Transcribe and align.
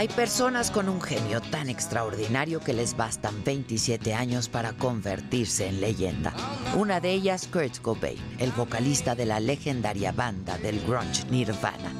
Hay 0.00 0.08
personas 0.08 0.70
con 0.70 0.88
un 0.88 1.02
genio 1.02 1.42
tan 1.42 1.68
extraordinario 1.68 2.60
que 2.60 2.72
les 2.72 2.96
bastan 2.96 3.44
27 3.44 4.14
años 4.14 4.48
para 4.48 4.72
convertirse 4.72 5.66
en 5.68 5.82
leyenda. 5.82 6.32
Una 6.74 7.00
de 7.00 7.10
ellas, 7.10 7.46
Kurt 7.46 7.80
Cobain, 7.82 8.16
el 8.38 8.50
vocalista 8.52 9.14
de 9.14 9.26
la 9.26 9.40
legendaria 9.40 10.10
banda 10.10 10.56
del 10.56 10.80
grunge 10.86 11.26
Nirvana, 11.30 11.92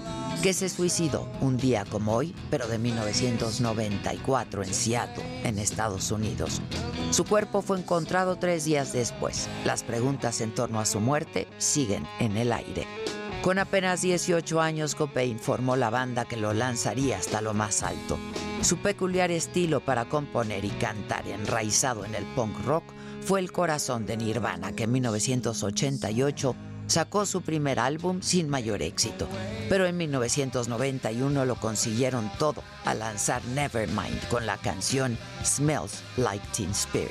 que 0.42 0.54
se 0.54 0.70
suicidó 0.70 1.30
un 1.42 1.58
día 1.58 1.84
como 1.84 2.14
hoy, 2.14 2.34
pero 2.50 2.68
de 2.68 2.78
1994 2.78 4.62
en 4.62 4.72
Seattle, 4.72 5.42
en 5.44 5.58
Estados 5.58 6.10
Unidos. 6.10 6.62
Su 7.10 7.26
cuerpo 7.26 7.60
fue 7.60 7.78
encontrado 7.78 8.36
tres 8.36 8.64
días 8.64 8.94
después. 8.94 9.46
Las 9.66 9.82
preguntas 9.82 10.40
en 10.40 10.54
torno 10.54 10.80
a 10.80 10.86
su 10.86 11.00
muerte 11.00 11.48
siguen 11.58 12.06
en 12.18 12.38
el 12.38 12.54
aire. 12.54 12.86
Con 13.42 13.58
apenas 13.58 14.02
18 14.02 14.60
años, 14.60 14.94
Cobain 14.94 15.38
formó 15.38 15.74
la 15.74 15.88
banda 15.88 16.26
que 16.26 16.36
lo 16.36 16.52
lanzaría 16.52 17.16
hasta 17.16 17.40
lo 17.40 17.54
más 17.54 17.82
alto. 17.82 18.18
Su 18.60 18.76
peculiar 18.76 19.30
estilo 19.30 19.80
para 19.80 20.04
componer 20.04 20.66
y 20.66 20.68
cantar, 20.68 21.26
enraizado 21.26 22.04
en 22.04 22.14
el 22.14 22.24
punk 22.34 22.54
rock, 22.66 22.84
fue 23.22 23.40
el 23.40 23.50
corazón 23.50 24.04
de 24.04 24.18
Nirvana, 24.18 24.72
que 24.72 24.84
en 24.84 24.92
1988 24.92 26.54
sacó 26.86 27.24
su 27.24 27.40
primer 27.40 27.78
álbum 27.78 28.20
sin 28.20 28.50
mayor 28.50 28.82
éxito. 28.82 29.26
Pero 29.70 29.86
en 29.86 29.96
1991 29.96 31.46
lo 31.46 31.54
consiguieron 31.56 32.30
todo 32.38 32.62
al 32.84 32.98
lanzar 32.98 33.42
Nevermind 33.46 34.28
con 34.28 34.44
la 34.44 34.58
canción 34.58 35.16
Smells 35.44 36.02
Like 36.18 36.44
Teen 36.54 36.72
Spirit. 36.72 37.10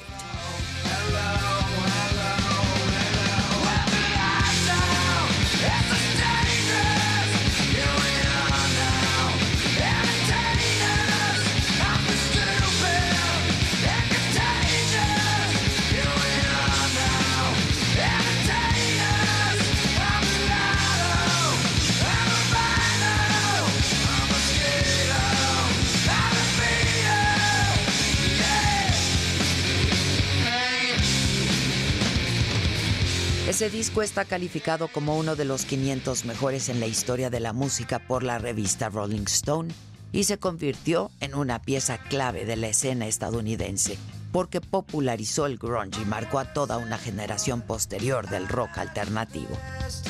Ese 33.59 33.69
disco 33.69 34.01
está 34.01 34.23
calificado 34.23 34.87
como 34.87 35.17
uno 35.17 35.35
de 35.35 35.43
los 35.43 35.65
500 35.65 36.23
mejores 36.23 36.69
en 36.69 36.79
la 36.79 36.87
historia 36.87 37.29
de 37.29 37.41
la 37.41 37.51
música 37.51 37.99
por 37.99 38.23
la 38.23 38.37
revista 38.37 38.87
Rolling 38.87 39.25
Stone 39.25 39.73
y 40.13 40.23
se 40.23 40.37
convirtió 40.37 41.11
en 41.19 41.35
una 41.35 41.61
pieza 41.61 41.97
clave 41.97 42.45
de 42.45 42.55
la 42.55 42.69
escena 42.69 43.05
estadounidense 43.05 43.97
porque 44.31 44.61
popularizó 44.61 45.45
el 45.45 45.57
grunge 45.57 46.01
y 46.01 46.05
marcó 46.05 46.39
a 46.39 46.53
toda 46.53 46.77
una 46.77 46.97
generación 46.97 47.61
posterior 47.61 48.29
del 48.29 48.47
rock 48.47 48.77
alternativo. 48.77 49.57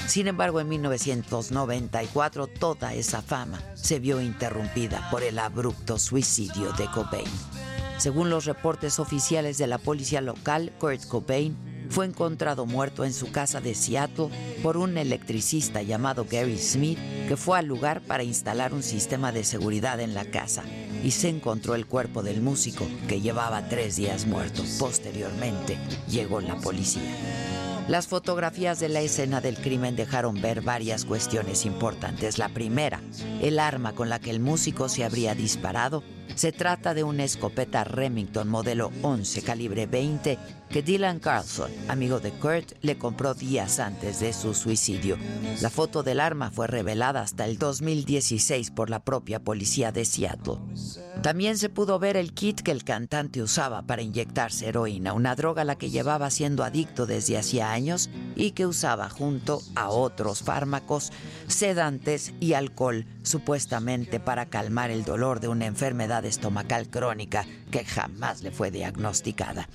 Sin 0.06 0.28
embargo, 0.28 0.60
en 0.60 0.70
1994 0.70 2.46
toda 2.46 2.94
esa 2.94 3.24
fama 3.24 3.60
se 3.74 3.98
vio 3.98 4.22
interrumpida 4.22 5.10
por 5.10 5.24
el 5.24 5.40
abrupto 5.40 5.98
suicidio 5.98 6.72
de 6.74 6.86
Cobain. 6.92 7.26
Según 7.98 8.30
los 8.30 8.46
reportes 8.46 9.00
oficiales 9.00 9.58
de 9.58 9.66
la 9.66 9.80
policía 9.80 10.22
local, 10.22 10.72
Kurt 10.78 11.04
Cobain 11.08 11.69
fue 11.90 12.06
encontrado 12.06 12.66
muerto 12.66 13.04
en 13.04 13.14
su 13.14 13.32
casa 13.32 13.62
de 13.62 13.76
Seattle 13.76 14.30
por 14.64 14.78
un 14.78 14.98
electricista 14.98 15.82
llamado 15.82 16.26
Gary 16.30 16.58
Smith 16.58 17.00
que 17.28 17.36
fue 17.36 17.60
al 17.60 17.66
lugar 17.66 18.02
para 18.02 18.24
instalar 18.24 18.74
un 18.74 18.84
sistema 18.84 19.32
de 19.32 19.44
seguridad 19.44 20.00
en 20.00 20.14
la 20.14 20.26
casa 20.26 20.64
y 21.04 21.12
se 21.12 21.30
encontró 21.30 21.76
el 21.76 21.86
cuerpo 21.86 22.24
del 22.24 22.42
músico 22.42 22.88
que 23.08 23.22
llevaba 23.22 23.68
tres 23.70 23.96
días 23.96 24.26
muerto. 24.26 24.64
Posteriormente 24.78 25.78
llegó 26.08 26.42
la 26.42 26.56
policía. 26.58 27.16
Las 27.88 28.08
fotografías 28.08 28.80
de 28.80 28.88
la 28.88 29.02
escena 29.02 29.42
del 29.42 29.58
crimen 29.58 29.96
dejaron 29.96 30.40
ver 30.40 30.62
varias 30.62 31.06
cuestiones 31.06 31.66
importantes. 31.66 32.38
La 32.38 32.50
primera, 32.50 33.02
el 33.42 33.58
arma 33.58 33.94
con 33.94 34.10
la 34.10 34.20
que 34.20 34.30
el 34.30 34.40
músico 34.40 34.90
se 34.90 35.04
habría 35.04 35.34
disparado 35.34 36.04
se 36.36 36.52
trata 36.52 36.94
de 36.94 37.04
una 37.04 37.24
escopeta 37.24 37.84
Remington 37.84 38.48
modelo 38.48 38.92
11 39.02 39.42
calibre 39.42 39.86
20 39.88 40.38
que 40.70 40.84
Dylan 40.84 41.20
Carlson, 41.20 41.72
amigo 41.88 42.20
de 42.20 42.32
Kurt, 42.32 42.74
le 42.82 42.98
compró 42.98 43.34
días 43.34 43.80
antes 43.80 44.20
de 44.20 44.34
su 44.34 44.54
suicidio. 44.54 45.18
La 45.62 45.70
foto 45.70 46.04
del 46.04 46.20
arma 46.20 46.52
fue 46.52 46.68
revelada 46.68 47.22
hasta 47.22 47.46
el 47.46 47.58
2016 47.58 48.70
por 48.72 48.90
la 48.90 49.00
propia 49.00 49.40
policía 49.40 49.92
de 49.92 50.06
Seattle. 50.06 50.58
También 51.24 51.58
se 51.58 51.70
pudo 51.70 51.98
ver 51.98 52.16
el 52.18 52.34
kit 52.34 52.62
que 52.62 52.72
el 52.72 52.84
cantante 52.84 53.42
usaba 53.42 53.82
para 53.82 54.04
inyectarse 54.04 54.68
heroína, 54.68 55.14
una 55.14 55.36
droga 55.36 55.64
a 55.64 55.66
la 55.66 55.76
que 55.76 55.90
llevaba 55.90 56.30
siendo 56.30 56.64
adicto 56.64 57.08
desde 57.08 57.38
hacía 57.38 57.72
años 57.72 58.10
y 58.36 58.52
que 58.52 58.68
usaba 58.68 59.10
junto 59.10 59.62
a 59.76 59.90
otros 59.90 60.44
fármacos, 60.44 61.12
sedantes 61.48 62.34
y 62.40 62.54
alcohol, 62.54 63.06
supuestamente 63.30 64.20
para 64.20 64.48
calmar 64.48 64.90
el 64.90 65.06
dolor 65.06 65.40
de 65.40 65.48
una 65.48 65.68
enfermedad 65.68 66.26
estomacal 66.26 66.90
crónica 66.90 67.46
que 67.72 67.86
jamás 67.86 68.42
le 68.42 68.52
fue 68.52 68.72
diagnosticada. 68.72 69.70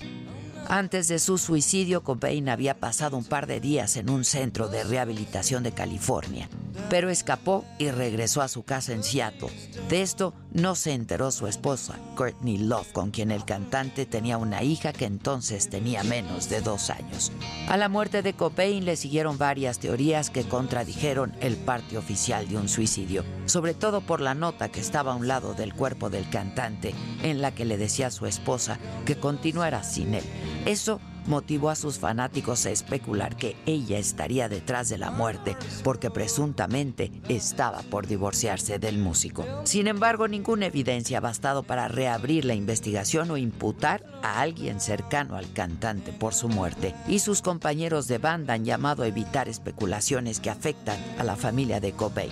Antes 0.67 1.07
de 1.07 1.19
su 1.19 1.37
suicidio, 1.37 2.03
Cobain 2.03 2.49
había 2.49 2.79
pasado 2.79 3.17
un 3.17 3.23
par 3.23 3.45
de 3.45 3.59
días 3.59 3.97
en 3.97 4.09
un 4.09 4.25
centro 4.25 4.67
de 4.67 4.83
rehabilitación 4.83 5.61
de 5.61 5.73
California, 5.73 6.49
pero 6.89 7.09
escapó 7.09 7.63
y 7.77 7.91
regresó 7.91 8.41
a 8.41 8.47
su 8.47 8.63
casa 8.63 8.93
en 8.93 9.03
Seattle. 9.03 9.49
De 9.89 10.01
esto 10.01 10.33
no 10.53 10.73
se 10.73 10.93
enteró 10.93 11.29
su 11.29 11.47
esposa, 11.47 11.99
Courtney 12.15 12.57
Love, 12.57 12.91
con 12.93 13.11
quien 13.11 13.29
el 13.29 13.45
cantante 13.45 14.07
tenía 14.07 14.37
una 14.37 14.63
hija 14.63 14.91
que 14.91 15.05
entonces 15.05 15.69
tenía 15.69 16.03
menos 16.03 16.49
de 16.49 16.61
dos 16.61 16.89
años. 16.89 17.31
A 17.67 17.77
la 17.77 17.87
muerte 17.87 18.23
de 18.23 18.33
Cobain 18.33 18.85
le 18.85 18.95
siguieron 18.95 19.37
varias 19.37 19.77
teorías 19.77 20.31
que 20.31 20.45
contradijeron 20.45 21.33
el 21.41 21.57
parte 21.57 21.97
oficial 21.97 22.47
de 22.47 22.57
un 22.57 22.69
suicidio, 22.69 23.23
sobre 23.45 23.75
todo 23.75 24.01
por 24.01 24.19
la 24.19 24.33
nota 24.33 24.69
que 24.69 24.79
estaba 24.79 25.13
a 25.13 25.15
un 25.15 25.27
lado 25.27 25.53
del 25.53 25.75
cuerpo 25.75 26.09
del 26.09 26.27
cantante, 26.29 26.95
en 27.21 27.41
la 27.41 27.53
que 27.53 27.65
le 27.65 27.77
decía 27.77 28.07
a 28.07 28.11
su 28.11 28.25
esposa 28.25 28.79
que 29.05 29.19
continuara 29.19 29.83
sin 29.83 30.15
él. 30.15 30.23
Eso 30.65 30.99
motivó 31.27 31.69
a 31.69 31.75
sus 31.75 31.99
fanáticos 31.99 32.65
a 32.65 32.71
especular 32.71 33.35
que 33.35 33.55
ella 33.65 33.97
estaría 33.97 34.49
detrás 34.49 34.89
de 34.89 34.97
la 34.97 35.11
muerte 35.11 35.55
porque 35.83 36.09
presuntamente 36.09 37.11
estaba 37.29 37.81
por 37.83 38.07
divorciarse 38.07 38.79
del 38.79 38.97
músico. 38.97 39.45
Sin 39.63 39.87
embargo, 39.87 40.27
ninguna 40.27 40.67
evidencia 40.67 41.19
ha 41.19 41.21
bastado 41.21 41.63
para 41.63 41.87
reabrir 41.87 42.45
la 42.45 42.55
investigación 42.55 43.31
o 43.31 43.37
imputar 43.37 44.03
a 44.23 44.41
alguien 44.41 44.79
cercano 44.79 45.35
al 45.35 45.51
cantante 45.53 46.11
por 46.11 46.33
su 46.33 46.49
muerte. 46.49 46.95
Y 47.07 47.19
sus 47.19 47.41
compañeros 47.41 48.07
de 48.07 48.17
banda 48.17 48.53
han 48.53 48.65
llamado 48.65 49.03
a 49.03 49.07
evitar 49.07 49.49
especulaciones 49.49 50.39
que 50.39 50.49
afectan 50.49 50.99
a 51.17 51.23
la 51.23 51.35
familia 51.35 51.79
de 51.79 51.91
Cobain. 51.93 52.31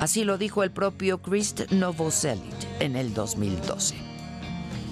Así 0.00 0.24
lo 0.24 0.38
dijo 0.38 0.62
el 0.62 0.70
propio 0.70 1.22
Chris 1.22 1.54
Novoselic 1.70 2.42
en 2.80 2.96
el 2.96 3.14
2012. 3.14 4.13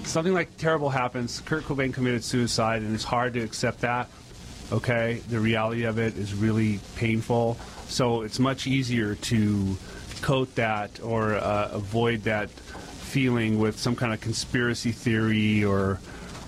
Something 0.05 0.33
like 0.33 0.57
terrible 0.57 0.89
happens. 0.89 1.41
Kurt 1.41 1.63
Cobain 1.63 1.93
committed 1.93 2.23
suicide, 2.23 2.81
and 2.81 2.93
it's 2.93 3.03
hard 3.03 3.33
to 3.33 3.41
accept 3.41 3.81
that. 3.81 4.09
Okay, 4.71 5.21
the 5.29 5.39
reality 5.39 5.83
of 5.83 5.99
it 5.99 6.17
is 6.17 6.33
really 6.33 6.79
painful. 6.95 7.57
So 7.87 8.21
it's 8.21 8.39
much 8.39 8.65
easier 8.65 9.15
to 9.15 9.77
coat 10.21 10.55
that 10.55 10.99
or 11.03 11.35
uh, 11.35 11.69
avoid 11.73 12.23
that 12.23 12.49
feeling 12.49 13.59
with 13.59 13.77
some 13.77 13.95
kind 13.95 14.13
of 14.13 14.21
conspiracy 14.21 14.91
theory 14.91 15.63
or 15.63 15.99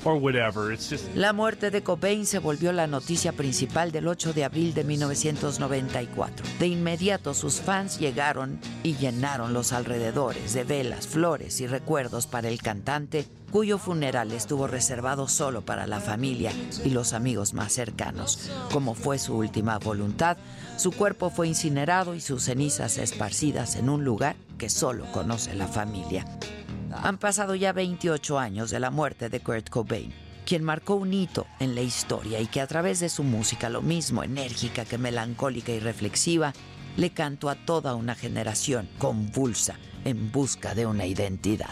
or 0.05 0.15
whatever. 0.17 0.71
It's 0.71 0.89
just 0.89 1.15
La 1.15 1.33
muerte 1.33 1.71
de 1.71 1.81
Cobain 1.81 2.25
se 2.25 2.39
volvió 2.39 2.71
la 2.71 2.87
noticia 2.87 3.33
principal 3.33 3.91
del 3.91 4.07
8 4.07 4.33
de 4.33 4.43
abril 4.43 4.73
de 4.73 4.83
1994. 4.83 6.45
De 6.59 6.67
inmediato 6.67 7.33
sus 7.33 7.59
fans 7.59 7.99
llegaron 7.99 8.59
y 8.83 8.95
llenaron 8.95 9.53
los 9.53 9.73
alrededores 9.73 10.53
de 10.53 10.63
velas, 10.63 11.07
flores 11.07 11.59
y 11.59 11.67
recuerdos 11.67 12.27
para 12.27 12.49
el 12.49 12.61
cantante, 12.61 13.25
cuyo 13.55 13.77
funeral 13.77 14.33
estuvo 14.33 14.67
reservado 14.67 15.29
solo 15.29 15.61
para 15.61 15.87
la 15.87 16.01
familia 16.01 16.51
y 16.83 16.89
los 16.89 17.13
amigos 17.13 17.53
más 17.53 17.71
cercanos. 17.71 18.51
Como 18.69 18.95
fue 18.95 19.17
su 19.17 19.33
última 19.33 19.79
voluntad, 19.79 20.35
su 20.75 20.91
cuerpo 20.91 21.29
fue 21.29 21.47
incinerado 21.47 22.15
y 22.15 22.19
sus 22.19 22.43
cenizas 22.43 22.97
esparcidas 22.97 23.77
en 23.77 23.87
un 23.87 24.03
lugar 24.03 24.35
que 24.57 24.69
solo 24.69 25.09
conoce 25.13 25.55
la 25.55 25.69
familia. 25.69 26.25
Han 27.01 27.17
pasado 27.17 27.55
ya 27.55 27.71
28 27.71 28.37
años 28.37 28.71
de 28.71 28.81
la 28.81 28.91
muerte 28.91 29.29
de 29.29 29.39
Kurt 29.39 29.69
Cobain, 29.69 30.13
quien 30.45 30.61
marcó 30.61 30.95
un 30.95 31.13
hito 31.13 31.47
en 31.61 31.75
la 31.75 31.81
historia 31.81 32.41
y 32.41 32.47
que 32.47 32.59
a 32.59 32.67
través 32.67 32.99
de 32.99 33.07
su 33.07 33.23
música, 33.23 33.69
lo 33.69 33.81
mismo 33.81 34.21
enérgica 34.21 34.83
que 34.83 34.97
melancólica 34.97 35.71
y 35.71 35.79
reflexiva, 35.79 36.51
le 36.97 37.11
cantó 37.11 37.47
a 37.49 37.55
toda 37.55 37.95
una 37.95 38.15
generación 38.15 38.89
convulsa 38.97 39.75
en 40.03 40.29
busca 40.33 40.75
de 40.75 40.85
una 40.85 41.05
identidad. 41.05 41.71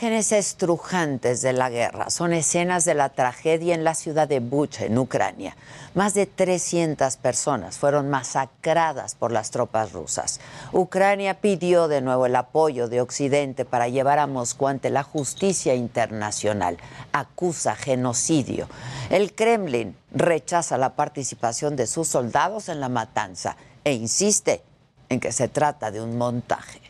Imágenes 0.00 0.30
estrujantes 0.30 1.42
de 1.42 1.52
la 1.52 1.70
guerra 1.70 2.08
son 2.08 2.32
escenas 2.32 2.84
de 2.84 2.94
la 2.94 3.08
tragedia 3.08 3.74
en 3.74 3.82
la 3.82 3.94
ciudad 3.96 4.28
de 4.28 4.38
Bucha, 4.38 4.84
en 4.84 4.96
Ucrania. 4.96 5.56
Más 5.96 6.14
de 6.14 6.26
300 6.26 7.16
personas 7.16 7.78
fueron 7.78 8.08
masacradas 8.08 9.16
por 9.16 9.32
las 9.32 9.50
tropas 9.50 9.90
rusas. 9.92 10.38
Ucrania 10.72 11.40
pidió 11.40 11.88
de 11.88 12.00
nuevo 12.00 12.26
el 12.26 12.36
apoyo 12.36 12.86
de 12.86 13.00
Occidente 13.00 13.64
para 13.64 13.88
llevar 13.88 14.20
a 14.20 14.28
Moscú 14.28 14.68
ante 14.68 14.88
la 14.88 15.02
justicia 15.02 15.74
internacional. 15.74 16.78
Acusa 17.10 17.74
genocidio. 17.74 18.68
El 19.10 19.34
Kremlin 19.34 19.96
rechaza 20.12 20.78
la 20.78 20.94
participación 20.94 21.74
de 21.74 21.88
sus 21.88 22.06
soldados 22.06 22.68
en 22.68 22.78
la 22.78 22.88
matanza 22.88 23.56
e 23.82 23.94
insiste 23.94 24.62
en 25.08 25.18
que 25.18 25.32
se 25.32 25.48
trata 25.48 25.90
de 25.90 26.00
un 26.00 26.16
montaje. 26.16 26.87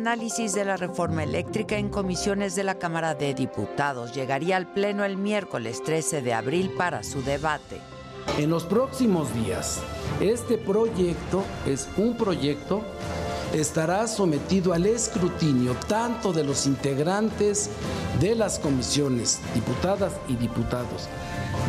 Análisis 0.00 0.54
de 0.54 0.64
la 0.64 0.78
reforma 0.78 1.24
eléctrica 1.24 1.76
en 1.76 1.90
comisiones 1.90 2.54
de 2.54 2.64
la 2.64 2.76
Cámara 2.76 3.14
de 3.14 3.34
Diputados. 3.34 4.14
Llegaría 4.14 4.56
al 4.56 4.66
Pleno 4.66 5.04
el 5.04 5.18
miércoles 5.18 5.82
13 5.82 6.22
de 6.22 6.32
abril 6.32 6.70
para 6.70 7.02
su 7.02 7.22
debate. 7.22 7.82
En 8.38 8.48
los 8.48 8.64
próximos 8.64 9.28
días, 9.34 9.82
este 10.18 10.56
proyecto 10.56 11.44
es 11.66 11.86
un 11.98 12.16
proyecto 12.16 12.82
estará 13.52 14.06
sometido 14.06 14.72
al 14.72 14.86
escrutinio 14.86 15.74
tanto 15.86 16.32
de 16.32 16.44
los 16.44 16.66
integrantes 16.66 17.68
de 18.20 18.34
las 18.34 18.58
comisiones, 18.58 19.40
diputadas 19.54 20.14
y 20.28 20.36
diputados, 20.36 21.08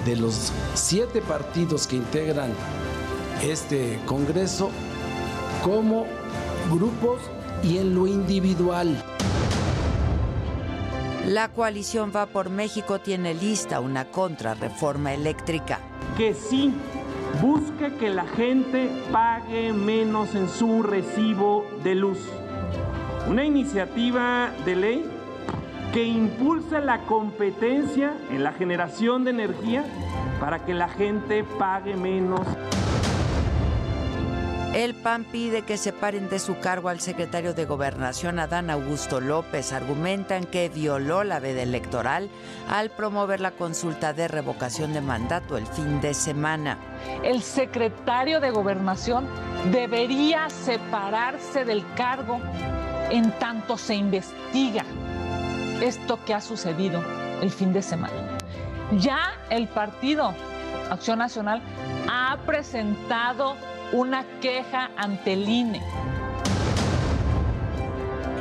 de 0.05 0.15
los 0.15 0.53
siete 0.73 1.21
partidos 1.21 1.85
que 1.85 1.97
integran 1.97 2.53
este 3.43 3.99
Congreso, 4.05 4.69
como 5.65 6.05
grupos 6.71 7.19
y 7.63 7.77
en 7.77 7.95
lo 7.95 8.07
individual. 8.07 8.95
La 11.27 11.49
coalición 11.49 12.11
Va 12.15 12.25
por 12.25 12.49
México 12.49 12.99
tiene 12.99 13.33
lista 13.33 13.79
una 13.79 14.05
contrarreforma 14.05 15.13
eléctrica. 15.13 15.79
que 16.17 16.33
sí 16.33 16.73
busque 17.41 17.93
que 17.95 18.09
la 18.09 18.25
gente 18.25 18.89
pague 19.11 19.71
menos 19.71 20.35
en 20.35 20.49
su 20.49 20.83
recibo 20.83 21.65
de 21.83 21.95
luz. 21.95 22.19
Una 23.29 23.45
iniciativa 23.45 24.51
de 24.65 24.75
ley 24.75 25.05
que 25.93 26.03
impulse 26.03 26.79
la 26.79 26.99
competencia 27.05 28.13
en 28.31 28.43
la 28.43 28.51
generación 28.53 29.23
de 29.23 29.31
energía 29.31 29.85
para 30.39 30.65
que 30.65 30.73
la 30.73 30.89
gente 30.89 31.43
pague 31.43 31.95
menos. 31.95 32.41
El 34.73 34.95
PAN 34.95 35.25
pide 35.25 35.63
que 35.63 35.75
separen 35.75 36.29
de 36.29 36.39
su 36.39 36.57
cargo 36.59 36.87
al 36.87 37.01
secretario 37.01 37.53
de 37.53 37.65
Gobernación, 37.65 38.39
Adán 38.39 38.69
Augusto 38.69 39.19
López. 39.19 39.73
Argumentan 39.73 40.45
que 40.45 40.69
violó 40.69 41.25
la 41.25 41.41
veda 41.41 41.61
electoral 41.61 42.29
al 42.69 42.89
promover 42.89 43.41
la 43.41 43.51
consulta 43.51 44.13
de 44.13 44.29
revocación 44.29 44.93
de 44.93 45.01
mandato 45.01 45.57
el 45.57 45.67
fin 45.67 45.99
de 45.99 46.13
semana. 46.13 46.77
El 47.21 47.41
secretario 47.41 48.39
de 48.39 48.51
Gobernación 48.51 49.27
debería 49.73 50.49
separarse 50.49 51.65
del 51.65 51.83
cargo 51.95 52.39
en 53.09 53.29
tanto 53.39 53.77
se 53.77 53.95
investiga 53.95 54.85
esto 55.81 56.17
que 56.23 56.33
ha 56.33 56.39
sucedido 56.39 57.03
el 57.41 57.49
fin 57.49 57.73
de 57.73 57.81
semana. 57.81 58.37
Ya 58.99 59.33
el 59.49 59.67
partido 59.67 60.33
Acción 60.89 61.19
Nacional 61.19 61.61
ha 62.09 62.37
presentado 62.45 63.55
una 63.93 64.23
queja 64.39 64.91
ante 64.97 65.33
el 65.33 65.47
INE. 65.47 65.81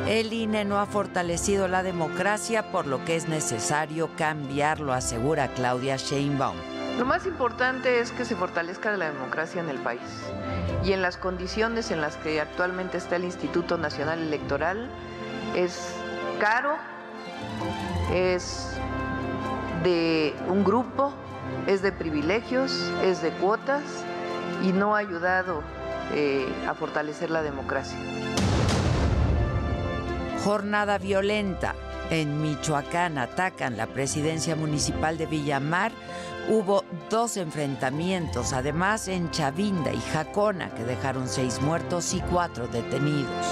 El 0.07 0.33
INE 0.33 0.64
no 0.64 0.78
ha 0.78 0.87
fortalecido 0.87 1.69
la 1.69 1.83
democracia, 1.83 2.71
por 2.73 2.87
lo 2.87 3.04
que 3.04 3.16
es 3.16 3.28
necesario 3.28 4.11
cambiarlo, 4.16 4.92
asegura 4.92 5.49
Claudia 5.49 5.97
Sheinbaum. 5.97 6.57
Lo 6.99 7.07
más 7.07 7.26
importante 7.26 8.00
es 8.00 8.11
que 8.11 8.25
se 8.25 8.35
fortalezca 8.35 8.97
la 8.97 9.11
democracia 9.11 9.62
en 9.62 9.69
el 9.69 9.78
país 9.78 10.00
y 10.85 10.92
en 10.92 11.02
las 11.02 11.16
condiciones 11.16 11.90
en 11.90 12.00
las 12.00 12.16
que 12.16 12.40
actualmente 12.40 12.99
está 12.99 13.16
el 13.16 13.25
Instituto 13.25 13.78
Nacional 13.78 14.19
Electoral 14.19 14.90
es 15.54 15.95
caro, 16.40 16.76
es 18.12 18.73
de 19.83 20.35
un 20.49 20.64
grupo, 20.64 21.12
es 21.66 21.83
de 21.83 21.92
privilegios, 21.92 22.73
es 23.02 23.23
de 23.23 23.30
cuotas 23.30 23.83
y 24.62 24.73
no 24.73 24.95
ha 24.95 24.99
ayudado 24.99 25.62
eh, 26.12 26.47
a 26.69 26.75
fortalecer 26.75 27.31
la 27.31 27.43
democracia. 27.43 27.99
Jornada 30.45 30.99
violenta. 30.99 31.75
En 32.11 32.43
Michoacán 32.43 33.19
atacan 33.19 33.76
la 33.76 33.87
presidencia 33.87 34.57
municipal 34.57 35.17
de 35.17 35.26
Villamar. 35.26 35.93
Hubo 36.49 36.85
dos 37.09 37.37
enfrentamientos, 37.37 38.52
además 38.52 39.07
en 39.07 39.31
Chavinda 39.31 39.93
y 39.93 40.00
Jacona, 40.00 40.71
que 40.75 40.83
dejaron 40.83 41.29
seis 41.29 41.61
muertos 41.62 42.12
y 42.12 42.21
cuatro 42.23 42.67
detenidos. 42.67 43.47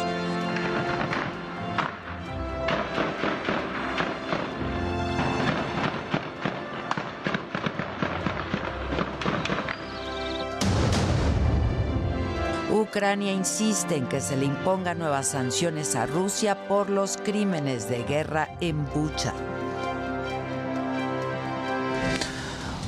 Ucrania 12.89 13.33
insiste 13.33 13.97
en 13.97 14.09
que 14.09 14.23
se 14.23 14.35
le 14.35 14.47
impongan 14.47 14.99
nuevas 14.99 15.29
sanciones 15.29 15.95
a 15.95 16.07
Rusia 16.07 16.67
por 16.69 16.89
los 16.89 17.19
crímenes 17.19 17.91
de 17.91 18.03
guerra 18.05 18.49
en 18.63 18.83
Bucha. 18.87 19.35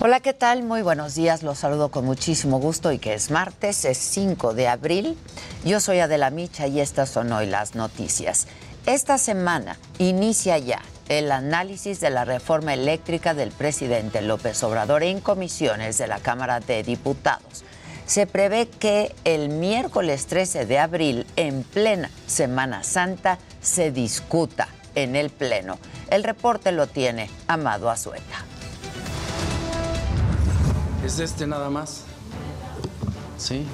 Hola, 0.00 0.20
¿qué 0.20 0.32
tal? 0.32 0.62
Muy 0.62 0.80
buenos 0.80 1.14
días, 1.16 1.42
los 1.42 1.58
saludo 1.58 1.90
con 1.90 2.06
muchísimo 2.06 2.58
gusto 2.58 2.92
y 2.92 2.98
que 2.98 3.12
es 3.12 3.30
martes, 3.30 3.84
es 3.84 3.98
5 3.98 4.54
de 4.54 4.68
abril. 4.68 5.18
Yo 5.66 5.80
soy 5.80 5.98
Adela 5.98 6.30
Micha 6.30 6.66
y 6.66 6.80
estas 6.80 7.10
son 7.10 7.30
hoy 7.32 7.44
las 7.44 7.74
noticias. 7.74 8.46
Esta 8.86 9.18
semana 9.18 9.76
inicia 9.98 10.56
ya 10.56 10.80
el 11.10 11.30
análisis 11.30 12.00
de 12.00 12.08
la 12.08 12.24
reforma 12.24 12.72
eléctrica 12.72 13.34
del 13.34 13.50
presidente 13.50 14.22
López 14.22 14.62
Obrador 14.62 15.02
en 15.02 15.20
comisiones 15.20 15.98
de 15.98 16.06
la 16.06 16.20
Cámara 16.20 16.60
de 16.60 16.82
Diputados 16.82 17.64
se 18.10 18.26
prevé 18.26 18.68
que 18.68 19.14
el 19.22 19.50
miércoles 19.50 20.26
13 20.26 20.66
de 20.66 20.80
abril, 20.80 21.26
en 21.36 21.62
plena 21.62 22.10
Semana 22.26 22.82
Santa, 22.82 23.38
se 23.60 23.92
discuta 23.92 24.66
en 24.96 25.14
el 25.14 25.30
Pleno. 25.30 25.78
El 26.08 26.24
reporte 26.24 26.72
lo 26.72 26.88
tiene 26.88 27.30
Amado 27.46 27.88
Azueta. 27.88 28.44
Es 31.06 31.20
este 31.20 31.46
nada 31.46 31.70
más. 31.70 32.02
Sí. 33.38 33.64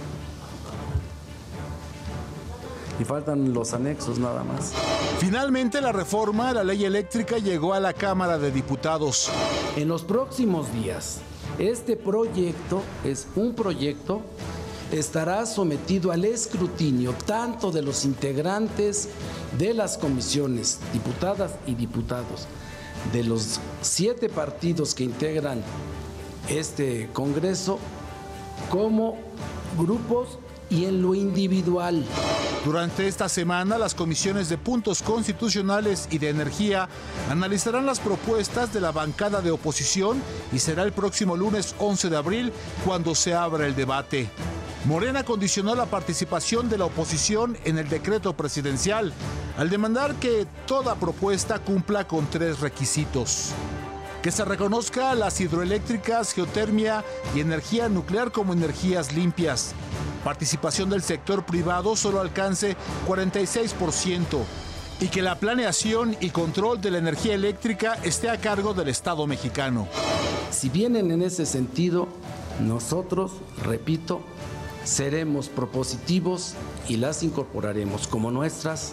Y 3.00 3.04
faltan 3.04 3.54
los 3.54 3.72
anexos 3.72 4.18
nada 4.18 4.44
más. 4.44 4.74
Finalmente 5.18 5.80
la 5.80 5.92
reforma 5.92 6.50
a 6.50 6.52
la 6.52 6.64
ley 6.64 6.84
eléctrica 6.84 7.38
llegó 7.38 7.72
a 7.72 7.80
la 7.80 7.94
Cámara 7.94 8.36
de 8.36 8.50
Diputados. 8.50 9.30
En 9.76 9.88
los 9.88 10.02
próximos 10.04 10.70
días 10.74 11.22
este 11.58 11.96
proyecto 11.96 12.82
es 13.04 13.26
un 13.34 13.54
proyecto, 13.54 14.20
estará 14.92 15.46
sometido 15.46 16.12
al 16.12 16.24
escrutinio 16.24 17.14
tanto 17.26 17.70
de 17.70 17.82
los 17.82 18.04
integrantes 18.04 19.08
de 19.58 19.74
las 19.74 19.98
comisiones, 19.98 20.78
diputadas 20.92 21.52
y 21.66 21.74
diputados, 21.74 22.46
de 23.12 23.24
los 23.24 23.60
siete 23.80 24.28
partidos 24.28 24.94
que 24.94 25.04
integran 25.04 25.62
este 26.48 27.08
Congreso, 27.12 27.78
como 28.70 29.16
grupos 29.78 30.38
y 30.70 30.84
en 30.84 31.02
lo 31.02 31.14
individual. 31.14 32.04
Durante 32.64 33.06
esta 33.06 33.28
semana, 33.28 33.78
las 33.78 33.94
comisiones 33.94 34.48
de 34.48 34.58
puntos 34.58 35.00
constitucionales 35.00 36.08
y 36.10 36.18
de 36.18 36.30
energía 36.30 36.88
analizarán 37.30 37.86
las 37.86 38.00
propuestas 38.00 38.72
de 38.74 38.80
la 38.80 38.90
bancada 38.90 39.40
de 39.40 39.52
oposición 39.52 40.20
y 40.52 40.58
será 40.58 40.82
el 40.82 40.92
próximo 40.92 41.36
lunes 41.36 41.76
11 41.78 42.10
de 42.10 42.16
abril 42.16 42.52
cuando 42.84 43.14
se 43.14 43.34
abra 43.34 43.66
el 43.66 43.76
debate. 43.76 44.28
Morena 44.84 45.24
condicionó 45.24 45.74
la 45.74 45.86
participación 45.86 46.68
de 46.68 46.78
la 46.78 46.86
oposición 46.86 47.56
en 47.64 47.78
el 47.78 47.88
decreto 47.88 48.36
presidencial 48.36 49.12
al 49.58 49.70
demandar 49.70 50.14
que 50.16 50.46
toda 50.66 50.96
propuesta 50.96 51.60
cumpla 51.60 52.06
con 52.06 52.26
tres 52.26 52.60
requisitos 52.60 53.52
que 54.26 54.32
se 54.32 54.44
reconozca 54.44 55.14
las 55.14 55.40
hidroeléctricas, 55.40 56.32
geotermia 56.32 57.04
y 57.32 57.38
energía 57.38 57.88
nuclear 57.88 58.32
como 58.32 58.54
energías 58.54 59.12
limpias, 59.12 59.72
participación 60.24 60.90
del 60.90 61.02
sector 61.02 61.46
privado 61.46 61.94
solo 61.94 62.20
alcance 62.20 62.76
46% 63.06 64.38
y 64.98 65.06
que 65.06 65.22
la 65.22 65.38
planeación 65.38 66.16
y 66.18 66.30
control 66.30 66.80
de 66.80 66.90
la 66.90 66.98
energía 66.98 67.34
eléctrica 67.34 68.00
esté 68.02 68.28
a 68.28 68.40
cargo 68.40 68.74
del 68.74 68.88
Estado 68.88 69.28
mexicano. 69.28 69.86
Si 70.50 70.70
vienen 70.70 71.12
en 71.12 71.22
ese 71.22 71.46
sentido, 71.46 72.08
nosotros, 72.58 73.30
repito, 73.62 74.22
seremos 74.82 75.48
propositivos 75.48 76.54
y 76.88 76.96
las 76.96 77.22
incorporaremos 77.22 78.08
como 78.08 78.32
nuestras 78.32 78.92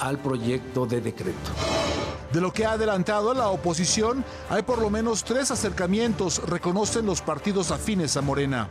al 0.00 0.18
proyecto 0.18 0.86
de 0.86 1.00
decreto. 1.00 1.50
De 2.32 2.40
lo 2.40 2.52
que 2.52 2.64
ha 2.64 2.72
adelantado 2.72 3.32
la 3.34 3.48
oposición, 3.48 4.24
hay 4.50 4.62
por 4.62 4.78
lo 4.78 4.90
menos 4.90 5.24
tres 5.24 5.50
acercamientos, 5.50 6.42
reconocen 6.46 7.06
los 7.06 7.22
partidos 7.22 7.70
afines 7.70 8.16
a 8.16 8.22
Morena. 8.22 8.68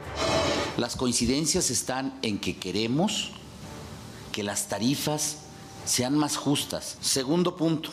Las 0.78 0.96
coincidencias 0.96 1.72
están 1.72 2.20
en 2.22 2.38
que 2.38 2.58
queremos 2.58 3.32
que 4.32 4.44
las 4.44 4.68
tarifas 4.68 5.38
sean 5.86 6.18
más 6.18 6.36
justas. 6.36 6.98
Segundo 7.00 7.56
punto, 7.56 7.90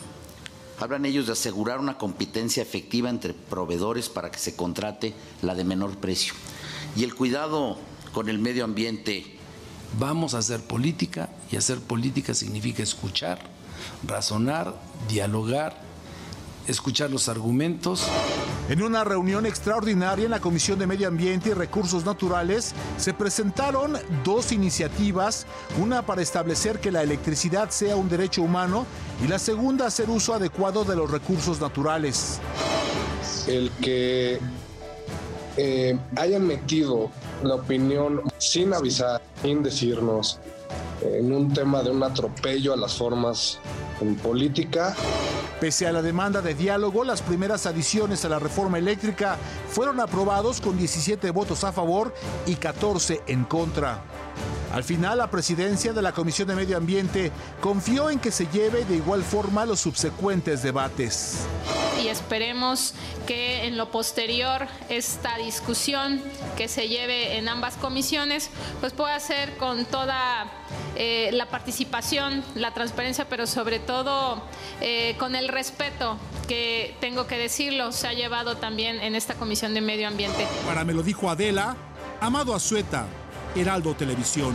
hablan 0.79 1.05
ellos 1.05 1.27
de 1.27 1.33
asegurar 1.33 1.79
una 1.79 1.97
competencia 1.97 2.61
efectiva 2.61 3.09
entre 3.09 3.33
proveedores 3.33 4.09
para 4.09 4.29
que 4.29 4.39
se 4.39 4.55
contrate 4.55 5.13
la 5.41 5.55
de 5.55 5.63
menor 5.63 5.97
precio. 5.97 6.33
Y 6.95 7.05
el 7.05 7.15
cuidado 7.15 7.77
con 8.11 8.29
el 8.29 8.39
medio 8.39 8.63
ambiente. 8.63 9.39
Vamos 9.99 10.33
a 10.33 10.39
hacer 10.39 10.61
política 10.61 11.29
y 11.51 11.57
hacer 11.57 11.79
política 11.79 12.33
significa 12.33 12.81
escuchar, 12.83 13.39
razonar, 14.07 14.75
dialogar 15.07 15.75
escuchar 16.67 17.11
los 17.11 17.29
argumentos. 17.29 18.07
En 18.69 18.81
una 18.81 19.03
reunión 19.03 19.45
extraordinaria 19.45 20.25
en 20.25 20.31
la 20.31 20.39
Comisión 20.39 20.79
de 20.79 20.87
Medio 20.87 21.07
Ambiente 21.07 21.49
y 21.49 21.53
Recursos 21.53 22.05
Naturales 22.05 22.73
se 22.97 23.13
presentaron 23.13 23.97
dos 24.23 24.51
iniciativas, 24.51 25.45
una 25.81 26.05
para 26.05 26.21
establecer 26.21 26.79
que 26.79 26.91
la 26.91 27.03
electricidad 27.03 27.69
sea 27.69 27.95
un 27.95 28.07
derecho 28.07 28.41
humano 28.41 28.85
y 29.23 29.27
la 29.27 29.39
segunda 29.39 29.87
hacer 29.87 30.09
uso 30.09 30.33
adecuado 30.33 30.85
de 30.85 30.95
los 30.95 31.11
recursos 31.11 31.59
naturales. 31.59 32.39
El 33.47 33.69
que 33.81 34.39
eh, 35.57 35.99
hayan 36.15 36.47
metido 36.47 37.11
la 37.43 37.55
opinión 37.55 38.21
sin 38.37 38.73
avisar, 38.73 39.21
sin 39.41 39.63
decirnos, 39.63 40.39
en 41.01 41.33
un 41.33 41.53
tema 41.53 41.83
de 41.83 41.91
un 41.91 42.03
atropello 42.03 42.73
a 42.73 42.77
las 42.77 42.95
formas 42.95 43.59
en 44.01 44.15
política. 44.15 44.95
Pese 45.59 45.87
a 45.87 45.91
la 45.91 46.01
demanda 46.01 46.41
de 46.41 46.55
diálogo, 46.55 47.03
las 47.03 47.21
primeras 47.21 47.65
adiciones 47.65 48.25
a 48.25 48.29
la 48.29 48.39
reforma 48.39 48.77
eléctrica 48.77 49.37
fueron 49.69 49.99
aprobados 49.99 50.59
con 50.59 50.77
17 50.77 51.31
votos 51.31 51.63
a 51.63 51.71
favor 51.71 52.13
y 52.45 52.55
14 52.55 53.21
en 53.27 53.43
contra. 53.45 54.01
Al 54.73 54.83
final, 54.83 55.19
la 55.19 55.29
presidencia 55.29 55.93
de 55.93 56.01
la 56.01 56.13
Comisión 56.13 56.47
de 56.47 56.55
Medio 56.55 56.77
Ambiente 56.77 57.31
confió 57.61 58.09
en 58.09 58.17
que 58.17 58.31
se 58.31 58.47
lleve 58.47 58.85
de 58.85 58.95
igual 58.95 59.21
forma 59.23 59.67
los 59.67 59.79
subsecuentes 59.79 60.63
debates. 60.63 61.45
Y 62.03 62.07
esperemos 62.07 62.95
que 63.27 63.65
en 63.65 63.77
lo 63.77 63.91
posterior 63.91 64.67
esta 64.89 65.37
discusión 65.37 66.23
que 66.57 66.67
se 66.67 66.87
lleve 66.87 67.37
en 67.37 67.49
ambas 67.49 67.75
comisiones 67.75 68.49
pues 68.81 68.93
pueda 68.93 69.19
ser 69.19 69.57
con 69.57 69.85
toda 69.85 70.51
eh, 70.95 71.29
la 71.33 71.49
participación, 71.49 72.43
la 72.55 72.73
transparencia, 72.73 73.29
pero 73.29 73.45
sobre 73.45 73.77
todo 73.77 74.41
eh, 74.81 75.15
con 75.19 75.35
el 75.35 75.49
respeto 75.49 76.17
que 76.47 76.97
tengo 76.99 77.27
que 77.27 77.37
decirlo 77.37 77.91
se 77.91 78.07
ha 78.07 78.13
llevado 78.13 78.57
también 78.57 78.99
en 79.01 79.13
esta 79.13 79.35
comisión 79.35 79.75
de 79.75 79.81
medio 79.81 80.07
ambiente. 80.07 80.47
Para 80.65 80.83
me 80.83 80.93
lo 80.93 81.03
dijo 81.03 81.29
Adela, 81.29 81.77
Amado 82.19 82.55
Azueta, 82.55 83.05
Heraldo 83.55 83.93
Televisión. 83.95 84.53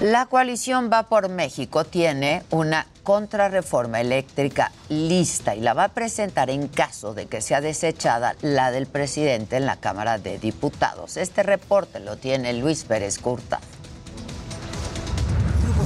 La 0.00 0.26
coalición 0.26 0.90
Va 0.92 1.04
por 1.04 1.28
México 1.28 1.84
tiene 1.84 2.42
una 2.50 2.86
contrarreforma 3.04 4.00
eléctrica 4.00 4.72
lista 4.88 5.54
y 5.54 5.60
la 5.60 5.72
va 5.72 5.84
a 5.84 5.88
presentar 5.88 6.50
en 6.50 6.68
caso 6.68 7.14
de 7.14 7.26
que 7.26 7.40
sea 7.40 7.60
desechada 7.60 8.34
la 8.42 8.70
del 8.70 8.86
presidente 8.86 9.56
en 9.56 9.66
la 9.66 9.76
Cámara 9.76 10.18
de 10.18 10.38
Diputados. 10.38 11.16
Este 11.16 11.42
reporte 11.42 12.00
lo 12.00 12.16
tiene 12.16 12.52
Luis 12.54 12.84
Pérez 12.84 13.18
Curta. 13.18 13.60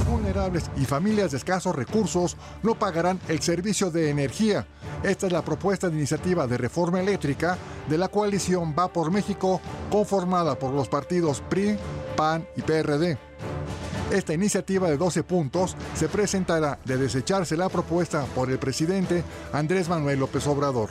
Vulnerables 0.09 0.71
y 0.75 0.85
familias 0.85 1.31
de 1.31 1.37
escasos 1.37 1.75
recursos 1.75 2.35
no 2.63 2.73
pagarán 2.73 3.19
el 3.27 3.41
servicio 3.41 3.91
de 3.91 4.09
energía. 4.09 4.65
Esta 5.03 5.27
es 5.27 5.31
la 5.31 5.43
propuesta 5.43 5.87
de 5.87 5.97
iniciativa 5.97 6.47
de 6.47 6.57
reforma 6.57 6.99
eléctrica 6.99 7.57
de 7.87 7.97
la 7.97 8.07
coalición 8.07 8.73
Va 8.77 8.91
por 8.91 9.11
México, 9.11 9.61
conformada 9.91 10.57
por 10.57 10.73
los 10.73 10.89
partidos 10.89 11.41
PRI, 11.49 11.77
PAN 12.15 12.47
y 12.55 12.61
PRD. 12.61 13.17
Esta 14.11 14.33
iniciativa 14.33 14.89
de 14.89 14.97
12 14.97 15.23
puntos 15.23 15.75
se 15.93 16.09
presentará 16.09 16.79
de 16.83 16.97
desecharse 16.97 17.55
la 17.55 17.69
propuesta 17.69 18.25
por 18.33 18.49
el 18.49 18.57
presidente 18.57 19.23
Andrés 19.53 19.87
Manuel 19.87 20.19
López 20.19 20.47
Obrador. 20.47 20.89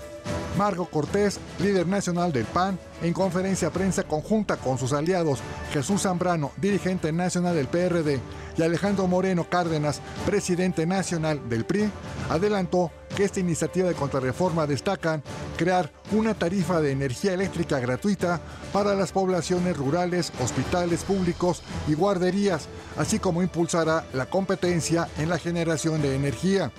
Margo 0.57 0.87
Cortés, 0.87 1.39
líder 1.61 1.87
nacional 1.87 2.33
del 2.33 2.45
PAN, 2.45 2.79
en 3.03 3.13
conferencia 3.13 3.71
prensa 3.71 4.03
conjunta 4.03 4.57
con 4.57 4.77
sus 4.77 4.93
aliados 4.93 5.39
Jesús 5.73 6.03
Zambrano, 6.03 6.51
dirigente 6.57 7.13
nacional 7.13 7.55
del 7.55 7.69
PRD, 7.69 8.21
y 8.57 8.63
Alejandro 8.63 9.07
Moreno 9.07 9.49
Cárdenas, 9.49 10.01
presidente 10.27 10.85
nacional 10.85 11.49
del 11.49 11.65
PRI, 11.65 11.91
adelantó 12.29 12.91
que 13.15 13.25
esta 13.25 13.41
iniciativa 13.41 13.89
de 13.89 13.95
contrarreforma 13.95 14.67
destacan 14.67 15.23
crear 15.57 15.91
una 16.11 16.35
tarifa 16.35 16.81
de 16.81 16.91
energía 16.91 17.35
eléctrica 17.35 17.79
gratuita 17.79 18.41
para 18.73 18.95
las 18.95 19.13
poblaciones 19.13 19.77
rurales, 19.77 20.33
hospitales 20.43 21.05
públicos 21.05 21.63
y 21.87 21.95
guarderías, 21.95 22.69
así 22.97 23.21
como 23.21 23.43
impulsará 23.43 24.05
la 24.13 24.27
competencia 24.27 25.09
en 25.19 25.29
la 25.29 25.39
generación 25.39 26.03
de 26.03 26.17
energía. 26.17 26.73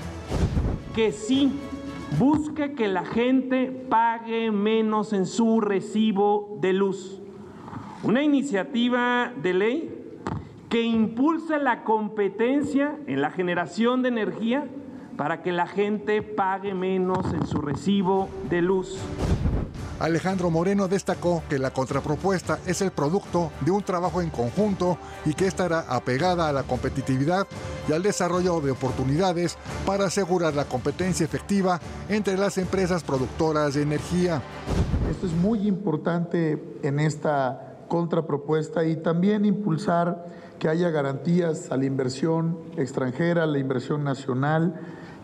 Que 0.94 1.14
sí 1.14 1.54
busque 2.18 2.74
que 2.74 2.88
la 2.88 3.06
gente 3.06 3.86
pague 3.90 4.52
menos 4.52 5.14
en 5.14 5.26
su 5.26 5.62
recibo 5.62 6.58
de 6.62 6.74
luz. 6.74 7.22
Una 8.04 8.24
iniciativa 8.24 9.32
de 9.42 9.54
ley 9.54 9.96
que 10.70 10.84
impulse 10.84 11.58
la 11.58 11.84
competencia 11.84 12.98
en 13.08 13.22
la 13.22 13.32
generación 13.32 14.02
de 14.02 14.10
energía 14.10 14.68
para 15.20 15.42
que 15.42 15.52
la 15.52 15.68
gente 15.68 16.22
pague 16.22 16.74
menos 16.74 17.34
en 17.34 17.46
su 17.46 17.60
recibo 17.60 18.30
de 18.50 18.62
luz. 18.62 18.98
Alejandro 20.00 20.50
Moreno 20.50 20.88
destacó 20.88 21.44
que 21.50 21.60
la 21.60 21.72
contrapropuesta 21.72 22.60
es 22.66 22.82
el 22.82 22.92
producto 22.92 23.52
de 23.60 23.72
un 23.72 23.84
trabajo 23.84 24.22
en 24.22 24.30
conjunto 24.30 24.98
y 25.26 25.34
que 25.34 25.46
estará 25.46 25.82
apegada 25.90 26.48
a 26.48 26.54
la 26.54 26.64
competitividad 26.64 27.46
y 27.90 27.92
al 27.92 28.02
desarrollo 28.02 28.62
de 28.62 28.72
oportunidades 28.72 29.58
para 29.86 30.06
asegurar 30.06 30.56
la 30.56 30.64
competencia 30.64 31.26
efectiva 31.26 31.82
entre 32.08 32.38
las 32.38 32.58
empresas 32.58 33.04
productoras 33.04 33.74
de 33.74 33.82
energía. 33.82 34.42
Esto 35.12 35.26
es 35.26 35.34
muy 35.34 35.68
importante 35.68 36.64
en 36.82 36.98
esta 36.98 37.76
contrapropuesta 37.90 38.86
y 38.86 38.96
también 38.96 39.44
impulsar 39.44 40.28
que 40.60 40.70
haya 40.70 40.90
garantías 40.92 41.74
a 41.74 41.76
la 41.76 41.84
inversión 41.84 42.58
extranjera, 42.78 43.44
a 43.44 43.48
la 43.48 43.60
inversión 43.60 44.06
nacional 44.06 44.80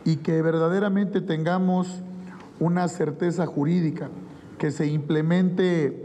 y 0.06 0.18
que 0.18 0.42
verdaderamente 0.42 1.20
tengamos 1.20 2.02
una 2.60 2.88
certeza 2.88 3.46
jurídica 3.46 4.10
que 4.58 4.72
se 4.72 4.88
implemente 4.88 6.05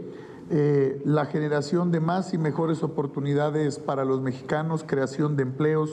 eh, 0.53 1.01
la 1.05 1.27
generación 1.27 1.91
de 1.91 2.01
más 2.01 2.33
y 2.33 2.37
mejores 2.37 2.83
oportunidades 2.83 3.79
para 3.79 4.03
los 4.03 4.19
mexicanos, 4.19 4.83
creación 4.85 5.37
de 5.37 5.43
empleos. 5.43 5.91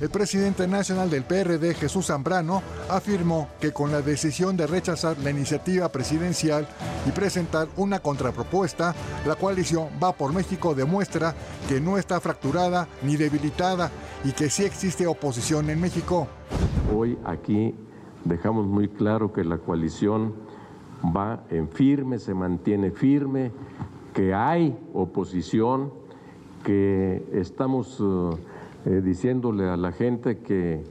El 0.00 0.08
presidente 0.08 0.66
nacional 0.66 1.10
del 1.10 1.24
PRD, 1.24 1.74
Jesús 1.74 2.06
Zambrano, 2.06 2.62
afirmó 2.88 3.50
que 3.60 3.72
con 3.72 3.92
la 3.92 4.00
decisión 4.00 4.56
de 4.56 4.66
rechazar 4.66 5.18
la 5.18 5.30
iniciativa 5.30 5.90
presidencial 5.90 6.66
y 7.06 7.10
presentar 7.10 7.68
una 7.76 7.98
contrapropuesta, 7.98 8.94
la 9.26 9.34
coalición 9.34 9.88
Va 10.02 10.12
por 10.12 10.32
México 10.32 10.74
demuestra 10.74 11.34
que 11.68 11.78
no 11.78 11.98
está 11.98 12.18
fracturada 12.18 12.88
ni 13.02 13.16
debilitada 13.16 13.90
y 14.24 14.32
que 14.32 14.48
sí 14.48 14.64
existe 14.64 15.06
oposición 15.06 15.68
en 15.68 15.82
México. 15.82 16.28
Hoy 16.96 17.18
aquí 17.26 17.74
dejamos 18.24 18.66
muy 18.66 18.88
claro 18.88 19.34
que 19.34 19.44
la 19.44 19.58
coalición 19.58 20.32
va 21.04 21.44
en 21.50 21.68
firme, 21.68 22.18
se 22.18 22.34
mantiene 22.34 22.90
firme, 22.90 23.52
que 24.12 24.34
hay 24.34 24.78
oposición, 24.94 25.92
que 26.64 27.24
estamos 27.32 28.00
uh, 28.00 28.36
eh, 28.84 29.00
diciéndole 29.02 29.68
a 29.68 29.76
la 29.76 29.92
gente 29.92 30.38
que 30.38 30.84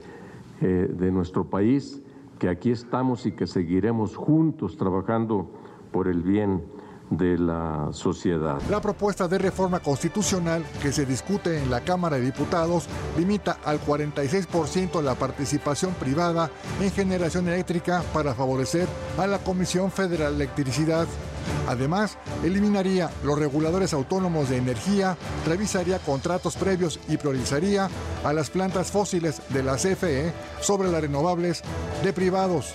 eh, 0.60 0.88
de 0.92 1.10
nuestro 1.10 1.44
país 1.44 2.00
que 2.38 2.48
aquí 2.48 2.70
estamos 2.70 3.24
y 3.26 3.32
que 3.32 3.46
seguiremos 3.46 4.16
juntos 4.16 4.76
trabajando 4.76 5.48
por 5.92 6.08
el 6.08 6.22
bien 6.22 6.62
de 7.10 7.38
la 7.38 7.88
sociedad. 7.92 8.60
La 8.70 8.80
propuesta 8.80 9.28
de 9.28 9.38
reforma 9.38 9.80
constitucional 9.80 10.64
que 10.80 10.92
se 10.92 11.04
discute 11.04 11.62
en 11.62 11.70
la 11.70 11.82
Cámara 11.82 12.16
de 12.16 12.24
Diputados 12.24 12.86
limita 13.18 13.58
al 13.64 13.80
46% 13.80 15.02
la 15.02 15.14
participación 15.14 15.92
privada 15.94 16.50
en 16.80 16.90
generación 16.90 17.48
eléctrica 17.48 18.02
para 18.12 18.34
favorecer 18.34 18.88
a 19.18 19.26
la 19.26 19.38
Comisión 19.38 19.90
Federal 19.90 20.36
de 20.38 20.44
Electricidad. 20.44 21.06
Además, 21.68 22.18
eliminaría 22.44 23.10
los 23.24 23.38
reguladores 23.38 23.94
autónomos 23.94 24.48
de 24.48 24.56
energía, 24.56 25.16
revisaría 25.46 25.98
contratos 25.98 26.56
previos 26.56 26.98
y 27.08 27.16
priorizaría 27.16 27.88
a 28.24 28.32
las 28.32 28.50
plantas 28.50 28.90
fósiles 28.90 29.42
de 29.50 29.62
la 29.62 29.76
CFE 29.76 30.32
sobre 30.60 30.90
las 30.90 31.00
renovables 31.00 31.62
de 32.02 32.12
privados. 32.12 32.74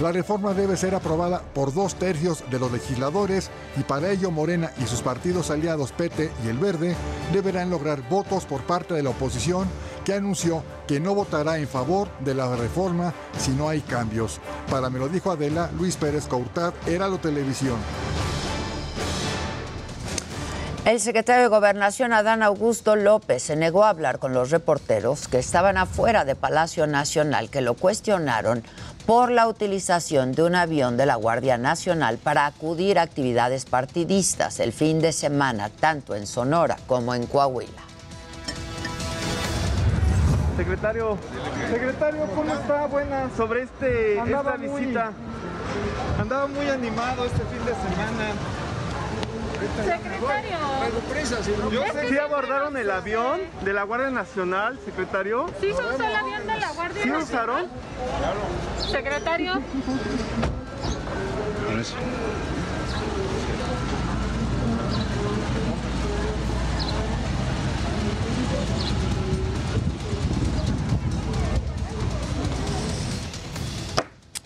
La 0.00 0.10
reforma 0.10 0.52
debe 0.52 0.76
ser 0.76 0.94
aprobada 0.96 1.42
por 1.54 1.72
dos 1.72 1.94
tercios 1.94 2.42
de 2.50 2.58
los 2.58 2.72
legisladores 2.72 3.50
y 3.78 3.82
para 3.82 4.10
ello 4.10 4.30
Morena 4.30 4.72
y 4.82 4.86
sus 4.86 5.00
partidos 5.00 5.50
aliados 5.50 5.92
PT 5.92 6.30
y 6.44 6.48
El 6.48 6.58
Verde 6.58 6.96
deberán 7.32 7.70
lograr 7.70 8.08
votos 8.08 8.44
por 8.44 8.62
parte 8.62 8.94
de 8.94 9.02
la 9.04 9.10
oposición 9.10 9.68
que 10.04 10.14
anunció 10.14 10.62
que 10.86 11.00
no 11.00 11.14
votará 11.14 11.58
en 11.58 11.68
favor 11.68 12.08
de 12.20 12.34
la 12.34 12.54
reforma 12.56 13.12
si 13.38 13.52
no 13.52 13.68
hay 13.68 13.80
cambios. 13.80 14.40
Para 14.70 14.90
me 14.90 14.98
lo 14.98 15.08
dijo 15.08 15.30
Adela, 15.30 15.70
Luis 15.78 15.96
Pérez 15.96 16.26
Courtad, 16.26 16.74
Heraldo 16.86 17.18
Televisión. 17.18 17.76
El 20.84 20.98
secretario 20.98 21.42
de 21.42 21.48
Gobernación, 21.48 22.12
Adán 22.12 22.42
Augusto 22.42 22.96
López, 22.96 23.44
se 23.44 23.54
negó 23.54 23.84
a 23.84 23.90
hablar 23.90 24.18
con 24.18 24.34
los 24.34 24.50
reporteros 24.50 25.28
que 25.28 25.38
estaban 25.38 25.76
afuera 25.76 26.24
de 26.24 26.34
Palacio 26.34 26.88
Nacional, 26.88 27.50
que 27.50 27.60
lo 27.60 27.74
cuestionaron 27.74 28.64
por 29.06 29.30
la 29.30 29.46
utilización 29.46 30.32
de 30.32 30.42
un 30.42 30.56
avión 30.56 30.96
de 30.96 31.06
la 31.06 31.14
Guardia 31.14 31.56
Nacional 31.56 32.18
para 32.18 32.46
acudir 32.46 32.98
a 32.98 33.02
actividades 33.02 33.64
partidistas 33.64 34.58
el 34.58 34.72
fin 34.72 35.00
de 35.00 35.12
semana, 35.12 35.68
tanto 35.68 36.16
en 36.16 36.26
Sonora 36.26 36.76
como 36.88 37.14
en 37.14 37.26
Coahuila. 37.26 37.91
Secretario, 40.56 41.16
secretario, 41.70 42.26
¿cómo 42.34 42.52
está? 42.52 42.86
Buena 42.86 43.30
sobre 43.36 43.62
este 43.62 44.18
esta 44.18 44.56
visita. 44.56 45.12
Andaba 46.20 46.46
muy 46.46 46.68
animado 46.68 47.24
este 47.24 47.42
fin 47.46 47.64
de 47.64 47.72
semana. 47.72 48.32
Secretario. 49.84 51.70
Yo 51.70 51.82
sé 51.92 52.08
¿Sí 52.08 52.18
abordaron 52.18 52.76
el 52.76 52.90
avión 52.90 53.40
de 53.62 53.72
la 53.72 53.84
Guardia 53.84 54.10
Nacional, 54.10 54.78
secretario? 54.84 55.46
Sí, 55.60 55.72
se 55.72 55.82
usó 55.82 56.04
el 56.04 56.14
avión 56.16 56.46
de 56.46 56.60
la 56.60 56.72
Guardia 56.72 57.02
¿Sí 57.02 57.08
Nacional. 57.10 57.22
usaron? 57.22 58.90
Secretario. 58.90 59.52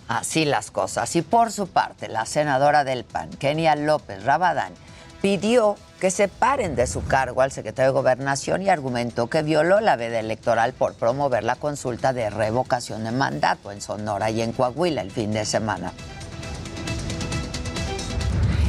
Así 0.08 0.44
las 0.44 0.70
cosas. 0.70 1.14
Y 1.16 1.22
por 1.22 1.50
su 1.52 1.66
parte, 1.66 2.08
la 2.08 2.26
senadora 2.26 2.84
del 2.84 3.04
PAN, 3.04 3.30
Kenia 3.30 3.74
López 3.74 4.24
Rabadán, 4.24 4.72
pidió 5.20 5.76
que 6.00 6.10
separen 6.10 6.76
de 6.76 6.86
su 6.86 7.04
cargo 7.04 7.40
al 7.40 7.50
secretario 7.50 7.92
de 7.92 7.98
Gobernación 7.98 8.62
y 8.62 8.68
argumentó 8.68 9.28
que 9.28 9.42
violó 9.42 9.80
la 9.80 9.96
veda 9.96 10.20
electoral 10.20 10.72
por 10.74 10.94
promover 10.94 11.42
la 11.42 11.56
consulta 11.56 12.12
de 12.12 12.30
revocación 12.30 13.02
de 13.04 13.12
mandato 13.12 13.72
en 13.72 13.80
Sonora 13.80 14.30
y 14.30 14.42
en 14.42 14.52
Coahuila 14.52 15.00
el 15.00 15.10
fin 15.10 15.32
de 15.32 15.44
semana. 15.44 15.92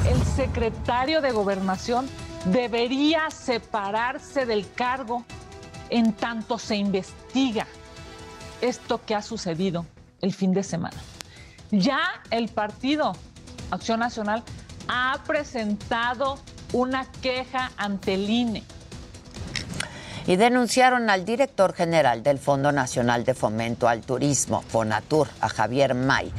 El 0.10 0.24
secretario 0.24 1.22
de 1.22 1.32
Gobernación 1.32 2.10
debería 2.46 3.30
separarse 3.30 4.46
del 4.46 4.72
cargo 4.74 5.26
en 5.90 6.14
tanto 6.14 6.58
se 6.58 6.76
investiga 6.76 7.68
esto 8.62 9.02
que 9.06 9.16
ha 9.16 9.22
sucedido 9.22 9.86
el 10.22 10.34
fin 10.34 10.54
de 10.54 10.64
semana. 10.64 10.98
Ya 11.72 12.00
el 12.32 12.48
partido 12.50 13.14
Acción 13.72 14.00
Nacional 14.00 14.44
ha 14.88 15.22
presentado 15.26 16.40
una 16.74 17.06
queja 17.22 17.72
ante 17.78 18.14
el 18.14 18.30
INE. 18.30 18.64
Y 20.26 20.36
denunciaron 20.36 21.10
al 21.10 21.24
director 21.24 21.74
general 21.74 22.22
del 22.22 22.38
Fondo 22.38 22.74
Nacional 22.74 23.24
de 23.24 23.34
Fomento 23.34 23.88
al 23.88 24.02
Turismo, 24.02 24.62
Fonatur, 24.62 25.30
a 25.40 25.48
Javier 25.48 25.94
May, 25.94 26.34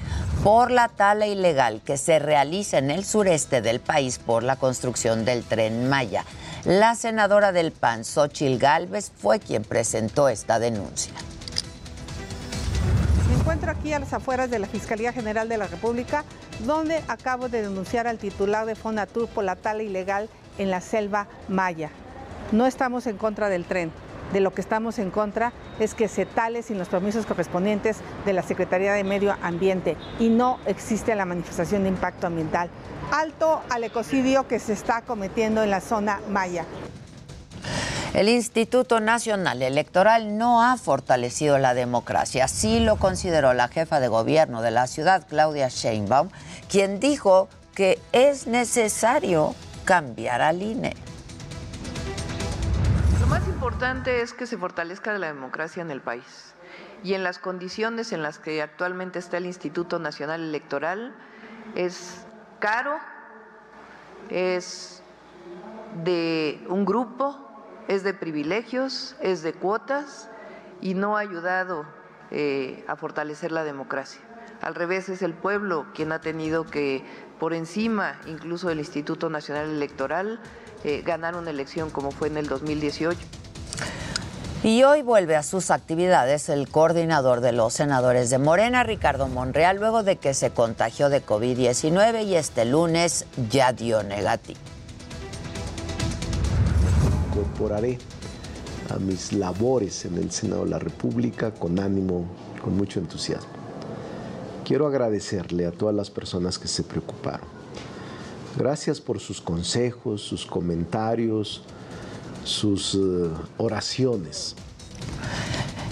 por 0.44 0.70
la 0.70 0.88
tala 0.88 1.26
ilegal 1.26 1.80
que 1.84 1.96
se 1.96 2.18
realiza 2.18 2.78
en 2.78 2.90
el 2.90 3.04
sureste 3.04 3.62
del 3.62 3.80
país 3.80 4.18
por 4.18 4.42
la 4.42 4.56
construcción 4.56 5.24
del 5.24 5.42
tren 5.42 5.88
Maya. 5.88 6.24
La 6.64 6.94
senadora 6.94 7.52
del 7.52 7.72
PAN, 7.72 8.04
Xochil 8.04 8.58
Gálvez, 8.58 9.10
fue 9.16 9.40
quien 9.40 9.62
presentó 9.62 10.28
esta 10.28 10.58
denuncia. 10.58 11.14
Encuentro 13.48 13.70
aquí 13.70 13.94
a 13.94 13.98
las 13.98 14.12
afueras 14.12 14.50
de 14.50 14.58
la 14.58 14.66
Fiscalía 14.66 15.10
General 15.10 15.48
de 15.48 15.56
la 15.56 15.66
República, 15.66 16.22
donde 16.66 17.02
acabo 17.08 17.48
de 17.48 17.62
denunciar 17.62 18.06
al 18.06 18.18
titular 18.18 18.66
de 18.66 18.74
Fonatur 18.74 19.26
por 19.26 19.42
la 19.42 19.56
tala 19.56 19.82
ilegal 19.82 20.28
en 20.58 20.70
la 20.70 20.82
selva 20.82 21.28
maya. 21.48 21.88
No 22.52 22.66
estamos 22.66 23.06
en 23.06 23.16
contra 23.16 23.48
del 23.48 23.64
tren. 23.64 23.90
De 24.34 24.40
lo 24.40 24.52
que 24.52 24.60
estamos 24.60 24.98
en 24.98 25.10
contra 25.10 25.54
es 25.80 25.94
que 25.94 26.08
se 26.08 26.26
tale 26.26 26.62
sin 26.62 26.76
los 26.76 26.90
permisos 26.90 27.24
correspondientes 27.24 28.00
de 28.26 28.34
la 28.34 28.42
Secretaría 28.42 28.92
de 28.92 29.02
Medio 29.02 29.34
Ambiente 29.40 29.96
y 30.20 30.28
no 30.28 30.58
existe 30.66 31.14
la 31.14 31.24
manifestación 31.24 31.84
de 31.84 31.88
impacto 31.88 32.26
ambiental. 32.26 32.68
Alto 33.12 33.62
al 33.70 33.82
ecocidio 33.82 34.46
que 34.46 34.58
se 34.58 34.74
está 34.74 35.00
cometiendo 35.00 35.62
en 35.62 35.70
la 35.70 35.80
zona 35.80 36.20
maya. 36.28 36.66
El 38.14 38.30
Instituto 38.30 39.00
Nacional 39.00 39.62
Electoral 39.62 40.38
no 40.38 40.62
ha 40.62 40.76
fortalecido 40.78 41.58
la 41.58 41.74
democracia, 41.74 42.46
así 42.46 42.80
lo 42.80 42.96
consideró 42.96 43.52
la 43.52 43.68
jefa 43.68 44.00
de 44.00 44.08
gobierno 44.08 44.62
de 44.62 44.70
la 44.70 44.86
ciudad, 44.86 45.26
Claudia 45.28 45.68
Sheinbaum, 45.68 46.30
quien 46.70 47.00
dijo 47.00 47.48
que 47.74 48.00
es 48.12 48.46
necesario 48.46 49.54
cambiar 49.84 50.40
al 50.40 50.62
INE. 50.62 50.96
Lo 53.20 53.26
más 53.26 53.46
importante 53.46 54.22
es 54.22 54.32
que 54.32 54.46
se 54.46 54.56
fortalezca 54.56 55.16
la 55.18 55.26
democracia 55.26 55.82
en 55.82 55.90
el 55.90 56.00
país 56.00 56.54
y 57.04 57.12
en 57.12 57.22
las 57.22 57.38
condiciones 57.38 58.12
en 58.12 58.22
las 58.22 58.38
que 58.38 58.62
actualmente 58.62 59.18
está 59.18 59.36
el 59.36 59.46
Instituto 59.46 59.98
Nacional 59.98 60.40
Electoral 60.40 61.14
es 61.74 62.24
caro, 62.58 62.98
es 64.30 65.02
de 66.02 66.64
un 66.68 66.84
grupo, 66.84 67.47
es 67.88 68.04
de 68.04 68.14
privilegios, 68.14 69.16
es 69.20 69.42
de 69.42 69.54
cuotas 69.54 70.28
y 70.80 70.94
no 70.94 71.16
ha 71.16 71.20
ayudado 71.20 71.86
eh, 72.30 72.84
a 72.86 72.96
fortalecer 72.96 73.50
la 73.50 73.64
democracia. 73.64 74.20
Al 74.60 74.74
revés, 74.74 75.08
es 75.08 75.22
el 75.22 75.34
pueblo 75.34 75.86
quien 75.94 76.12
ha 76.12 76.20
tenido 76.20 76.64
que, 76.64 77.02
por 77.40 77.54
encima 77.54 78.20
incluso 78.26 78.68
del 78.68 78.78
Instituto 78.78 79.30
Nacional 79.30 79.70
Electoral, 79.70 80.40
eh, 80.84 81.02
ganar 81.04 81.34
una 81.34 81.50
elección 81.50 81.90
como 81.90 82.10
fue 82.10 82.28
en 82.28 82.36
el 82.36 82.46
2018. 82.46 83.18
Y 84.64 84.82
hoy 84.82 85.02
vuelve 85.02 85.36
a 85.36 85.44
sus 85.44 85.70
actividades 85.70 86.48
el 86.48 86.68
coordinador 86.68 87.40
de 87.40 87.52
los 87.52 87.74
senadores 87.74 88.28
de 88.28 88.38
Morena, 88.38 88.82
Ricardo 88.82 89.28
Monreal, 89.28 89.76
luego 89.76 90.02
de 90.02 90.16
que 90.16 90.34
se 90.34 90.50
contagió 90.50 91.08
de 91.08 91.24
COVID-19 91.24 92.24
y 92.24 92.34
este 92.34 92.64
lunes 92.64 93.24
ya 93.48 93.72
dio 93.72 94.02
negativo. 94.02 94.58
Incorporaré 97.38 97.98
a 98.90 98.98
mis 98.98 99.32
labores 99.32 100.04
en 100.04 100.16
el 100.16 100.32
Senado 100.32 100.64
de 100.64 100.70
la 100.70 100.80
República 100.80 101.52
con 101.52 101.78
ánimo, 101.78 102.24
con 102.60 102.76
mucho 102.76 102.98
entusiasmo. 102.98 103.52
Quiero 104.64 104.88
agradecerle 104.88 105.64
a 105.64 105.70
todas 105.70 105.94
las 105.94 106.10
personas 106.10 106.58
que 106.58 106.66
se 106.66 106.82
preocuparon. 106.82 107.46
Gracias 108.56 109.00
por 109.00 109.20
sus 109.20 109.40
consejos, 109.40 110.20
sus 110.20 110.44
comentarios, 110.44 111.62
sus 112.42 112.96
uh, 112.96 113.30
oraciones. 113.56 114.56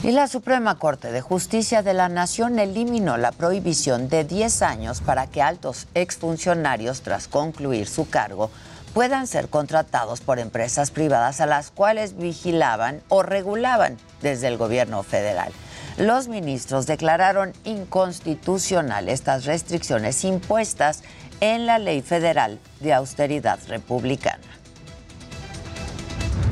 Y 0.02 0.10
la 0.10 0.26
Suprema 0.26 0.80
Corte 0.80 1.12
de 1.12 1.20
Justicia 1.20 1.82
de 1.82 1.94
la 1.94 2.08
Nación 2.08 2.58
eliminó 2.58 3.18
la 3.18 3.30
prohibición 3.30 4.08
de 4.08 4.24
10 4.24 4.62
años 4.62 5.00
para 5.00 5.28
que 5.28 5.42
altos 5.42 5.86
exfuncionarios, 5.94 7.02
tras 7.02 7.28
concluir 7.28 7.86
su 7.86 8.08
cargo, 8.08 8.50
puedan 8.96 9.26
ser 9.26 9.50
contratados 9.50 10.22
por 10.22 10.38
empresas 10.38 10.90
privadas 10.90 11.42
a 11.42 11.46
las 11.46 11.70
cuales 11.70 12.16
vigilaban 12.16 13.02
o 13.10 13.22
regulaban 13.22 13.98
desde 14.22 14.48
el 14.48 14.56
gobierno 14.56 15.02
federal. 15.02 15.52
Los 15.98 16.28
ministros 16.28 16.86
declararon 16.86 17.52
inconstitucional 17.64 19.10
estas 19.10 19.44
restricciones 19.44 20.24
impuestas 20.24 21.02
en 21.42 21.66
la 21.66 21.78
Ley 21.78 22.00
Federal 22.00 22.58
de 22.80 22.94
Austeridad 22.94 23.58
Republicana. 23.68 24.48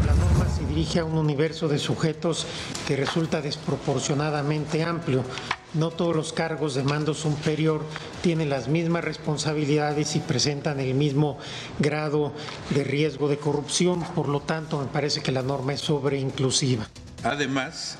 La 0.06 0.12
norma 0.12 0.46
se 0.54 0.66
dirige 0.66 0.98
a 0.98 1.06
un 1.06 1.16
universo 1.16 1.66
de 1.66 1.78
sujetos 1.78 2.46
que 2.86 2.94
resulta 2.94 3.40
desproporcionadamente 3.40 4.82
amplio. 4.82 5.24
No 5.72 5.88
todos 5.88 6.14
los 6.14 6.34
cargos 6.34 6.74
de 6.74 6.82
mando 6.82 7.14
superior 7.14 7.80
tienen 8.24 8.48
las 8.48 8.68
mismas 8.68 9.04
responsabilidades 9.04 10.16
y 10.16 10.20
presentan 10.20 10.80
el 10.80 10.94
mismo 10.94 11.38
grado 11.78 12.32
de 12.70 12.82
riesgo 12.82 13.28
de 13.28 13.36
corrupción. 13.36 14.02
Por 14.14 14.30
lo 14.30 14.40
tanto, 14.40 14.80
me 14.80 14.86
parece 14.86 15.20
que 15.20 15.30
la 15.30 15.42
norma 15.42 15.74
es 15.74 15.82
sobreinclusiva. 15.82 16.88
Además, 17.22 17.98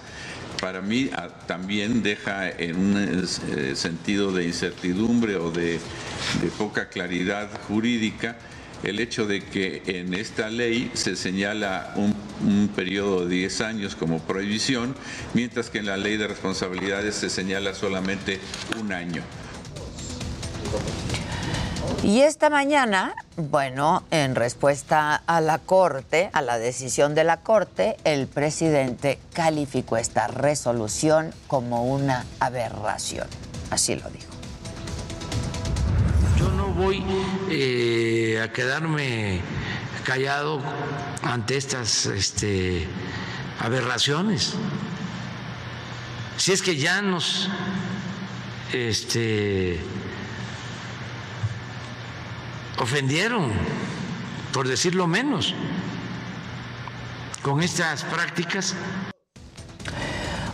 para 0.63 0.81
mí 0.81 1.11
ah, 1.15 1.29
también 1.47 2.03
deja 2.03 2.49
en 2.49 2.77
un 2.77 2.97
eh, 2.97 3.77
sentido 3.77 4.33
de 4.33 4.47
incertidumbre 4.47 5.37
o 5.37 5.51
de, 5.51 5.73
de 5.73 6.49
poca 6.57 6.89
claridad 6.89 7.51
jurídica 7.69 8.39
el 8.83 9.01
hecho 9.01 9.27
de 9.27 9.43
que 9.43 9.83
en 9.87 10.15
esta 10.15 10.49
ley 10.49 10.91
se 10.95 11.17
señala 11.17 11.93
un, 11.97 12.15
un, 12.47 12.69
periodo 12.69 13.27
de 13.27 13.37
10 13.37 13.61
años 13.61 13.95
como 13.95 14.21
prohibición, 14.21 14.95
mientras 15.35 15.69
que 15.69 15.79
en 15.79 15.87
la 15.87 15.97
ley 15.97 16.17
de 16.17 16.29
responsabilidades 16.29 17.15
se 17.15 17.29
señala 17.29 17.75
solamente 17.75 18.41
un 18.79 18.93
año. 18.93 19.23
Y 22.03 22.21
esta 22.21 22.51
mañana, 22.51 23.15
bueno, 23.37 24.05
en 24.11 24.35
respuesta 24.35 25.23
a 25.27 25.41
la 25.41 25.59
Corte, 25.59 26.29
a 26.35 26.43
la 26.43 26.59
decisión 26.59 27.15
de 27.15 27.25
la 27.25 27.39
Corte, 27.39 27.97
el 28.05 28.27
presidente 28.27 29.19
calificó 29.33 29.97
esta 29.97 30.27
resolución 30.27 31.33
como 31.47 31.85
una 31.85 32.27
aberración. 32.41 33.27
Así 33.71 33.97
lo 33.97 34.11
dijo. 34.11 34.31
Yo 36.39 36.51
no 36.51 36.69
voy 36.75 37.03
eh, 37.51 38.39
a 38.43 38.53
quedarme 38.53 39.41
callado 40.05 40.61
ante 41.23 41.57
estas 41.57 42.05
este, 42.07 42.87
aberraciones. 43.61 44.53
Si 46.37 46.53
es 46.53 46.61
que 46.61 46.77
ya 46.77 47.01
nos 47.01 47.49
este, 48.75 49.81
ofendieron, 52.79 53.53
por 54.53 54.69
decirlo 54.69 55.07
menos, 55.07 55.55
con 57.43 57.63
estas 57.63 58.05
prácticas. 58.05 58.75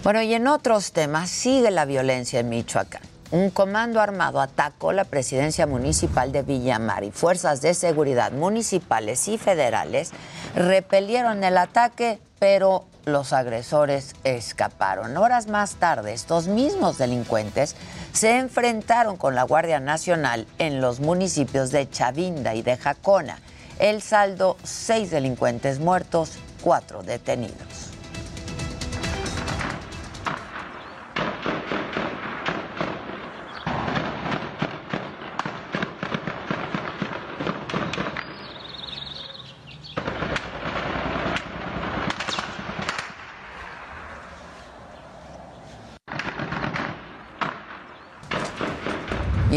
Bueno, 0.02 0.22
y 0.22 0.35
en 0.35 0.46
otros 0.48 0.92
temas 0.92 1.30
sigue 1.30 1.70
la 1.70 1.85
violencia 1.85 2.40
en 2.40 2.48
Michoacán. 2.48 3.02
Un 3.33 3.50
comando 3.50 4.00
armado 4.00 4.40
atacó 4.40 4.92
la 4.92 5.04
presidencia 5.04 5.66
municipal 5.66 6.33
de 6.33 6.42
Villamar 6.42 7.04
y 7.04 7.12
fuerzas 7.12 7.61
de 7.61 7.74
seguridad 7.74 8.33
municipales 8.33 9.28
y 9.28 9.38
federales 9.38 10.11
repelieron 10.56 11.44
el 11.44 11.56
ataque, 11.56 12.18
pero 12.40 12.87
los 13.05 13.33
agresores 13.33 14.15
escaparon. 14.25 15.17
Horas 15.17 15.47
más 15.47 15.75
tarde, 15.75 16.13
estos 16.13 16.47
mismos 16.47 16.99
delincuentes 16.99 17.77
se 18.13 18.39
enfrentaron 18.39 19.17
con 19.17 19.35
la 19.35 19.43
Guardia 19.43 19.81
Nacional 19.81 20.47
en 20.59 20.81
los 20.81 21.01
municipios 21.01 21.71
de 21.71 21.89
Chavinda 21.89 22.55
y 22.55 22.63
de 22.63 22.77
Jacona. 22.77 23.39
El 23.79 24.03
saldo, 24.03 24.57
seis 24.63 25.11
delincuentes 25.11 25.79
muertos, 25.79 26.33
cuatro 26.63 27.03
detenidos. 27.03 27.91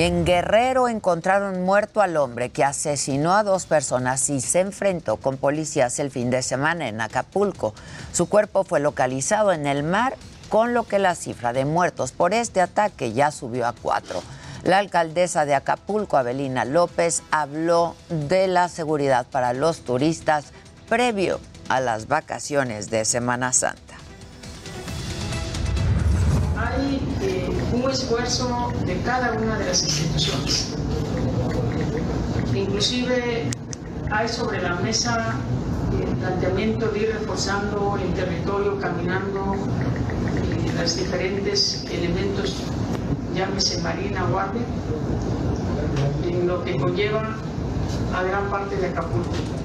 En 0.05 0.25
Guerrero 0.25 0.89
encontraron 0.89 1.63
muerto 1.63 2.01
al 2.01 2.17
hombre 2.17 2.49
que 2.49 2.65
asesinó 2.65 3.33
a 3.35 3.43
dos 3.43 3.65
personas 3.65 4.29
y 4.29 4.41
se 4.41 4.59
enfrentó 4.59 5.15
con 5.15 5.37
policías 5.37 5.97
el 5.99 6.11
fin 6.11 6.29
de 6.29 6.41
semana 6.41 6.89
en 6.89 6.99
Acapulco. 6.99 7.73
Su 8.11 8.27
cuerpo 8.27 8.65
fue 8.65 8.81
localizado 8.81 9.53
en 9.53 9.65
el 9.65 9.83
mar, 9.83 10.17
con 10.49 10.73
lo 10.73 10.83
que 10.83 10.99
la 10.99 11.15
cifra 11.15 11.53
de 11.53 11.63
muertos 11.63 12.11
por 12.11 12.33
este 12.33 12.59
ataque 12.59 13.13
ya 13.13 13.31
subió 13.31 13.65
a 13.65 13.71
cuatro. 13.71 14.21
La 14.63 14.79
alcaldesa 14.79 15.45
de 15.45 15.55
Acapulco, 15.55 16.17
Abelina 16.17 16.65
López, 16.65 17.23
habló 17.31 17.95
de 18.09 18.47
la 18.47 18.67
seguridad 18.67 19.25
para 19.25 19.53
los 19.53 19.85
turistas 19.85 20.47
previo 20.89 21.39
a 21.69 21.79
las 21.79 22.09
vacaciones 22.09 22.89
de 22.89 23.05
Semana 23.05 23.53
Santa. 23.53 23.95
Eh, 27.21 27.62
un 27.83 27.91
esfuerzo 27.91 28.71
de 28.85 28.97
cada 29.01 29.33
una 29.33 29.57
de 29.57 29.65
las 29.65 29.83
instituciones. 29.83 30.73
Inclusive 32.53 33.49
hay 34.09 34.27
sobre 34.27 34.61
la 34.61 34.75
mesa 34.75 35.35
el 35.99 36.15
planteamiento 36.17 36.87
de 36.87 36.99
ir 36.99 37.15
reforzando 37.19 37.97
el 38.01 38.13
territorio, 38.13 38.79
caminando 38.79 39.55
eh, 39.55 40.71
los 40.79 40.95
diferentes 40.95 41.83
elementos, 41.91 42.63
llámese 43.35 43.81
Marina, 43.81 44.23
Guardia, 44.31 44.61
en 46.25 46.47
lo 46.47 46.63
que 46.63 46.77
conlleva 46.77 47.35
a 48.15 48.23
gran 48.23 48.49
parte 48.49 48.75
de 48.77 48.87
Acapulco. 48.87 49.62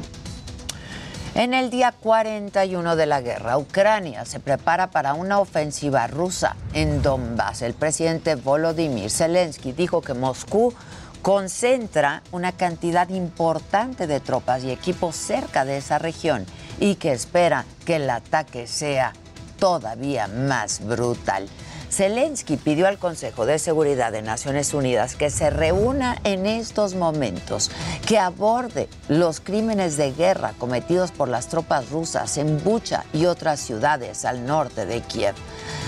En 1.39 1.55
el 1.55 1.71
día 1.71 1.93
41 1.93 2.97
de 2.97 3.07
la 3.07 3.21
guerra, 3.21 3.59
Ucrania 3.59 4.25
se 4.25 4.41
prepara 4.41 4.91
para 4.91 5.15
una 5.15 5.39
ofensiva 5.39 6.09
rusa 6.09 6.57
en 6.73 7.01
Donbass. 7.01 7.63
El 7.63 7.75
presidente 7.75 8.35
Volodymyr 8.35 9.09
Zelensky 9.09 9.71
dijo 9.71 10.01
que 10.01 10.15
Moscú 10.15 10.75
concentra 11.23 12.25
una 12.33 12.51
cantidad 12.51 13.09
importante 13.11 14.09
de 14.09 14.19
tropas 14.19 14.65
y 14.65 14.73
equipos 14.73 15.15
cerca 15.15 15.65
de 15.65 15.77
esa 15.77 16.01
región 16.01 16.45
y 16.81 16.97
que 16.97 17.13
espera 17.13 17.67
que 17.87 17.97
el 17.97 18.11
ataque 18.11 18.67
sea 18.67 19.13
todavía 19.61 20.27
más 20.27 20.85
brutal. 20.85 21.47
Zelensky 21.91 22.57
pidió 22.59 22.87
al 22.87 22.99
Consejo 22.99 23.47
de 23.47 23.59
Seguridad 23.59 24.13
de 24.13 24.21
Naciones 24.21 24.75
Unidas 24.75 25.17
que 25.17 25.31
se 25.31 25.51
reúna 25.51 26.21
en 26.25 26.45
estos 26.47 26.95
momentos, 26.95 27.71
que 28.07 28.19
aborde 28.19 28.89
los 29.09 29.41
crímenes 29.41 29.97
de 29.97 30.13
guerra 30.13 30.53
cometidos 30.59 31.13
por 31.13 31.29
las 31.29 31.49
tropas 31.49 31.91
rusas 31.91 32.37
en 32.37 32.63
Bucha 32.63 33.05
y 33.13 33.27
otras 33.27 33.61
ciudades 33.61 34.25
al 34.25 34.45
norte 34.45 34.85
de 34.85 35.01
Kiev. 35.01 35.35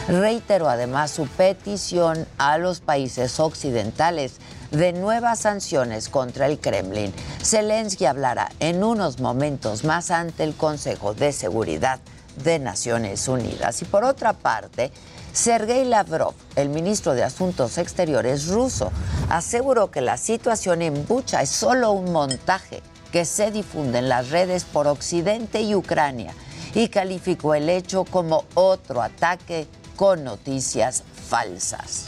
Reiteró 0.08 0.68
además 0.68 1.10
su 1.10 1.26
petición 1.26 2.26
a 2.38 2.56
los 2.56 2.80
países 2.80 3.38
occidentales 3.38 4.38
de 4.70 4.92
nuevas 4.92 5.40
sanciones 5.40 6.08
contra 6.08 6.46
el 6.46 6.58
Kremlin. 6.58 7.12
Zelensky 7.42 8.06
hablará 8.06 8.50
en 8.60 8.82
unos 8.82 9.20
momentos 9.20 9.84
más 9.84 10.10
ante 10.10 10.44
el 10.44 10.54
Consejo 10.54 11.12
de 11.12 11.32
Seguridad 11.32 12.00
de 12.42 12.58
Naciones 12.58 13.28
Unidas. 13.28 13.82
Y 13.82 13.84
por 13.84 14.04
otra 14.04 14.32
parte, 14.32 14.92
Sergei 15.32 15.84
Lavrov, 15.84 16.34
el 16.56 16.68
ministro 16.68 17.14
de 17.14 17.22
Asuntos 17.22 17.78
Exteriores 17.78 18.48
ruso, 18.48 18.90
aseguró 19.28 19.90
que 19.90 20.00
la 20.00 20.16
situación 20.16 20.82
en 20.82 21.06
Bucha 21.06 21.42
es 21.42 21.50
solo 21.50 21.92
un 21.92 22.12
montaje 22.12 22.82
que 23.12 23.24
se 23.24 23.50
difunde 23.50 23.98
en 23.98 24.08
las 24.08 24.30
redes 24.30 24.64
por 24.64 24.86
Occidente 24.86 25.62
y 25.62 25.74
Ucrania 25.74 26.34
y 26.74 26.88
calificó 26.88 27.54
el 27.54 27.68
hecho 27.68 28.04
como 28.04 28.44
otro 28.54 29.02
ataque 29.02 29.66
con 29.96 30.24
noticias 30.24 31.02
falsas. 31.28 32.06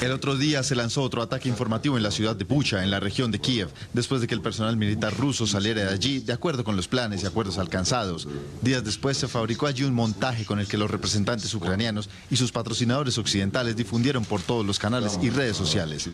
El 0.00 0.12
otro 0.12 0.36
día 0.36 0.62
se 0.62 0.76
lanzó 0.76 1.02
otro 1.02 1.22
ataque 1.22 1.48
informativo 1.48 1.96
en 1.96 2.04
la 2.04 2.12
ciudad 2.12 2.36
de 2.36 2.44
Bucha, 2.44 2.84
en 2.84 2.90
la 2.92 3.00
región 3.00 3.32
de 3.32 3.40
Kiev, 3.40 3.68
después 3.92 4.20
de 4.20 4.28
que 4.28 4.34
el 4.34 4.40
personal 4.40 4.76
militar 4.76 5.12
ruso 5.16 5.44
saliera 5.44 5.82
de 5.82 5.88
allí 5.88 6.20
de 6.20 6.32
acuerdo 6.32 6.62
con 6.62 6.76
los 6.76 6.86
planes 6.86 7.24
y 7.24 7.26
acuerdos 7.26 7.58
alcanzados. 7.58 8.28
Días 8.62 8.84
después 8.84 9.16
se 9.16 9.26
fabricó 9.26 9.66
allí 9.66 9.82
un 9.82 9.94
montaje 9.94 10.44
con 10.44 10.60
el 10.60 10.68
que 10.68 10.78
los 10.78 10.88
representantes 10.88 11.52
ucranianos 11.52 12.08
y 12.30 12.36
sus 12.36 12.52
patrocinadores 12.52 13.18
occidentales 13.18 13.74
difundieron 13.74 14.24
por 14.24 14.40
todos 14.40 14.64
los 14.64 14.78
canales 14.78 15.18
y 15.20 15.30
redes 15.30 15.56
sociales. 15.56 16.10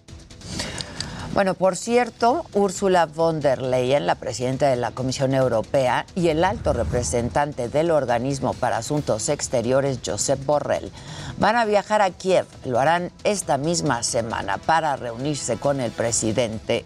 Bueno, 1.34 1.54
por 1.54 1.74
cierto, 1.74 2.46
Ursula 2.52 3.06
von 3.06 3.40
der 3.40 3.60
Leyen, 3.60 4.06
la 4.06 4.14
presidenta 4.14 4.68
de 4.68 4.76
la 4.76 4.92
Comisión 4.92 5.34
Europea, 5.34 6.06
y 6.14 6.28
el 6.28 6.44
alto 6.44 6.72
representante 6.72 7.68
del 7.68 7.90
organismo 7.90 8.54
para 8.54 8.76
asuntos 8.76 9.28
exteriores, 9.28 9.98
Josep 10.06 10.44
Borrell, 10.46 10.92
van 11.38 11.56
a 11.56 11.64
viajar 11.64 12.02
a 12.02 12.10
Kiev. 12.10 12.46
Lo 12.64 12.78
harán 12.78 13.10
esta 13.24 13.58
misma 13.58 14.04
semana 14.04 14.58
para 14.58 14.94
reunirse 14.94 15.56
con 15.56 15.80
el 15.80 15.90
presidente 15.90 16.84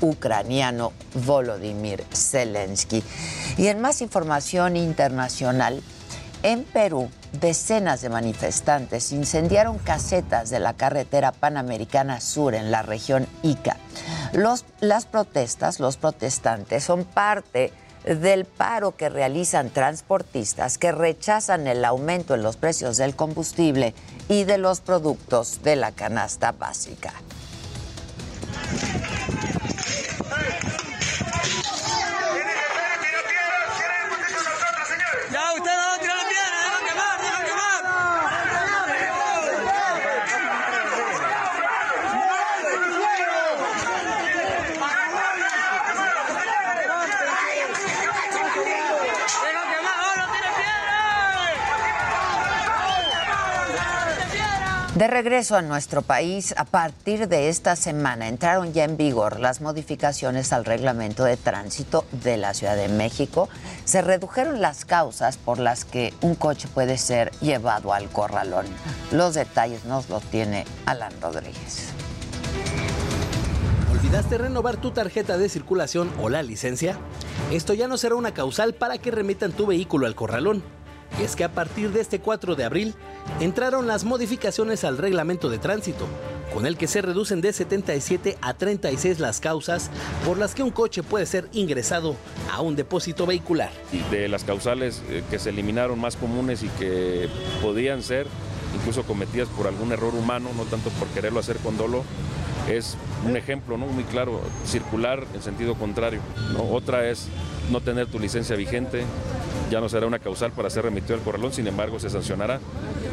ucraniano 0.00 0.92
Volodymyr 1.26 2.04
Zelensky. 2.14 3.02
Y 3.58 3.66
en 3.66 3.80
más 3.80 4.00
información 4.00 4.76
internacional, 4.76 5.82
en 6.42 6.64
Perú, 6.64 7.10
decenas 7.32 8.02
de 8.02 8.08
manifestantes 8.08 9.12
incendiaron 9.12 9.78
casetas 9.78 10.50
de 10.50 10.58
la 10.58 10.74
carretera 10.74 11.32
panamericana 11.32 12.20
sur 12.20 12.54
en 12.54 12.70
la 12.70 12.82
región 12.82 13.26
Ica. 13.42 13.76
Las 14.32 15.06
protestas, 15.06 15.80
los 15.80 15.96
protestantes, 15.96 16.84
son 16.84 17.04
parte 17.04 17.72
del 18.04 18.44
paro 18.44 18.96
que 18.96 19.08
realizan 19.08 19.70
transportistas 19.70 20.78
que 20.78 20.90
rechazan 20.90 21.66
el 21.68 21.84
aumento 21.84 22.34
en 22.34 22.42
los 22.42 22.56
precios 22.56 22.96
del 22.96 23.14
combustible 23.14 23.94
y 24.28 24.44
de 24.44 24.58
los 24.58 24.80
productos 24.80 25.62
de 25.62 25.76
la 25.76 25.92
canasta 25.92 26.52
básica. 26.52 27.12
De 55.02 55.08
regreso 55.08 55.56
a 55.56 55.62
nuestro 55.62 56.02
país, 56.02 56.54
a 56.56 56.64
partir 56.64 57.26
de 57.26 57.48
esta 57.48 57.74
semana 57.74 58.28
entraron 58.28 58.72
ya 58.72 58.84
en 58.84 58.96
vigor 58.96 59.40
las 59.40 59.60
modificaciones 59.60 60.52
al 60.52 60.64
reglamento 60.64 61.24
de 61.24 61.36
tránsito 61.36 62.04
de 62.12 62.36
la 62.36 62.54
Ciudad 62.54 62.76
de 62.76 62.86
México. 62.86 63.48
Se 63.84 64.00
redujeron 64.00 64.60
las 64.60 64.84
causas 64.84 65.38
por 65.38 65.58
las 65.58 65.84
que 65.84 66.14
un 66.20 66.36
coche 66.36 66.68
puede 66.72 66.98
ser 66.98 67.32
llevado 67.40 67.92
al 67.92 68.10
corralón. 68.10 68.66
Los 69.10 69.34
detalles 69.34 69.84
nos 69.86 70.08
los 70.08 70.22
tiene 70.22 70.66
Alan 70.86 71.12
Rodríguez. 71.20 71.88
¿Olvidaste 73.90 74.38
renovar 74.38 74.76
tu 74.76 74.92
tarjeta 74.92 75.36
de 75.36 75.48
circulación 75.48 76.12
o 76.22 76.28
la 76.28 76.44
licencia? 76.44 76.96
Esto 77.50 77.74
ya 77.74 77.88
no 77.88 77.98
será 77.98 78.14
una 78.14 78.34
causal 78.34 78.72
para 78.72 78.98
que 78.98 79.10
remitan 79.10 79.50
tu 79.50 79.66
vehículo 79.66 80.06
al 80.06 80.14
corralón. 80.14 80.62
Y 81.18 81.24
es 81.24 81.36
que 81.36 81.44
a 81.44 81.52
partir 81.52 81.90
de 81.90 82.00
este 82.00 82.20
4 82.20 82.54
de 82.54 82.64
abril 82.64 82.94
entraron 83.40 83.86
las 83.86 84.04
modificaciones 84.04 84.84
al 84.84 84.98
reglamento 84.98 85.48
de 85.48 85.58
tránsito, 85.58 86.06
con 86.52 86.66
el 86.66 86.76
que 86.76 86.86
se 86.86 87.02
reducen 87.02 87.40
de 87.40 87.52
77 87.52 88.38
a 88.40 88.54
36 88.54 89.20
las 89.20 89.40
causas 89.40 89.90
por 90.24 90.38
las 90.38 90.54
que 90.54 90.62
un 90.62 90.70
coche 90.70 91.02
puede 91.02 91.26
ser 91.26 91.48
ingresado 91.52 92.16
a 92.50 92.60
un 92.60 92.76
depósito 92.76 93.26
vehicular. 93.26 93.70
De 94.10 94.28
las 94.28 94.44
causales 94.44 95.02
eh, 95.08 95.22
que 95.30 95.38
se 95.38 95.50
eliminaron 95.50 95.98
más 96.00 96.16
comunes 96.16 96.62
y 96.62 96.68
que 96.68 97.28
podían 97.60 98.02
ser 98.02 98.26
incluso 98.74 99.02
cometidas 99.04 99.48
por 99.48 99.66
algún 99.66 99.92
error 99.92 100.14
humano, 100.14 100.50
no 100.56 100.64
tanto 100.64 100.90
por 100.90 101.08
quererlo 101.08 101.40
hacer 101.40 101.58
con 101.58 101.76
dolo, 101.76 102.04
es 102.68 102.96
un 103.26 103.36
ejemplo 103.36 103.76
¿no? 103.76 103.86
muy 103.86 104.04
claro, 104.04 104.40
circular 104.64 105.24
en 105.34 105.42
sentido 105.42 105.74
contrario. 105.74 106.20
Otra 106.70 107.08
es 107.08 107.28
no 107.70 107.80
tener 107.80 108.06
tu 108.06 108.18
licencia 108.18 108.56
vigente, 108.56 109.04
ya 109.70 109.80
no 109.80 109.88
será 109.88 110.06
una 110.06 110.18
causal 110.18 110.52
para 110.52 110.70
ser 110.70 110.84
remitido 110.84 111.14
al 111.14 111.22
corralón, 111.22 111.52
sin 111.52 111.66
embargo 111.66 111.98
se 111.98 112.10
sancionará, 112.10 112.60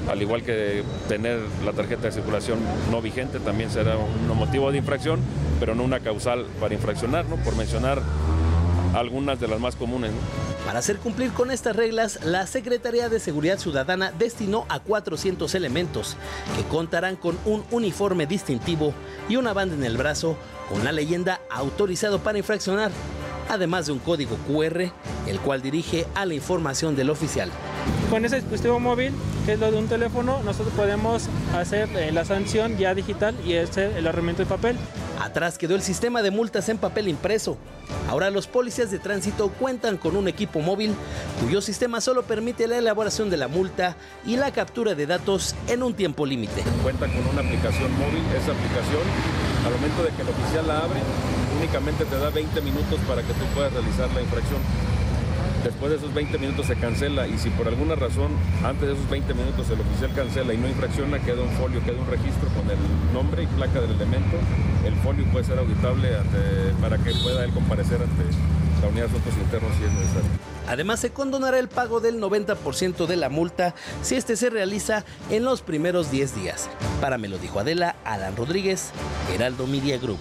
al 0.09 0.21
igual 0.21 0.43
que 0.43 0.83
tener 1.07 1.39
la 1.63 1.71
tarjeta 1.71 2.03
de 2.03 2.11
circulación 2.11 2.59
no 2.91 3.01
vigente, 3.01 3.39
también 3.39 3.69
será 3.69 3.95
un 3.97 4.37
motivo 4.37 4.71
de 4.71 4.77
infracción, 4.77 5.19
pero 5.59 5.75
no 5.75 5.83
una 5.83 5.99
causal 5.99 6.45
para 6.59 6.73
infraccionar, 6.73 7.25
¿no? 7.25 7.37
por 7.37 7.55
mencionar 7.55 8.01
algunas 8.93 9.39
de 9.39 9.47
las 9.47 9.59
más 9.59 9.75
comunes. 9.75 10.11
Para 10.65 10.79
hacer 10.79 10.97
cumplir 10.97 11.31
con 11.31 11.51
estas 11.51 11.75
reglas, 11.75 12.19
la 12.23 12.45
Secretaría 12.45 13.09
de 13.09 13.19
Seguridad 13.19 13.57
Ciudadana 13.57 14.11
destinó 14.11 14.65
a 14.69 14.79
400 14.79 15.55
elementos 15.55 16.15
que 16.55 16.63
contarán 16.63 17.15
con 17.15 17.37
un 17.45 17.63
uniforme 17.71 18.27
distintivo 18.27 18.93
y 19.27 19.35
una 19.35 19.53
banda 19.53 19.75
en 19.75 19.83
el 19.83 19.97
brazo 19.97 20.37
con 20.69 20.83
la 20.83 20.91
leyenda 20.91 21.41
autorizado 21.49 22.19
para 22.19 22.37
infraccionar, 22.37 22.91
además 23.49 23.87
de 23.87 23.93
un 23.93 23.99
código 23.99 24.37
QR, 24.47 24.91
el 25.27 25.39
cual 25.39 25.61
dirige 25.61 26.05
a 26.13 26.25
la 26.25 26.35
información 26.35 26.95
del 26.95 27.09
oficial. 27.09 27.49
con 28.09 28.25
ese 28.25 28.37
dispositivo 28.37 28.79
móvil, 28.79 29.13
que 29.45 29.53
es 29.53 29.59
lo 29.59 29.71
de 29.71 29.77
un 29.77 29.87
teléfono, 29.87 30.41
nosotros 30.43 30.73
podemos 30.75 31.27
hacer 31.55 31.89
eh, 31.95 32.11
la 32.11 32.25
sanción 32.25 32.77
ya 32.77 32.93
digital 32.93 33.35
y 33.45 33.55
hacer 33.55 33.95
el 33.97 34.05
ahorramiento 34.07 34.43
de 34.43 34.49
papel. 34.49 34.77
Atrás 35.19 35.57
quedó 35.57 35.75
el 35.75 35.81
sistema 35.81 36.21
de 36.21 36.31
multas 36.31 36.69
en 36.69 36.77
papel 36.77 37.07
impreso. 37.09 37.57
Ahora 38.07 38.29
los 38.29 38.47
policías 38.47 38.89
de 38.89 38.99
tránsito 38.99 39.49
cuentan 39.49 39.97
con 39.97 40.15
un 40.15 40.27
equipo 40.27 40.61
móvil 40.61 40.95
cuyo 41.41 41.61
sistema 41.61 41.99
solo 42.01 42.23
permite 42.23 42.67
la 42.67 42.77
elaboración 42.77 43.29
de 43.29 43.37
la 43.37 43.47
multa 43.47 43.97
y 44.25 44.37
la 44.37 44.51
captura 44.51 44.95
de 44.95 45.05
datos 45.05 45.55
en 45.67 45.83
un 45.83 45.93
tiempo 45.93 46.25
límite. 46.25 46.63
Cuentan 46.83 47.11
con 47.11 47.27
una 47.27 47.41
aplicación 47.41 47.91
móvil, 47.99 48.23
esa 48.35 48.51
aplicación 48.51 49.03
al 49.65 49.73
momento 49.73 50.03
de 50.03 50.09
que 50.11 50.21
el 50.21 50.29
oficial 50.29 50.67
la 50.67 50.79
abre 50.79 50.99
únicamente 51.59 52.05
te 52.05 52.17
da 52.17 52.29
20 52.29 52.61
minutos 52.61 52.99
para 53.07 53.21
que 53.21 53.33
tú 53.33 53.45
puedas 53.53 53.73
realizar 53.73 54.09
la 54.13 54.21
infracción. 54.21 54.59
Después 55.63 55.91
de 55.91 55.97
esos 55.97 56.13
20 56.13 56.37
minutos 56.37 56.67
se 56.67 56.75
cancela 56.75 57.27
y 57.27 57.37
si 57.37 57.49
por 57.49 57.67
alguna 57.67 57.95
razón 57.95 58.31
antes 58.63 58.87
de 58.87 58.93
esos 58.93 59.09
20 59.09 59.33
minutos 59.33 59.69
el 59.69 59.81
oficial 59.81 60.13
cancela 60.15 60.53
y 60.53 60.57
no 60.57 60.67
infracciona, 60.69 61.19
queda 61.19 61.41
un 61.41 61.51
folio, 61.51 61.83
queda 61.83 61.99
un 61.99 62.07
registro 62.07 62.47
con 62.49 62.69
el 62.71 62.77
nombre 63.13 63.43
y 63.43 63.47
placa 63.47 63.81
del 63.81 63.91
elemento. 63.91 64.37
El 64.85 64.95
folio 64.95 65.25
puede 65.31 65.45
ser 65.45 65.59
auditable 65.59 66.09
para 66.79 66.97
que 66.97 67.13
pueda 67.15 67.43
él 67.43 67.51
comparecer 67.51 68.01
ante 68.01 68.23
la 68.81 68.87
unidad 68.87 69.07
de 69.07 69.09
asuntos 69.09 69.33
internos 69.37 69.71
si 69.77 69.83
es 69.83 69.91
necesario. 69.91 70.29
Además, 70.69 70.99
se 70.99 71.09
condonará 71.09 71.57
el 71.59 71.67
pago 71.67 71.99
del 71.99 72.21
90% 72.21 73.07
de 73.07 73.15
la 73.17 73.29
multa 73.29 73.73
si 74.01 74.15
este 74.15 74.37
se 74.37 74.49
realiza 74.49 75.03
en 75.29 75.43
los 75.43 75.61
primeros 75.61 76.11
10 76.11 76.35
días. 76.35 76.69
Para 77.01 77.17
me 77.17 77.27
lo 77.27 77.37
dijo 77.37 77.59
Adela, 77.59 77.95
Alan 78.05 78.37
Rodríguez, 78.37 78.91
Heraldo 79.33 79.67
Media 79.67 79.97
Group. 79.97 80.19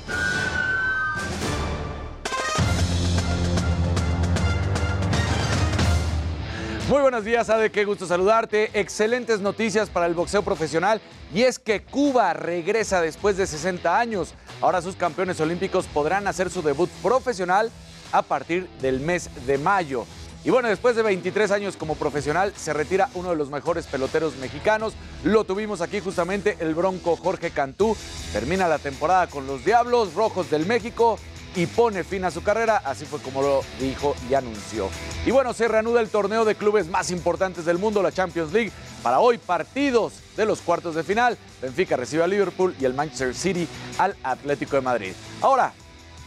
Muy 6.88 7.02
buenos 7.02 7.22
días, 7.22 7.50
Ade, 7.50 7.70
qué 7.70 7.84
gusto 7.84 8.06
saludarte. 8.06 8.70
Excelentes 8.72 9.40
noticias 9.40 9.90
para 9.90 10.06
el 10.06 10.14
boxeo 10.14 10.42
profesional 10.42 11.02
y 11.34 11.42
es 11.42 11.58
que 11.58 11.82
Cuba 11.82 12.32
regresa 12.32 13.02
después 13.02 13.36
de 13.36 13.46
60 13.46 14.00
años. 14.00 14.32
Ahora 14.62 14.80
sus 14.80 14.96
campeones 14.96 15.38
olímpicos 15.38 15.84
podrán 15.84 16.26
hacer 16.26 16.48
su 16.48 16.62
debut 16.62 16.88
profesional 17.02 17.70
a 18.10 18.22
partir 18.22 18.70
del 18.80 19.00
mes 19.00 19.28
de 19.46 19.58
mayo. 19.58 20.06
Y 20.46 20.50
bueno, 20.50 20.70
después 20.70 20.96
de 20.96 21.02
23 21.02 21.50
años 21.50 21.76
como 21.76 21.94
profesional, 21.94 22.54
se 22.56 22.72
retira 22.72 23.10
uno 23.12 23.28
de 23.30 23.36
los 23.36 23.50
mejores 23.50 23.86
peloteros 23.86 24.36
mexicanos. 24.36 24.94
Lo 25.24 25.44
tuvimos 25.44 25.82
aquí 25.82 26.00
justamente, 26.00 26.56
el 26.60 26.74
bronco 26.74 27.16
Jorge 27.16 27.50
Cantú. 27.50 27.98
Termina 28.32 28.66
la 28.66 28.78
temporada 28.78 29.26
con 29.26 29.46
los 29.46 29.62
Diablos 29.62 30.14
Rojos 30.14 30.48
del 30.48 30.64
México 30.64 31.18
y 31.54 31.66
pone 31.66 32.04
fin 32.04 32.24
a 32.24 32.30
su 32.30 32.42
carrera, 32.42 32.82
así 32.84 33.04
fue 33.04 33.20
como 33.20 33.42
lo 33.42 33.62
dijo 33.80 34.14
y 34.28 34.34
anunció. 34.34 34.88
Y 35.26 35.30
bueno, 35.30 35.52
se 35.52 35.68
reanuda 35.68 36.00
el 36.00 36.08
torneo 36.08 36.44
de 36.44 36.54
clubes 36.54 36.88
más 36.88 37.10
importantes 37.10 37.64
del 37.64 37.78
mundo, 37.78 38.02
la 38.02 38.12
Champions 38.12 38.52
League. 38.52 38.72
Para 39.02 39.20
hoy, 39.20 39.38
partidos 39.38 40.14
de 40.36 40.46
los 40.46 40.60
cuartos 40.60 40.94
de 40.94 41.04
final. 41.04 41.36
Benfica 41.60 41.96
recibe 41.96 42.22
a 42.22 42.26
Liverpool 42.26 42.74
y 42.80 42.84
el 42.84 42.94
Manchester 42.94 43.34
City 43.34 43.68
al 43.98 44.16
Atlético 44.22 44.76
de 44.76 44.82
Madrid. 44.82 45.12
Ahora, 45.40 45.72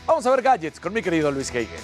vamos 0.06 0.26
a 0.26 0.32
ver 0.32 0.42
gadgets 0.42 0.80
con 0.80 0.94
mi 0.94 1.02
querido 1.02 1.32
Luis 1.32 1.54
Heige. 1.54 1.78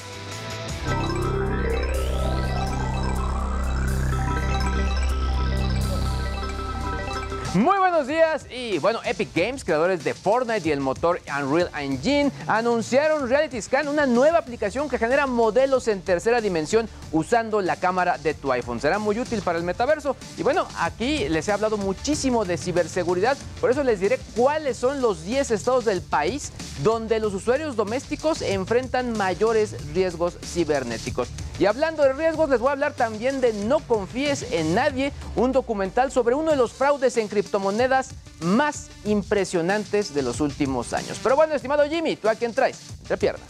Muy 7.54 7.78
buenos 7.80 8.08
días 8.08 8.46
y 8.52 8.78
bueno, 8.80 9.00
Epic 9.06 9.30
Games, 9.34 9.64
creadores 9.64 10.04
de 10.04 10.14
Fortnite 10.14 10.68
y 10.68 10.72
el 10.74 10.82
motor 10.82 11.22
Unreal 11.28 11.72
Engine, 11.80 12.30
anunciaron 12.46 13.28
Reality 13.30 13.62
Scan, 13.62 13.88
una 13.88 14.06
nueva 14.06 14.38
aplicación 14.38 14.90
que 14.90 15.00
genera 15.00 15.28
modelos 15.28 15.88
en 15.88 16.02
tercera 16.02 16.42
dimensión 16.42 16.90
usando 17.14 17.62
la 17.62 17.78
cámara 17.78 18.18
de 18.18 18.34
tu 18.34 18.52
iPhone. 18.52 18.82
Será 18.82 19.00
muy 19.00 19.18
útil 19.18 19.42
para 19.42 19.58
el 19.58 19.64
metaverso. 19.64 20.18
Y 20.38 20.44
bueno, 20.44 20.68
aquí 20.78 21.30
les 21.30 21.48
he 21.48 21.54
hablado 21.54 21.78
muchísimo 21.78 22.44
de 22.44 22.58
ciberseguridad, 22.58 23.38
por 23.62 23.72
eso 23.72 23.82
les 23.84 24.02
diré 24.02 24.20
cuáles 24.36 24.78
son 24.78 25.02
los 25.02 25.24
10 25.24 25.52
estados 25.52 25.86
del 25.86 26.02
país 26.02 26.52
donde 26.84 27.20
los 27.20 27.34
usuarios 27.34 27.76
domésticos 27.76 28.42
enfrentan 28.42 29.18
mayores 29.18 29.76
riesgos 29.94 30.38
cibernéticos. 30.44 31.30
Y 31.60 31.66
hablando 31.66 32.04
de 32.04 32.14
riesgos, 32.14 32.50
les 32.50 32.60
voy 32.60 32.70
a 32.70 32.74
hablar 32.74 32.94
también 32.94 33.42
de 33.42 33.52
No 33.52 33.80
confíes 33.80 34.52
en 34.52 34.76
nadie, 34.76 35.12
un 35.36 35.52
documental 35.52 36.12
sobre 36.12 36.36
uno 36.36 36.52
de 36.52 36.58
los 36.58 36.72
fraudes 36.72 37.18
en 37.18 37.28
criptomonedas 37.38 38.10
más 38.40 38.88
impresionantes 39.06 40.16
de 40.16 40.24
los 40.24 40.42
últimos 40.42 40.94
años. 40.94 41.20
Pero 41.22 41.36
bueno, 41.36 41.54
estimado 41.54 41.88
Jimmy, 41.88 42.16
¿tú 42.16 42.28
a 42.28 42.34
quién 42.34 42.52
traes? 42.52 42.80
Entre 43.02 43.16
piernas. 43.18 43.48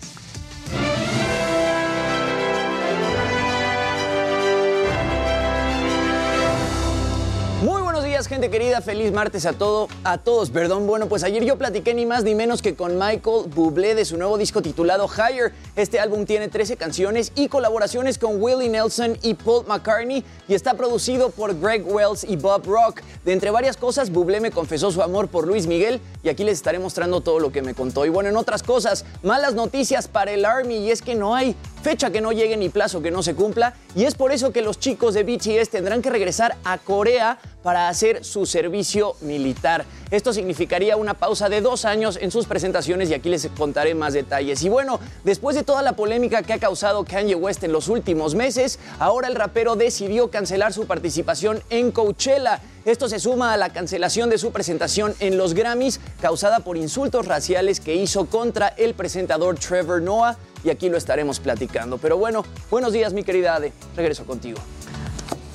Días, 8.17 8.27
gente 8.27 8.49
querida. 8.49 8.81
Feliz 8.81 9.11
martes 9.11 9.45
a 9.45 9.53
todo, 9.53 9.87
a 10.03 10.17
todos. 10.17 10.49
Perdón. 10.49 10.87
Bueno, 10.87 11.07
pues 11.07 11.23
ayer 11.23 11.43
yo 11.45 11.55
platiqué 11.55 11.93
ni 11.93 12.07
más 12.07 12.23
ni 12.23 12.33
menos 12.33 12.63
que 12.63 12.73
con 12.73 12.97
Michael 12.97 13.45
Bublé 13.53 13.93
de 13.93 14.05
su 14.05 14.17
nuevo 14.17 14.39
disco 14.39 14.63
titulado 14.63 15.07
Higher. 15.07 15.53
Este 15.75 15.99
álbum 15.99 16.25
tiene 16.25 16.47
13 16.47 16.77
canciones 16.77 17.31
y 17.35 17.47
colaboraciones 17.47 18.17
con 18.17 18.41
Willie 18.41 18.69
Nelson 18.69 19.19
y 19.21 19.35
Paul 19.35 19.67
McCartney 19.67 20.23
y 20.47 20.55
está 20.55 20.73
producido 20.73 21.29
por 21.29 21.59
Greg 21.59 21.85
Wells 21.85 22.23
y 22.23 22.37
Bob 22.37 22.65
Rock. 22.65 23.01
De 23.23 23.33
entre 23.33 23.51
varias 23.51 23.77
cosas, 23.77 24.09
Bublé 24.09 24.39
me 24.39 24.49
confesó 24.49 24.89
su 24.89 25.03
amor 25.03 25.27
por 25.27 25.45
Luis 25.45 25.67
Miguel 25.67 26.01
y 26.23 26.29
aquí 26.29 26.43
les 26.43 26.55
estaré 26.55 26.79
mostrando 26.79 27.21
todo 27.21 27.39
lo 27.39 27.51
que 27.51 27.61
me 27.61 27.75
contó. 27.75 28.03
Y 28.03 28.09
bueno, 28.09 28.29
en 28.29 28.37
otras 28.37 28.63
cosas, 28.63 29.05
malas 29.21 29.53
noticias 29.53 30.07
para 30.07 30.31
el 30.31 30.43
Army 30.43 30.77
y 30.77 30.89
es 30.91 31.03
que 31.03 31.13
no 31.13 31.35
hay 31.35 31.55
fecha 31.83 32.09
que 32.09 32.19
no 32.19 32.31
llegue 32.31 32.57
ni 32.57 32.69
plazo 32.69 33.01
que 33.01 33.11
no 33.11 33.21
se 33.21 33.35
cumpla 33.35 33.75
y 33.95 34.05
es 34.05 34.15
por 34.15 34.31
eso 34.31 34.51
que 34.51 34.61
los 34.61 34.79
chicos 34.79 35.13
de 35.13 35.23
BTS 35.23 35.69
tendrán 35.69 36.01
que 36.01 36.09
regresar 36.09 36.57
a 36.63 36.79
Corea 36.79 37.37
para 37.67 37.89
hacer 37.89 38.23
su 38.23 38.45
servicio 38.45 39.17
militar. 39.19 39.83
Esto 40.09 40.31
significaría 40.31 40.95
una 40.95 41.15
pausa 41.15 41.49
de 41.49 41.59
dos 41.59 41.83
años 41.83 42.17
en 42.21 42.31
sus 42.31 42.45
presentaciones 42.45 43.09
y 43.09 43.13
aquí 43.13 43.27
les 43.27 43.45
contaré 43.57 43.93
más 43.93 44.13
detalles. 44.13 44.63
Y 44.63 44.69
bueno, 44.69 45.01
después 45.25 45.53
de 45.53 45.63
toda 45.63 45.81
la 45.81 45.91
polémica 45.91 46.43
que 46.43 46.53
ha 46.53 46.59
causado 46.59 47.03
Kanye 47.03 47.35
West 47.35 47.65
en 47.65 47.73
los 47.73 47.89
últimos 47.89 48.35
meses, 48.35 48.79
ahora 48.99 49.27
el 49.27 49.35
rapero 49.35 49.75
decidió 49.75 50.31
cancelar 50.31 50.71
su 50.71 50.87
participación 50.87 51.61
en 51.69 51.91
Coachella. 51.91 52.61
Esto 52.85 53.09
se 53.09 53.19
suma 53.19 53.51
a 53.51 53.57
la 53.57 53.67
cancelación 53.67 54.29
de 54.29 54.37
su 54.37 54.53
presentación 54.53 55.13
en 55.19 55.37
los 55.37 55.53
Grammys 55.53 55.99
causada 56.21 56.61
por 56.61 56.77
insultos 56.77 57.25
raciales 57.25 57.81
que 57.81 57.95
hizo 57.95 58.27
contra 58.27 58.69
el 58.69 58.93
presentador 58.93 59.59
Trevor 59.59 60.01
Noah 60.01 60.37
y 60.63 60.69
aquí 60.69 60.87
lo 60.87 60.95
estaremos 60.95 61.41
platicando. 61.41 61.97
Pero 61.97 62.17
bueno, 62.17 62.45
buenos 62.71 62.93
días 62.93 63.11
mi 63.11 63.23
querida 63.23 63.55
Ade, 63.55 63.73
regreso 63.97 64.25
contigo. 64.25 64.57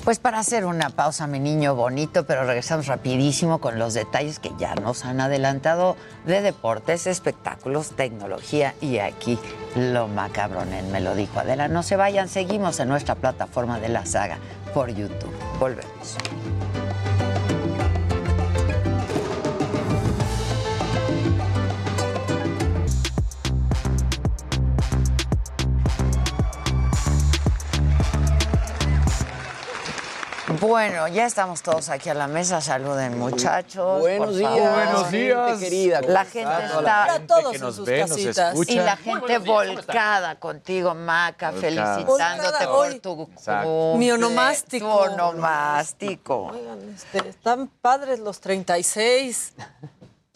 Pues 0.03 0.19
para 0.19 0.39
hacer 0.39 0.65
una 0.65 0.89
pausa, 0.89 1.27
mi 1.27 1.39
niño 1.39 1.75
bonito, 1.75 2.25
pero 2.25 2.43
regresamos 2.43 2.87
rapidísimo 2.87 3.59
con 3.59 3.79
los 3.79 3.93
detalles 3.93 4.37
que 4.37 4.51
ya 4.59 4.75
nos 4.75 5.05
han 5.05 5.21
adelantado 5.21 5.95
de 6.25 6.41
deportes, 6.41 7.07
espectáculos, 7.07 7.91
tecnología 7.91 8.75
y 8.81 8.97
aquí 8.97 9.39
lo 9.77 10.09
macabrón 10.09 10.73
en 10.73 10.91
Me 10.91 10.99
lo 10.99 11.15
dijo 11.15 11.39
Adela. 11.39 11.69
No 11.69 11.83
se 11.83 11.95
vayan, 11.95 12.27
seguimos 12.27 12.81
en 12.81 12.89
nuestra 12.89 13.15
plataforma 13.15 13.79
de 13.79 13.87
la 13.87 14.05
saga 14.05 14.39
por 14.73 14.89
YouTube. 14.89 15.33
Volvemos. 15.57 16.17
Bueno, 30.73 31.07
ya 31.07 31.27
estamos 31.27 31.61
todos 31.61 31.89
aquí 31.89 32.09
a 32.09 32.15
la 32.15 32.25
mesa. 32.25 32.59
Saluden, 32.59 33.19
muchachos. 33.19 33.99
Buenos 33.99 34.35
días. 34.35 34.49
Buenos 34.51 35.11
días. 35.11 35.47
Gente 35.51 35.63
querida. 35.63 36.01
La 36.01 36.25
gente 36.25 36.51
está. 36.65 36.81
Para 36.81 37.19
todos 37.27 37.53
en 37.53 37.59
sus 37.73 37.87
casitas. 37.87 38.55
Y 38.67 38.75
la 38.79 38.97
gente 38.97 39.37
volcada 39.37 40.39
contigo, 40.39 40.95
Maca, 40.95 41.51
felicitándote 41.51 42.65
por 42.65 42.91
tu, 43.01 43.29
tu- 43.35 43.97
Mi 43.99 44.09
onomástico. 44.11 44.87
Tu 44.87 45.13
onomástico. 45.13 46.47
Oigan, 46.47 46.79
este, 46.95 47.29
están 47.29 47.67
padres 47.67 48.17
los 48.19 48.39
36. 48.39 49.53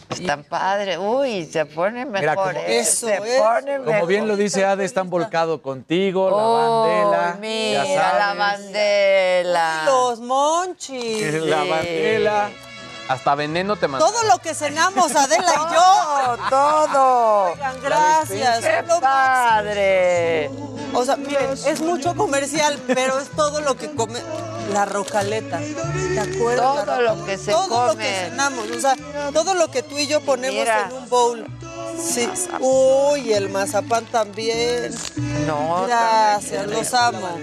Están 0.10 0.43
padres. 0.43 0.98
Uy, 1.00 1.46
se 1.46 1.65
pone 1.65 2.06
mejor. 2.06 2.20
Mira, 2.22 2.36
como- 2.36 2.50
¿eh? 2.52 2.80
Eso 2.80 3.08
se 3.08 3.15
es. 3.15 3.41
pone 3.41 3.78
Como 3.84 4.06
bien 4.06 4.28
lo 4.28 4.36
dice 4.36 4.65
Ade, 4.65 4.86
están 4.86 5.10
volcado 5.10 5.62
contigo, 5.62 6.30
la 6.30 6.43
bandela. 6.43 7.38
Mira 7.39 7.86
ya 7.86 8.13
la 8.17 8.34
bandela. 8.34 9.84
Los 9.86 10.20
monchis. 10.22 11.34
La 11.43 11.63
bandela. 11.63 12.50
Hasta 13.10 13.36
veneno 13.36 13.77
te 13.77 13.88
mandó. 13.88 14.06
Todo 14.06 14.23
lo 14.23 14.38
que 14.40 14.54
cenamos, 14.54 15.15
Adela 15.15 15.54
y 15.54 15.73
yo. 15.73 16.38
Todo. 16.50 17.54
Oigan, 17.54 17.75
gracias. 17.82 18.60
¡Qué 18.65 18.84
padre! 19.00 20.50
O 20.94 21.06
sea, 21.06 21.15
miren, 21.15 21.52
es 21.54 21.79
mucho 21.79 22.15
comercial, 22.15 22.77
pero 22.88 23.17
es 23.19 23.29
todo 23.29 23.62
lo 23.62 23.77
que 23.77 23.92
come 23.96 24.19
la 24.72 24.86
rocaleta. 24.86 25.60
¿Te 25.60 26.20
acuerdas? 26.20 26.86
Todo 26.86 27.02
lo 27.02 27.26
que 27.26 27.38
se 27.38 27.52
todo 27.52 27.86
lo 27.86 27.92
come. 27.92 28.04
que 28.04 28.30
cenamos, 28.30 28.70
o 28.70 28.80
sea, 28.80 28.96
todo 29.34 29.54
lo 29.54 29.70
que 29.70 29.84
tú 29.84 29.98
y 29.98 30.08
yo 30.08 30.22
ponemos 30.22 30.60
Mira. 30.60 30.88
en 30.90 30.96
un 30.98 31.10
bowl. 31.10 31.46
Sí. 32.00 32.27
Uy, 32.60 33.33
el 33.33 33.50
mazapán 33.50 34.06
también. 34.06 34.94
No, 35.46 35.85
Gracias, 35.88 36.67
los 36.67 36.94
amo. 36.94 37.38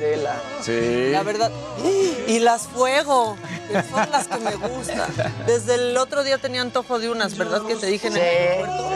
Sí. 0.62 1.10
La 1.10 1.22
verdad. 1.22 1.50
Y 2.26 2.38
las 2.38 2.62
fuego, 2.62 3.36
que 3.68 3.82
son 3.82 4.10
las 4.10 4.26
que 4.28 4.38
me 4.38 4.54
gustan. 4.54 5.12
Desde 5.46 5.74
el 5.74 5.96
otro 5.98 6.24
día 6.24 6.38
tenía 6.38 6.62
antojo 6.62 6.98
de 6.98 7.10
unas, 7.10 7.36
¿verdad? 7.36 7.60
Que 7.66 7.76
te 7.76 7.86
dije 7.86 8.06
en 8.06 8.16
el 8.16 8.22
aeropuerto. 8.22 8.90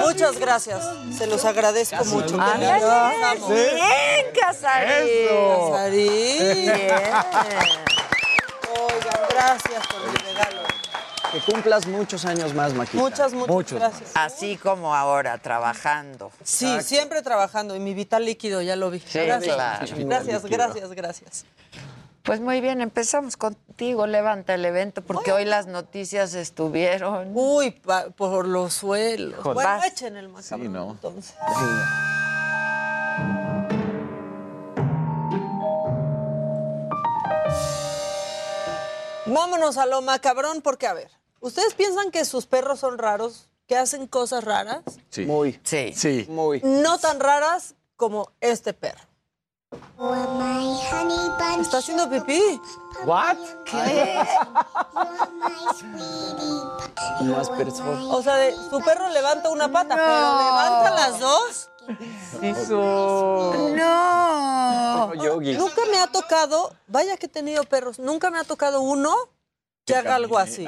Muchas 0.00 0.38
gracias. 0.38 0.84
Se 1.16 1.28
los 1.28 1.44
agradezco 1.44 2.04
mucho. 2.06 2.34
Amo. 2.40 3.48
Bien, 3.48 4.26
Casarín. 4.40 5.28
Casarín. 5.70 6.38
Bien. 6.42 6.80
Oigan, 8.72 9.20
gracias 9.30 9.86
por 9.86 10.10
mi 10.10 10.16
regalo. 10.18 10.75
Que 11.32 11.40
cumplas 11.40 11.86
muchos 11.86 12.24
años 12.24 12.54
más, 12.54 12.74
Maquita. 12.74 13.02
Muchas, 13.02 13.32
muchas 13.32 13.78
gracias. 13.78 14.10
Así 14.14 14.56
como 14.56 14.94
ahora, 14.94 15.38
trabajando. 15.38 16.30
Sí, 16.42 16.80
siempre 16.82 17.22
trabajando. 17.22 17.74
Y 17.76 17.80
mi 17.80 17.94
vital 17.94 18.24
líquido, 18.24 18.62
ya 18.62 18.76
lo 18.76 18.90
vi. 18.90 19.00
Sí, 19.00 19.18
gracias. 19.18 19.54
claro. 19.54 19.86
Gracias, 20.06 20.44
gracias, 20.44 20.92
gracias. 20.92 21.46
Pues 22.26 22.40
muy 22.40 22.60
bien, 22.60 22.80
empezamos 22.80 23.36
contigo, 23.36 24.08
levanta 24.08 24.54
el 24.54 24.64
evento, 24.64 25.00
porque 25.00 25.30
hoy 25.30 25.44
las 25.44 25.68
noticias 25.68 26.34
estuvieron. 26.34 27.30
Uy, 27.34 27.70
por 28.16 28.48
los 28.48 28.74
suelos. 28.74 29.38
Joder. 29.40 29.54
Bueno, 29.54 29.84
echen 29.84 30.16
el 30.16 30.28
macabrón 30.28 30.72
no. 30.72 30.90
entonces. 30.90 31.34
Vámonos 39.26 39.76
a 39.76 39.86
lo 39.86 40.02
macabrón, 40.02 40.60
porque 40.62 40.86
a 40.86 40.94
ver, 40.94 41.10
¿ustedes 41.40 41.74
piensan 41.74 42.10
que 42.10 42.24
sus 42.24 42.46
perros 42.46 42.80
son 42.80 42.98
raros? 42.98 43.48
¿Que 43.66 43.76
hacen 43.76 44.06
cosas 44.06 44.44
raras? 44.44 44.82
Sí. 45.10 45.24
Muy. 45.26 45.60
Sí. 45.64 45.92
Sí. 45.94 46.26
Muy. 46.28 46.60
No 46.62 46.98
tan 46.98 47.18
raras 47.18 47.74
como 47.96 48.30
este 48.40 48.72
perro. 48.72 49.02
¿Está 51.60 51.78
haciendo 51.78 52.08
pipí? 52.08 52.60
¿What? 53.04 53.36
¿Qué? 53.64 54.16
Más 57.22 57.50
personas. 57.50 58.04
O 58.04 58.22
sea, 58.22 58.36
de- 58.36 58.54
su 58.70 58.80
perro 58.84 59.08
levanta 59.08 59.50
una 59.50 59.70
pata, 59.70 59.96
pero 59.96 60.06
levanta 60.06 60.90
las 60.94 61.18
dos. 61.18 61.70
No. 63.74 65.12
Nunca 65.14 65.82
me 65.90 65.98
ha 65.98 66.06
tocado, 66.06 66.74
vaya 66.88 67.16
que 67.16 67.26
he 67.26 67.28
tenido 67.28 67.64
perros, 67.64 67.98
nunca 67.98 68.30
me 68.30 68.38
ha 68.38 68.44
tocado 68.44 68.80
uno 68.80 69.14
que 69.86 69.94
haga 69.94 70.16
algo 70.16 70.36
así. 70.36 70.66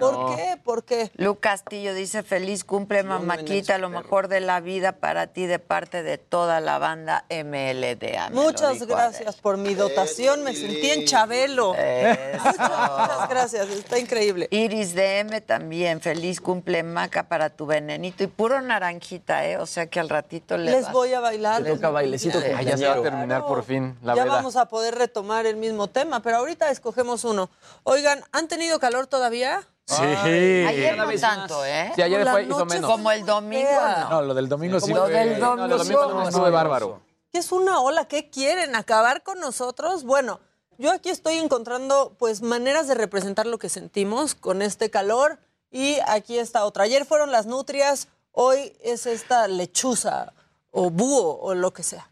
¿Por 0.00 0.12
no. 0.14 0.34
qué? 0.36 0.58
¿Por 0.64 0.84
qué? 0.84 1.10
Lu 1.16 1.38
Castillo 1.38 1.92
dice, 1.92 2.22
feliz 2.22 2.64
cumple, 2.64 3.02
mamáquita, 3.02 3.76
lo 3.76 3.90
mejor 3.90 4.28
de 4.28 4.40
la 4.40 4.60
vida 4.60 4.92
para 4.92 5.26
ti 5.26 5.44
de 5.44 5.58
parte 5.58 6.02
de 6.02 6.16
toda 6.16 6.60
la 6.60 6.78
banda 6.78 7.26
MLDA. 7.28 8.30
Me 8.30 8.36
Muchas 8.36 8.82
gracias 8.86 9.36
por 9.36 9.58
mi 9.58 9.74
dotación, 9.74 10.42
me 10.44 10.54
sentí 10.54 10.90
en 10.90 11.04
Chabelo. 11.04 11.74
Eso. 11.74 12.42
Muchas 12.58 13.28
gracias, 13.28 13.68
está 13.68 13.98
increíble. 13.98 14.48
Iris 14.50 14.94
DM 14.94 15.42
también, 15.42 16.00
feliz 16.00 16.40
cumple 16.40 16.82
maca 16.82 17.24
para 17.28 17.50
tu 17.50 17.66
venenito 17.66 18.24
y 18.24 18.28
puro 18.28 18.62
naranjita, 18.62 19.46
¿eh? 19.46 19.58
O 19.58 19.66
sea 19.66 19.88
que 19.88 20.00
al 20.00 20.08
ratito 20.08 20.56
le 20.56 20.70
Les 20.70 20.84
vas- 20.84 20.92
voy 20.92 21.12
a 21.12 21.20
bailar. 21.20 21.60
Le 21.60 21.74
toca 21.74 21.90
bailecito 21.90 22.38
Ah, 22.56 22.62
ya 22.62 22.78
se 22.78 22.86
va 22.86 22.94
a 22.94 23.02
terminar 23.02 23.44
por 23.44 23.62
fin 23.62 23.98
la 24.02 24.14
ya 24.14 24.24
vamos 24.24 24.56
a 24.56 24.68
poder 24.68 24.94
retomar 24.94 25.44
el 25.44 25.56
mismo 25.56 25.88
tema, 25.88 26.22
pero 26.22 26.38
ahorita 26.38 26.70
escogemos 26.70 27.24
uno. 27.24 27.50
Oigan, 27.82 28.24
¿han 28.32 28.48
tenido 28.54 28.78
calor 28.78 29.06
todavía? 29.06 29.66
Sí. 29.86 30.02
Ayer 30.02 30.96
Cada 30.96 31.12
no 31.12 31.20
tanto. 31.20 31.64
¿eh? 31.64 31.92
Sí, 31.94 32.02
ayer 32.02 32.26
fue, 32.28 32.44
hizo 32.44 32.64
menos. 32.64 32.90
Como 32.90 33.10
el 33.10 33.26
domingo, 33.26 33.68
no. 33.70 34.08
No, 34.10 34.22
lo 34.22 34.34
del 34.34 34.48
domingo 34.48 34.80
sí. 34.80 34.92
Lo 34.92 35.06
del 35.06 35.38
No, 35.38 35.56
lo 35.56 35.68
del 35.68 35.78
domingo 35.78 36.00
domingo 36.02 36.20
no 36.22 36.28
estuve 36.28 36.50
bárbaro. 36.50 37.02
¿Qué 37.30 37.38
es 37.38 37.52
una 37.52 37.80
ola? 37.80 38.06
¿Qué 38.06 38.30
quieren? 38.30 38.76
¿Acabar 38.76 39.22
con 39.22 39.40
nosotros? 39.40 40.04
Bueno, 40.04 40.40
yo 40.78 40.90
aquí 40.92 41.10
estoy 41.10 41.34
encontrando 41.34 42.16
pues 42.18 42.42
maneras 42.42 42.88
de 42.88 42.94
representar 42.94 43.46
lo 43.46 43.58
que 43.58 43.68
sentimos 43.68 44.34
con 44.34 44.62
este 44.62 44.90
calor 44.90 45.38
y 45.70 45.98
aquí 46.06 46.38
está 46.38 46.64
otra. 46.64 46.84
Ayer 46.84 47.04
fueron 47.04 47.30
las 47.30 47.46
nutrias, 47.46 48.08
hoy 48.32 48.72
es 48.80 49.06
esta 49.06 49.48
lechuza 49.48 50.32
o 50.70 50.90
búho 50.90 51.38
o 51.40 51.54
lo 51.54 51.72
que 51.72 51.82
sea. 51.82 52.08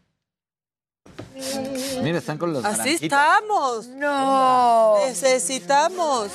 Mira, 2.01 2.17
están 2.17 2.37
con 2.37 2.53
los 2.53 2.63
Así 2.65 2.97
estamos. 3.01 3.87
No. 3.87 5.05
Necesitamos. 5.05 6.31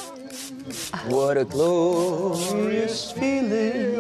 What 1.09 1.39
a 1.39 1.45
glorious 1.45 3.15
feeling. 3.15 3.97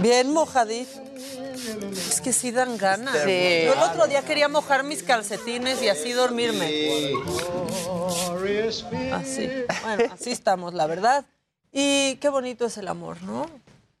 Bien 0.00 0.32
mojadito. 0.32 1.02
Es 1.92 2.20
que 2.20 2.32
sí 2.32 2.50
dan 2.50 2.76
ganas. 2.76 3.14
Sí. 3.14 3.62
Yo 3.64 3.72
el 3.72 3.78
otro 3.78 4.06
día 4.06 4.22
quería 4.22 4.48
mojar 4.48 4.84
mis 4.84 5.02
calcetines 5.02 5.82
y 5.82 5.88
así 5.88 6.12
dormirme. 6.12 7.12
Así. 9.12 9.50
Bueno, 9.82 10.12
así 10.12 10.30
estamos, 10.30 10.74
la 10.74 10.86
verdad. 10.86 11.24
Y 11.72 12.16
qué 12.16 12.28
bonito 12.28 12.66
es 12.66 12.76
el 12.78 12.88
amor, 12.88 13.22
¿no? 13.22 13.46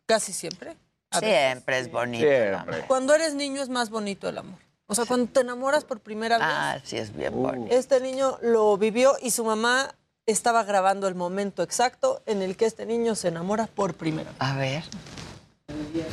Casi 0.06 0.32
siempre. 0.32 0.76
Siempre 1.18 1.78
es 1.78 1.90
bonito. 1.90 2.26
Siempre. 2.26 2.84
Cuando 2.86 3.14
eres 3.14 3.34
niño 3.34 3.62
es 3.62 3.68
más 3.68 3.90
bonito 3.90 4.28
el 4.28 4.38
amor. 4.38 4.63
O 4.86 4.94
sea, 4.94 5.06
cuando 5.06 5.32
te 5.32 5.40
enamoras 5.40 5.84
por 5.84 6.00
primera 6.00 6.36
vez. 6.38 6.46
Ah, 6.48 6.78
sí 6.84 6.98
es 6.98 7.16
bien 7.16 7.32
bonito. 7.34 7.74
Este 7.74 8.00
niño 8.00 8.38
lo 8.42 8.76
vivió 8.76 9.14
y 9.22 9.30
su 9.30 9.44
mamá 9.44 9.94
estaba 10.26 10.62
grabando 10.64 11.08
el 11.08 11.14
momento 11.14 11.62
exacto 11.62 12.22
en 12.26 12.42
el 12.42 12.56
que 12.56 12.66
este 12.66 12.84
niño 12.84 13.14
se 13.14 13.28
enamora 13.28 13.66
por 13.66 13.94
primera 13.94 14.30
vez. 14.30 14.40
A 14.40 14.56
ver. 14.56 14.84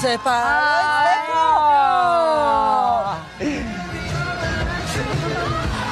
Se 0.00 0.18
paró 0.18 0.44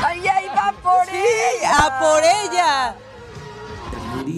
¡Ay, 0.05 0.29
ahí 0.29 0.47
va 0.49 0.75
por 0.83 1.07
Sí, 1.07 1.17
ella! 1.17 1.77
¡A 1.79 1.99
por 2.01 2.23
ella! 2.23 2.95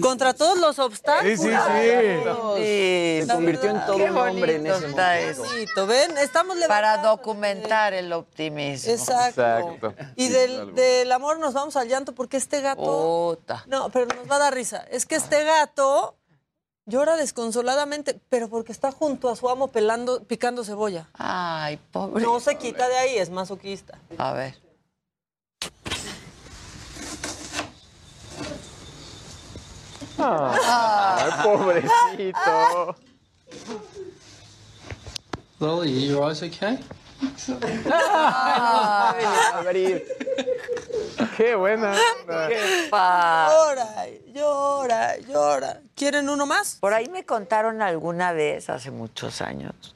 Contra 0.01 0.33
todos 0.33 0.57
los 0.57 0.79
obstáculos. 0.79 1.39
Sí, 1.39 1.47
sí, 1.47 1.49
sí. 1.49 3.25
Se 3.25 3.33
convirtió 3.33 3.69
en 3.69 3.85
todo 3.85 3.97
un 3.97 4.17
hombre 4.17 4.55
en 4.55 4.67
ese 4.67 4.87
momento. 4.87 5.43
Bonito, 5.43 5.87
¿Ven? 5.87 6.17
Estamos 6.17 6.57
Para 6.67 6.97
documentar 6.97 7.93
el 7.93 8.11
optimismo. 8.13 8.91
Exacto. 8.91 9.41
Exacto. 9.41 9.95
Y 10.15 10.29
del, 10.29 10.73
del 10.75 11.11
amor 11.11 11.39
nos 11.39 11.53
vamos 11.53 11.75
al 11.75 11.87
llanto 11.87 12.13
porque 12.13 12.37
este 12.37 12.61
gato... 12.61 13.37
Puta. 13.37 13.63
No, 13.67 13.89
pero 13.89 14.07
nos 14.15 14.29
va 14.29 14.35
a 14.37 14.39
dar 14.39 14.53
risa. 14.53 14.85
Es 14.89 15.05
que 15.05 15.15
este 15.15 15.43
gato 15.43 16.15
llora 16.85 17.15
desconsoladamente, 17.17 18.19
pero 18.29 18.49
porque 18.49 18.71
está 18.71 18.91
junto 18.91 19.29
a 19.29 19.35
su 19.35 19.49
amo 19.49 19.69
pelando, 19.69 20.23
picando 20.23 20.63
cebolla. 20.63 21.09
Ay, 21.13 21.77
pobre. 21.91 22.23
No 22.23 22.39
se 22.39 22.55
quita 22.57 22.87
de 22.87 22.95
ahí, 22.95 23.17
es 23.17 23.29
masoquista. 23.29 23.99
A 24.17 24.33
ver. 24.33 24.64
Ay, 30.17 31.31
pobrecito. 31.43 32.95
Lily, 35.59 36.07
your 36.09 36.29
eyes 36.29 36.43
okay? 36.43 36.79
Abrir. 39.53 40.03
Qué 41.37 41.55
buena. 41.55 41.95
Llora, 43.49 44.05
llora, 44.33 45.17
llora. 45.19 45.81
¿Quieren 45.95 46.29
uno 46.29 46.45
más? 46.45 46.77
Por 46.79 46.93
ahí 46.93 47.09
me 47.09 47.25
contaron 47.25 47.81
alguna 47.81 48.31
vez, 48.33 48.69
hace 48.69 48.91
muchos 48.91 49.41
años, 49.41 49.95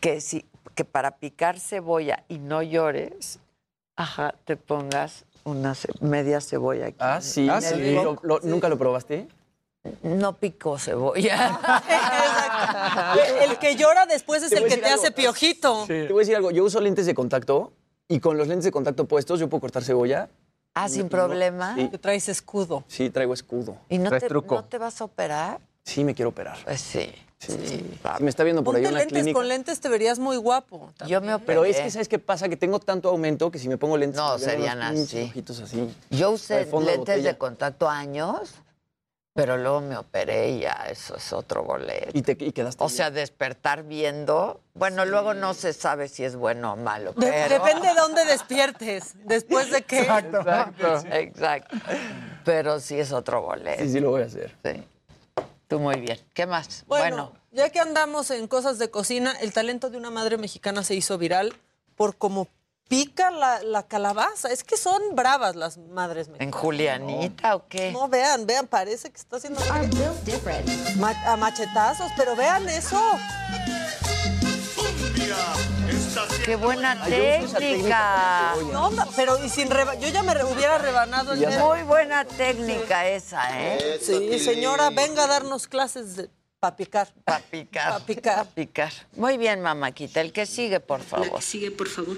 que 0.00 0.20
si 0.20 0.44
que 0.74 0.84
para 0.84 1.12
picar 1.16 1.58
cebolla 1.58 2.24
y 2.28 2.38
no 2.38 2.62
llores, 2.62 3.38
ajá, 3.96 4.34
te 4.44 4.56
pongas 4.56 5.24
una 5.44 5.74
ce- 5.74 5.88
media 6.00 6.40
cebolla 6.42 6.86
aquí. 6.88 6.96
Ah, 7.00 7.20
sí. 7.22 7.48
Ah, 7.50 7.60
sí. 7.62 7.94
¿Lo- 7.94 8.18
lo- 8.22 8.40
¿Nunca 8.42 8.68
lo 8.68 8.76
probaste? 8.76 9.26
No 10.02 10.34
picó 10.36 10.78
cebolla. 10.78 11.58
El 13.42 13.58
que 13.58 13.76
llora 13.76 14.06
después 14.06 14.42
es 14.42 14.50
Te 14.50 14.58
el 14.58 14.64
que 14.68 14.76
te 14.76 14.86
algo. 14.86 15.02
hace 15.02 15.10
piojito. 15.12 15.84
Te 15.86 16.08
voy 16.08 16.16
a 16.16 16.20
decir 16.20 16.36
algo. 16.36 16.50
Yo 16.50 16.64
uso 16.64 16.80
lentes 16.80 17.06
de 17.06 17.14
contacto 17.14 17.72
y 18.08 18.20
con 18.20 18.36
los 18.38 18.48
lentes 18.48 18.64
de 18.64 18.70
contacto 18.72 19.04
puestos 19.06 19.40
yo 19.40 19.48
puedo 19.48 19.60
cortar 19.60 19.82
cebolla. 19.84 20.28
Ah, 20.74 20.88
sin 20.88 21.08
problema. 21.08 21.74
Sí, 21.74 21.88
Que 21.88 21.98
traes 21.98 22.28
escudo. 22.28 22.84
sí, 22.86 23.08
traigo 23.10 23.32
escudo. 23.32 23.76
¿Y 23.88 23.98
no 23.98 24.10
Traes 24.10 24.24
te, 24.24 24.28
truco. 24.28 24.56
no 24.56 24.64
te 24.64 24.76
vas 24.78 25.00
a 25.00 25.04
operar? 25.04 25.58
Sí, 25.82 26.04
me 26.04 26.14
quiero 26.14 26.28
operar. 26.30 26.58
Pues 26.64 26.80
sí. 26.80 27.10
Sí. 27.38 27.52
sí. 27.64 27.86
Si 28.16 28.22
me 28.22 28.30
está 28.30 28.44
viendo 28.44 28.64
por 28.64 28.74
ahí 28.76 28.82
Ponte 28.82 28.90
una 28.94 28.98
lentes, 29.00 29.14
clínica. 29.18 29.38
con 29.38 29.48
lentes 29.48 29.80
te 29.80 29.88
verías 29.88 30.18
muy 30.18 30.36
guapo. 30.38 30.90
Yo 31.06 31.20
me 31.20 31.34
operé. 31.34 31.46
Pero 31.46 31.64
es 31.64 31.78
que, 31.78 31.90
¿sabes 31.90 32.08
qué 32.08 32.18
pasa? 32.18 32.48
Que 32.48 32.56
tengo 32.56 32.78
tanto 32.78 33.08
aumento 33.10 33.50
que 33.50 33.58
si 33.58 33.68
me 33.68 33.76
pongo 33.78 33.96
lentes... 33.96 34.16
No, 34.18 34.38
serían 34.38 34.82
así. 34.82 35.22
ojitos 35.30 35.60
así. 35.60 35.94
Yo 36.10 36.30
usé 36.30 36.64
de 36.64 36.80
lentes 36.80 37.22
de 37.24 37.38
contacto 37.38 37.88
años, 37.88 38.54
pero 39.36 39.56
luego 39.58 39.80
me 39.82 39.96
operé 39.96 40.50
y 40.50 40.60
ya 40.60 40.86
eso 40.90 41.14
es 41.16 41.32
otro 41.32 41.62
boleto. 41.62 42.10
Y, 42.14 42.22
te, 42.22 42.36
y 42.40 42.50
quedaste 42.50 42.82
O 42.82 42.88
sea, 42.88 43.10
despertar 43.12 43.84
viendo, 43.84 44.60
bueno, 44.74 45.04
luego 45.04 45.34
no 45.34 45.54
se 45.54 45.72
sabe 45.72 46.08
si 46.08 46.24
es 46.24 46.34
bueno 46.34 46.72
o 46.72 46.76
malo, 46.76 47.12
De- 47.12 47.26
pero... 47.30 47.62
Depende 47.62 47.88
de 47.88 47.94
dónde 47.94 48.24
despiertes. 48.24 49.14
Después 49.24 49.70
de 49.70 49.82
que. 49.82 50.00
Exacto. 50.00 50.38
Exacto. 51.12 51.76
Pero 52.44 52.80
sí 52.80 52.98
es 52.98 53.12
otro 53.12 53.42
boleto. 53.42 53.82
Sí, 53.82 53.90
sí 53.90 54.00
lo 54.00 54.10
voy 54.10 54.22
a 54.22 54.26
hacer. 54.26 54.56
Sí. 54.64 54.82
Tú 55.68 55.78
muy 55.80 56.00
bien. 56.00 56.18
¿Qué 56.32 56.46
más? 56.46 56.84
Bueno, 56.86 57.32
ya 57.52 57.70
que 57.70 57.80
andamos 57.80 58.30
en 58.30 58.46
cosas 58.48 58.78
de 58.78 58.90
cocina, 58.90 59.32
el 59.40 59.52
talento 59.52 59.90
de 59.90 59.98
una 59.98 60.10
madre 60.10 60.38
mexicana 60.38 60.82
se 60.82 60.94
hizo 60.94 61.18
viral 61.18 61.54
por 61.96 62.16
cómo 62.16 62.48
pica 62.88 63.30
la, 63.30 63.62
la 63.62 63.82
calabaza. 63.86 64.48
Es 64.52 64.62
que 64.64 64.76
son 64.76 65.00
bravas 65.14 65.56
las 65.56 65.78
madres 65.78 66.28
mexicanas. 66.28 66.54
¿En 66.54 66.60
Julianita 66.60 67.56
o 67.56 67.66
qué? 67.68 67.92
No, 67.92 68.08
vean, 68.08 68.46
vean, 68.46 68.66
parece 68.66 69.10
que 69.10 69.16
está 69.16 69.36
haciendo... 69.36 69.60
Ma- 70.96 71.14
a 71.26 71.36
machetazos, 71.36 72.10
pero 72.16 72.36
vean 72.36 72.68
eso. 72.68 73.00
¡Qué 76.44 76.56
buena 76.56 77.04
técnica! 77.04 78.54
No, 78.72 78.90
pero 79.16 79.44
y 79.44 79.48
sin 79.48 79.68
reba- 79.68 79.94
yo 79.96 80.08
ya 80.08 80.22
me 80.22 80.32
re- 80.32 80.44
hubiera 80.44 80.78
rebanado 80.78 81.32
el 81.32 81.40
dedo. 81.40 81.66
Muy 81.68 81.82
buena 81.82 82.24
técnica 82.24 83.06
esa, 83.08 83.42
¿eh? 83.60 83.98
Sí, 84.00 84.38
señora, 84.38 84.90
venga 84.90 85.24
a 85.24 85.26
darnos 85.26 85.66
clases 85.66 86.16
de 86.16 86.30
para 86.60 86.76
picar. 86.76 87.12
Para 87.24 87.40
picar. 87.40 87.92
Para 87.92 88.04
picar. 88.06 88.46
Picar. 88.46 88.92
Muy 89.16 89.36
bien, 89.36 89.60
mamáquita. 89.60 90.20
El 90.20 90.32
que 90.32 90.46
sigue, 90.46 90.80
por 90.80 91.02
favor. 91.02 91.42
sigue, 91.42 91.70
por 91.70 91.88
favor. 91.88 92.16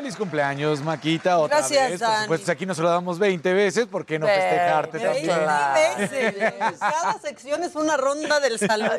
Feliz 0.00 0.16
cumpleaños, 0.16 0.80
Maquita, 0.80 1.36
otra 1.36 1.58
Gracias, 1.58 1.90
vez. 1.90 2.00
Por 2.00 2.08
Dani. 2.08 2.22
supuesto, 2.22 2.52
aquí 2.52 2.64
nos 2.64 2.78
lo 2.78 2.88
damos 2.88 3.18
20 3.18 3.52
veces, 3.52 3.84
¿por 3.84 4.06
qué 4.06 4.18
no 4.18 4.26
festejarte 4.26 4.96
Veinte 4.96 5.28
también? 5.28 5.98
veces. 6.10 6.34
Cada 6.80 7.18
sección 7.20 7.62
es 7.62 7.74
una 7.74 7.98
ronda 7.98 8.40
del 8.40 8.58
salón. 8.58 8.98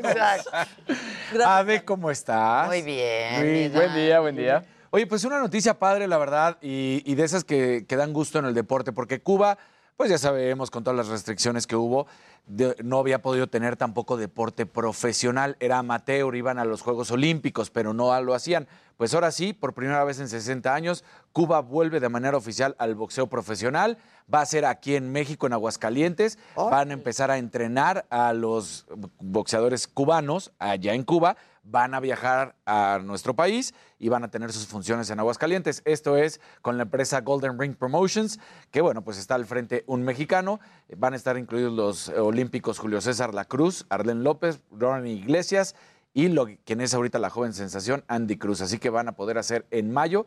Ade, 1.43 1.83
¿cómo 1.85 2.11
estás? 2.11 2.67
Muy 2.67 2.83
bien. 2.83 3.33
Muy- 3.39 3.69
buen 3.69 3.95
día, 3.95 4.19
buen 4.19 4.35
día. 4.35 4.63
Oye, 4.91 5.07
pues 5.07 5.23
una 5.23 5.39
noticia 5.39 5.73
padre, 5.79 6.07
la 6.07 6.19
verdad, 6.19 6.57
y, 6.61 7.01
y 7.03 7.15
de 7.15 7.23
esas 7.23 7.43
que, 7.43 7.83
que 7.89 7.95
dan 7.95 8.13
gusto 8.13 8.37
en 8.37 8.45
el 8.45 8.53
deporte, 8.53 8.91
porque 8.91 9.21
Cuba, 9.21 9.57
pues 10.01 10.09
ya 10.09 10.17
sabemos, 10.17 10.71
con 10.71 10.83
todas 10.83 10.97
las 10.97 11.09
restricciones 11.09 11.67
que 11.67 11.75
hubo, 11.75 12.07
de- 12.47 12.75
no 12.83 12.97
había 12.97 13.21
podido 13.21 13.45
tener 13.45 13.77
tampoco 13.77 14.17
deporte 14.17 14.65
profesional. 14.65 15.57
Era 15.59 15.77
amateur, 15.77 16.35
iban 16.35 16.57
a 16.57 16.65
los 16.65 16.81
Juegos 16.81 17.11
Olímpicos, 17.11 17.69
pero 17.69 17.93
no 17.93 18.19
lo 18.21 18.33
hacían. 18.33 18.67
Pues 18.97 19.13
ahora 19.13 19.29
sí, 19.29 19.53
por 19.53 19.75
primera 19.75 20.03
vez 20.03 20.19
en 20.19 20.27
60 20.27 20.73
años, 20.73 21.03
Cuba 21.33 21.59
vuelve 21.61 21.99
de 21.99 22.09
manera 22.09 22.35
oficial 22.35 22.75
al 22.79 22.95
boxeo 22.95 23.27
profesional. 23.27 23.99
Va 24.33 24.41
a 24.41 24.45
ser 24.47 24.65
aquí 24.65 24.95
en 24.95 25.11
México, 25.11 25.45
en 25.45 25.53
Aguascalientes. 25.53 26.39
Van 26.71 26.89
a 26.89 26.93
empezar 26.93 27.29
a 27.29 27.37
entrenar 27.37 28.07
a 28.09 28.33
los 28.33 28.87
boxeadores 29.19 29.87
cubanos 29.87 30.51
allá 30.57 30.95
en 30.95 31.03
Cuba. 31.03 31.37
Van 31.63 31.93
a 31.93 31.99
viajar 31.99 32.55
a 32.65 32.99
nuestro 33.03 33.35
país 33.35 33.73
y 33.99 34.09
van 34.09 34.23
a 34.23 34.31
tener 34.31 34.51
sus 34.51 34.65
funciones 34.65 35.09
en 35.09 35.19
Aguascalientes. 35.19 35.81
Esto 35.85 36.17
es 36.17 36.41
con 36.61 36.77
la 36.77 36.83
empresa 36.83 37.21
Golden 37.21 37.59
Ring 37.59 37.75
Promotions, 37.75 38.39
que 38.71 38.81
bueno, 38.81 39.03
pues 39.03 39.17
está 39.17 39.35
al 39.35 39.45
frente 39.45 39.83
un 39.87 40.03
mexicano. 40.03 40.59
Van 40.97 41.13
a 41.13 41.17
estar 41.17 41.37
incluidos 41.37 41.73
los 41.73 42.09
olímpicos 42.09 42.79
Julio 42.79 42.99
César 42.99 43.33
La 43.33 43.45
Cruz, 43.45 43.85
Arlen 43.89 44.23
López, 44.23 44.61
Ronnie 44.71 45.13
Iglesias 45.13 45.75
y 46.13 46.27
lo, 46.27 46.47
quien 46.65 46.81
es 46.81 46.93
ahorita 46.93 47.19
la 47.19 47.29
joven 47.29 47.53
sensación, 47.53 48.03
Andy 48.07 48.37
Cruz. 48.37 48.61
Así 48.61 48.79
que 48.79 48.89
van 48.89 49.07
a 49.07 49.13
poder 49.13 49.37
hacer 49.37 49.65
en 49.71 49.91
mayo 49.91 50.25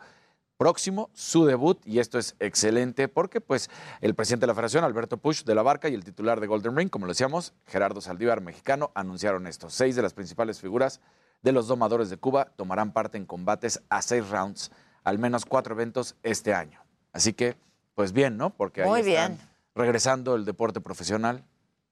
próximo 0.57 1.11
su 1.15 1.45
debut 1.45 1.81
y 1.85 1.99
esto 1.99 2.19
es 2.19 2.37
excelente 2.39 3.09
porque 3.09 3.41
pues 3.41 3.69
el 4.01 4.15
presidente 4.15 4.45
de 4.45 4.49
la 4.49 4.55
federación, 4.55 4.85
Alberto 4.85 5.17
Push 5.17 5.45
de 5.45 5.55
la 5.55 5.63
Barca 5.63 5.89
y 5.89 5.95
el 5.95 6.05
titular 6.05 6.41
de 6.41 6.47
Golden 6.47 6.77
Ring, 6.77 6.91
como 6.91 7.07
lo 7.07 7.13
decíamos, 7.13 7.55
Gerardo 7.67 8.01
Saldívar, 8.01 8.41
mexicano, 8.41 8.93
anunciaron 8.95 9.47
esto. 9.47 9.69
Seis 9.69 9.97
de 9.97 10.03
las 10.03 10.15
principales 10.15 10.61
figuras 10.61 11.01
de 11.45 11.53
los 11.53 11.69
domadores 11.69 12.11
de 12.11 12.17
Cuba 12.17 12.47
tomarán 12.57 12.93
parte 12.93 13.19
en 13.19 13.27
combates 13.27 13.81
a 13.91 14.03
seis 14.03 14.29
rounds, 14.29 14.73
al 15.05 15.19
menos 15.19 15.45
cuatro 15.45 15.75
eventos 15.75 16.17
este 16.23 16.53
año. 16.55 16.81
Así 17.13 17.35
que, 17.35 17.57
pues 17.95 18.13
bien, 18.13 18.37
¿no? 18.37 18.51
Porque 18.51 18.83
ahí 18.83 18.89
Muy 18.89 19.01
están 19.01 19.37
bien. 19.37 19.49
regresando 19.75 20.35
el 20.35 20.45
deporte 20.47 20.81
profesional 20.81 21.45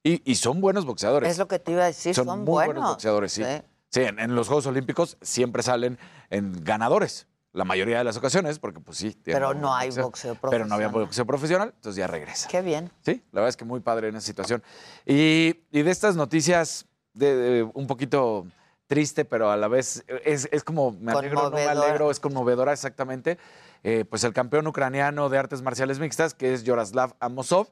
y, 0.02 0.20
y 0.28 0.34
son 0.36 0.60
buenos 0.60 0.84
boxeadores. 0.86 1.30
Es 1.30 1.38
lo 1.38 1.46
que 1.46 1.58
te 1.58 1.72
iba 1.72 1.82
a 1.84 1.86
decir, 1.86 2.14
son, 2.14 2.26
muy 2.26 2.44
buenos. 2.46 2.74
buenos 2.74 2.90
boxeadores, 2.92 3.32
sí. 3.32 3.44
Sí. 3.44 3.62
Sí, 3.90 4.00
en, 4.00 4.18
en 4.18 4.34
los 4.34 4.48
Juegos 4.48 4.64
Olímpicos 4.66 5.18
siempre 5.20 5.62
salen 5.62 5.98
en 6.30 6.64
ganadores. 6.64 7.26
La 7.52 7.66
mayoría 7.66 7.98
de 7.98 8.04
las 8.04 8.16
ocasiones, 8.16 8.58
porque 8.58 8.80
pues 8.80 8.96
sí. 8.96 9.14
Pero 9.22 9.52
no 9.52 9.74
hay 9.74 9.90
boxeo 9.90 10.34
Pero 10.50 10.64
no 10.64 10.74
había 10.76 10.86
profesional. 10.88 11.04
boxeo 11.04 11.26
profesional, 11.26 11.72
entonces 11.76 11.98
ya 11.98 12.06
regresa. 12.06 12.48
Qué 12.48 12.62
bien. 12.62 12.90
Sí, 13.02 13.22
la 13.32 13.42
verdad 13.42 13.50
es 13.50 13.58
que 13.58 13.66
muy 13.66 13.80
padre 13.80 14.08
en 14.08 14.16
esa 14.16 14.26
situación. 14.26 14.62
Y, 15.04 15.56
y 15.70 15.82
de 15.82 15.90
estas 15.90 16.16
noticias, 16.16 16.86
de, 17.12 17.36
de 17.36 17.62
un 17.74 17.86
poquito 17.86 18.46
triste, 18.86 19.24
pero 19.24 19.50
a 19.50 19.56
la 19.56 19.68
vez 19.68 20.04
es, 20.24 20.48
es 20.52 20.64
como, 20.64 20.92
me 20.92 21.12
alegro, 21.12 21.44
no 21.44 21.50
me 21.50 21.64
alegro, 21.64 22.10
es 22.10 22.20
conmovedora 22.20 22.72
exactamente. 22.72 23.38
Eh, 23.84 24.04
pues 24.08 24.22
el 24.24 24.32
campeón 24.32 24.66
ucraniano 24.66 25.28
de 25.28 25.38
artes 25.38 25.62
marciales 25.62 25.98
mixtas, 25.98 26.34
que 26.34 26.52
es 26.52 26.62
Yoroslav 26.64 27.14
Amosov, 27.20 27.68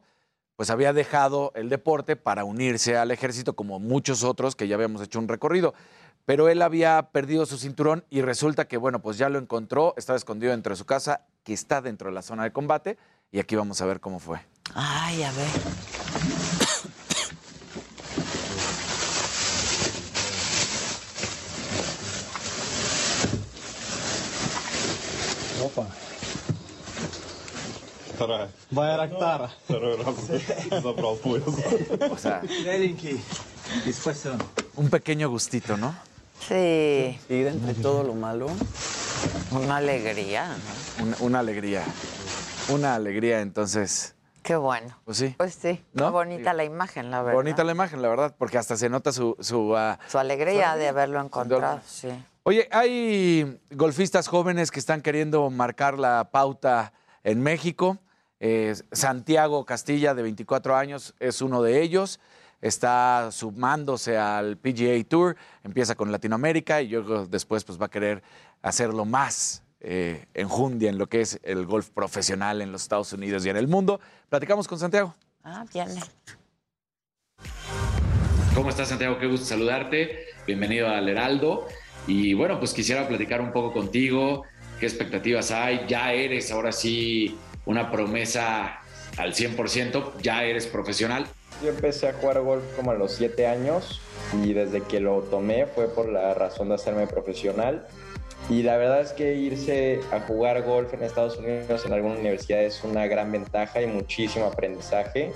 pues 0.56 0.70
había 0.70 0.92
dejado 0.92 1.52
el 1.54 1.68
deporte 1.68 2.16
para 2.16 2.44
unirse 2.44 2.96
al 2.96 3.10
ejército, 3.10 3.54
como 3.54 3.78
muchos 3.78 4.24
otros 4.24 4.56
que 4.56 4.68
ya 4.68 4.74
habíamos 4.74 5.02
hecho 5.02 5.18
un 5.18 5.28
recorrido. 5.28 5.72
Pero 6.26 6.48
él 6.48 6.62
había 6.62 7.10
perdido 7.12 7.46
su 7.46 7.56
cinturón 7.56 8.04
y 8.10 8.20
resulta 8.20 8.68
que, 8.68 8.76
bueno, 8.76 9.00
pues 9.00 9.16
ya 9.16 9.28
lo 9.28 9.38
encontró, 9.38 9.94
estaba 9.96 10.16
escondido 10.16 10.52
dentro 10.52 10.74
de 10.74 10.76
su 10.76 10.84
casa, 10.84 11.26
que 11.44 11.54
está 11.54 11.80
dentro 11.80 12.08
de 12.08 12.14
la 12.14 12.22
zona 12.22 12.44
de 12.44 12.52
combate, 12.52 12.98
y 13.32 13.38
aquí 13.38 13.56
vamos 13.56 13.80
a 13.80 13.86
ver 13.86 14.00
cómo 14.00 14.18
fue. 14.18 14.38
Ay, 14.74 15.22
a 15.22 15.32
ver. 15.32 16.49
Опа. 25.63 25.87
Байрактара. 28.71 29.51
Второй 29.65 29.97
раз 29.97 30.15
забрал 30.81 31.15
пояс. 31.17 31.43
O 32.11 32.17
sea, 32.17 32.41
Беленький. 32.41 33.21
Диспасион. 33.85 34.41
un 34.75 34.89
pequeño 34.89 35.29
gustito, 35.29 35.75
¿no? 35.77 35.93
Sí. 36.39 36.53
Y 37.29 37.41
de 37.41 37.49
entre 37.49 37.73
todo 37.75 38.03
lo 38.03 38.13
malo. 38.13 38.47
Una 39.51 39.77
alegría, 39.77 40.47
¿no? 40.99 41.05
Una, 41.05 41.17
una 41.19 41.39
alegría. 41.39 41.83
Una 42.69 42.95
alegría, 42.95 43.41
entonces. 43.41 44.15
Qué 44.43 44.55
bueno. 44.55 44.95
Pues 45.05 45.17
sí. 45.17 45.33
Pues 45.37 45.55
sí. 45.55 45.83
¿No? 45.93 46.05
Qué 46.05 46.11
bonita 46.11 46.53
la 46.53 46.63
imagen, 46.63 47.09
la 47.09 47.21
verdad. 47.23 47.39
Bonita 47.39 47.63
la 47.63 47.71
imagen, 47.71 48.01
la 48.01 48.09
verdad, 48.09 48.35
porque 48.37 48.59
hasta 48.59 48.77
se 48.77 48.89
nota 48.89 49.11
su... 49.11 49.35
Su, 49.39 49.75
ah, 49.75 49.97
Su 50.07 50.19
alegría 50.19 50.75
de 50.75 50.87
haberlo 50.87 51.19
encontrado, 51.19 51.81
sí. 51.87 52.09
Oye, 52.42 52.68
hay 52.70 53.60
golfistas 53.70 54.26
jóvenes 54.26 54.70
que 54.70 54.80
están 54.80 55.02
queriendo 55.02 55.50
marcar 55.50 55.98
la 55.98 56.30
pauta 56.30 56.94
en 57.22 57.42
México. 57.42 57.98
Eh, 58.38 58.74
Santiago 58.92 59.66
Castilla, 59.66 60.14
de 60.14 60.22
24 60.22 60.74
años, 60.74 61.14
es 61.20 61.42
uno 61.42 61.62
de 61.62 61.82
ellos. 61.82 62.18
Está 62.62 63.28
sumándose 63.30 64.16
al 64.16 64.56
PGA 64.56 65.04
Tour, 65.06 65.36
empieza 65.64 65.94
con 65.94 66.10
Latinoamérica 66.10 66.80
y 66.80 66.88
luego 66.88 67.26
después 67.26 67.64
pues, 67.64 67.80
va 67.80 67.86
a 67.86 67.90
querer 67.90 68.22
hacerlo 68.62 69.04
más 69.04 69.62
eh, 69.80 70.26
enjundia 70.32 70.88
en 70.88 70.96
lo 70.96 71.08
que 71.08 71.20
es 71.20 71.40
el 71.42 71.66
golf 71.66 71.90
profesional 71.90 72.62
en 72.62 72.72
los 72.72 72.82
Estados 72.82 73.12
Unidos 73.12 73.44
y 73.44 73.50
en 73.50 73.58
el 73.58 73.68
mundo. 73.68 74.00
Platicamos 74.30 74.66
con 74.66 74.78
Santiago. 74.78 75.14
Ah, 75.44 75.66
viene. 75.74 76.00
¿Cómo 78.54 78.70
estás, 78.70 78.88
Santiago? 78.88 79.18
Qué 79.18 79.26
gusto 79.26 79.44
saludarte. 79.44 80.26
Bienvenido 80.46 80.88
al 80.88 81.06
Heraldo. 81.08 81.66
Y 82.06 82.34
bueno, 82.34 82.58
pues 82.58 82.72
quisiera 82.72 83.06
platicar 83.06 83.40
un 83.40 83.52
poco 83.52 83.72
contigo. 83.72 84.44
¿Qué 84.78 84.86
expectativas 84.86 85.50
hay? 85.50 85.84
Ya 85.86 86.12
eres 86.12 86.50
ahora 86.50 86.72
sí 86.72 87.36
una 87.66 87.90
promesa 87.90 88.80
al 89.18 89.34
100%, 89.34 90.20
ya 90.22 90.44
eres 90.44 90.66
profesional. 90.66 91.26
Yo 91.62 91.68
empecé 91.68 92.08
a 92.08 92.14
jugar 92.14 92.40
golf 92.40 92.64
como 92.74 92.90
a 92.90 92.94
los 92.94 93.12
7 93.12 93.46
años 93.46 94.00
y 94.42 94.54
desde 94.54 94.80
que 94.82 95.00
lo 95.00 95.20
tomé 95.22 95.66
fue 95.66 95.88
por 95.88 96.08
la 96.08 96.32
razón 96.32 96.68
de 96.70 96.76
hacerme 96.76 97.06
profesional. 97.06 97.86
Y 98.48 98.62
la 98.62 98.78
verdad 98.78 99.02
es 99.02 99.12
que 99.12 99.34
irse 99.34 100.00
a 100.10 100.20
jugar 100.20 100.62
golf 100.62 100.92
en 100.94 101.02
Estados 101.02 101.36
Unidos 101.36 101.84
en 101.84 101.92
alguna 101.92 102.14
universidad 102.14 102.64
es 102.64 102.82
una 102.82 103.06
gran 103.06 103.30
ventaja 103.30 103.82
y 103.82 103.86
muchísimo 103.86 104.46
aprendizaje. 104.46 105.32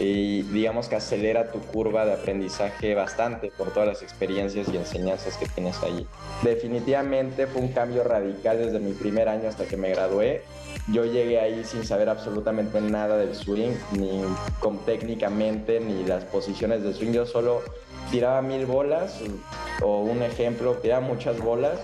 Y 0.00 0.42
digamos 0.42 0.88
que 0.88 0.96
acelera 0.96 1.52
tu 1.52 1.60
curva 1.60 2.04
de 2.04 2.14
aprendizaje 2.14 2.94
bastante 2.94 3.52
por 3.56 3.72
todas 3.72 3.88
las 3.88 4.02
experiencias 4.02 4.68
y 4.72 4.76
enseñanzas 4.76 5.36
que 5.36 5.46
tienes 5.46 5.80
allí. 5.82 6.06
Definitivamente 6.42 7.46
fue 7.46 7.62
un 7.62 7.68
cambio 7.68 8.02
radical 8.02 8.58
desde 8.58 8.80
mi 8.80 8.92
primer 8.92 9.28
año 9.28 9.48
hasta 9.48 9.64
que 9.64 9.76
me 9.76 9.90
gradué. 9.90 10.42
Yo 10.92 11.04
llegué 11.04 11.38
ahí 11.38 11.62
sin 11.64 11.84
saber 11.84 12.08
absolutamente 12.08 12.80
nada 12.80 13.16
del 13.16 13.34
swing, 13.34 13.72
ni 13.92 14.24
con 14.58 14.78
técnicamente, 14.78 15.78
ni 15.78 16.04
las 16.04 16.24
posiciones 16.24 16.82
del 16.82 16.94
swing. 16.94 17.12
Yo 17.12 17.26
solo 17.26 17.62
tiraba 18.10 18.42
mil 18.42 18.66
bolas, 18.66 19.20
o 19.82 20.00
un 20.00 20.22
ejemplo, 20.22 20.74
tiraba 20.74 21.00
muchas 21.00 21.38
bolas 21.38 21.78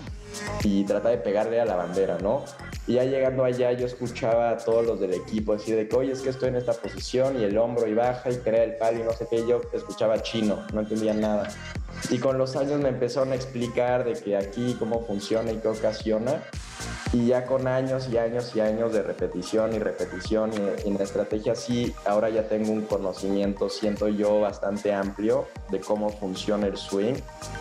y 0.65 0.85
trataba 0.85 1.11
de 1.11 1.19
pegarle 1.19 1.61
a 1.61 1.65
la 1.65 1.77
bandera, 1.77 2.19
¿no? 2.21 2.45
Y 2.89 2.95
ya 2.95 3.05
llegando 3.05 3.45
allá 3.45 3.71
yo 3.73 3.85
escuchaba 3.85 4.49
a 4.49 4.57
todos 4.57 4.85
los 4.85 4.99
del 4.99 5.13
equipo 5.13 5.53
decir 5.53 5.77
de 5.77 5.87
que, 5.87 5.95
oye, 5.95 6.13
es 6.13 6.23
que 6.23 6.31
estoy 6.31 6.49
en 6.49 6.57
esta 6.57 6.73
posición 6.73 7.39
y 7.39 7.45
el 7.45 7.59
hombro 7.59 7.87
y 7.87 7.93
baja 7.93 8.31
y 8.31 8.37
crea 8.37 8.65
el 8.65 8.77
palo 8.77 9.01
y 9.01 9.03
no 9.03 9.13
sé 9.13 9.27
qué, 9.29 9.41
y 9.41 9.47
yo 9.47 9.61
escuchaba 9.75 10.23
chino, 10.23 10.65
no 10.73 10.81
entendía 10.81 11.13
nada. 11.13 11.51
Y 12.09 12.17
con 12.19 12.39
los 12.39 12.57
años 12.57 12.81
me 12.81 12.89
empezaron 12.89 13.33
a 13.33 13.35
explicar 13.35 14.05
de 14.05 14.15
que 14.15 14.39
aquí 14.39 14.75
cómo 14.79 15.05
funciona 15.05 15.53
y 15.53 15.59
qué 15.59 15.69
ocasiona. 15.69 16.43
Y 17.13 17.27
ya 17.27 17.45
con 17.45 17.67
años 17.67 18.09
y 18.11 18.17
años 18.19 18.55
y 18.55 18.61
años 18.61 18.93
de 18.93 19.03
repetición 19.03 19.75
y 19.75 19.79
repetición 19.79 20.51
y, 20.53 20.89
en 20.89 21.01
estrategia 21.01 21.55
sí, 21.55 21.93
ahora 22.07 22.31
ya 22.31 22.49
tengo 22.49 22.71
un 22.71 22.83
conocimiento, 22.83 23.69
siento 23.69 24.09
yo, 24.09 24.41
bastante 24.41 24.95
amplio 24.95 25.47
de 25.71 25.81
cómo 25.81 26.09
funciona 26.11 26.67
el 26.67 26.77
swing. 26.77 27.15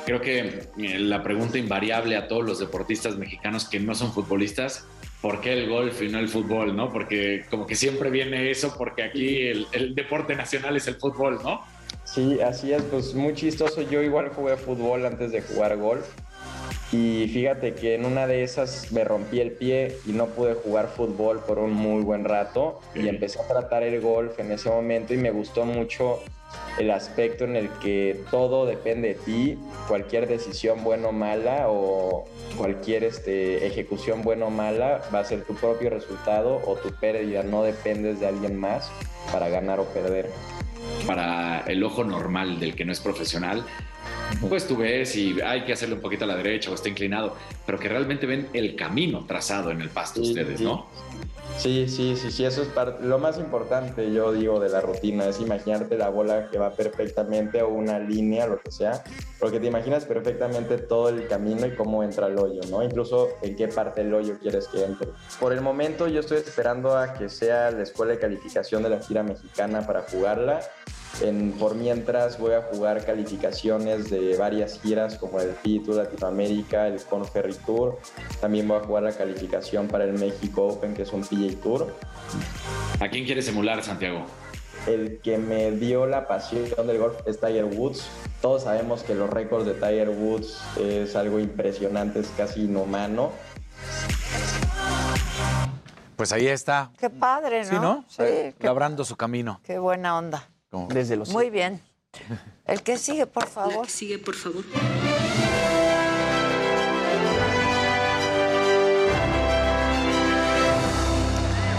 Creo 0.06 0.22
que 0.22 0.70
eh, 0.78 1.00
la 1.00 1.24
pregunta 1.24 1.58
invariable 1.58 2.16
a 2.16 2.28
todos 2.28 2.46
los 2.46 2.60
deportistas 2.60 3.18
mexicanos 3.18 3.68
que 3.68 3.80
no 3.80 3.96
son 3.96 4.14
futbolistas, 4.14 4.86
¿por 5.28 5.42
qué 5.42 5.52
el 5.52 5.68
golf 5.68 6.02
y 6.02 6.08
no 6.08 6.20
el 6.20 6.30
fútbol? 6.30 6.74
¿no? 6.74 6.90
Porque 6.90 7.44
como 7.50 7.68
que 7.68 7.76
siempre 7.76 8.10
viene 8.10 8.50
eso, 8.50 8.74
porque 8.78 9.04
aquí 9.04 9.42
el, 9.42 9.68
el 9.74 9.94
deporte 9.94 10.34
nacional 10.38 10.78
es 10.78 10.88
el 10.88 10.96
fútbol, 10.96 11.40
¿no? 11.44 11.66
Sí, 12.06 12.40
así 12.40 12.72
es, 12.72 12.82
pues 12.84 13.14
muy 13.14 13.34
chistoso. 13.34 13.82
Yo 13.82 14.02
igual 14.02 14.30
jugué 14.30 14.56
fútbol 14.56 15.06
antes 15.06 15.34
de 15.34 15.42
jugar 15.42 15.76
golf 15.76 16.08
y 16.94 17.28
fíjate 17.28 17.74
que 17.74 17.96
en 17.96 18.06
una 18.06 18.26
de 18.26 18.44
esas 18.44 18.94
me 18.94 19.04
rompí 19.04 19.42
el 19.42 19.52
pie 19.52 19.98
y 20.06 20.14
no 20.14 20.28
pude 20.28 20.54
jugar 20.54 20.88
fútbol 20.88 21.42
por 21.42 21.60
un 21.60 21.74
muy 21.74 22.04
buen 22.04 22.24
rato 22.24 22.80
y 22.96 23.10
empecé 23.10 23.42
a 23.42 23.48
tratar 23.48 23.84
el 23.84 24.00
golf 24.00 24.40
en 24.40 24.54
ese 24.54 24.70
momento 24.70 25.14
y 25.14 25.18
me 25.18 25.32
gustó 25.32 25.66
mucho 25.66 26.22
el 26.78 26.92
aspecto 26.92 27.44
en 27.44 27.56
el 27.56 27.70
que 27.82 28.20
todo 28.30 28.66
depende 28.66 29.10
de 29.10 29.14
ti, 29.16 29.58
cualquier 29.88 30.28
decisión 30.28 30.84
buena 30.84 31.08
o 31.08 31.12
mala 31.12 31.66
o 31.70 32.26
cualquier 32.58 33.04
este, 33.04 33.66
ejecución 33.66 34.22
buena 34.22 34.46
o 34.46 34.50
mala 34.50 35.02
va 35.14 35.20
a 35.20 35.24
ser 35.24 35.44
tu 35.44 35.56
propio 35.56 35.90
resultado 35.90 36.62
o 36.66 36.76
tu 36.76 36.90
pérdida, 36.92 37.44
no 37.44 37.64
dependes 37.64 38.20
de 38.20 38.28
alguien 38.28 38.56
más 38.60 38.90
para 39.32 39.50
ganar 39.50 39.80
o 39.80 39.86
perder. 39.86 40.30
Para 41.06 41.62
el 41.68 41.84
ojo 41.84 42.04
normal 42.04 42.60
del 42.60 42.76
que 42.76 42.86
no 42.86 42.92
es 42.92 43.00
profesional, 43.00 43.66
pues 44.50 44.68
tú 44.68 44.78
ves 44.78 45.16
y 45.16 45.40
hay 45.42 45.64
que 45.66 45.74
hacerle 45.74 45.96
un 45.96 46.02
poquito 46.02 46.26
a 46.26 46.28
la 46.28 46.36
derecha 46.36 46.70
o 46.70 46.76
está 46.76 46.90
inclinado, 46.90 47.36
pero 47.66 47.80
que 47.80 47.90
realmente 47.90 48.26
ven 48.26 48.50
el 48.54 48.76
camino 48.76 49.26
trazado 49.26 49.72
en 49.72 49.82
el 49.82 49.90
pasto 49.90 50.22
ustedes, 50.22 50.62
¿no? 50.62 50.88
Sí, 51.58 51.88
sí, 51.90 52.16
sí, 52.16 52.30
sí, 52.30 52.46
eso 52.46 52.62
es 52.62 52.68
parte, 52.68 53.04
lo 53.04 53.18
más 53.18 53.40
importante, 53.40 54.14
yo 54.14 54.32
digo, 54.32 54.60
de 54.60 54.70
la 54.70 54.80
rutina, 54.80 55.28
es 55.28 55.40
imaginarte 55.40 55.98
la 55.98 56.10
bola 56.10 56.50
que 56.52 56.60
va 56.60 56.72
perfectamente 56.72 57.64
o 57.64 57.70
una 57.70 57.98
línea, 57.98 58.46
lo 58.46 58.60
que 58.60 58.72
sea, 58.72 59.04
porque 59.40 59.60
te 59.60 59.66
imaginas 59.66 60.06
perfectamente 60.06 60.78
todo 60.78 61.10
el 61.10 61.28
camino 61.28 61.66
y 61.66 61.76
cómo 61.76 62.04
entra 62.04 62.28
el 62.28 62.38
hoyo, 62.38 62.62
¿no? 62.70 62.84
Incluso 62.84 63.30
en 63.42 63.56
qué 63.56 63.68
parte 63.68 64.04
del 64.04 64.14
hoyo 64.14 64.38
quieres 64.40 64.68
que 64.68 64.84
entre. 64.84 65.10
Por 65.40 65.52
el 65.52 65.62
momento 65.62 66.08
yo 66.08 66.20
estoy 66.20 66.38
esperando 66.38 66.96
a 66.96 67.14
que 67.14 67.28
sea 67.28 67.72
la 67.72 67.84
escuela 67.84 68.14
de 68.14 68.20
calificación 68.20 68.84
de 68.84 68.90
la 68.90 69.00
gira 69.00 69.24
mexicana 69.24 69.86
para 69.86 70.04
jugarla 70.04 70.62
en, 71.22 71.52
por 71.54 71.76
mientras 71.76 72.40
voy 72.40 72.54
a 72.54 72.62
jugar 72.62 73.06
calificaciones 73.06 74.10
de 74.10 74.38
varias 74.38 74.80
giras 74.82 75.18
como 75.18 75.40
el 75.40 75.50
PI 75.50 75.80
Tour 75.80 75.96
Latinoamérica, 75.98 76.88
el 76.88 77.02
Conferry 77.04 77.56
Tour. 77.66 78.00
También 78.40 78.68
voy 78.68 78.78
a 78.78 78.84
jugar 78.84 79.04
la 79.04 79.12
calificación 79.12 79.88
para 79.88 80.04
el 80.04 80.14
México 80.14 80.68
Open, 80.68 80.94
que 80.94 81.04
es 81.04 81.14
un 81.14 81.22
PGA 81.22 81.62
Tour. 81.62 81.96
¿A 83.00 83.10
quién 83.10 83.26
quieres 83.26 83.48
emular, 83.48 83.84
Santiago? 83.84 84.26
El 84.86 85.20
que 85.22 85.38
me 85.38 85.72
dio 85.72 86.06
la 86.06 86.28
pasión 86.28 86.88
del 86.88 86.98
golf 86.98 87.18
es 87.26 87.40
Tiger 87.40 87.66
Woods. 87.66 88.08
Todos 88.42 88.64
sabemos 88.64 89.04
que 89.04 89.16
los 89.16 89.30
récords 89.30 89.66
de 89.66 89.74
Tiger 89.74 90.10
Woods 90.10 90.62
es 90.80 91.16
algo 91.16 91.40
impresionante, 91.40 92.20
es 92.20 92.32
casi 92.38 92.62
inhumano. 92.62 93.32
Pues 96.16 96.32
ahí 96.32 96.48
está. 96.48 96.92
Qué 96.98 97.10
padre, 97.10 97.64
¿no? 97.66 97.70
Sí, 97.70 97.76
¿no? 97.76 98.06
Sí, 98.08 98.16
qué, 98.18 98.56
Labrando 98.62 99.06
su 99.06 99.16
camino. 99.16 99.60
qué 99.64 99.78
buena 99.78 100.18
onda. 100.18 100.48
Desde 100.90 101.16
los 101.16 101.30
Muy 101.30 101.50
bien. 101.50 101.82
El 102.66 102.82
que 102.84 102.98
sigue, 102.98 103.26
por 103.26 103.48
favor. 103.48 103.86
que 103.86 103.92
sigue, 103.92 104.20
por 104.20 104.36
favor. 104.36 104.64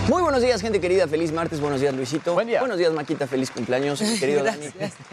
Muy 0.09 0.23
buenos 0.23 0.41
días, 0.41 0.63
gente 0.63 0.81
querida. 0.81 1.07
Feliz 1.07 1.33
martes. 1.33 1.61
Buenos 1.61 1.83
días, 1.83 1.95
Luisito. 1.95 2.33
Buen 2.33 2.47
día. 2.49 2.61
Buenos 2.61 2.79
días, 2.79 2.93
Maquita. 2.95 3.27
Feliz 3.27 3.51
cumpleaños, 3.51 4.01
querido 4.19 4.43
Dani. 4.43 4.67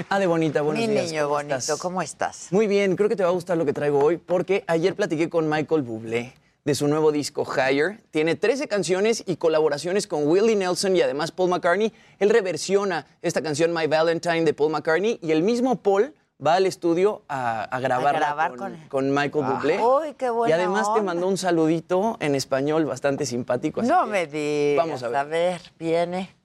Ah, 0.10 0.20
de 0.20 0.28
bonita. 0.28 0.62
Buenos 0.62 0.82
Mi 0.82 0.88
días. 0.94 1.08
niño 1.12 1.24
¿cómo 1.24 1.36
bonito, 1.36 1.56
estás? 1.56 1.80
¿cómo 1.80 2.02
estás? 2.02 2.48
Muy 2.52 2.68
bien. 2.68 2.96
Creo 2.96 3.10
que 3.10 3.18
te 3.18 3.24
va 3.24 3.30
a 3.30 3.34
gustar 3.34 3.58
lo 3.58 3.66
que 3.66 3.74
traigo 3.74 4.00
hoy 4.00 4.16
porque 4.18 4.64
ayer 4.68 4.96
platiqué 4.96 5.30
con 5.30 5.50
Michael 5.50 5.82
Bublé 5.82 6.34
de 6.66 6.74
su 6.74 6.88
nuevo 6.88 7.12
disco 7.12 7.46
Higher. 7.46 8.02
Tiene 8.10 8.34
13 8.36 8.68
canciones 8.68 9.24
y 9.28 9.36
colaboraciones 9.38 10.08
con 10.08 10.28
Willie 10.28 10.56
Nelson 10.56 10.96
y 10.98 11.02
además 11.02 11.32
Paul 11.32 11.52
McCartney. 11.52 11.94
Él 12.18 12.30
reversiona 12.32 13.06
esta 13.22 13.44
canción 13.44 13.72
My 13.72 13.86
Valentine 13.86 14.44
de 14.44 14.54
Paul 14.56 14.72
McCartney 14.72 15.20
y 15.22 15.32
el 15.32 15.44
mismo 15.44 15.76
Paul 15.76 16.16
va 16.46 16.56
al 16.56 16.66
estudio 16.66 17.22
a, 17.30 17.64
a 17.66 17.80
grabarla 17.80 18.20
grabar 18.20 18.50
con, 18.56 18.58
con 18.58 18.74
él. 18.74 18.88
con 18.90 19.10
Michael 19.14 19.46
Ah. 19.48 19.52
Bublé. 19.54 19.80
Uy, 19.80 20.14
qué 20.18 20.26
y 20.26 20.30
buena 20.30 20.56
además 20.56 20.92
te 20.94 21.02
mandó 21.04 21.28
un 21.28 21.38
saludito 21.38 22.18
en 22.20 22.34
español 22.34 22.84
bastante 22.86 23.28
simpático. 23.28 23.82
así 23.82 23.90
No 23.90 24.06
que 24.06 24.10
me 24.12 24.26
digas. 24.26 24.86
Vamos 24.88 25.04
a 25.04 25.08
ver. 25.10 25.18
A 25.18 25.24
ver, 25.24 25.62
viene. 25.78 26.36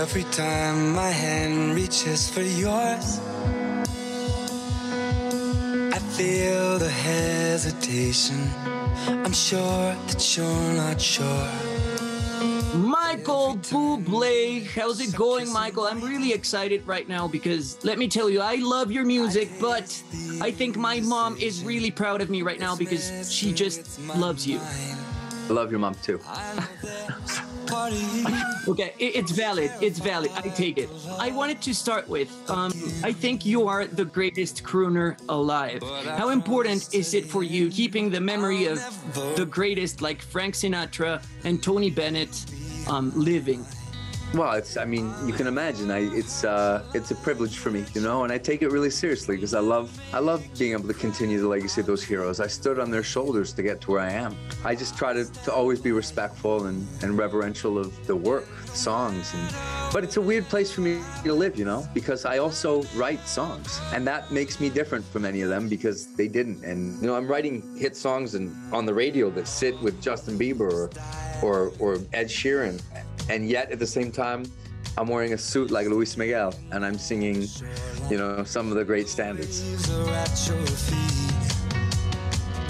Every 0.00 0.22
time 0.30 0.92
my 0.94 1.10
hand 1.10 1.74
reaches 1.74 2.30
for 2.30 2.40
yours, 2.40 3.18
I 5.92 5.98
feel 6.16 6.78
the 6.78 6.88
hesitation. 6.88 8.48
I'm 9.08 9.32
sure 9.32 9.96
that 10.06 10.36
you're 10.36 10.72
not 10.74 11.00
sure. 11.00 11.50
Michael 12.76 13.56
Bublé, 13.56 14.64
how's 14.68 15.00
it 15.00 15.16
going, 15.16 15.52
Michael? 15.52 15.88
I'm 15.88 16.00
really 16.00 16.32
excited 16.32 16.86
right 16.86 17.08
now 17.08 17.26
because 17.26 17.76
let 17.84 17.98
me 17.98 18.06
tell 18.06 18.30
you, 18.30 18.40
I 18.40 18.54
love 18.54 18.92
your 18.92 19.04
music, 19.04 19.50
but 19.60 20.00
I 20.40 20.52
think 20.52 20.76
my 20.76 21.00
mom 21.00 21.36
is 21.38 21.64
really 21.64 21.90
proud 21.90 22.20
of 22.20 22.30
me 22.30 22.42
right 22.42 22.60
now 22.60 22.76
because 22.76 23.32
she 23.32 23.52
just 23.52 23.98
loves 24.16 24.46
you. 24.46 24.60
I 24.60 25.52
love 25.52 25.72
your 25.72 25.80
mom 25.80 25.96
too. 26.04 26.20
Okay, 28.68 28.92
i- 29.00 29.12
it's 29.18 29.30
valid. 29.32 29.70
It's 29.80 29.98
valid. 29.98 30.30
I 30.36 30.48
take 30.48 30.78
it. 30.78 30.88
I 31.18 31.30
wanted 31.30 31.60
to 31.62 31.74
start 31.74 32.08
with 32.08 32.28
um, 32.50 32.72
I 33.02 33.12
think 33.12 33.44
you 33.46 33.66
are 33.68 33.86
the 33.86 34.04
greatest 34.04 34.62
crooner 34.62 35.16
alive. 35.28 35.82
How 36.16 36.28
important 36.30 36.88
is 36.94 37.14
it 37.14 37.24
for 37.26 37.42
you 37.42 37.70
keeping 37.70 38.10
the 38.10 38.20
memory 38.20 38.66
of 38.66 38.78
the 39.36 39.46
greatest 39.46 40.00
like 40.02 40.20
Frank 40.22 40.54
Sinatra 40.54 41.22
and 41.44 41.62
Tony 41.62 41.90
Bennett 41.90 42.44
um, 42.88 43.12
living? 43.14 43.64
Well, 44.34 44.52
it's 44.52 44.76
I 44.76 44.84
mean, 44.84 45.14
you 45.26 45.32
can 45.32 45.46
imagine. 45.46 45.90
I 45.90 46.00
it's 46.14 46.44
uh 46.44 46.84
it's 46.92 47.10
a 47.10 47.14
privilege 47.14 47.56
for 47.56 47.70
me, 47.70 47.84
you 47.94 48.02
know, 48.02 48.24
and 48.24 48.32
I 48.32 48.36
take 48.36 48.60
it 48.60 48.70
really 48.70 48.90
seriously 48.90 49.36
because 49.36 49.54
I 49.54 49.60
love 49.60 49.90
I 50.12 50.18
love 50.18 50.46
being 50.58 50.72
able 50.72 50.86
to 50.88 50.94
continue 50.94 51.40
the 51.40 51.48
legacy 51.48 51.80
of 51.80 51.86
those 51.86 52.04
heroes. 52.04 52.38
I 52.38 52.46
stood 52.46 52.78
on 52.78 52.90
their 52.90 53.02
shoulders 53.02 53.54
to 53.54 53.62
get 53.62 53.80
to 53.82 53.92
where 53.92 54.00
I 54.00 54.10
am. 54.10 54.36
I 54.66 54.74
just 54.74 54.98
try 54.98 55.14
to, 55.14 55.24
to 55.44 55.52
always 55.52 55.80
be 55.80 55.92
respectful 55.92 56.66
and, 56.66 56.86
and 57.02 57.16
reverential 57.16 57.78
of 57.78 58.06
the 58.06 58.14
work, 58.14 58.46
the 58.66 58.76
songs 58.76 59.32
and 59.32 59.54
but 59.94 60.04
it's 60.04 60.18
a 60.18 60.20
weird 60.20 60.44
place 60.44 60.70
for 60.70 60.82
me 60.82 61.00
to 61.24 61.32
live, 61.32 61.58
you 61.58 61.64
know, 61.64 61.88
because 61.94 62.26
I 62.26 62.36
also 62.36 62.82
write 62.94 63.26
songs. 63.26 63.80
And 63.94 64.06
that 64.06 64.30
makes 64.30 64.60
me 64.60 64.68
different 64.68 65.06
from 65.06 65.24
any 65.24 65.40
of 65.40 65.48
them 65.48 65.70
because 65.70 66.14
they 66.14 66.28
didn't. 66.28 66.62
And 66.62 67.00
you 67.00 67.06
know, 67.06 67.16
I'm 67.16 67.26
writing 67.26 67.74
hit 67.78 67.96
songs 67.96 68.34
and 68.34 68.54
on 68.74 68.84
the 68.84 68.92
radio 68.92 69.30
that 69.30 69.48
sit 69.48 69.80
with 69.80 70.02
Justin 70.02 70.38
Bieber 70.38 70.70
or 70.70 70.90
or, 71.42 71.72
or 71.78 71.94
Ed 72.12 72.26
Sheeran. 72.26 72.82
And 73.28 73.48
yet 73.48 73.70
at 73.70 73.78
the 73.78 73.86
same 73.86 74.10
time, 74.10 74.44
I'm 74.96 75.08
wearing 75.08 75.32
a 75.32 75.38
suit 75.38 75.70
like 75.70 75.86
Luis 75.86 76.16
Miguel 76.16 76.54
and 76.72 76.84
I'm 76.84 76.98
singing, 76.98 77.46
you 78.10 78.16
know, 78.16 78.42
some 78.44 78.68
of 78.70 78.76
the 78.76 78.84
great 78.84 79.08
standards. 79.08 79.62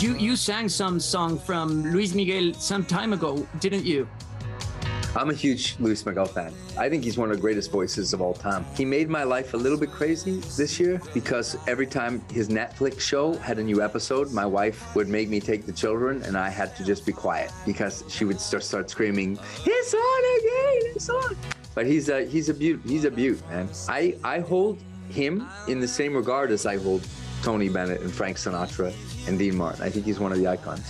You 0.00 0.14
you 0.16 0.36
sang 0.36 0.68
some 0.68 1.00
song 1.00 1.38
from 1.38 1.84
Luis 1.92 2.14
Miguel 2.14 2.54
some 2.54 2.84
time 2.84 3.12
ago, 3.12 3.46
didn't 3.61 3.84
you? 3.84 4.06
I'm 5.16 5.30
a 5.30 5.34
huge 5.34 5.76
Luis 5.80 6.04
Miguel 6.04 6.26
fan. 6.26 6.52
I 6.76 6.88
think 6.88 7.02
he's 7.02 7.16
one 7.16 7.30
of 7.30 7.36
the 7.36 7.40
greatest 7.40 7.70
voices 7.70 8.12
of 8.12 8.20
all 8.20 8.34
time. 8.34 8.64
He 8.76 8.84
made 8.84 9.09
my 9.09 9.24
life 9.24 9.54
a 9.54 9.56
little 9.56 9.78
bit 9.78 9.90
crazy 9.90 10.40
this 10.56 10.78
year 10.78 11.00
because 11.14 11.56
every 11.66 11.86
time 11.86 12.22
his 12.30 12.48
Netflix 12.48 13.00
show 13.00 13.34
had 13.34 13.59
a 13.59 13.62
new 13.62 13.82
episode, 13.82 14.32
my 14.32 14.46
wife 14.46 14.94
would 14.94 15.09
make 15.09 15.28
me 15.28 15.40
take 15.40 15.66
the 15.66 15.72
children 15.72 16.22
and 16.22 16.36
I 16.36 16.50
had 16.50 16.76
to 16.76 16.84
just 16.84 17.06
be 17.06 17.12
quiet 17.12 17.50
because 17.66 18.04
she 18.09 18.24
would 18.24 18.40
start 18.40 18.62
start 18.62 18.90
screaming, 18.90 19.38
"It's 19.64 19.94
on 19.94 20.22
again! 20.38 20.92
It's 20.94 21.09
on!" 21.09 21.36
But 21.74 21.86
he's 21.86 22.09
a 22.09 22.24
he's 22.24 22.48
a 22.48 22.54
beaut 22.54 22.80
he's 22.84 23.04
a 23.04 23.11
beaut, 23.11 23.40
man. 23.48 23.68
I 23.88 24.14
I 24.22 24.40
hold 24.40 24.78
him 25.09 25.48
in 25.68 25.80
the 25.80 25.88
same 25.88 26.14
regard 26.14 26.50
as 26.50 26.66
I 26.66 26.76
hold 26.76 27.06
Tony 27.42 27.68
Bennett 27.68 28.02
and 28.02 28.12
Frank 28.12 28.36
Sinatra 28.36 28.92
and 29.26 29.38
Dean 29.38 29.56
Martin. 29.56 29.82
I 29.82 29.90
think 29.90 30.04
he's 30.04 30.18
one 30.18 30.32
of 30.32 30.38
the 30.38 30.46
icons. 30.46 30.84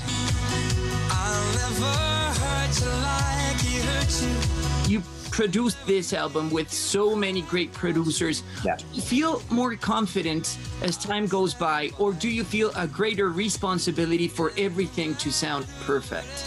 You 4.88 5.02
produced 5.30 5.78
this 5.86 6.12
album 6.12 6.50
with 6.50 6.72
so 6.72 7.14
many 7.14 7.42
great 7.42 7.72
producers. 7.72 8.42
Do 8.76 8.84
you 8.92 9.02
feel 9.02 9.42
more 9.50 9.76
confident 9.76 10.58
as 10.82 10.96
time 10.96 11.26
goes 11.26 11.54
by, 11.54 11.90
or 11.98 12.12
do 12.12 12.28
you 12.28 12.42
feel 12.42 12.72
a 12.74 12.86
greater 12.86 13.28
responsibility 13.28 14.28
for 14.28 14.52
everything 14.56 15.14
to 15.16 15.30
sound 15.30 15.66
perfect? 15.84 16.44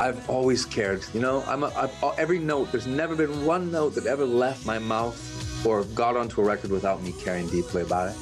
I've 0.00 0.28
always 0.28 0.64
cared. 0.64 1.04
You 1.14 1.20
know, 1.20 1.44
I'm 1.46 1.62
a, 1.62 1.68
I've, 1.68 2.04
uh, 2.04 2.10
every 2.18 2.38
note. 2.38 2.72
There's 2.72 2.86
never 2.86 3.14
been 3.14 3.46
one 3.46 3.70
note 3.70 3.94
that 3.94 4.06
ever 4.06 4.26
left 4.26 4.66
my 4.66 4.78
mouth 4.78 5.16
or 5.64 5.84
got 5.94 6.16
onto 6.16 6.40
a 6.40 6.44
record 6.44 6.70
without 6.70 7.02
me 7.02 7.12
caring 7.20 7.48
deeply 7.48 7.82
about 7.82 8.10
it. 8.10 8.16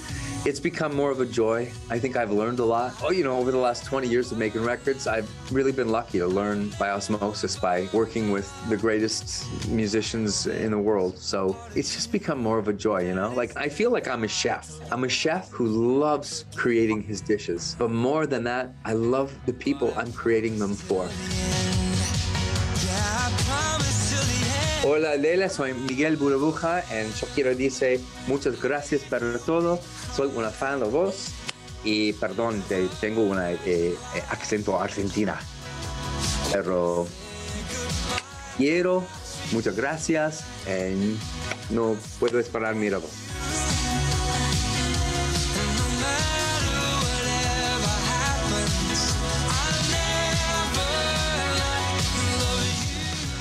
It's 0.46 0.58
become 0.58 0.96
more 0.96 1.10
of 1.10 1.20
a 1.20 1.26
joy. 1.26 1.70
I 1.90 1.98
think 1.98 2.16
I've 2.16 2.30
learned 2.30 2.60
a 2.60 2.64
lot. 2.64 2.94
Oh, 3.02 3.10
you 3.10 3.24
know, 3.24 3.36
over 3.36 3.50
the 3.50 3.58
last 3.58 3.84
20 3.84 4.08
years 4.08 4.32
of 4.32 4.38
making 4.38 4.64
records, 4.64 5.06
I've 5.06 5.28
really 5.52 5.70
been 5.70 5.90
lucky 5.90 6.18
to 6.18 6.26
learn 6.26 6.70
by 6.78 6.88
osmosis 6.88 7.56
by 7.56 7.88
working 7.92 8.30
with 8.30 8.50
the 8.70 8.76
greatest 8.76 9.44
musicians 9.68 10.46
in 10.46 10.70
the 10.70 10.78
world. 10.78 11.18
So 11.18 11.58
it's 11.76 11.94
just 11.94 12.10
become 12.10 12.38
more 12.38 12.58
of 12.58 12.68
a 12.68 12.72
joy, 12.72 13.06
you 13.06 13.14
know? 13.14 13.34
Like, 13.34 13.54
I 13.58 13.68
feel 13.68 13.90
like 13.90 14.08
I'm 14.08 14.24
a 14.24 14.28
chef. 14.28 14.72
I'm 14.90 15.04
a 15.04 15.10
chef 15.10 15.50
who 15.50 15.66
loves 15.66 16.46
creating 16.54 17.02
his 17.02 17.20
dishes. 17.20 17.76
But 17.78 17.90
more 17.90 18.26
than 18.26 18.42
that, 18.44 18.72
I 18.86 18.94
love 18.94 19.36
the 19.44 19.52
people 19.52 19.92
I'm 19.94 20.10
creating 20.10 20.58
them 20.58 20.74
for. 20.74 21.10
Hola 24.82 25.14
Lela, 25.16 25.48
soy 25.50 25.74
Miguel 25.74 26.16
Burbuja 26.16 26.82
y 26.90 27.12
yo 27.20 27.26
quiero 27.34 27.54
decir 27.54 28.00
muchas 28.26 28.60
gracias 28.60 29.02
por 29.02 29.38
todo. 29.40 29.78
Soy 30.16 30.30
una 30.34 30.50
fan 30.50 30.80
de 30.80 30.86
vos 30.86 31.32
y 31.84 32.14
perdón, 32.14 32.62
te- 32.68 32.88
tengo 33.00 33.22
un 33.22 33.38
acento 34.30 34.80
argentina. 34.80 35.38
Pero 36.52 37.06
quiero, 38.56 39.04
muchas 39.52 39.76
gracias 39.76 40.44
y 40.66 41.16
no 41.74 41.94
puedo 42.18 42.38
esperar 42.40 42.74
mi 42.74 42.88
vos. 42.88 43.10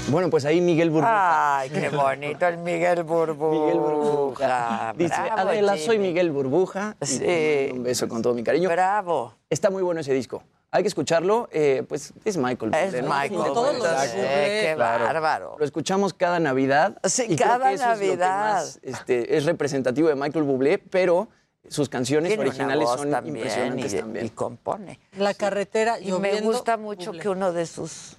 Bueno, 0.09 0.29
pues 0.29 0.45
ahí 0.45 0.59
Miguel 0.61 0.89
Burbuja. 0.89 1.59
Ay, 1.59 1.69
qué 1.69 1.89
bonito 1.89 2.47
el 2.47 2.57
Miguel 2.57 3.03
Burbuja. 3.03 3.51
Miguel 3.59 3.79
Burbuja. 3.79 4.93
Dice, 4.97 5.13
Bravo, 5.21 5.39
Adela, 5.49 5.77
soy. 5.77 5.99
Miguel 5.99 6.31
Burbuja. 6.31 6.95
Sí. 7.01 7.69
Un 7.73 7.83
beso 7.83 8.07
con 8.07 8.21
todo 8.21 8.33
mi 8.33 8.43
cariño. 8.43 8.69
Bravo. 8.69 9.33
Está 9.49 9.69
muy 9.69 9.83
bueno 9.83 10.01
ese 10.01 10.13
disco. 10.13 10.41
Hay 10.71 10.83
que 10.83 10.87
escucharlo. 10.87 11.47
eh, 11.51 11.83
pues 11.87 12.13
es 12.25 12.37
Michael. 12.37 12.73
Es 12.75 12.93
¿no? 13.03 13.09
Michael 13.09 13.43
De 13.43 13.49
todos 13.49 13.77
los. 13.77 13.87
Eh, 14.15 14.65
qué 14.69 14.73
Claro. 14.75 15.05
bárbaro. 15.05 15.55
Lo 15.59 15.65
escuchamos 15.65 16.13
cada 16.13 16.39
Navidad. 16.39 16.97
Sí, 17.03 17.23
y 17.27 17.35
creo 17.35 17.49
cada 17.49 17.69
que 17.69 17.75
eso 17.75 17.83
es 17.85 17.89
lo 17.89 17.99
que 17.99 18.05
Navidad. 18.07 18.53
más, 18.53 18.79
este, 18.83 19.35
es 19.37 19.45
representativo 19.45 20.07
de 20.09 20.15
Michael 20.15 20.43
Bublé, 20.45 20.77
pero 20.77 21.27
sus 21.67 21.89
canciones 21.89 22.29
Tiene 22.29 22.43
originales 22.43 22.87
son 22.89 23.11
también 23.11 23.35
impresionantes 23.37 23.93
y- 23.93 23.97
también. 23.97 24.25
y 24.25 24.29
compone. 24.29 24.99
La 25.17 25.33
carretera 25.33 25.99
Y 25.99 26.11
me 26.13 26.39
gusta 26.41 26.77
mucho 26.77 27.07
Bublé. 27.11 27.21
que 27.21 27.29
uno 27.29 27.51
de 27.51 27.65
sus 27.65 28.17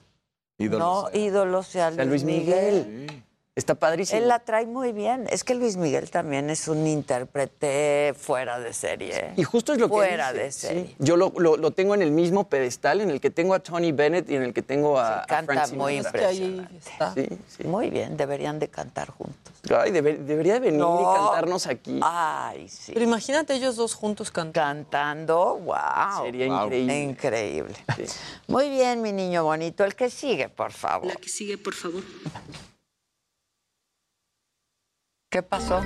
Ídolos. 0.60 1.12
no, 1.12 1.18
ídolos 1.18 1.66
sea 1.66 1.90
Luis. 1.90 2.22
Miguel. 2.22 3.24
Está 3.56 3.74
padrísimo. 3.74 4.20
Él 4.22 4.28
la 4.28 4.38
trae 4.38 4.64
muy 4.64 4.92
bien. 4.92 5.26
Es 5.28 5.42
que 5.42 5.54
Luis 5.56 5.76
Miguel 5.76 6.08
también 6.08 6.50
es 6.50 6.68
un 6.68 6.86
intérprete 6.86 8.14
fuera 8.16 8.60
de 8.60 8.72
serie. 8.72 9.32
Y 9.36 9.42
justo 9.42 9.72
es 9.72 9.78
lo 9.80 9.88
que 9.88 9.94
Fuera 9.94 10.32
de 10.32 10.52
sí. 10.52 10.60
serie. 10.68 10.94
Yo 11.00 11.16
lo, 11.16 11.32
lo- 11.36 11.56
lo 11.56 11.70
tengo 11.72 11.94
en 11.96 12.00
el 12.00 12.12
mismo 12.12 12.48
pedestal 12.48 13.00
en 13.00 13.10
el 13.10 13.20
que 13.20 13.30
tengo 13.30 13.52
a 13.52 13.58
Tony 13.58 13.90
Bennett 13.90 14.30
y 14.30 14.36
en 14.36 14.44
el 14.44 14.54
que 14.54 14.62
tengo 14.62 14.98
a, 14.98 15.24
a 15.24 15.26
Canta 15.26 15.66
Frank 15.66 15.72
muy 15.74 15.96
impresionante. 15.96 16.80
Sí, 17.14 17.38
sí. 17.48 17.64
Muy 17.64 17.90
bien, 17.90 18.16
deberían 18.16 18.60
de 18.60 18.68
cantar 18.68 19.10
juntos. 19.10 19.52
Ay, 19.76 19.90
debe- 19.90 20.16
debería 20.16 20.54
de 20.54 20.60
venir 20.60 20.78
No. 20.80 21.00
y 21.00 21.16
cantarnos 21.18 21.66
aquí. 21.66 21.98
Ay, 22.02 22.68
sí. 22.68 22.92
Pero 22.94 23.04
imagínate 23.04 23.54
ellos 23.54 23.74
dos 23.76 23.94
juntos 23.94 24.30
cantando. 24.30 24.50
Cantando, 24.60 25.56
wow. 25.58 26.24
Sería 26.24 26.46
increíble. 26.46 27.02
Increíble. 27.02 27.74
Muy 28.46 28.70
bien, 28.70 29.02
mi 29.02 29.12
niño 29.12 29.42
bonito. 29.44 29.84
El 29.84 29.96
que 29.96 30.08
sigue, 30.08 30.48
por 30.48 30.70
favor. 30.72 31.08
La 31.08 31.16
que 31.16 31.28
sigue, 31.28 31.58
por 31.58 31.74
favor. 31.74 32.02
¿Qué 35.30 35.44
pasó? 35.44 35.80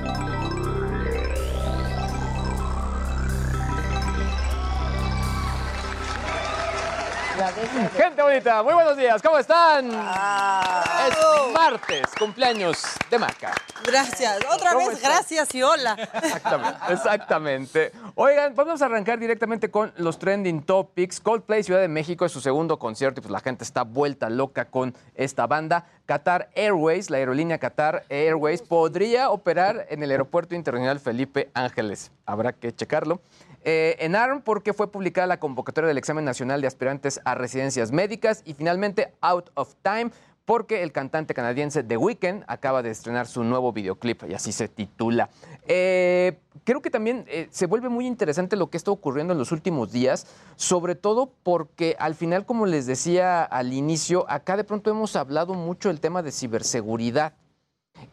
Gente 7.97 8.23
bonita, 8.23 8.63
muy 8.63 8.75
buenos 8.75 8.97
días, 8.97 9.21
¿cómo 9.21 9.39
están? 9.39 9.91
Ah. 9.93 11.09
Es 11.09 11.53
martes, 11.53 12.07
cumpleaños 12.17 12.81
de 13.11 13.19
Maca. 13.19 13.53
Gracias. 13.85 14.39
Otra 14.55 14.73
¿Cómo 14.73 14.89
vez, 14.89 15.03
gracias 15.03 15.53
y 15.53 15.63
hola. 15.63 15.97
Exactamente, 16.23 16.93
exactamente. 16.93 17.93
Oigan, 18.15 18.55
vamos 18.55 18.81
a 18.83 18.85
arrancar 18.87 19.19
directamente 19.19 19.69
con 19.69 19.93
los 19.97 20.19
trending 20.21 20.63
topics. 20.63 21.19
Coldplay 21.21 21.65
Ciudad 21.65 21.81
de 21.81 21.89
México 21.89 22.25
es 22.25 22.31
su 22.31 22.41
segundo 22.41 22.79
concierto 22.79 23.19
y 23.19 23.23
pues 23.23 23.33
la 23.33 23.41
gente 23.41 23.65
está 23.65 23.83
vuelta 23.83 24.31
loca 24.31 24.67
con 24.67 24.95
esta 25.17 25.49
banda. 25.49 25.87
Qatar 26.07 26.51
Airways, 26.55 27.11
la 27.11 27.17
aerolínea 27.17 27.59
Qatar 27.59 28.05
Airways, 28.11 28.63
podría 28.63 29.31
operar 29.31 29.87
en 29.91 30.05
el 30.05 30.11
aeropuerto 30.13 30.55
internacional 30.55 31.01
Felipe 31.01 31.51
Ángeles. 31.53 32.13
Habrá 32.27 32.53
que 32.53 32.73
checarlo. 32.73 33.21
Eh, 33.65 33.97
en 34.01 34.15
ARM 34.15 34.43
porque 34.43 34.75
fue 34.75 34.93
publicada 34.93 35.27
la 35.27 35.41
convocatoria 35.41 35.89
del 35.89 35.99
examen 35.99 36.25
nacional 36.25 36.61
de 36.61 36.67
aspirantes 36.67 37.21
a 37.25 37.35
residencias 37.35 37.93
médicas 37.93 38.43
y 38.45 38.53
finalmente 38.55 39.15
Out 39.23 39.51
of 39.55 39.75
Time 39.83 40.11
porque 40.45 40.83
el 40.83 40.93
cantante 40.93 41.33
canadiense 41.33 41.83
The 41.83 41.97
Weeknd 41.97 42.45
acaba 42.47 42.83
de 42.83 42.91
estrenar 42.91 43.27
su 43.27 43.45
nuevo 43.45 43.73
videoclip 43.73 44.25
y 44.29 44.35
así 44.35 44.53
se 44.53 44.69
titula. 44.69 45.31
Eh, 45.67 46.39
creo 46.65 46.83
que 46.83 46.91
también 46.91 47.25
eh, 47.29 47.49
se 47.51 47.67
vuelve 47.67 47.89
muy 47.89 48.07
interesante 48.07 48.57
lo 48.57 48.69
que 48.69 48.77
está 48.77 48.91
ocurriendo 48.91 49.33
en 49.33 49.39
los 49.39 49.53
últimos 49.53 49.91
días, 49.93 50.27
sobre 50.57 50.95
todo 50.95 51.33
porque 51.43 51.97
al 51.99 52.15
final, 52.15 52.45
como 52.45 52.67
les 52.67 52.87
decía 52.87 53.43
al 53.43 53.73
inicio, 53.73 54.27
acá 54.29 54.57
de 54.57 54.65
pronto 54.65 54.91
hemos 54.91 55.17
hablado 55.17 55.55
mucho 55.55 55.89
del 55.89 56.01
tema 56.01 56.23
de 56.23 56.33
ciberseguridad 56.33 57.35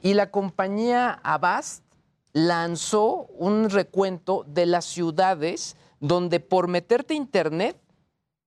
y 0.01 0.13
la 0.13 0.31
compañía 0.31 1.19
Avast 1.23 1.83
lanzó 2.33 3.27
un 3.37 3.69
recuento 3.69 4.45
de 4.47 4.65
las 4.65 4.85
ciudades 4.85 5.75
donde 5.99 6.39
por 6.39 6.67
meterte 6.67 7.13
a 7.13 7.17
internet 7.17 7.77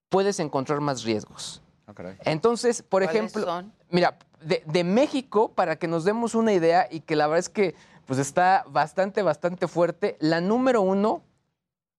puedes 0.09 0.41
encontrar 0.41 0.81
más 0.81 1.05
riesgos. 1.05 1.63
Entonces, 2.25 2.83
por 2.83 3.03
¿Cuáles 3.03 3.17
ejemplo, 3.17 3.45
son? 3.45 3.73
mira, 3.91 4.19
de, 4.41 4.63
de 4.67 4.85
México, 4.85 5.53
para 5.53 5.77
que 5.77 5.87
nos 5.87 6.05
demos 6.05 6.35
una 6.35 6.53
idea 6.53 6.89
y 6.91 7.01
que 7.01 7.15
la 7.17 7.27
verdad 7.27 7.41
es 7.41 7.49
que 7.49 7.75
pues 8.07 8.19
está 8.19 8.65
bastante, 8.69 9.23
bastante 9.23 9.67
fuerte, 9.69 10.17
la 10.21 10.41
número 10.41 10.83
uno 10.83 11.23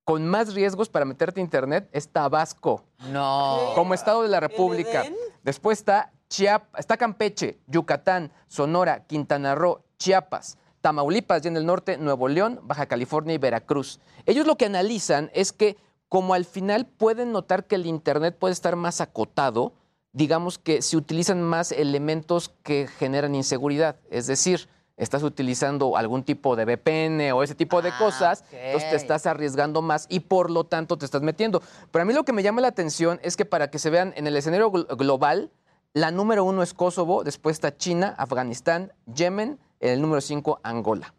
con 0.04 0.28
más 0.28 0.54
riesgos 0.54 0.88
para 0.88 1.04
meterte 1.04 1.40
a 1.40 1.44
internet 1.44 1.90
es 1.92 2.08
Tabasco. 2.10 2.84
No. 3.12 3.72
Como 3.74 3.94
Estado 3.94 4.22
de 4.22 4.30
la 4.30 4.40
República. 4.40 5.04
Después 5.44 5.80
está 5.80 6.12
Chiapas, 6.30 6.80
está 6.80 6.98
Campeche, 6.98 7.60
Yucatán, 7.68 8.32
Sonora, 8.48 9.06
Quintana 9.06 9.56
Roo, 9.56 9.82
Chiapas, 9.98 10.58
Tamaulipas 10.86 11.44
y 11.44 11.48
en 11.48 11.58
el 11.58 11.66
norte, 11.66 11.98
Nuevo 11.98 12.28
León, 12.28 12.60
Baja 12.62 12.86
California 12.86 13.34
y 13.34 13.40
Veracruz. 13.40 14.00
Ellos 14.28 14.46
lo 14.46 14.56
que 14.56 14.68
analizan 14.68 15.32
es 15.34 15.52
que 15.52 15.78
como 16.10 16.36
al 16.36 16.46
final 16.46 16.86
pueden 16.86 17.32
notar 17.32 17.64
que 17.64 17.74
el 17.74 17.88
Internet 17.88 18.36
puede 18.38 18.52
estar 18.54 18.76
más 18.76 19.02
acotado, 19.02 19.74
digamos 20.14 20.60
que 20.60 20.84
se 20.84 20.96
utilizan 20.96 21.42
más 21.42 21.72
elementos 21.72 22.52
que 22.62 22.86
generan 23.00 23.34
inseguridad. 23.34 23.96
Es 24.12 24.28
decir, 24.28 24.70
estás 24.96 25.24
utilizando 25.24 25.98
algún 25.98 26.22
tipo 26.22 26.56
de 26.56 26.66
VPN 26.66 27.32
o 27.32 27.42
ese 27.42 27.56
tipo 27.56 27.82
de 27.82 27.90
cosas, 27.98 28.44
entonces 28.52 28.92
te 28.92 28.96
estás 28.96 29.26
arriesgando 29.26 29.82
más 29.82 30.06
y 30.08 30.20
por 30.20 30.52
lo 30.52 30.66
tanto 30.66 31.00
te 31.00 31.06
estás 31.06 31.24
metiendo. 31.24 31.64
Pero 31.90 32.04
a 32.04 32.06
mí 32.06 32.14
lo 32.14 32.26
que 32.26 32.32
me 32.32 32.44
llama 32.44 32.62
la 32.62 32.68
atención 32.68 33.20
es 33.24 33.36
que 33.36 33.46
para 33.46 33.72
que 33.72 33.80
se 33.80 33.90
vean 33.90 34.14
en 34.18 34.28
el 34.28 34.38
escenario 34.38 34.72
gl- 34.72 34.96
global, 34.96 35.50
la 35.94 36.12
número 36.12 36.44
uno 36.44 36.62
es 36.62 36.76
Kosovo, 36.76 37.24
después 37.24 37.56
está 37.56 37.76
China, 37.76 38.14
Afganistán, 38.20 38.94
Yemen, 39.12 39.58
el 39.80 40.02
número 40.02 40.22
cinco 40.22 40.60
Angola. 40.64 41.14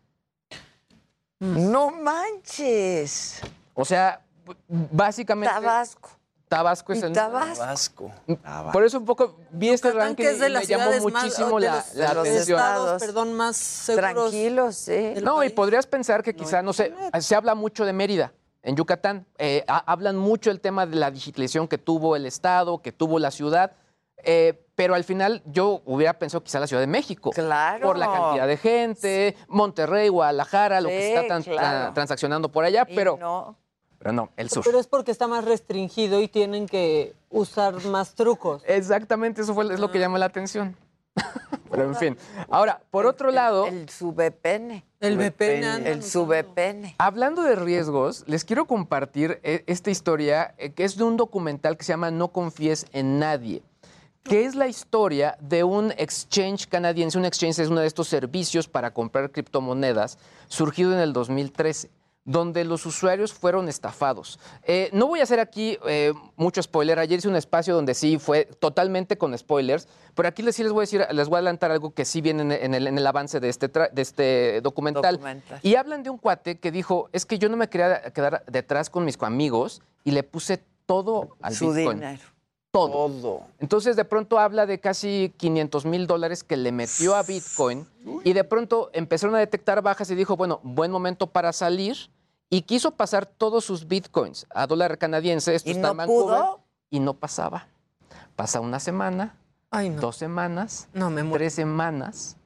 No 1.39 1.91
manches. 1.91 3.41
O 3.75 3.85
sea, 3.85 4.23
básicamente... 4.69 5.55
Tabasco. 5.55 6.11
Tabasco 6.49 6.93
es 6.93 7.03
el... 7.03 7.13
Tabasco. 7.13 8.11
Por 8.73 8.85
eso 8.85 8.99
un 8.99 9.05
poco 9.05 9.37
vi 9.51 9.69
este 9.71 9.89
Yucatán, 9.89 10.09
ranking 10.11 10.25
que 10.25 10.31
es 10.31 10.39
de 10.39 10.49
y 10.49 10.53
las 10.53 10.63
me 10.63 10.69
llamó 10.69 10.91
más- 10.93 11.03
muchísimo 11.03 11.61
de 11.61 11.67
la, 11.67 11.77
los- 11.77 11.95
la 11.95 12.09
de 12.09 12.15
los 12.15 12.29
atención. 12.29 12.59
estados, 12.59 13.03
perdón, 13.03 13.33
más 13.35 13.57
seguros. 13.57 14.11
Tranquilos, 14.31 14.77
sí. 14.77 14.93
del 14.93 15.25
No, 15.25 15.43
y 15.43 15.51
podrías 15.51 15.87
pensar 15.87 16.23
que 16.23 16.35
quizá, 16.37 16.63
no 16.63 16.73
sé, 16.73 16.95
se 17.21 17.35
habla 17.35 17.55
mucho 17.57 17.85
de 17.85 17.93
Mérida. 17.93 18.33
En 18.63 18.77
Yucatán 18.77 19.27
eh, 19.39 19.65
ha- 19.69 19.91
hablan 19.93 20.17
mucho 20.17 20.51
el 20.53 20.61
tema 20.61 20.87
de 20.87 20.97
la 20.97 21.11
digitalización 21.11 21.67
que 21.69 21.79
tuvo 21.79 22.15
el 22.17 22.25
Estado, 22.27 22.81
que 22.81 22.93
tuvo 22.93 23.19
la 23.19 23.31
ciudad, 23.33 23.73
eh, 24.19 24.66
pero 24.77 24.95
al 24.95 25.03
final 25.05 25.43
yo 25.47 25.83
hubiera 25.87 26.13
pensado 26.19 26.45
quizá 26.45 26.61
la 26.61 26.67
Ciudad 26.69 26.83
de 26.83 26.87
México. 26.87 27.31
Claro. 27.31 27.85
Por 27.89 27.99
la 27.99 28.07
cantidad 28.07 28.47
de 28.47 28.57
gente, 28.57 29.37
Monterrey, 29.49 30.09
Guadalajara, 30.09 30.81
lo 30.81 30.89
que 30.89 31.01
se 31.01 31.15
está 31.23 31.41
claro. 31.41 31.91
tra- 31.91 31.95
transaccionando 31.95 32.51
por 32.53 32.65
allá, 32.65 32.87
Y 32.89 32.95
pero 32.95 33.17
no. 33.19 33.57
pero 33.99 34.13
no, 34.13 34.31
el 34.37 34.51
sur. 34.51 34.63
Pero 34.65 34.79
es 34.79 34.87
porque 34.87 35.11
está 35.11 35.27
más 35.27 35.45
restringido 35.45 36.21
y 36.21 36.29
tienen 36.29 36.67
que 36.67 37.15
usar 37.31 37.83
más 37.87 38.15
trucos. 38.15 38.63
Exactamente, 38.67 39.41
eso 39.43 39.55
fue, 39.55 39.65
es 39.73 39.81
lo 39.81 39.91
que 39.91 39.99
llama 39.99 40.19
la 40.19 40.27
atención. 40.27 40.77
pero 41.71 41.85
en 41.85 41.95
fin. 41.97 42.19
Ahora, 42.51 42.83
por 42.91 43.07
otro 43.07 43.31
lado... 43.31 43.67
El 43.67 43.89
subepene. 43.89 44.85
El 45.01 45.17
VPN. 45.17 45.87
El 45.87 46.03
subepene. 46.03 46.95
Hablando 46.99 47.43
de 47.43 47.57
riesgos, 47.57 48.25
les 48.27 48.45
quiero 48.45 48.67
compartir 48.67 49.41
eh, 49.43 49.65
esta 49.67 49.91
historia 49.91 50.55
eh, 50.59 50.73
que 50.73 50.85
es 50.85 50.97
de 50.99 51.05
un 51.05 51.17
documental 51.17 51.79
que 51.79 51.85
se 51.85 51.93
llama 51.95 52.11
No 52.11 52.29
confíes 52.29 52.85
en 52.93 53.19
nadie. 53.19 53.63
Que 54.29 54.45
es 54.45 54.55
la 54.55 54.69
historia 54.69 55.37
de 55.41 55.65
un 55.65 55.93
exchange 55.93 56.67
canadiense. 56.67 57.19
Un 57.19 57.25
exchange 57.25 57.59
es 57.61 57.69
uno 57.69 57.81
de 57.81 57.87
estos 57.87 58.09
servicios 58.09 58.69
para 58.69 58.93
comprar 58.93 59.31
criptomonedas 59.31 60.19
surgido 60.49 60.93
en 60.93 60.99
el 61.01 61.13
2013 61.13 61.91
donde 62.27 62.65
los 62.65 62.85
usuarios 62.85 63.33
fueron 63.33 63.69
estafados. 63.69 64.39
Eh, 64.65 64.91
no 64.93 65.07
voy 65.07 65.21
a 65.21 65.23
hacer 65.23 65.39
aquí 65.39 65.79
eh, 65.87 66.13
mucho 66.35 66.61
spoiler. 66.61 66.99
Ayer 66.99 67.21
hice 67.21 67.29
un 67.29 67.37
espacio 67.37 67.75
donde 67.75 67.95
sí 67.95 68.19
fue 68.19 68.47
totalmente 68.59 69.17
con 69.17 69.37
spoilers, 69.39 69.87
pero 70.15 70.29
aquí 70.29 70.43
les, 70.43 70.57
sí 70.57 70.65
les 70.65 70.73
voy 70.73 70.81
a 70.81 70.83
decir, 70.83 71.07
les 71.13 71.29
voy 71.29 71.37
a 71.37 71.39
adelantar 71.39 71.71
algo 71.71 71.95
que 71.95 72.05
sí 72.05 72.21
viene 72.21 72.43
en 72.61 72.75
el, 72.75 72.89
en 72.89 72.99
el 72.99 73.07
avance 73.07 73.39
de 73.39 73.49
este, 73.49 73.69
de 73.69 74.03
este 74.03 74.61
documental. 74.61 75.15
Documental. 75.15 75.61
Y 75.63 75.77
hablan 75.77 76.03
de 76.03 76.11
un 76.11 76.19
cuate 76.19 76.59
que 76.59 76.73
dijo, 76.73 77.09
es 77.13 77.25
que 77.27 77.39
yo 77.39 77.49
no 77.49 77.57
me 77.57 77.69
quería 77.69 78.03
quedar 78.13 78.45
detrás 78.49 78.91
con 78.91 79.05
mis 79.05 79.17
amigos 79.23 79.81
y 80.03 80.11
le 80.11 80.25
puse 80.25 80.61
todo 80.85 81.37
al 81.41 81.55
Su 81.55 81.73
Bitcoin. 81.73 82.01
dinero. 82.01 82.36
Todo. 82.81 83.43
Entonces 83.59 83.97
de 83.97 84.05
pronto 84.05 84.39
habla 84.39 84.67
de 84.67 84.79
casi 84.81 85.33
500 85.37 85.87
mil 85.87 86.07
dólares 86.07 86.45
que 86.45 86.57
le 86.57 86.73
metió 86.73 87.15
a 87.15 87.23
Bitcoin 87.23 87.87
y 88.25 88.33
de 88.33 88.45
pronto 88.45 88.91
empezaron 88.93 89.35
a 89.35 89.39
detectar 89.39 89.83
bajas 89.83 90.11
y 90.11 90.15
dijo, 90.15 90.37
bueno, 90.37 90.61
buen 90.63 90.91
momento 90.91 91.27
para 91.27 91.53
salir 91.53 92.11
y 92.51 92.63
quiso 92.63 92.93
pasar 92.93 93.27
todos 93.27 93.65
sus 93.65 93.89
Bitcoins 93.89 94.47
a 94.51 94.67
dólar 94.67 94.99
canadiense. 94.99 95.55
Esto 95.55 95.71
¿Y 95.71 95.73
está 95.73 95.89
no 95.89 95.91
en 95.93 95.97
Vancouver, 95.97 96.39
pudo? 96.39 96.61
Y 96.91 97.01
no 97.01 97.15
pasaba. 97.15 97.67
Pasa 98.37 98.61
una 98.61 98.79
semana, 98.79 99.37
dos 100.01 100.17
semanas, 100.17 100.89
tres 101.33 101.55
semanas. 101.55 102.37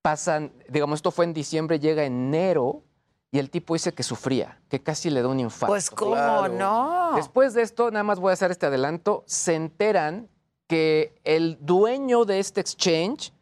Pasan, 0.00 0.52
digamos, 0.68 0.98
esto 0.98 1.10
fue 1.10 1.26
en 1.26 1.34
diciembre, 1.34 1.78
llega 1.78 2.04
enero 2.04 2.82
y 3.30 3.38
el 3.38 3.50
tipo 3.50 3.74
dice 3.74 3.92
que 3.92 4.02
sufría, 4.02 4.60
que 4.68 4.82
casi 4.82 5.10
le 5.10 5.22
da 5.22 5.28
un 5.28 5.40
infarto. 5.40 5.72
Pues, 5.72 5.90
¿cómo 5.90 6.48
no? 6.48 7.12
Después 7.14 7.54
de 7.54 7.62
esto, 7.62 7.90
nada 7.90 8.02
más 8.02 8.20
voy 8.20 8.30
a 8.30 8.32
hacer 8.34 8.50
este 8.50 8.66
adelanto, 8.66 9.24
se 9.26 9.54
enteran 9.54 10.28
que 10.66 11.14
el 11.24 11.58
dueño 11.60 12.24
de 12.24 12.38
este 12.40 12.60
exchange 12.60 13.32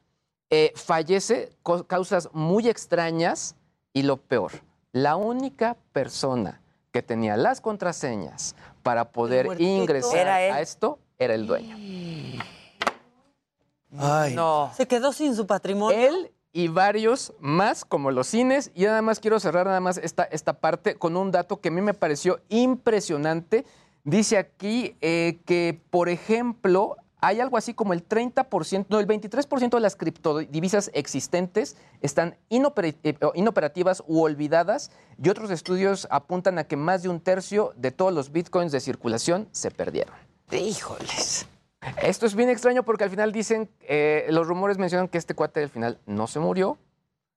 eh, 0.51 0.73
fallece 0.75 1.53
con 1.63 1.85
causas 1.85 2.29
muy 2.33 2.69
extrañas 2.69 3.57
y 3.93 4.03
lo 4.03 4.17
peor, 4.17 4.53
la 4.93 5.17
única 5.17 5.77
persona 5.93 6.61
que 6.93 7.03
tenía 7.03 7.37
las 7.37 7.61
contraseñas 7.61 8.57
para 8.83 9.11
poder 9.11 9.61
ingresar 9.61 10.29
a 10.29 10.61
esto 10.61 10.99
era 11.19 11.35
el 11.35 11.47
dueño. 11.47 11.77
No. 13.91 14.73
Se 14.77 14.87
quedó 14.87 15.13
sin 15.13 15.35
su 15.35 15.47
patrimonio. 15.47 15.99
Él 15.99 16.33
y 16.57 16.69
varios 16.69 17.35
más, 17.39 17.85
como 17.85 18.11
los 18.11 18.29
cines. 18.29 18.71
Y 18.75 18.85
nada 18.85 19.03
más 19.03 19.21
quiero 19.21 19.39
cerrar 19.39 19.67
nada 19.67 19.81
más 19.81 19.99
esta, 19.99 20.25
esta 20.25 20.55
parte 20.55 20.95
con 20.95 21.15
un 21.15 21.31
dato 21.31 21.61
que 21.61 21.69
a 21.69 21.71
mí 21.71 21.83
me 21.83 21.93
pareció 21.93 22.41
impresionante. 22.49 23.67
Dice 24.05 24.39
aquí 24.39 24.97
eh, 25.03 25.39
que, 25.45 25.79
por 25.91 26.09
ejemplo, 26.09 26.97
hay 27.21 27.41
algo 27.41 27.59
así 27.59 27.75
como 27.75 27.93
el 27.93 28.09
30%, 28.09 28.87
no, 28.89 29.01
el 29.01 29.07
23% 29.07 29.69
de 29.69 29.81
las 29.81 29.97
criptodivisas 29.97 30.91
existentes 30.95 31.77
están 32.01 32.39
eh, 32.49 33.19
inoperativas 33.35 34.03
u 34.07 34.23
olvidadas 34.23 34.91
y 35.23 35.29
otros 35.29 35.51
estudios 35.51 36.09
apuntan 36.11 36.59
a 36.59 36.65
que 36.65 36.77
más 36.77 37.03
de 37.03 37.11
un 37.11 37.21
tercio 37.21 37.75
de 37.77 37.91
todos 37.91 38.15
los 38.15 38.33
bitcoins 38.33 38.73
de 38.73 38.81
circulación 38.81 39.47
se 39.53 39.71
perdieron. 39.71 40.15
Híjoles. 40.51 41.47
Esto 42.03 42.27
es 42.27 42.35
bien 42.35 42.49
extraño 42.51 42.83
porque 42.83 43.05
al 43.05 43.11
final 43.11 43.33
dicen, 43.33 43.69
eh, 43.83 44.27
los 44.31 44.47
rumores 44.47 44.79
mencionan 44.79 45.09
que 45.09 45.19
este 45.19 45.35
cuate 45.35 45.63
al 45.63 45.71
final 45.71 45.99
no 46.07 46.27
se 46.27 46.41
murió. 46.41 46.79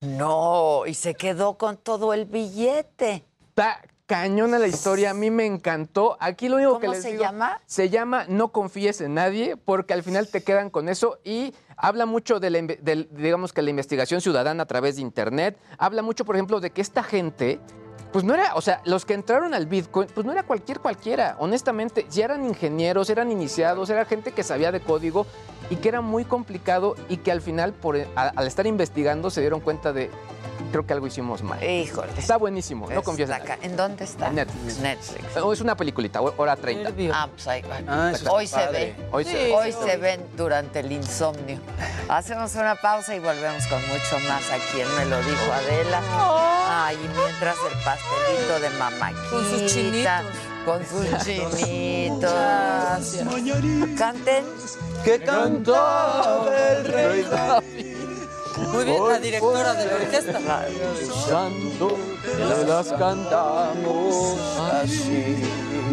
No, 0.02 0.86
y 0.86 0.94
se 0.94 1.14
quedó 1.16 1.58
con 1.58 1.78
todo 1.78 2.14
el 2.14 2.26
billete. 2.26 3.26
Está 3.50 3.82
cañona 4.06 4.58
la 4.58 4.66
historia, 4.68 5.12
a 5.12 5.14
mí 5.14 5.30
me 5.30 5.46
encantó. 5.46 6.18
Aquí 6.20 6.50
lo 6.50 6.56
único 6.56 6.80
que 6.80 6.88
¿Cómo 6.88 6.94
les 6.94 7.04
se 7.04 7.12
digo- 7.12 7.22
llama? 7.24 7.62
Se 7.68 7.90
llama 7.90 8.26
No 8.28 8.52
confíes 8.52 9.02
en 9.02 9.14
nadie 9.14 9.56
porque 9.56 9.94
al 9.94 10.02
final 10.02 10.28
te 10.28 10.42
quedan 10.42 10.70
con 10.72 10.90
eso 10.90 11.20
y 11.24 11.54
habla 11.78 12.06
mucho 12.08 12.40
de, 12.40 12.50
la, 12.50 12.62
del- 12.62 13.08
digamos 13.12 13.54
que 13.54 13.62
la 13.62 13.70
investigación 13.70 14.20
ciudadana 14.22 14.64
a 14.64 14.66
través 14.66 14.96
de 14.96 15.04
internet. 15.04 15.58
Habla 15.78 16.02
mucho, 16.02 16.26
por 16.26 16.36
ejemplo, 16.36 16.60
de 16.60 16.72
que 16.72 16.82
esta 16.82 17.04
gente 17.04 17.60
pues 18.12 18.24
no 18.26 18.34
era, 18.34 18.56
o 18.56 18.62
sea, 18.62 18.82
los 18.86 19.06
que 19.06 19.14
entraron 19.14 19.54
al 19.54 19.66
Bitcoin, 19.68 20.08
pues 20.14 20.26
no 20.26 20.32
era 20.32 20.44
cualquier 20.44 20.80
cualquiera. 20.80 21.36
Honestamente, 21.40 22.08
ya 22.10 22.26
eran 22.26 22.46
ingenieros, 22.46 23.10
eran 23.10 23.32
iniciados, 23.32 23.90
era 23.90 24.06
gente 24.06 24.32
que 24.32 24.44
sabía 24.44 24.72
de 24.72 24.80
código 24.80 25.26
y 25.70 25.76
que 25.76 25.90
era 25.90 26.02
muy 26.02 26.26
complicado 26.26 26.96
y 27.08 27.18
que 27.18 27.32
al 27.32 27.42
final, 27.42 27.74
por, 27.74 27.98
a- 28.16 28.30
al 28.36 28.48
estar 28.48 28.66
investigando, 28.66 29.30
se 29.30 29.42
dieron 29.42 29.60
cuenta 29.60 29.94
de, 29.94 30.10
creo 30.72 30.88
que 30.88 30.94
algo 30.94 31.06
hicimos 31.06 31.44
mal. 31.44 31.64
Híjole. 31.64 32.12
Está 32.18 32.38
buenísimo, 32.38 32.90
no 32.90 33.04
confías 33.04 33.30
en 33.30 33.36
Está 33.36 33.44
nadie. 33.48 33.54
acá. 33.54 33.66
¿En 33.68 33.78
dónde 33.78 34.04
está? 34.06 34.28
En 34.30 34.36
Netflix. 34.36 34.80
Netflix. 34.80 35.38
Oh, 35.38 35.54
Es 35.54 35.62
una 35.62 35.76
peliculita, 35.78 36.20
hora 36.22 36.56
30. 36.56 36.92
Ah, 37.14 37.28
pues 37.32 37.48
ahí 37.48 37.62
va. 37.62 37.80
Ah, 37.88 38.12
Hoy 38.32 38.48
se 38.48 38.68
ve. 38.70 38.96
Hoy 39.12 39.24
se 39.24 39.34
ve. 39.34 39.54
Hoy 39.54 39.72
se 39.72 39.98
ven 39.98 40.26
durante 40.36 40.80
el 40.80 40.92
insomnio. 40.92 41.60
Hacemos 42.08 42.56
una 42.56 42.74
pausa 42.76 43.16
y 43.16 43.20
volvemos 43.20 43.68
con 43.68 43.80
mucho 43.88 44.18
más 44.28 44.50
aquí 44.50 44.82
en 44.82 44.96
Me 44.98 45.06
lo 45.06 45.18
dijo 45.20 45.52
Adela. 45.54 46.02
Ay, 46.72 46.98
y 46.98 47.08
mientras 47.18 47.58
el 47.68 47.84
pastelito 47.84 48.60
de 48.60 48.70
mamaquita. 48.78 49.30
Con 49.32 49.44
sus 49.50 49.74
chinitos. 49.74 50.12
Con 50.66 50.86
sus 50.86 51.26
chinitos. 51.26 52.32
Gracias. 52.32 53.28
Canten. 53.98 54.46
Que 55.04 55.20
cantaba 55.24 56.46
el 56.48 56.86
rey 56.86 57.24
David. 57.24 57.98
Muy 58.72 58.86
bien, 58.86 59.08
la 59.08 59.20
directora 59.20 59.74
de 59.74 59.86
la 59.86 59.96
orquesta. 59.96 60.40
Santo, 61.28 61.98
te 62.22 62.66
las 62.66 62.88
cantamos 62.90 64.38
así. 64.74 65.42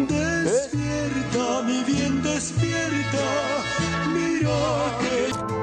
Despierta, 0.07 1.63
mi 1.63 1.83
bien, 1.85 2.21
despierta. 2.21 3.25
Mira 4.13 4.51
que. 4.99 5.56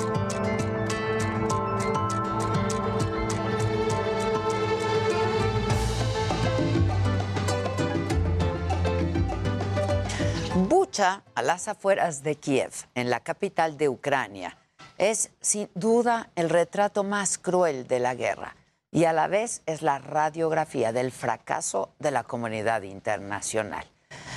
Bucha, 10.95 11.25
a 11.35 11.43
las 11.43 11.67
afueras 11.67 12.23
de 12.23 12.37
Kiev, 12.37 12.71
en 12.95 13.11
la 13.11 13.19
capital 13.19 13.77
de 13.77 13.89
Ucrania, 13.89 14.57
es 14.97 15.31
sin 15.41 15.69
duda 15.75 16.31
el 16.37 16.49
retrato 16.49 17.03
más 17.03 17.37
cruel 17.37 17.89
de 17.89 17.99
la 17.99 18.15
guerra 18.15 18.55
y 18.93 19.05
a 19.07 19.13
la 19.13 19.27
vez 19.27 19.63
es 19.67 19.83
la 19.83 19.99
radiografía 19.99 20.93
del 20.93 21.11
fracaso 21.11 21.91
de 21.99 22.13
la 22.13 22.23
comunidad 22.23 22.83
internacional. 22.83 23.85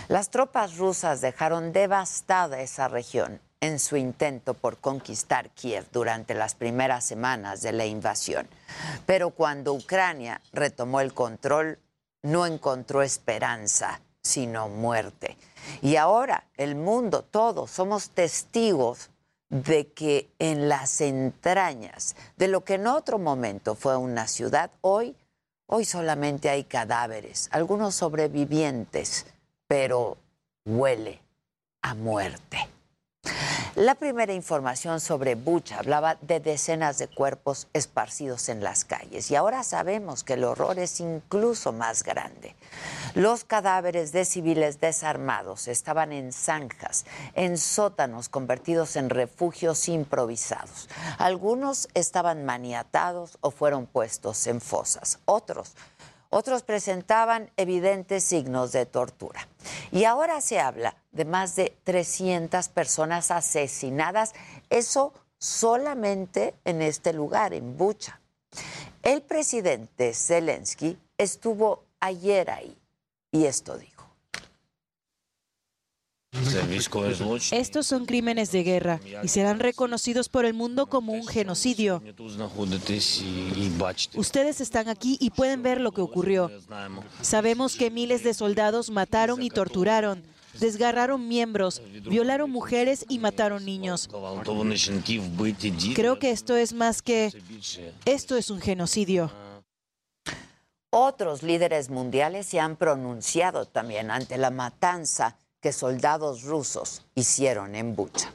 Las 0.08 0.32
tropas 0.32 0.78
rusas 0.78 1.22
dejaron 1.22 1.74
devastada 1.74 2.60
esa 2.60 2.88
región 2.88 3.40
en 3.62 3.78
su 3.78 3.96
intento 3.96 4.56
por 4.56 4.78
conquistar 4.78 5.52
Kiev 5.52 5.86
durante 5.92 6.34
las 6.34 6.56
primeras 6.56 7.06
semanas 7.06 7.62
de 7.62 7.72
la 7.72 7.86
invasión. 7.86 8.48
Pero 9.06 9.30
cuando 9.30 9.74
Ucrania 9.74 10.42
retomó 10.54 11.02
el 11.02 11.14
control, 11.14 11.78
no 12.24 12.48
encontró 12.48 13.04
esperanza, 13.04 14.02
sino 14.24 14.70
muerte. 14.70 15.38
Y 15.82 15.96
ahora 15.96 16.46
el 16.56 16.76
mundo, 16.76 17.24
todos, 17.24 17.72
somos 17.72 18.10
testigos 18.10 19.10
de 19.50 19.88
que 19.88 20.30
en 20.40 20.68
las 20.68 21.02
entrañas 21.02 22.16
de 22.36 22.48
lo 22.48 22.64
que 22.64 22.76
en 22.76 22.88
otro 22.88 23.18
momento 23.18 23.76
fue 23.76 23.96
una 23.96 24.28
ciudad, 24.28 24.72
hoy, 24.82 25.16
hoy 25.68 25.86
solamente 25.86 26.50
hay 26.50 26.64
cadáveres, 26.64 27.50
algunos 27.52 27.96
sobrevivientes, 27.96 29.26
pero 29.68 30.18
huele 30.66 31.22
a 31.82 31.94
muerte. 31.94 32.68
La 33.76 33.94
primera 33.96 34.34
información 34.34 35.00
sobre 35.00 35.36
Bucha 35.36 35.78
hablaba 35.78 36.18
de 36.22 36.40
decenas 36.40 36.98
de 36.98 37.08
cuerpos 37.08 37.68
esparcidos 37.74 38.50
en 38.50 38.64
las 38.64 38.86
calles 38.86 39.30
y 39.30 39.36
ahora 39.36 39.64
sabemos 39.64 40.24
que 40.24 40.34
el 40.34 40.46
horror 40.46 40.80
es 40.80 41.00
incluso 41.00 41.74
más 41.74 42.04
grande. 42.04 42.56
Los 43.14 43.44
cadáveres 43.44 44.12
de 44.12 44.26
civiles 44.26 44.80
desarmados 44.80 45.68
estaban 45.68 46.12
en 46.12 46.34
zanjas, 46.34 47.06
en 47.36 47.58
sótanos 47.58 48.30
convertidos 48.30 48.96
en 48.96 49.10
refugios 49.10 49.88
improvisados. 49.90 50.90
Algunos 51.18 51.88
estaban 51.94 52.46
maniatados 52.46 53.38
o 53.42 53.52
fueron 53.52 53.86
puestos 53.86 54.48
en 54.48 54.60
fosas. 54.60 55.20
Otros 55.26 55.76
otros 56.30 56.64
presentaban 56.64 57.52
evidentes 57.58 58.24
signos 58.24 58.72
de 58.72 58.86
tortura. 58.86 59.48
Y 59.92 60.04
ahora 60.04 60.42
se 60.42 60.60
habla 60.60 60.96
de 61.12 61.26
más 61.26 61.56
de 61.56 61.76
300 61.84 62.70
personas 62.70 63.32
asesinadas, 63.32 64.34
eso 64.70 65.14
solamente 65.38 66.56
en 66.66 66.82
este 66.82 67.14
lugar, 67.14 67.54
en 67.54 67.78
Bucha. 67.78 68.20
El 69.04 69.22
presidente 69.22 70.14
Zelensky 70.14 70.98
estuvo 71.18 71.84
ayer 72.00 72.50
ahí 72.52 72.78
y 73.32 73.46
esto 73.46 73.78
dijo. 73.78 73.97
Estos 77.52 77.88
son 77.88 78.06
crímenes 78.06 78.52
de 78.52 78.64
guerra 78.64 79.00
y 79.24 79.28
serán 79.28 79.60
reconocidos 79.60 80.30
por 80.30 80.46
el 80.46 80.54
mundo 80.54 80.88
como 80.88 81.14
un 81.14 81.26
genocidio. 81.26 82.04
Ustedes 84.16 84.62
están 84.62 84.90
aquí 84.90 85.18
y 85.20 85.30
pueden 85.32 85.64
ver 85.64 85.82
lo 85.82 85.92
que 85.92 86.02
ocurrió. 86.02 86.52
Sabemos 87.22 87.76
que 87.76 87.92
miles 87.92 88.24
de 88.24 88.34
soldados 88.34 88.90
mataron 88.90 89.42
y 89.42 89.50
torturaron, 89.50 90.24
Desgarraron 90.60 91.28
miembros, 91.28 91.84
violaron 92.10 92.50
mujeres 92.50 93.06
y 93.08 93.20
mataron 93.20 93.64
niños. 93.64 94.10
Creo 95.94 96.18
que 96.18 96.32
esto 96.32 96.56
es 96.56 96.74
más 96.74 97.04
que... 97.04 97.32
Esto 98.06 98.38
es 98.38 98.50
un 98.50 98.60
genocidio. 98.60 99.32
Otros 100.90 101.44
líderes 101.44 101.92
mundiales 101.92 102.48
se 102.48 102.60
han 102.60 102.76
pronunciado 102.76 103.68
también 103.68 104.10
ante 104.10 104.40
la 104.40 104.50
matanza 104.50 105.38
que 105.68 105.74
soldados 105.74 106.44
rusos 106.44 107.02
hicieron 107.14 107.76
en 107.76 107.94
Bucha. 107.94 108.34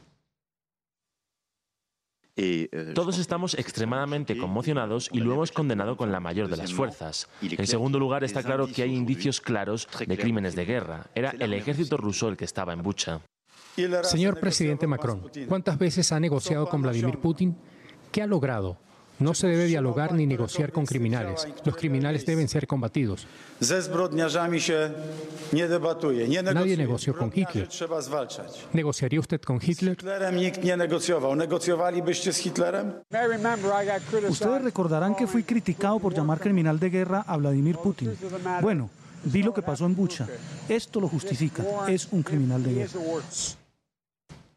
Todos 2.95 3.19
estamos 3.19 3.55
extremadamente 3.55 4.37
conmocionados 4.37 5.09
y 5.11 5.21
lo 5.21 5.33
hemos 5.33 5.51
condenado 5.51 5.97
con 5.97 6.13
la 6.13 6.21
mayor 6.21 6.49
de 6.49 6.59
las 6.59 6.75
fuerzas. 6.75 7.29
En 7.41 7.67
segundo 7.67 7.99
lugar, 7.99 8.23
está 8.23 8.43
claro 8.43 8.67
que 8.67 8.83
hay 8.83 8.95
indicios 8.95 9.41
claros 9.41 9.89
de 10.07 10.19
crímenes 10.19 10.55
de 10.55 10.67
guerra. 10.67 11.07
Era 11.15 11.31
el 11.31 11.55
ejército 11.55 11.97
ruso 11.97 12.29
el 12.29 12.37
que 12.37 12.45
estaba 12.45 12.75
en 12.75 12.83
Bucha. 12.83 13.23
Señor 14.03 14.39
presidente 14.39 14.87
Macron, 14.87 15.31
¿cuántas 15.49 15.79
veces 15.79 16.13
ha 16.13 16.21
negociado 16.21 16.69
con 16.69 16.83
Vladimir 16.83 17.19
Putin? 17.19 17.57
¿Qué 18.11 18.21
ha 18.21 18.27
logrado? 18.27 18.77
No 19.19 19.35
se 19.35 19.47
debe 19.47 19.67
dialogar 19.67 20.13
ni 20.13 20.27
negociar 20.27 20.73
con 20.73 20.85
criminales. 20.85 21.47
Los 21.65 21.77
criminales 21.77 22.27
deben 22.27 22.49
ser 22.49 22.67
combatidos. 22.67 23.27
Nadie 26.43 26.77
negoció 26.77 27.17
con 27.17 27.33
Hitler. 27.35 27.69
¿Negociaría 28.73 29.21
usted 29.21 29.41
con 29.41 29.61
Hitler? 29.63 29.97
Ustedes 34.29 34.63
recordarán 34.63 35.15
que 35.15 35.27
fui 35.27 35.45
criticado 35.45 35.99
por 36.01 36.15
llamar 36.15 36.41
criminal 36.41 36.81
de 36.81 36.91
guerra 36.91 37.25
a 37.27 37.37
Vladimir 37.37 37.77
Putin. 37.77 38.17
Bueno, 38.61 38.91
vi 39.25 39.43
lo 39.43 39.55
que 39.55 39.63
pasó 39.63 39.87
en 39.87 39.95
Bucha. 39.95 40.27
Esto 40.69 41.01
lo 41.01 41.09
justifica. 41.09 41.63
Es 41.87 42.09
un 42.11 42.23
criminal 42.23 42.63
de 42.63 42.75
guerra. 42.75 42.93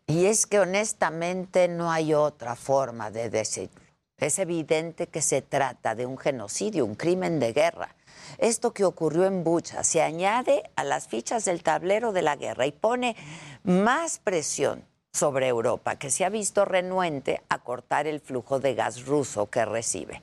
Y 0.08 0.26
es 0.26 0.46
que 0.46 0.60
honestamente 0.60 1.68
no 1.68 1.92
hay 1.92 2.14
otra 2.14 2.56
forma 2.56 3.10
de 3.12 3.30
decirlo. 3.30 3.85
Es 4.18 4.40
evidente 4.40 5.08
que 5.08 5.22
se 5.22 5.42
trata 5.42 5.94
de 5.94 6.06
un 6.06 6.18
genocidio, 6.18 6.86
un 6.86 6.96
crimen 6.96 7.40
de 7.40 7.52
guerra. 7.52 7.96
Esto 8.38 8.74
que 8.74 8.86
ocurrió 8.86 9.26
en 9.26 9.44
Bucha 9.44 9.84
se 9.84 10.02
añade 10.02 10.64
a 10.78 10.86
las 10.86 11.08
fichas 11.08 11.44
del 11.44 11.64
tablero 11.64 12.14
de 12.14 12.22
la 12.22 12.38
guerra 12.38 12.66
y 12.66 12.72
pone 12.72 13.16
más 13.64 14.20
presión 14.20 14.86
sobre 15.12 15.48
Europa, 15.48 15.98
que 15.98 16.12
se 16.12 16.26
ha 16.26 16.30
visto 16.30 16.66
renuente 16.66 17.42
a 17.50 17.60
cortar 17.60 18.08
el 18.08 18.20
flujo 18.22 18.60
de 18.60 18.74
gas 18.74 19.06
ruso 19.06 19.50
que 19.50 19.66
recibe. 19.66 20.22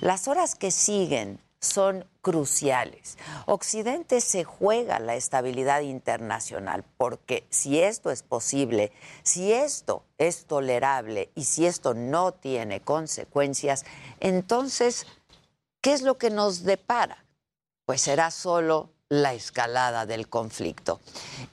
Las 0.00 0.28
horas 0.28 0.54
que 0.54 0.70
siguen 0.70 1.40
son 1.60 2.06
cruciales. 2.22 3.18
Occidente 3.46 4.20
se 4.20 4.44
juega 4.44 5.00
la 5.00 5.16
estabilidad 5.16 5.80
internacional 5.80 6.84
porque 6.96 7.46
si 7.50 7.80
esto 7.80 8.10
es 8.10 8.22
posible, 8.22 8.92
si 9.22 9.52
esto 9.52 10.04
es 10.18 10.46
tolerable 10.46 11.30
y 11.34 11.44
si 11.44 11.66
esto 11.66 11.94
no 11.94 12.32
tiene 12.32 12.80
consecuencias, 12.80 13.84
entonces, 14.20 15.06
¿qué 15.80 15.92
es 15.92 16.02
lo 16.02 16.18
que 16.18 16.30
nos 16.30 16.62
depara? 16.64 17.24
Pues 17.86 18.02
será 18.02 18.30
solo 18.30 18.90
la 19.08 19.32
escalada 19.32 20.04
del 20.04 20.28
conflicto. 20.28 21.00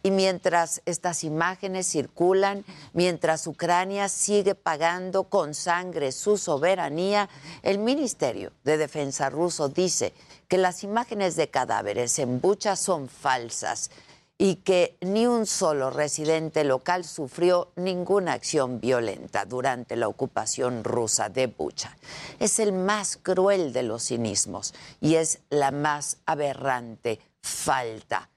Y 0.04 0.12
mientras 0.12 0.82
estas 0.86 1.24
imágenes 1.24 1.88
circulan, 1.88 2.66
mientras 2.94 3.48
Ucrania 3.48 4.10
sigue 4.10 4.56
pagando 4.56 5.26
con 5.26 5.54
sangre 5.54 6.12
su 6.12 6.38
soberanía, 6.38 7.30
el 7.64 7.80
Ministerio 7.80 8.52
de 8.64 8.78
Defensa 8.78 9.30
ruso 9.30 9.70
dice 9.70 10.14
que 10.48 10.58
las 10.58 10.84
imágenes 10.84 11.36
de 11.38 11.50
cadáveres 11.50 12.20
en 12.20 12.42
Bucha 12.42 12.76
son 12.76 13.08
falsas 13.08 13.90
y 14.38 14.56
que 14.56 14.98
ni 15.00 15.28
un 15.28 15.46
solo 15.46 15.90
residente 15.90 16.66
local 16.66 17.06
sufrió 17.06 17.72
ninguna 17.78 18.34
acción 18.34 18.82
violenta 18.82 19.46
durante 19.46 19.96
la 19.96 20.10
ocupación 20.10 20.84
rusa 20.84 21.30
de 21.30 21.48
Bucha. 21.48 21.96
Es 22.40 22.60
el 22.60 22.74
más 22.74 23.16
cruel 23.16 23.72
de 23.72 23.84
los 23.84 24.08
cinismos 24.08 24.74
y 25.00 25.16
es 25.16 25.40
la 25.50 25.72
más 25.72 26.18
aberrante 26.26 27.22
falta 27.46 28.30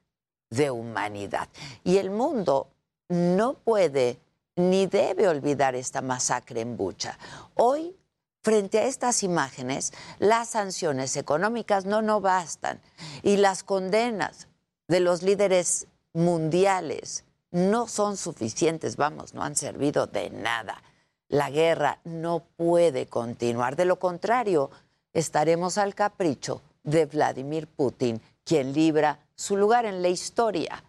de 0.50 0.70
humanidad. 0.70 1.48
Y 1.82 1.96
el 1.96 2.10
mundo 2.10 2.68
no 3.08 3.54
puede 3.54 4.18
ni 4.56 4.86
debe 4.86 5.28
olvidar 5.28 5.74
esta 5.74 6.02
masacre 6.02 6.60
en 6.60 6.76
Bucha. 6.76 7.18
Hoy, 7.54 7.96
frente 8.42 8.78
a 8.78 8.84
estas 8.84 9.22
imágenes, 9.22 9.92
las 10.18 10.50
sanciones 10.50 11.16
económicas 11.16 11.86
no 11.86 12.02
no 12.02 12.20
bastan 12.20 12.80
y 13.22 13.36
las 13.36 13.62
condenas 13.62 14.48
de 14.88 15.00
los 15.00 15.22
líderes 15.22 15.86
mundiales 16.12 17.24
no 17.50 17.86
son 17.86 18.16
suficientes, 18.16 18.96
vamos, 18.96 19.32
no 19.32 19.42
han 19.42 19.56
servido 19.56 20.06
de 20.06 20.30
nada. 20.30 20.82
La 21.28 21.50
guerra 21.50 22.00
no 22.04 22.42
puede 22.56 23.06
continuar. 23.06 23.76
De 23.76 23.84
lo 23.84 23.98
contrario, 23.98 24.70
estaremos 25.12 25.78
al 25.78 25.94
capricho 25.94 26.62
de 26.82 27.06
Vladimir 27.06 27.68
Putin, 27.68 28.20
quien 28.48 28.72
libra 28.72 29.20
su 29.34 29.58
lugar 29.58 29.84
en 29.84 30.00
la 30.00 30.08
historia 30.08 30.82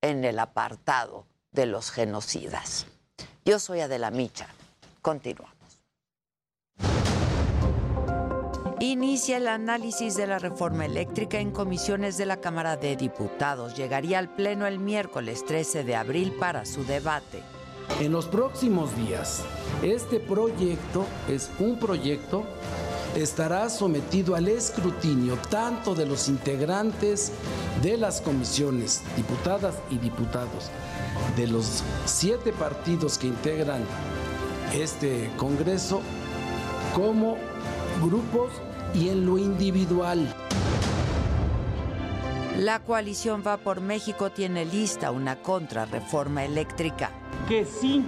en 0.00 0.24
el 0.24 0.38
apartado 0.38 1.26
de 1.50 1.66
los 1.66 1.90
genocidas. 1.90 2.86
Yo 3.44 3.58
soy 3.58 3.80
Adela 3.80 4.10
Micha. 4.10 4.48
Continuamos. 5.02 5.52
Inicia 8.80 9.36
el 9.36 9.46
análisis 9.46 10.16
de 10.16 10.26
la 10.26 10.38
reforma 10.38 10.86
eléctrica 10.86 11.38
en 11.38 11.50
comisiones 11.50 12.16
de 12.16 12.24
la 12.24 12.38
Cámara 12.38 12.78
de 12.78 12.96
Diputados. 12.96 13.76
Llegaría 13.76 14.18
al 14.18 14.30
Pleno 14.30 14.66
el 14.66 14.78
miércoles 14.78 15.44
13 15.44 15.84
de 15.84 15.94
abril 15.94 16.32
para 16.40 16.64
su 16.64 16.82
debate. 16.82 17.42
En 18.00 18.10
los 18.10 18.26
próximos 18.26 18.96
días, 18.96 19.44
este 19.82 20.18
proyecto 20.18 21.04
es 21.28 21.50
un 21.58 21.78
proyecto 21.78 22.44
estará 23.16 23.68
sometido 23.68 24.34
al 24.34 24.48
escrutinio 24.48 25.36
tanto 25.50 25.94
de 25.94 26.06
los 26.06 26.28
integrantes 26.28 27.32
de 27.82 27.96
las 27.96 28.20
comisiones, 28.20 29.02
diputadas 29.16 29.76
y 29.90 29.98
diputados, 29.98 30.70
de 31.36 31.46
los 31.46 31.82
siete 32.06 32.52
partidos 32.52 33.18
que 33.18 33.26
integran 33.26 33.84
este 34.74 35.30
Congreso, 35.36 36.00
como 36.94 37.36
grupos 38.02 38.52
y 38.94 39.08
en 39.08 39.26
lo 39.26 39.38
individual. 39.38 40.34
La 42.58 42.80
coalición 42.80 43.42
Va 43.46 43.56
por 43.56 43.80
México 43.80 44.30
tiene 44.30 44.64
lista 44.64 45.10
una 45.10 45.36
contrarreforma 45.36 46.44
eléctrica. 46.44 47.10
Que 47.48 47.64
sí 47.64 48.04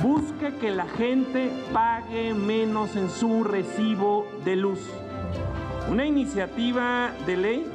busque 0.00 0.54
que 0.56 0.70
la 0.70 0.86
gente 0.86 1.50
pague 1.72 2.34
menos 2.34 2.96
en 2.96 3.10
su 3.10 3.44
recibo 3.44 4.26
de 4.44 4.56
luz. 4.56 4.80
Una 5.90 6.06
iniciativa 6.06 7.12
de 7.26 7.36
ley 7.36 7.66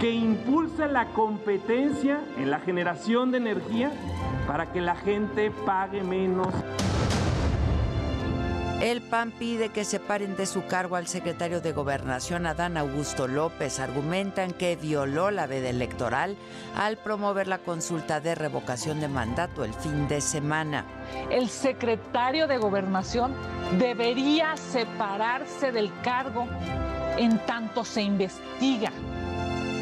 que 0.00 0.12
impulse 0.12 0.86
la 0.86 1.06
competencia 1.06 2.20
en 2.38 2.50
la 2.50 2.60
generación 2.60 3.30
de 3.30 3.38
energía 3.38 3.90
para 4.46 4.72
que 4.72 4.80
la 4.80 4.96
gente 4.96 5.50
pague 5.50 6.02
menos. 6.02 6.48
El 8.80 9.02
PAN 9.02 9.32
pide 9.32 9.70
que 9.70 9.84
separen 9.84 10.36
de 10.36 10.46
su 10.46 10.64
cargo 10.66 10.94
al 10.94 11.08
secretario 11.08 11.60
de 11.60 11.72
Gobernación, 11.72 12.46
Adán 12.46 12.76
Augusto 12.76 13.26
López. 13.26 13.80
Argumentan 13.80 14.52
que 14.52 14.76
violó 14.76 15.32
la 15.32 15.48
veda 15.48 15.68
electoral 15.68 16.36
al 16.76 16.96
promover 16.96 17.48
la 17.48 17.58
consulta 17.58 18.20
de 18.20 18.36
revocación 18.36 19.00
de 19.00 19.08
mandato 19.08 19.64
el 19.64 19.74
fin 19.74 20.06
de 20.06 20.20
semana. 20.20 20.84
El 21.28 21.48
secretario 21.48 22.46
de 22.46 22.58
Gobernación 22.58 23.34
debería 23.80 24.56
separarse 24.56 25.72
del 25.72 25.90
cargo 26.02 26.46
en 27.16 27.36
tanto 27.46 27.84
se 27.84 28.02
investiga 28.02 28.92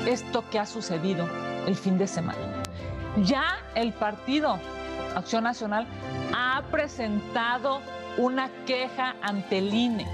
esto 0.07 0.43
que 0.51 0.59
ha 0.59 0.65
sucedido 0.65 1.29
el 1.67 1.77
fin 1.77 1.99
de 1.99 2.07
semana. 2.07 2.63
Ya 3.25 3.59
el 3.75 3.93
partido 3.93 4.59
Acción 5.15 5.45
Nacional 5.45 5.87
ha 6.35 6.63
presentado 6.71 7.81
una 8.19 8.49
queja 8.65 9.15
ante 9.23 9.59
el 9.59 9.73
INE. 9.75 10.07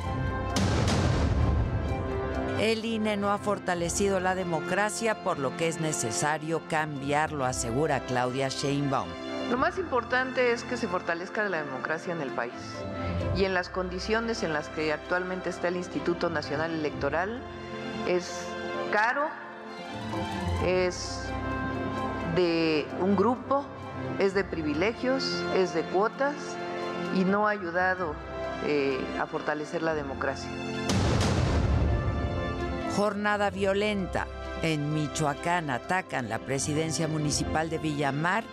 El 2.60 2.84
INE 2.84 3.16
no 3.16 3.30
ha 3.32 3.38
fortalecido 3.38 4.20
la 4.20 4.34
democracia, 4.34 5.22
por 5.22 5.38
lo 5.38 5.56
que 5.56 5.68
es 5.68 5.80
necesario 5.80 6.62
cambiarlo, 6.68 7.44
asegura 7.44 8.00
Claudia 8.00 8.48
Sheinbaum. 8.48 9.08
Lo 9.50 9.58
más 9.58 9.78
importante 9.78 10.52
es 10.52 10.62
que 10.64 10.76
se 10.76 10.86
fortalezca 10.86 11.48
la 11.48 11.62
democracia 11.62 12.12
en 12.14 12.20
el 12.20 12.30
país. 12.30 12.52
Y 13.36 13.44
en 13.44 13.54
las 13.54 13.68
condiciones 13.68 14.42
en 14.42 14.52
las 14.52 14.68
que 14.68 14.92
actualmente 14.92 15.50
está 15.50 15.68
el 15.68 15.76
Instituto 15.76 16.30
Nacional 16.30 16.70
Electoral, 16.70 17.42
es 18.06 18.46
caro, 18.92 19.28
es 20.64 21.24
de 22.36 22.86
un 23.00 23.16
grupo, 23.16 23.64
es 24.18 24.34
de 24.34 24.44
privilegios, 24.44 25.24
es 25.54 25.74
de 25.74 25.82
cuotas 25.82 26.34
y 27.14 27.24
no 27.24 27.46
ha 27.46 27.50
ayudado 27.50 28.14
eh, 28.66 28.98
a 29.20 29.26
fortalecer 29.26 29.82
la 29.82 29.94
democracia. 29.94 30.48
Jornada 32.96 33.50
violenta 33.50 34.26
En 34.62 34.94
Michoacán 34.94 35.70
atacan 35.70 36.28
la 36.28 36.38
presidencia 36.38 37.08
municipal 37.08 37.68
de 37.68 37.78
Villamar. 37.78 38.44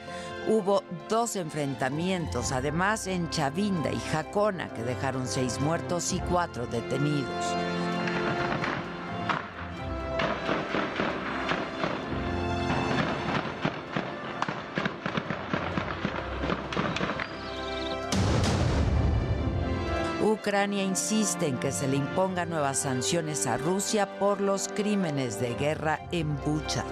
Hubo 0.47 0.83
dos 1.07 1.35
enfrentamientos, 1.35 2.51
además 2.51 3.05
en 3.05 3.29
Chavinda 3.29 3.91
y 3.91 3.99
Jacona, 4.11 4.73
que 4.73 4.81
dejaron 4.81 5.27
seis 5.27 5.59
muertos 5.61 6.11
y 6.13 6.19
cuatro 6.21 6.65
detenidos. 6.65 7.45
Ucrania 20.49 20.81
insiste 20.81 21.45
en 21.45 21.59
que 21.59 21.71
se 21.71 21.87
le 21.87 21.95
impongan 21.95 22.49
nuevas 22.49 22.79
sanciones 22.79 23.45
a 23.45 23.57
Rusia 23.57 24.17
por 24.17 24.41
los 24.41 24.67
crímenes 24.67 25.39
de 25.39 25.53
guerra 25.53 25.99
en 26.11 26.35
Bucha. 26.37 26.83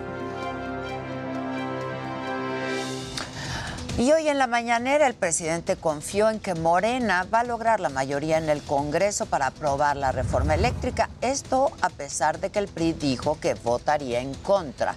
Y 3.98 4.12
hoy 4.12 4.28
en 4.28 4.38
la 4.38 4.46
mañanera 4.46 5.08
el 5.08 5.16
presidente 5.16 5.76
confió 5.76 6.30
en 6.30 6.40
que 6.40 6.54
Morena 6.54 7.26
va 7.34 7.40
a 7.40 7.46
lograr 7.46 7.80
la 7.80 7.90
mayoría 7.90 8.38
en 8.38 8.48
el 8.48 8.62
Congreso 8.62 9.26
para 9.26 9.48
aprobar 9.48 9.98
la 9.98 10.12
reforma 10.12 10.54
eléctrica. 10.54 11.10
Esto 11.22 11.72
a 11.82 11.90
pesar 11.90 12.40
de 12.40 12.52
que 12.52 12.60
el 12.60 12.68
PRI 12.68 12.94
dijo 12.94 13.40
que 13.40 13.56
votaría 13.56 14.20
en 14.20 14.36
contra. 14.36 14.94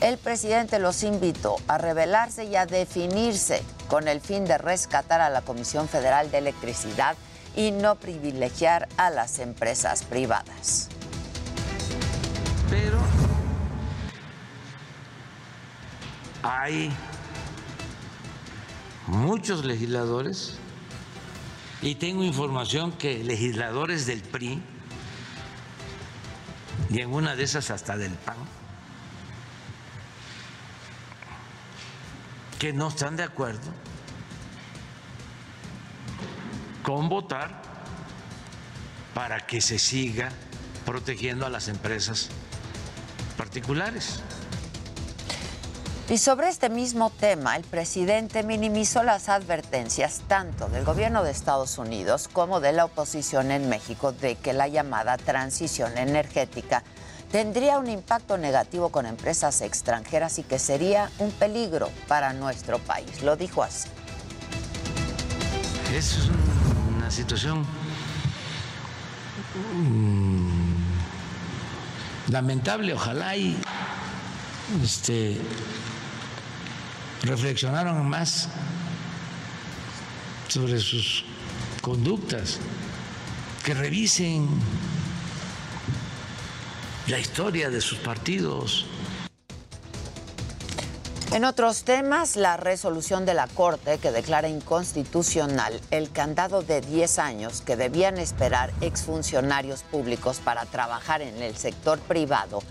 El 0.00 0.18
presidente 0.18 0.78
los 0.78 1.02
invitó 1.02 1.56
a 1.66 1.78
rebelarse 1.78 2.44
y 2.44 2.54
a 2.54 2.64
definirse 2.64 3.64
con 3.88 4.06
el 4.06 4.20
fin 4.20 4.44
de 4.44 4.56
rescatar 4.56 5.20
a 5.20 5.30
la 5.30 5.40
Comisión 5.40 5.88
Federal 5.88 6.30
de 6.30 6.38
Electricidad 6.38 7.16
y 7.56 7.70
no 7.70 7.96
privilegiar 7.96 8.88
a 8.96 9.10
las 9.10 9.38
empresas 9.38 10.02
privadas. 10.02 10.88
Pero 12.70 12.98
hay 16.42 16.92
muchos 19.06 19.64
legisladores 19.64 20.58
y 21.82 21.94
tengo 21.96 22.24
información 22.24 22.92
que 22.92 23.22
legisladores 23.22 24.06
del 24.06 24.22
PRI 24.22 24.62
y 26.90 27.00
en 27.00 27.12
una 27.12 27.36
de 27.36 27.44
esas 27.44 27.70
hasta 27.70 27.96
del 27.96 28.12
PAN 28.12 28.36
que 32.58 32.72
no 32.72 32.88
están 32.88 33.16
de 33.16 33.24
acuerdo 33.24 33.70
con 36.84 37.08
votar 37.08 37.50
para 39.14 39.40
que 39.46 39.60
se 39.60 39.78
siga 39.80 40.28
protegiendo 40.84 41.46
a 41.46 41.48
las 41.48 41.66
empresas 41.68 42.28
particulares. 43.36 44.20
Y 46.10 46.18
sobre 46.18 46.50
este 46.50 46.68
mismo 46.68 47.08
tema, 47.08 47.56
el 47.56 47.64
presidente 47.64 48.42
minimizó 48.42 49.02
las 49.02 49.30
advertencias 49.30 50.20
tanto 50.28 50.68
del 50.68 50.84
gobierno 50.84 51.24
de 51.24 51.30
Estados 51.30 51.78
Unidos 51.78 52.28
como 52.30 52.60
de 52.60 52.72
la 52.72 52.84
oposición 52.84 53.50
en 53.50 53.70
México 53.70 54.12
de 54.12 54.36
que 54.36 54.52
la 54.52 54.68
llamada 54.68 55.16
transición 55.16 55.96
energética 55.96 56.84
tendría 57.32 57.78
un 57.78 57.88
impacto 57.88 58.36
negativo 58.36 58.90
con 58.90 59.06
empresas 59.06 59.62
extranjeras 59.62 60.38
y 60.38 60.42
que 60.42 60.58
sería 60.58 61.10
un 61.18 61.30
peligro 61.32 61.88
para 62.06 62.34
nuestro 62.34 62.78
país. 62.78 63.22
Lo 63.22 63.36
dijo 63.36 63.62
así. 63.62 63.88
Es 65.94 66.28
situación 67.10 67.64
mm, 69.74 70.72
lamentable, 72.30 72.94
ojalá 72.94 73.36
y 73.36 73.56
este, 74.82 75.40
reflexionaron 77.22 78.08
más 78.08 78.48
sobre 80.48 80.78
sus 80.78 81.24
conductas, 81.80 82.58
que 83.64 83.74
revisen 83.74 84.48
la 87.08 87.18
historia 87.18 87.70
de 87.70 87.80
sus 87.80 87.98
partidos. 87.98 88.86
En 91.34 91.44
otros 91.44 91.82
temas, 91.82 92.36
la 92.36 92.56
resolución 92.56 93.26
de 93.26 93.34
la 93.34 93.48
Corte 93.48 93.98
que 93.98 94.12
declara 94.12 94.46
inconstitucional 94.46 95.80
el 95.90 96.12
candado 96.12 96.62
de 96.62 96.80
10 96.80 97.18
años 97.18 97.60
que 97.60 97.74
debían 97.74 98.18
esperar 98.18 98.72
exfuncionarios 98.80 99.82
públicos 99.82 100.38
para 100.38 100.64
trabajar 100.64 101.22
en 101.22 101.42
el 101.42 101.56
sector 101.56 101.98
privado, 101.98 102.62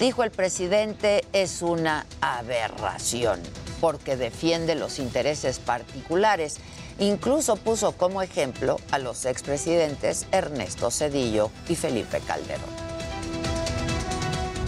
dijo 0.00 0.24
el 0.24 0.32
presidente, 0.32 1.24
es 1.32 1.62
una 1.62 2.06
aberración 2.20 3.40
porque 3.80 4.16
defiende 4.16 4.74
los 4.74 4.98
intereses 4.98 5.60
particulares. 5.60 6.56
Incluso 6.98 7.54
puso 7.54 7.92
como 7.92 8.20
ejemplo 8.20 8.80
a 8.90 8.98
los 8.98 9.26
expresidentes 9.26 10.26
Ernesto 10.32 10.90
Cedillo 10.90 11.52
y 11.68 11.76
Felipe 11.76 12.18
Calderón. 12.26 12.88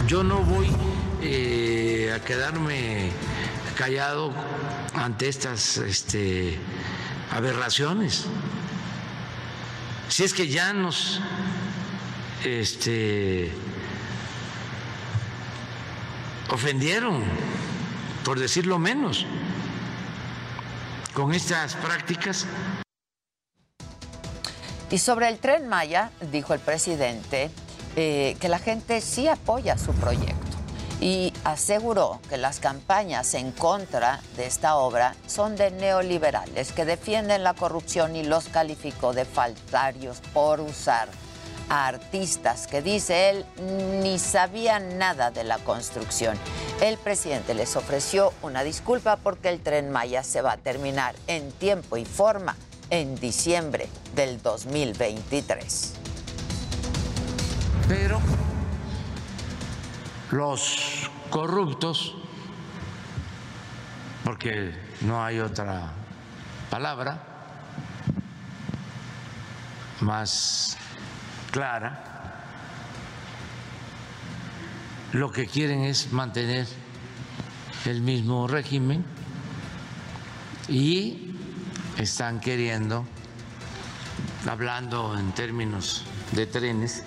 Yo 0.07 0.23
no 0.23 0.39
voy 0.39 0.67
eh, 1.21 2.11
a 2.15 2.19
quedarme 2.19 3.11
callado 3.77 4.31
ante 4.93 5.27
estas 5.27 5.77
este, 5.77 6.57
aberraciones. 7.31 8.25
Si 10.09 10.23
es 10.23 10.33
que 10.33 10.47
ya 10.47 10.73
nos 10.73 11.21
este, 12.43 13.51
ofendieron, 16.49 17.23
por 18.25 18.39
decirlo 18.39 18.77
menos, 18.77 19.25
con 21.13 21.33
estas 21.33 21.75
prácticas. 21.75 22.45
Y 24.89 24.97
sobre 24.97 25.29
el 25.29 25.37
tren 25.37 25.69
Maya, 25.69 26.11
dijo 26.31 26.53
el 26.53 26.59
presidente, 26.59 27.49
eh, 27.95 28.35
que 28.39 28.49
la 28.49 28.59
gente 28.59 28.99
sí 28.99 29.27
apoya 29.27 29.77
su 29.77 29.93
proyecto 29.93 30.50
y 31.01 31.33
aseguró 31.43 32.19
que 32.29 32.37
las 32.37 32.59
campañas 32.59 33.33
en 33.33 33.51
contra 33.51 34.21
de 34.37 34.45
esta 34.45 34.77
obra 34.77 35.15
son 35.25 35.55
de 35.55 35.71
neoliberales 35.71 36.71
que 36.71 36.85
defienden 36.85 37.43
la 37.43 37.55
corrupción 37.55 38.15
y 38.15 38.23
los 38.23 38.47
calificó 38.47 39.11
de 39.11 39.25
faltarios 39.25 40.21
por 40.33 40.61
usar 40.61 41.09
a 41.69 41.87
artistas 41.87 42.67
que, 42.67 42.81
dice 42.81 43.29
él, 43.29 43.45
ni 44.03 44.19
sabían 44.19 44.99
nada 44.99 45.31
de 45.31 45.43
la 45.43 45.57
construcción. 45.57 46.37
El 46.81 46.97
presidente 46.97 47.55
les 47.55 47.75
ofreció 47.75 48.33
una 48.43 48.63
disculpa 48.63 49.15
porque 49.15 49.49
el 49.49 49.61
tren 49.61 49.89
Maya 49.89 50.21
se 50.23 50.41
va 50.41 50.53
a 50.53 50.57
terminar 50.57 51.15
en 51.27 51.51
tiempo 51.53 51.97
y 51.97 52.05
forma 52.05 52.55
en 52.89 53.15
diciembre 53.15 53.87
del 54.15 54.41
2023. 54.41 55.93
Pero 57.87 58.19
los 60.31 61.09
corruptos, 61.29 62.15
porque 64.23 64.73
no 65.01 65.23
hay 65.23 65.39
otra 65.39 65.91
palabra 66.69 67.21
más 70.01 70.77
clara, 71.51 72.07
lo 75.11 75.31
que 75.31 75.45
quieren 75.45 75.81
es 75.81 76.13
mantener 76.13 76.67
el 77.85 78.01
mismo 78.01 78.47
régimen 78.47 79.03
y 80.69 81.35
están 81.97 82.39
queriendo, 82.39 83.05
hablando 84.49 85.17
en 85.17 85.33
términos 85.33 86.05
de 86.31 86.47
trenes, 86.47 87.03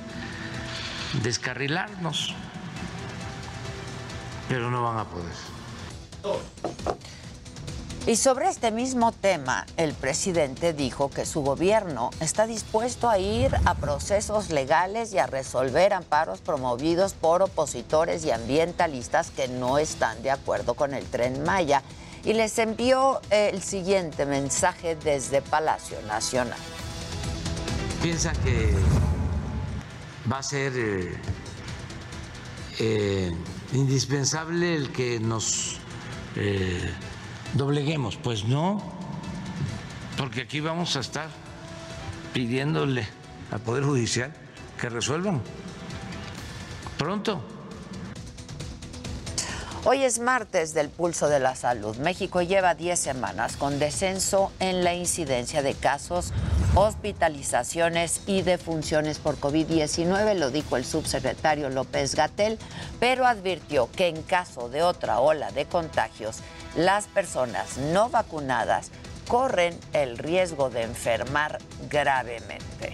descarrilarnos, 1.23 2.35
pero 4.55 4.71
no 4.71 4.85
van 4.85 4.99
a 4.99 5.05
poder. 5.05 5.33
Y 8.07 8.15
sobre 8.15 8.49
este 8.49 8.71
mismo 8.71 9.11
tema, 9.11 9.67
el 9.77 9.95
presidente 9.95 10.73
dijo 10.73 11.11
que 11.11 11.27
su 11.27 11.43
gobierno 11.43 12.11
está 12.21 12.47
dispuesto 12.47 13.09
a 13.09 13.19
ir 13.19 13.53
a 13.65 13.75
procesos 13.75 14.51
legales 14.51 15.13
y 15.13 15.19
a 15.19 15.27
resolver 15.27 15.93
amparos 15.93 16.41
promovidos 16.41 17.15
por 17.15 17.43
opositores 17.43 18.25
y 18.25 18.31
ambientalistas 18.31 19.33
que 19.33 19.49
no 19.49 19.79
están 19.79 20.23
de 20.23 20.31
acuerdo 20.31 20.75
con 20.75 20.95
el 20.95 21.05
tren 21.05 21.43
Maya. 21.43 21.83
Y 22.23 22.35
les 22.35 22.57
envió 22.61 23.21
el 23.31 23.61
siguiente 23.61 24.25
mensaje 24.25 24.95
desde 24.95 25.43
Palacio 25.43 26.01
Nacional. 26.03 26.61
Piensan 28.01 28.37
que 28.37 28.73
va 30.31 30.39
a 30.39 30.43
ser 30.45 30.73
eh, 30.77 31.13
eh, 32.79 33.33
indispensable 33.75 34.75
el 34.75 34.91
que 34.91 35.21
nos... 35.21 35.79
Eh, 36.37 36.93
dobleguemos. 37.55 38.17
Pues 38.17 38.45
no, 38.45 38.83
porque 40.17 40.43
aquí 40.43 40.61
vamos 40.61 40.97
a 40.97 41.01
estar 41.01 41.29
pidiéndole 42.33 43.07
al 43.51 43.61
Poder 43.61 43.85
Judicial 43.85 44.33
que 44.81 44.89
resuelvan 44.89 45.41
pronto. 46.99 47.43
Hoy 49.87 50.03
es 50.03 50.19
martes 50.19 50.73
del 50.73 50.89
pulso 50.89 51.29
de 51.29 51.39
la 51.41 51.55
salud. 51.55 51.97
México 51.99 52.41
lleva 52.41 52.75
10 52.75 52.99
semanas 52.99 53.59
con 53.59 53.79
descenso 53.79 54.51
en 54.59 54.83
la 54.83 54.95
incidencia 54.95 55.63
de 55.63 55.75
casos, 55.75 56.33
hospitalizaciones 56.75 58.23
y 58.27 58.43
defunciones 58.43 59.19
por 59.19 59.39
COVID-19, 59.39 60.35
lo 60.35 60.51
dijo 60.51 60.77
el 60.77 60.85
subsecretario 60.85 61.71
López 61.71 62.15
Gatel, 62.15 62.59
pero 62.99 63.27
advirtió 63.27 63.89
que 63.93 64.09
en 64.09 64.23
caso 64.23 64.69
de 64.69 64.83
otra 64.83 65.21
ola 65.21 65.53
de 65.53 65.67
contagios, 65.67 66.39
las 66.77 67.07
personas 67.07 67.79
no 67.79 68.11
vacunadas 68.11 68.91
corren 69.29 69.79
el 69.93 70.19
riesgo 70.19 70.69
de 70.69 70.83
enfermar 70.83 71.59
gravemente. 71.89 72.93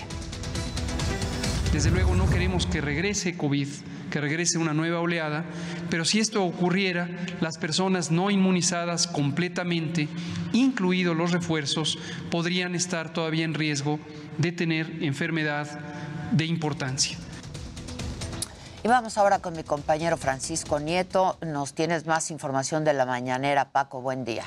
Desde 1.73 1.91
luego 1.91 2.15
no 2.15 2.29
queremos 2.29 2.67
que 2.67 2.81
regrese 2.81 3.37
COVID 3.37 3.69
que 4.11 4.21
regrese 4.21 4.59
una 4.59 4.75
nueva 4.75 5.01
oleada, 5.01 5.45
pero 5.91 6.05
si 6.05 6.21
esto 6.21 6.45
ocurriera, 6.45 7.09
las 7.41 7.59
personas 7.59 8.11
no 8.11 8.31
inmunizadas 8.31 9.07
completamente, 9.07 10.09
incluidos 10.53 11.17
los 11.17 11.33
refuerzos, 11.33 11.99
podrían 12.31 12.75
estar 12.75 13.13
todavía 13.13 13.45
en 13.45 13.55
riesgo 13.55 13.99
de 14.39 14.53
tener 14.53 15.03
enfermedad 15.03 15.67
de 16.33 16.45
importancia. 16.45 17.17
Y 18.83 18.89
vamos 18.89 19.19
ahora 19.19 19.41
con 19.41 19.55
mi 19.55 19.63
compañero 19.63 20.17
Francisco 20.17 20.81
Nieto. 20.81 21.37
Nos 21.45 21.75
tienes 21.75 22.07
más 22.07 22.31
información 22.31 22.83
de 22.83 22.95
la 22.95 23.05
mañanera. 23.05 23.73
Paco, 23.73 24.01
buen 24.01 24.25
día. 24.25 24.45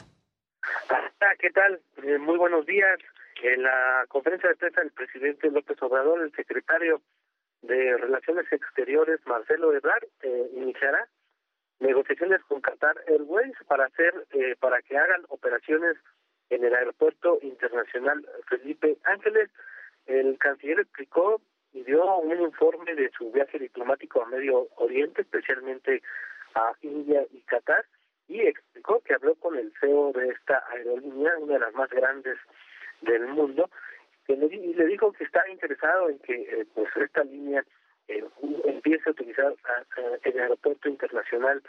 ¿Qué 1.39 1.51
tal? 1.51 1.79
Eh, 2.03 2.17
muy 2.17 2.37
buenos 2.37 2.65
días. 2.65 2.99
En 3.43 3.61
la 3.61 4.05
conferencia 4.07 4.49
de 4.49 4.55
prensa 4.55 4.81
del 4.81 4.91
presidente 4.91 5.51
López 5.51 5.77
Obrador, 5.81 6.21
el 6.21 6.31
secretario 6.33 7.01
de 7.63 7.97
Relaciones 7.97 8.45
Exteriores, 8.51 9.19
Marcelo 9.25 9.73
Ebrard, 9.73 10.03
eh, 10.21 10.49
iniciará 10.53 11.07
negociaciones 11.79 12.41
con 12.43 12.61
Qatar 12.61 12.95
Airways 13.07 13.55
para 13.67 13.85
hacer, 13.85 14.13
eh, 14.31 14.55
para 14.59 14.81
que 14.81 14.97
hagan 14.97 15.23
operaciones 15.29 15.97
en 16.49 16.63
el 16.63 16.75
aeropuerto 16.75 17.39
internacional 17.41 18.27
Felipe 18.47 18.97
Ángeles. 19.05 19.49
El 20.05 20.37
canciller 20.37 20.81
explicó 20.81 21.41
y 21.71 21.83
dio 21.83 22.17
un 22.17 22.39
informe 22.39 22.93
de 22.95 23.09
su 23.17 23.31
viaje 23.31 23.57
diplomático 23.57 24.21
a 24.21 24.27
Medio 24.27 24.67
Oriente, 24.75 25.21
especialmente 25.21 26.03
a 26.55 26.73
India 26.81 27.25
y 27.31 27.41
Qatar, 27.41 27.85
y 28.27 28.41
explicó 28.41 29.01
que 29.01 29.15
habló 29.15 29.35
con 29.35 29.57
el 29.57 29.73
CEO 29.79 30.11
de 30.13 30.29
esta 30.29 30.63
aerolínea, 30.69 31.37
una 31.39 31.53
de 31.53 31.59
las 31.59 31.73
más 31.73 31.89
grandes 31.89 32.37
del 33.01 33.27
mundo, 33.27 33.69
y 34.27 34.73
le 34.73 34.85
dijo 34.85 35.11
que 35.11 35.23
está 35.23 35.47
interesado 35.49 36.09
en 36.09 36.19
que 36.19 36.33
eh, 36.33 36.65
pues 36.73 36.87
esta 36.95 37.23
línea 37.23 37.63
eh, 38.07 38.23
empiece 38.65 39.09
a 39.09 39.11
utilizar 39.11 39.53
el 40.23 40.39
aeropuerto 40.39 40.89
internacional 40.89 41.61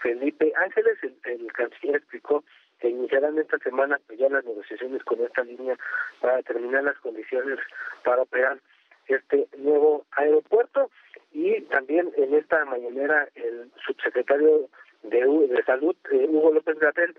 Felipe 0.00 0.52
Ángeles. 0.56 0.98
El, 1.24 1.52
canciller 1.52 1.96
explicó 1.96 2.44
que 2.78 2.88
iniciarán 2.88 3.38
esta 3.38 3.58
semana 3.58 4.00
pues, 4.06 4.18
ya 4.18 4.28
las 4.28 4.44
negociaciones 4.44 5.02
con 5.04 5.20
esta 5.20 5.42
línea 5.44 5.76
para 6.20 6.36
determinar 6.36 6.84
las 6.84 6.98
condiciones 6.98 7.58
para 8.04 8.22
operar 8.22 8.58
este 9.06 9.48
nuevo 9.58 10.06
aeropuerto 10.12 10.90
y 11.32 11.60
también 11.62 12.10
en 12.16 12.34
esta 12.34 12.64
mañanera 12.64 13.28
el 13.34 13.70
subsecretario 13.84 14.68
de, 15.02 15.18
de 15.18 15.62
Salud, 15.64 15.96
eh, 16.12 16.26
Hugo 16.28 16.52
López 16.52 16.78
Gatel, 16.78 17.16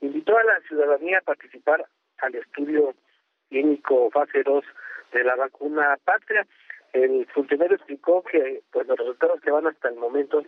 invitó 0.00 0.36
a 0.36 0.44
la 0.44 0.60
ciudadanía 0.68 1.18
a 1.18 1.22
participar 1.22 1.86
al 2.18 2.34
estudio 2.34 2.94
clínico 3.54 4.10
fase 4.10 4.42
2 4.42 4.64
de 5.12 5.22
la 5.22 5.36
vacuna 5.36 5.96
Patria. 6.04 6.44
El 6.92 7.24
funcionario 7.26 7.76
explicó 7.76 8.22
que 8.24 8.62
pues 8.72 8.86
los 8.88 8.98
resultados 8.98 9.40
que 9.42 9.52
van 9.52 9.68
hasta 9.68 9.90
el 9.90 9.94
momento 9.94 10.42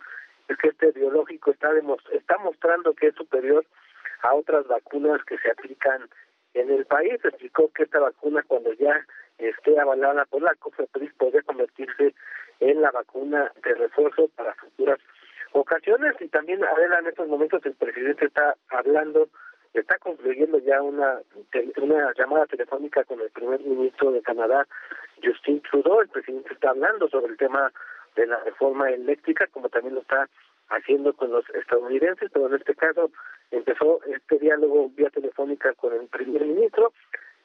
es 0.49 0.57
que 0.59 0.69
este 0.69 0.91
biológico 0.91 1.53
está 1.53 1.71
está 2.13 2.39
mostrando 2.39 2.95
que 2.95 3.09
es 3.09 3.15
superior 3.15 3.65
a 4.23 4.35
otras 4.35 4.67
vacunas 4.67 5.25
que 5.25 5.39
se 5.39 5.51
aplican 5.53 6.09
en 6.55 6.69
el 6.69 6.85
país. 6.87 7.15
Explicó 7.23 7.71
que 7.73 7.85
esta 7.85 8.01
vacuna 8.01 8.43
cuando 8.43 8.73
ya 8.73 9.07
esté 9.39 9.79
avalada 9.79 10.25
por 10.25 10.43
la 10.43 10.55
COFEPRIS 10.57 11.13
podría 11.15 11.43
convertirse 11.43 12.13
en 12.59 12.81
la 12.81 12.91
vacuna 12.91 13.53
de 13.63 13.75
refuerzo 13.75 14.29
para 14.35 14.53
futuras 14.55 14.99
ocasiones 15.53 16.15
y 16.21 16.29
también 16.29 16.65
Adela 16.65 16.99
en 16.99 17.07
estos 17.07 17.29
momentos 17.29 17.65
el 17.67 17.75
presidente 17.75 18.27
está 18.27 18.57
hablando 18.71 19.29
está 19.81 19.99
concluyendo 19.99 20.59
ya 20.59 20.83
una, 20.83 21.21
una 21.77 22.13
llamada 22.15 22.47
telefónica 22.47 23.05
con 23.05 23.21
el 23.21 23.31
primer 23.31 23.61
ministro 23.61 24.13
de 24.13 24.23
Canadá, 24.23 24.67
Justin 25.23 25.61
Trudeau. 25.63 26.01
El 26.01 26.09
presidente 26.09 26.53
está 26.53 26.71
hablando 26.71 27.09
sobre 27.09 27.33
el 27.33 27.37
tema 27.37 27.73
de 28.17 28.27
la 28.27 28.39
reforma 28.41 28.91
eléctrica, 28.91 29.47
como 29.49 29.69
también 29.69 29.95
lo 29.95 30.01
está 30.01 30.29
haciendo 30.69 31.13
con 31.15 31.31
los 31.31 31.49
estadounidenses, 31.51 32.31
pero 32.33 32.47
en 32.49 32.55
este 32.55 32.75
caso 32.75 33.11
empezó 33.51 34.01
este 34.05 34.39
diálogo 34.39 34.91
vía 34.91 35.11
telefónica 35.11 35.73
con 35.75 35.93
el 35.93 36.07
primer 36.09 36.45
ministro. 36.45 36.93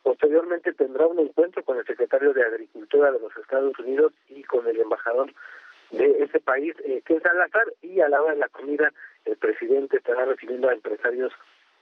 Posteriormente 0.01 0.73
tendrá 0.73 1.05
un 1.05 1.19
encuentro 1.19 1.63
con 1.63 1.77
el 1.77 1.85
secretario 1.85 2.33
de 2.33 2.43
Agricultura 2.43 3.11
de 3.11 3.19
los 3.19 3.35
Estados 3.37 3.77
Unidos 3.79 4.13
y 4.29 4.43
con 4.43 4.65
el 4.67 4.79
embajador 4.79 5.31
de 5.91 6.23
ese 6.23 6.39
país, 6.39 6.73
eh, 6.85 7.01
que 7.05 7.15
es 7.17 7.23
Salazar, 7.23 7.65
y 7.81 7.99
a 7.99 8.09
la 8.09 8.21
hora 8.21 8.33
de 8.33 8.39
la 8.39 8.49
comida 8.49 8.91
el 9.25 9.37
presidente 9.37 9.97
estará 9.97 10.25
recibiendo 10.25 10.69
a 10.69 10.73
empresarios 10.73 11.31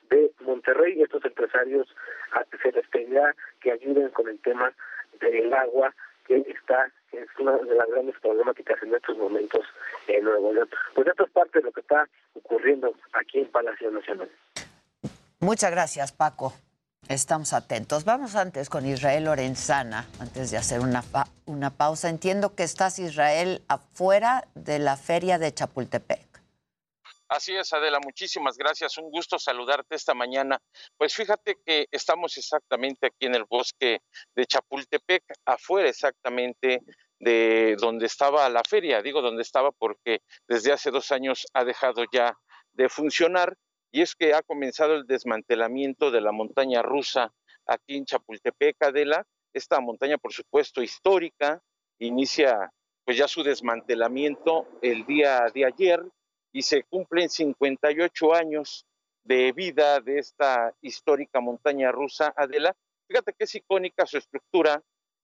de 0.09 0.31
Monterrey. 0.41 1.01
Estos 1.01 1.23
empresarios 1.25 1.87
ah, 2.33 2.45
se 2.61 2.71
les 2.71 2.87
pedirá 2.87 3.35
que 3.61 3.71
ayuden 3.71 4.09
con 4.09 4.27
el 4.27 4.39
tema 4.39 4.73
del 5.19 5.53
agua 5.53 5.93
que 6.27 6.37
está 6.47 6.91
es 7.11 7.27
una 7.39 7.57
de 7.57 7.75
las 7.75 7.89
grandes 7.89 8.15
problemáticas 8.21 8.81
en 8.83 8.93
estos 8.93 9.17
momentos 9.17 9.65
en 10.07 10.23
Nuevo 10.23 10.53
León. 10.53 10.69
Pues 10.93 11.07
esto 11.07 11.25
es 11.25 11.31
parte 11.31 11.59
de 11.59 11.65
lo 11.65 11.71
que 11.71 11.81
está 11.81 12.07
ocurriendo 12.35 12.93
aquí 13.13 13.39
en 13.39 13.47
Palacio 13.47 13.89
Nacional. 13.91 14.29
Muchas 15.39 15.71
gracias, 15.71 16.11
Paco. 16.11 16.53
Estamos 17.07 17.53
atentos. 17.53 18.05
Vamos 18.05 18.35
antes 18.35 18.69
con 18.69 18.85
Israel 18.85 19.25
Lorenzana, 19.25 20.05
antes 20.19 20.51
de 20.51 20.57
hacer 20.57 20.81
una, 20.81 21.03
una 21.45 21.71
pausa. 21.71 22.09
Entiendo 22.09 22.53
que 22.53 22.63
estás, 22.63 22.99
Israel, 22.99 23.63
afuera 23.67 24.45
de 24.53 24.77
la 24.77 24.95
feria 24.95 25.39
de 25.39 25.51
Chapultepec. 25.51 26.28
Así 27.29 27.55
es, 27.55 27.71
Adela, 27.73 27.99
muchísimas 28.03 28.57
gracias. 28.57 28.97
Un 28.97 29.11
gusto 29.11 29.37
saludarte 29.37 29.93
esta 29.93 30.15
mañana. 30.15 30.59
Pues 30.97 31.13
fíjate 31.13 31.57
que 31.63 31.85
estamos 31.91 32.35
exactamente 32.37 33.05
aquí 33.05 33.27
en 33.27 33.35
el 33.35 33.45
bosque 33.47 33.99
de 34.35 34.45
Chapultepec, 34.47 35.23
afuera 35.45 35.89
exactamente 35.89 36.81
de 37.19 37.75
donde 37.79 38.07
estaba 38.07 38.49
la 38.49 38.63
feria. 38.67 39.03
Digo 39.03 39.21
donde 39.21 39.43
estaba 39.43 39.71
porque 39.71 40.21
desde 40.47 40.71
hace 40.71 40.89
dos 40.89 41.11
años 41.11 41.45
ha 41.53 41.63
dejado 41.63 42.03
ya 42.11 42.35
de 42.73 42.89
funcionar 42.89 43.55
y 43.91 44.01
es 44.01 44.15
que 44.15 44.33
ha 44.33 44.41
comenzado 44.41 44.95
el 44.95 45.05
desmantelamiento 45.05 46.09
de 46.09 46.21
la 46.21 46.31
montaña 46.31 46.81
rusa 46.81 47.31
aquí 47.67 47.97
en 47.97 48.05
Chapultepec, 48.05 48.81
Adela. 48.81 49.23
Esta 49.53 49.79
montaña, 49.79 50.17
por 50.17 50.33
supuesto, 50.33 50.81
histórica, 50.81 51.61
inicia 51.99 52.71
pues 53.05 53.17
ya 53.17 53.27
su 53.27 53.43
desmantelamiento 53.43 54.67
el 54.81 55.05
día 55.05 55.45
de 55.53 55.65
ayer 55.65 56.03
y 56.51 56.61
se 56.61 56.83
cumplen 56.83 57.29
58 57.29 58.33
años 58.33 58.85
de 59.23 59.51
vida 59.51 59.99
de 59.99 60.19
esta 60.19 60.73
histórica 60.81 61.39
montaña 61.39 61.91
rusa, 61.91 62.33
Adela. 62.35 62.75
Fíjate 63.07 63.33
que 63.33 63.43
es 63.43 63.55
icónica 63.55 64.05
su 64.05 64.17
estructura 64.17 64.81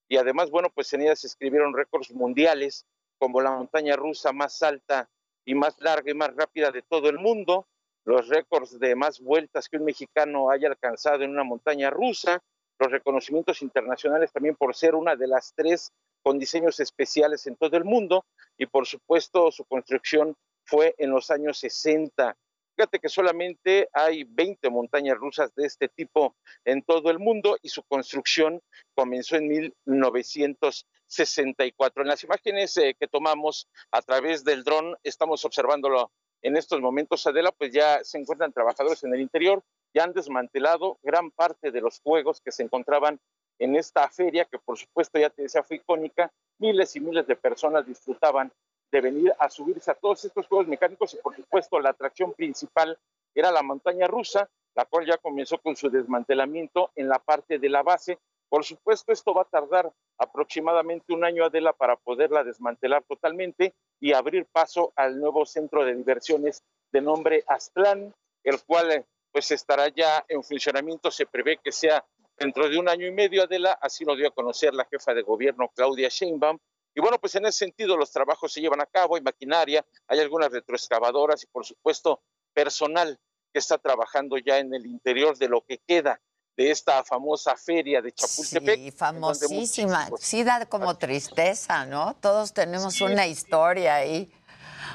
y 0.07 0.17
además, 0.17 0.49
bueno, 0.51 0.69
pues 0.69 0.93
en 0.93 1.01
ella 1.01 1.15
se 1.15 1.27
escribieron 1.27 1.73
récords 1.73 2.11
mundiales 2.11 2.85
como 3.17 3.41
la 3.41 3.51
montaña 3.51 3.95
rusa 3.95 4.31
más 4.31 4.61
alta 4.61 5.09
y 5.45 5.55
más 5.55 5.79
larga 5.79 6.11
y 6.11 6.13
más 6.13 6.35
rápida 6.35 6.71
de 6.71 6.81
todo 6.81 7.09
el 7.09 7.19
mundo, 7.19 7.67
los 8.03 8.27
récords 8.27 8.79
de 8.79 8.95
más 8.95 9.19
vueltas 9.19 9.67
que 9.67 9.77
un 9.77 9.85
mexicano 9.85 10.51
haya 10.51 10.67
alcanzado 10.67 11.23
en 11.23 11.31
una 11.31 11.43
montaña 11.43 11.89
rusa, 11.89 12.43
los 12.77 12.91
reconocimientos 12.91 13.61
internacionales 13.61 14.31
también 14.31 14.55
por 14.55 14.75
ser 14.75 14.95
una 14.95 15.15
de 15.15 15.27
las 15.27 15.53
tres 15.55 15.91
con 16.21 16.37
diseños 16.37 16.79
especiales 16.79 17.47
en 17.47 17.55
todo 17.55 17.77
el 17.77 17.85
mundo 17.85 18.25
y 18.57 18.65
por 18.65 18.85
supuesto 18.85 19.51
su 19.51 19.63
construcción 19.65 20.35
fue 20.65 20.95
en 20.97 21.11
los 21.11 21.31
años 21.31 21.59
60. 21.59 22.35
Fíjate 22.75 22.99
que 22.99 23.07
solamente 23.07 23.87
hay 23.93 24.25
20 24.25 24.69
montañas 24.69 25.17
rusas 25.17 25.55
de 25.55 25.65
este 25.65 25.87
tipo 25.87 26.35
en 26.65 26.83
todo 26.83 27.09
el 27.09 27.19
mundo 27.19 27.57
y 27.61 27.69
su 27.69 27.83
construcción 27.83 28.61
comenzó 28.93 29.37
en 29.37 29.71
1964. 29.85 32.01
En 32.01 32.09
las 32.09 32.21
imágenes 32.23 32.75
eh, 32.75 32.97
que 32.99 33.07
tomamos 33.07 33.69
a 33.91 34.01
través 34.01 34.43
del 34.43 34.65
dron, 34.65 34.97
estamos 35.03 35.45
observándolo 35.45 36.11
en 36.41 36.57
estos 36.57 36.81
momentos, 36.81 37.25
Adela, 37.25 37.53
pues 37.53 37.71
ya 37.71 38.03
se 38.03 38.19
encuentran 38.19 38.51
trabajadores 38.53 39.03
en 39.03 39.13
el 39.13 39.21
interior, 39.21 39.63
ya 39.95 40.03
han 40.03 40.13
desmantelado 40.13 40.99
gran 41.01 41.31
parte 41.31 41.71
de 41.71 41.81
los 41.81 42.01
juegos 42.01 42.41
que 42.41 42.51
se 42.51 42.63
encontraban 42.63 43.19
en 43.57 43.75
esta 43.75 44.07
feria, 44.09 44.45
que 44.45 44.59
por 44.59 44.77
supuesto 44.77 45.17
ya 45.17 45.29
te 45.29 45.43
decía 45.43 45.63
fue 45.63 45.77
icónica, 45.77 46.31
miles 46.59 46.95
y 46.95 46.99
miles 46.99 47.25
de 47.25 47.35
personas 47.35 47.87
disfrutaban 47.87 48.51
de 48.91 49.01
venir 49.01 49.33
a 49.39 49.49
subirse 49.49 49.91
a 49.91 49.95
todos 49.95 50.23
estos 50.25 50.47
juegos 50.47 50.67
mecánicos 50.67 51.13
y 51.13 51.17
por 51.17 51.35
supuesto 51.35 51.79
la 51.79 51.89
atracción 51.89 52.33
principal 52.33 52.97
era 53.33 53.51
la 53.51 53.63
montaña 53.63 54.07
rusa, 54.07 54.49
la 54.75 54.85
cual 54.85 55.05
ya 55.05 55.17
comenzó 55.17 55.57
con 55.59 55.75
su 55.75 55.89
desmantelamiento 55.89 56.91
en 56.95 57.09
la 57.09 57.19
parte 57.19 57.59
de 57.59 57.69
la 57.69 57.83
base. 57.83 58.17
Por 58.49 58.63
supuesto, 58.63 59.11
esto 59.11 59.33
va 59.33 59.41
a 59.41 59.45
tardar 59.45 59.91
aproximadamente 60.17 61.13
un 61.13 61.25
año, 61.25 61.43
Adela, 61.43 61.73
para 61.73 61.97
poderla 61.97 62.43
desmantelar 62.43 63.03
totalmente 63.03 63.73
y 63.99 64.13
abrir 64.13 64.45
paso 64.45 64.93
al 64.95 65.19
nuevo 65.19 65.45
centro 65.45 65.83
de 65.83 65.95
diversiones 65.95 66.63
de 66.91 67.01
nombre 67.01 67.43
Aztlán, 67.47 68.13
el 68.43 68.63
cual 68.63 68.91
eh, 68.91 69.05
pues 69.31 69.51
estará 69.51 69.89
ya 69.89 70.23
en 70.29 70.43
funcionamiento, 70.43 71.11
se 71.11 71.25
prevé 71.25 71.57
que 71.57 71.71
sea 71.71 72.05
dentro 72.37 72.69
de 72.69 72.77
un 72.77 72.87
año 72.87 73.07
y 73.07 73.11
medio, 73.11 73.43
Adela, 73.43 73.77
así 73.81 74.05
lo 74.05 74.15
dio 74.15 74.27
a 74.27 74.31
conocer 74.31 74.73
la 74.73 74.85
jefa 74.85 75.13
de 75.13 75.23
gobierno 75.23 75.69
Claudia 75.75 76.09
Sheinbaum, 76.09 76.57
y 76.95 77.01
bueno, 77.01 77.19
pues 77.19 77.35
en 77.35 77.45
ese 77.45 77.59
sentido 77.59 77.97
los 77.97 78.11
trabajos 78.11 78.53
se 78.53 78.61
llevan 78.61 78.79
a 78.79 78.85
cabo, 78.85 79.17
hay 79.17 79.21
maquinaria, 79.21 79.85
hay 80.07 80.19
algunas 80.19 80.49
retroexcavadoras 80.51 81.43
y 81.43 81.47
por 81.47 81.65
supuesto 81.65 82.21
personal 82.53 83.19
que 83.51 83.59
está 83.59 83.77
trabajando 83.77 84.37
ya 84.37 84.59
en 84.59 84.73
el 84.73 84.85
interior 84.85 85.37
de 85.37 85.49
lo 85.49 85.61
que 85.65 85.79
queda 85.85 86.21
de 86.55 86.71
esta 86.71 87.03
famosa 87.03 87.57
feria 87.57 88.01
de 88.01 88.13
Chapultepec. 88.13 88.79
Sí, 88.79 88.91
famosísima. 88.91 90.09
Sí 90.17 90.45
da 90.45 90.65
como 90.67 90.97
tristeza, 90.97 91.85
¿no? 91.85 92.15
Todos 92.21 92.53
tenemos 92.53 93.01
una 93.01 93.27
historia 93.27 93.95
ahí. 93.95 94.31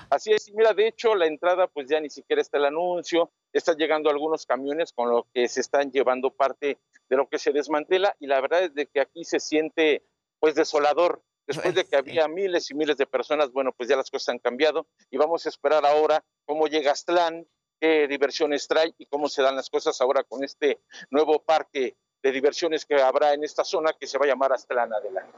Así 0.09 0.32
es, 0.32 0.51
mira, 0.55 0.72
de 0.72 0.89
hecho 0.89 1.14
la 1.14 1.27
entrada 1.27 1.68
pues 1.68 1.86
ya 1.89 2.01
ni 2.01 2.09
siquiera 2.09 2.40
está 2.40 2.56
el 2.56 2.64
anuncio, 2.64 3.31
están 3.52 3.77
llegando 3.77 4.09
algunos 4.09 4.47
camiones 4.47 4.93
con 4.93 5.10
lo 5.10 5.27
que 5.35 5.48
se 5.48 5.60
están 5.60 5.93
llevando 5.93 6.31
parte 6.31 6.78
de 7.10 7.16
lo 7.16 7.28
que 7.28 7.39
se 7.39 7.52
desmantela 7.52 8.16
y 8.18 8.27
la 8.27 8.40
verdad 8.40 8.64
es 8.64 8.74
de 8.74 8.86
que 8.86 9.01
aquí 9.01 9.24
se 9.24 9.39
siente 9.39 10.02
pues 10.39 10.55
desolador. 10.55 11.22
Después 11.46 11.74
de 11.74 11.84
que 11.84 11.96
había 11.96 12.28
miles 12.28 12.70
y 12.70 12.74
miles 12.74 12.96
de 12.96 13.06
personas, 13.06 13.50
bueno, 13.50 13.72
pues 13.72 13.88
ya 13.88 13.96
las 13.96 14.10
cosas 14.10 14.30
han 14.30 14.38
cambiado 14.38 14.86
y 15.10 15.16
vamos 15.16 15.46
a 15.46 15.48
esperar 15.48 15.84
ahora 15.84 16.22
cómo 16.44 16.66
llega 16.66 16.92
Aztlán, 16.92 17.46
qué 17.80 18.06
diversiones 18.06 18.68
trae 18.68 18.94
y 18.98 19.06
cómo 19.06 19.28
se 19.28 19.42
dan 19.42 19.56
las 19.56 19.68
cosas 19.68 20.00
ahora 20.00 20.22
con 20.22 20.44
este 20.44 20.80
nuevo 21.10 21.42
parque 21.42 21.96
de 22.22 22.32
diversiones 22.32 22.84
que 22.84 23.00
habrá 23.00 23.32
en 23.32 23.42
esta 23.44 23.64
zona 23.64 23.92
que 23.98 24.06
se 24.06 24.18
va 24.18 24.26
a 24.26 24.28
llamar 24.28 24.52
Aztlán 24.52 24.92
adelante. 24.92 25.32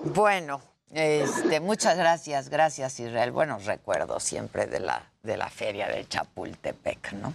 Bueno, 0.00 0.60
este, 0.92 1.60
muchas 1.60 1.96
gracias, 1.96 2.48
gracias 2.48 3.00
Israel. 3.00 3.32
Buenos 3.32 3.64
recuerdos 3.64 4.22
siempre 4.22 4.66
de 4.66 4.80
la, 4.80 5.10
de 5.22 5.36
la 5.36 5.50
feria 5.50 5.88
de 5.88 6.06
Chapultepec, 6.06 7.12
¿no? 7.14 7.34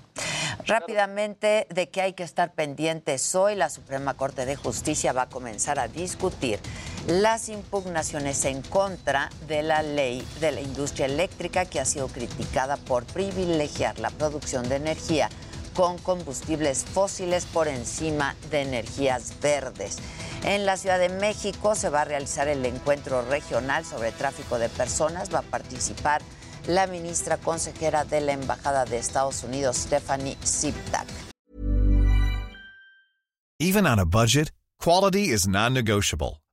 Rápidamente, 0.66 1.68
de 1.70 1.90
que 1.90 2.02
hay 2.02 2.14
que 2.14 2.24
estar 2.24 2.54
pendientes 2.54 3.36
hoy, 3.36 3.56
la 3.56 3.70
Suprema 3.70 4.16
Corte 4.16 4.46
de 4.46 4.56
Justicia 4.56 5.12
va 5.12 5.24
a 5.24 5.30
comenzar 5.30 5.80
a 5.80 5.88
discutir 5.88 6.60
las 7.08 7.50
impugnaciones 7.50 8.46
en 8.46 8.62
contra 8.62 9.30
de 9.48 9.64
la 9.64 9.82
ley 9.82 10.26
de 10.40 10.52
la 10.52 10.62
industria 10.62 11.08
eléctrica 11.08 11.66
que 11.66 11.80
ha 11.80 11.86
sido 11.86 12.08
criticada 12.08 12.78
por 12.78 13.06
privilegiar 13.06 14.00
la 14.00 14.10
producción 14.12 14.70
de 14.70 14.76
energía 14.76 15.30
con 15.74 15.98
combustibles 15.98 16.84
fósiles 16.84 17.46
por 17.46 17.68
encima 17.68 18.36
de 18.50 18.62
energías 18.62 19.34
verdes. 19.42 19.98
En 20.44 20.66
la 20.66 20.76
Ciudad 20.76 21.00
de 21.00 21.10
México 21.10 21.76
se 21.76 21.90
va 21.90 22.02
a 22.02 22.06
realizar 22.06 22.48
el 22.48 22.66
encuentro 22.66 23.22
regional 23.24 23.86
sobre 23.86 24.12
tráfico 24.12 24.60
de 24.60 24.70
personas. 24.70 25.34
Va 25.34 25.40
a 25.40 25.44
participar 25.44 26.22
la 26.68 26.88
ministra 26.88 27.38
consejera 27.38 28.06
de 28.06 28.22
la 28.22 28.34
Embajada 28.34 28.86
de 28.86 28.98
Estados 28.98 29.44
Unidos, 29.44 29.78
Stephanie 29.78 30.38
Siptak. 30.44 31.08
Even 33.60 33.86
on 33.86 34.00
a 34.00 34.06
budget, 34.06 34.52
quality 34.80 35.30
is 35.30 35.48
non-negotiable. 35.48 36.41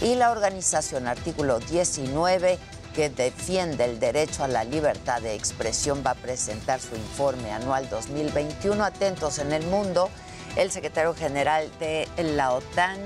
Y 0.00 0.14
la 0.14 0.30
organización 0.30 1.08
Artículo 1.08 1.58
19, 1.58 2.58
que 2.94 3.10
defiende 3.10 3.84
el 3.84 3.98
derecho 3.98 4.44
a 4.44 4.48
la 4.48 4.62
libertad 4.62 5.20
de 5.20 5.34
expresión, 5.34 6.04
va 6.06 6.12
a 6.12 6.14
presentar 6.14 6.80
su 6.80 6.94
informe 6.94 7.50
anual 7.50 7.88
2021. 7.90 8.84
Atentos 8.84 9.38
en 9.38 9.52
el 9.52 9.66
mundo, 9.66 10.08
el 10.54 10.70
secretario 10.70 11.14
general 11.14 11.68
de 11.80 12.06
la 12.16 12.52
OTAN 12.52 12.98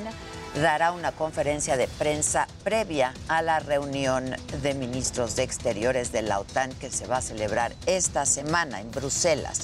dará 0.61 0.93
una 0.93 1.13
conferencia 1.13 1.79
de 1.79 1.89
prensa 1.89 2.47
previa 2.63 3.15
a 3.27 3.41
la 3.41 3.59
reunión 3.59 4.37
de 4.61 4.75
ministros 4.75 5.35
de 5.35 5.45
Exteriores 5.45 6.13
de 6.13 6.21
la 6.21 6.41
OTAN 6.41 6.73
que 6.75 6.91
se 6.91 7.07
va 7.07 7.19
a 7.19 7.23
celebrar 7.23 7.73
esta 7.87 8.27
semana 8.27 8.83
en 8.83 8.91
Bruselas. 8.91 9.63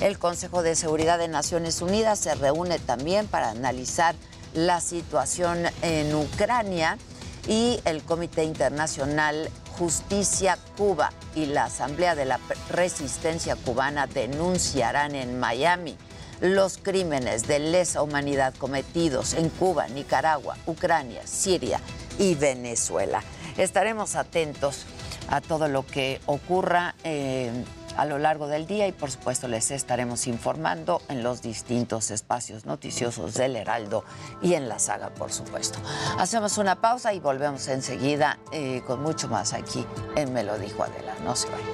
El 0.00 0.18
Consejo 0.18 0.62
de 0.62 0.76
Seguridad 0.76 1.18
de 1.18 1.28
Naciones 1.28 1.80
Unidas 1.80 2.18
se 2.18 2.34
reúne 2.34 2.78
también 2.78 3.26
para 3.26 3.48
analizar 3.48 4.14
la 4.56 4.80
situación 4.80 5.64
en 5.82 6.14
Ucrania 6.14 6.98
y 7.46 7.78
el 7.84 8.02
Comité 8.02 8.42
Internacional 8.42 9.50
Justicia 9.78 10.58
Cuba 10.76 11.12
y 11.34 11.46
la 11.46 11.64
Asamblea 11.64 12.14
de 12.14 12.24
la 12.24 12.40
Resistencia 12.70 13.54
Cubana 13.56 14.06
denunciarán 14.06 15.14
en 15.14 15.38
Miami 15.38 15.96
los 16.40 16.78
crímenes 16.78 17.46
de 17.46 17.58
lesa 17.58 18.02
humanidad 18.02 18.54
cometidos 18.54 19.34
en 19.34 19.50
Cuba, 19.50 19.88
Nicaragua, 19.88 20.56
Ucrania, 20.66 21.26
Siria 21.26 21.80
y 22.18 22.34
Venezuela. 22.34 23.22
Estaremos 23.58 24.16
atentos 24.16 24.84
a 25.28 25.40
todo 25.40 25.68
lo 25.68 25.86
que 25.86 26.20
ocurra. 26.26 26.94
Eh, 27.04 27.50
a 27.96 28.04
lo 28.04 28.18
largo 28.18 28.46
del 28.46 28.66
día 28.66 28.86
y 28.86 28.92
por 28.92 29.10
supuesto 29.10 29.48
les 29.48 29.70
estaremos 29.70 30.26
informando 30.26 31.00
en 31.08 31.22
los 31.22 31.42
distintos 31.42 32.10
espacios 32.10 32.66
noticiosos 32.66 33.34
del 33.34 33.56
Heraldo 33.56 34.04
y 34.42 34.54
en 34.54 34.68
la 34.68 34.78
saga, 34.78 35.10
por 35.10 35.32
supuesto. 35.32 35.78
Hacemos 36.18 36.58
una 36.58 36.76
pausa 36.80 37.12
y 37.12 37.20
volvemos 37.20 37.68
enseguida 37.68 38.38
eh, 38.52 38.82
con 38.86 39.02
mucho 39.02 39.28
más 39.28 39.52
aquí 39.52 39.86
en 40.14 40.32
Me 40.32 40.44
lo 40.44 40.58
dijo 40.58 40.82
Adela. 40.82 41.14
No 41.24 41.34
se 41.34 41.48
vayan. 41.48 41.66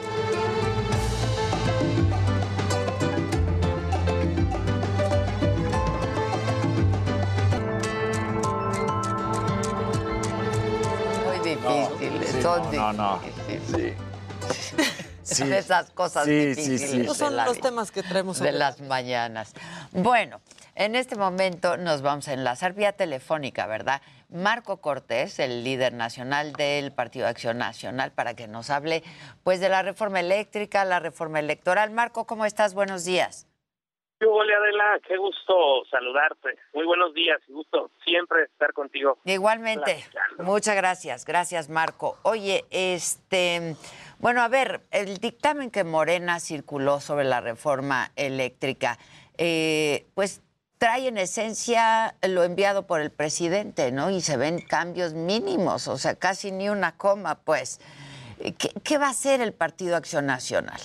Son 12.43 12.75
no, 12.75 12.93
no. 12.93 13.21
Son 15.35 15.53
esas 15.53 15.91
cosas 15.91 16.25
Sí, 16.25 16.55
sí, 16.55 16.61
difíciles. 16.63 16.91
sí. 16.91 17.01
Estos 17.03 17.17
son 17.19 17.37
la 17.37 17.45
los 17.47 17.61
temas 17.61 17.91
que 17.91 18.03
traemos 18.03 18.39
de 18.41 18.51
hoy. 18.51 18.57
las 18.59 18.81
mañanas. 18.81 19.55
Bueno, 19.93 20.41
en 20.75 20.95
este 20.97 21.17
momento 21.17 21.77
nos 21.77 22.03
vamos 22.03 22.29
a 22.29 22.33
enlazar 22.33 22.73
vía 22.73 22.93
telefónica, 22.93 23.67
¿verdad? 23.67 24.01
Marco 24.31 24.79
Cortés, 24.81 25.39
el 25.39 25.63
líder 25.63 25.93
nacional 25.93 26.55
del 26.55 26.91
Partido 26.93 27.27
Acción 27.27 27.59
Nacional, 27.59 28.13
para 28.13 28.35
que 28.35 28.49
nos 28.49 28.71
hable 28.71 29.03
pues 29.43 29.61
de 29.61 29.69
la 29.69 29.83
reforma 29.83 30.21
eléctrica, 30.21 30.85
la 30.87 31.01
reforma 31.01 31.39
electoral. 31.39 31.91
Marco, 31.91 32.27
¿cómo 32.27 32.47
estás? 32.47 32.73
Buenos 32.73 33.05
días. 33.05 33.47
Hola 34.25 34.57
Adela, 34.57 35.01
qué 35.07 35.17
gusto 35.17 35.85
saludarte. 35.91 36.51
Muy 36.73 36.87
buenos 36.87 37.13
días, 37.13 37.41
y 37.49 37.53
gusto 37.53 37.91
siempre 38.05 38.45
estar 38.45 38.73
contigo. 38.73 39.19
Igualmente. 39.25 40.05
Muchas 40.39 40.77
gracias. 40.77 41.25
Gracias, 41.25 41.69
Marco. 41.69 42.17
Oye, 42.23 42.65
este, 42.71 43.75
bueno, 44.23 44.41
a 44.41 44.49
ver, 44.49 44.81
el 44.93 45.19
dictamen 45.19 45.71
que 45.71 45.85
Morena 45.85 46.39
circuló 46.41 47.01
sobre 47.01 47.25
la 47.25 47.41
reforma 47.41 48.13
eléctrica, 48.17 48.97
eh, 49.37 50.07
pues 50.15 50.41
trae 50.79 51.09
en 51.09 51.19
esencia 51.19 52.15
lo 52.27 52.45
enviado 52.45 52.87
por 52.87 53.01
el 53.01 53.11
presidente, 53.11 53.93
¿no? 53.93 54.11
Y 54.11 54.21
se 54.21 54.37
ven 54.37 54.61
cambios 54.61 55.13
mínimos, 55.13 55.89
o 55.89 55.99
sea, 55.99 56.15
casi 56.15 56.53
ni 56.53 56.69
una 56.69 56.97
coma, 56.97 57.41
pues. 57.45 57.81
¿Qué, 58.39 58.71
qué 58.85 58.97
va 58.97 59.07
a 59.07 59.11
hacer 59.11 59.41
el 59.41 59.53
Partido 59.53 59.97
Acción 59.97 60.25
Nacional? 60.27 60.81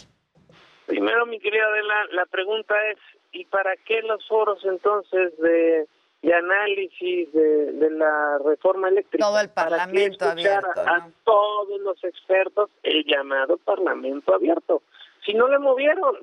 Primero, 0.88 1.26
mi 1.28 1.40
querida 1.40 1.66
Adela, 1.66 2.06
la 2.14 2.26
pregunta 2.26 2.76
es, 2.92 2.98
¿y 3.32 3.46
para 3.46 3.78
qué 3.78 4.02
los 4.02 4.28
foros 4.28 4.66
entonces 4.66 5.38
de, 5.38 5.88
de 6.22 6.34
análisis 6.34 7.32
de, 7.32 7.72
de 7.74 7.92
la 7.92 8.40
reforma 8.44 8.90
eléctrica? 8.90 9.26
Todo 9.26 9.40
el 9.40 9.50
¿Para 9.50 9.70
Parlamento 9.70 10.26
escuchar 10.26 10.66
abierto, 10.66 10.82
a 10.82 11.10
todos 11.24 11.80
los 11.82 12.04
expertos, 12.04 12.70
el 12.84 13.06
llamado 13.06 13.58
Parlamento 13.58 14.34
abierto. 14.34 14.82
Si 15.26 15.34
no 15.34 15.48
le 15.48 15.60
movieron, 15.60 16.18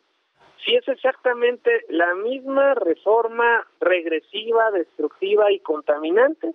si 0.65 0.75
es 0.75 0.89
exactamente 0.89 1.85
la 1.89 2.15
misma 2.15 2.75
reforma 2.75 3.67
regresiva, 3.81 4.71
destructiva 4.71 5.53
y 5.53 5.61
contaminante 5.61 6.55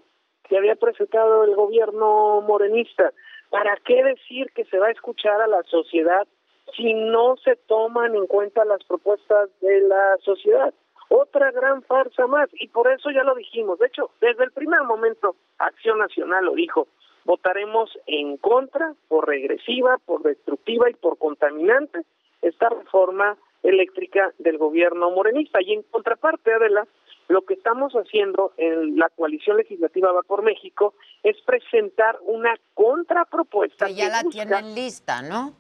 que 0.50 0.58
había 0.58 0.76
presentado 0.76 1.44
el 1.44 1.56
gobierno 1.56 2.42
morenista. 2.42 3.14
¿Para 3.50 3.78
qué 3.78 4.04
decir 4.04 4.52
que 4.54 4.66
se 4.66 4.80
va 4.80 4.88
a 4.88 4.92
escuchar 4.92 5.42
a 5.42 5.48
la 5.48 5.64
sociedad 5.64 6.28
si 6.76 6.94
no 6.94 7.36
se 7.38 7.56
toman 7.56 8.16
en 8.16 8.28
cuenta 8.28 8.66
las 8.66 8.84
propuestas 8.84 9.50
de 9.62 9.82
la 9.82 10.18
sociedad? 10.24 10.74
Otra 11.10 11.52
gran 11.52 11.84
farsa 11.84 12.26
más. 12.28 12.50
Y 12.54 12.68
por 12.70 12.92
eso 12.92 13.12
ya 13.12 13.24
lo 13.24 13.36
dijimos. 13.36 13.80
De 13.80 13.88
hecho, 13.88 14.12
desde 14.22 14.44
el 14.46 14.52
primer 14.52 14.84
momento, 14.84 15.36
Acción 15.58 16.00
Nacional 16.00 16.46
lo 16.46 16.54
dijo. 16.54 16.88
Votaremos 17.26 17.92
en 18.08 18.38
contra, 18.38 18.94
por 19.08 19.28
regresiva, 19.28 19.98
por 20.06 20.24
destructiva 20.24 20.90
y 20.90 20.94
por 20.94 21.18
contaminante, 21.18 22.02
esta 22.42 22.70
reforma 22.70 23.38
eléctrica 23.62 24.32
del 24.40 24.58
gobierno 24.58 25.12
morenista. 25.12 25.62
Y 25.62 25.74
en 25.74 25.84
contraparte, 25.84 26.54
Adela, 26.54 26.88
lo 27.28 27.44
que 27.44 27.54
estamos 27.54 27.94
haciendo 27.94 28.54
en 28.58 28.98
la 28.98 29.10
coalición 29.10 29.58
legislativa 29.58 30.12
Va 30.12 30.24
por 30.24 30.42
México 30.42 30.96
es 31.24 31.40
presentar 31.42 32.18
una 32.24 32.56
contrapropuesta. 32.74 33.88
Que 33.88 33.96
ya 33.96 34.10
la 34.10 34.24
tienen 34.24 34.74
lista, 34.74 35.22
¿no? 35.22 35.54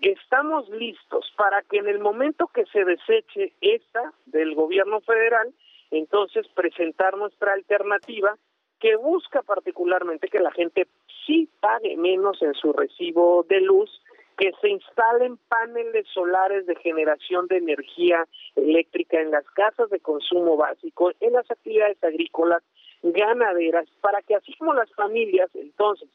Estamos 0.00 0.68
listos 0.68 1.32
para 1.36 1.62
que 1.62 1.78
en 1.78 1.88
el 1.88 1.98
momento 1.98 2.48
que 2.48 2.66
se 2.66 2.84
deseche 2.84 3.54
esta 3.60 4.12
del 4.26 4.54
gobierno 4.54 5.00
federal, 5.00 5.52
entonces 5.90 6.46
presentar 6.54 7.16
nuestra 7.16 7.54
alternativa 7.54 8.36
que 8.78 8.96
busca 8.96 9.42
particularmente 9.42 10.28
que 10.28 10.40
la 10.40 10.52
gente 10.52 10.86
sí 11.26 11.48
pague 11.60 11.96
menos 11.96 12.42
en 12.42 12.54
su 12.54 12.72
recibo 12.72 13.44
de 13.48 13.60
luz 13.62 13.90
que 14.36 14.52
se 14.60 14.68
instalen 14.68 15.38
paneles 15.48 16.06
solares 16.12 16.66
de 16.66 16.76
generación 16.76 17.46
de 17.46 17.56
energía 17.56 18.26
eléctrica 18.54 19.18
en 19.20 19.30
las 19.30 19.44
casas 19.52 19.88
de 19.88 20.00
consumo 20.00 20.58
básico, 20.58 21.10
en 21.20 21.32
las 21.32 21.50
actividades 21.50 22.02
agrícolas, 22.04 22.62
ganaderas, 23.02 23.88
para 24.02 24.20
que 24.20 24.34
así 24.34 24.52
como 24.58 24.74
las 24.74 24.92
familias 24.92 25.48
entonces 25.54 26.10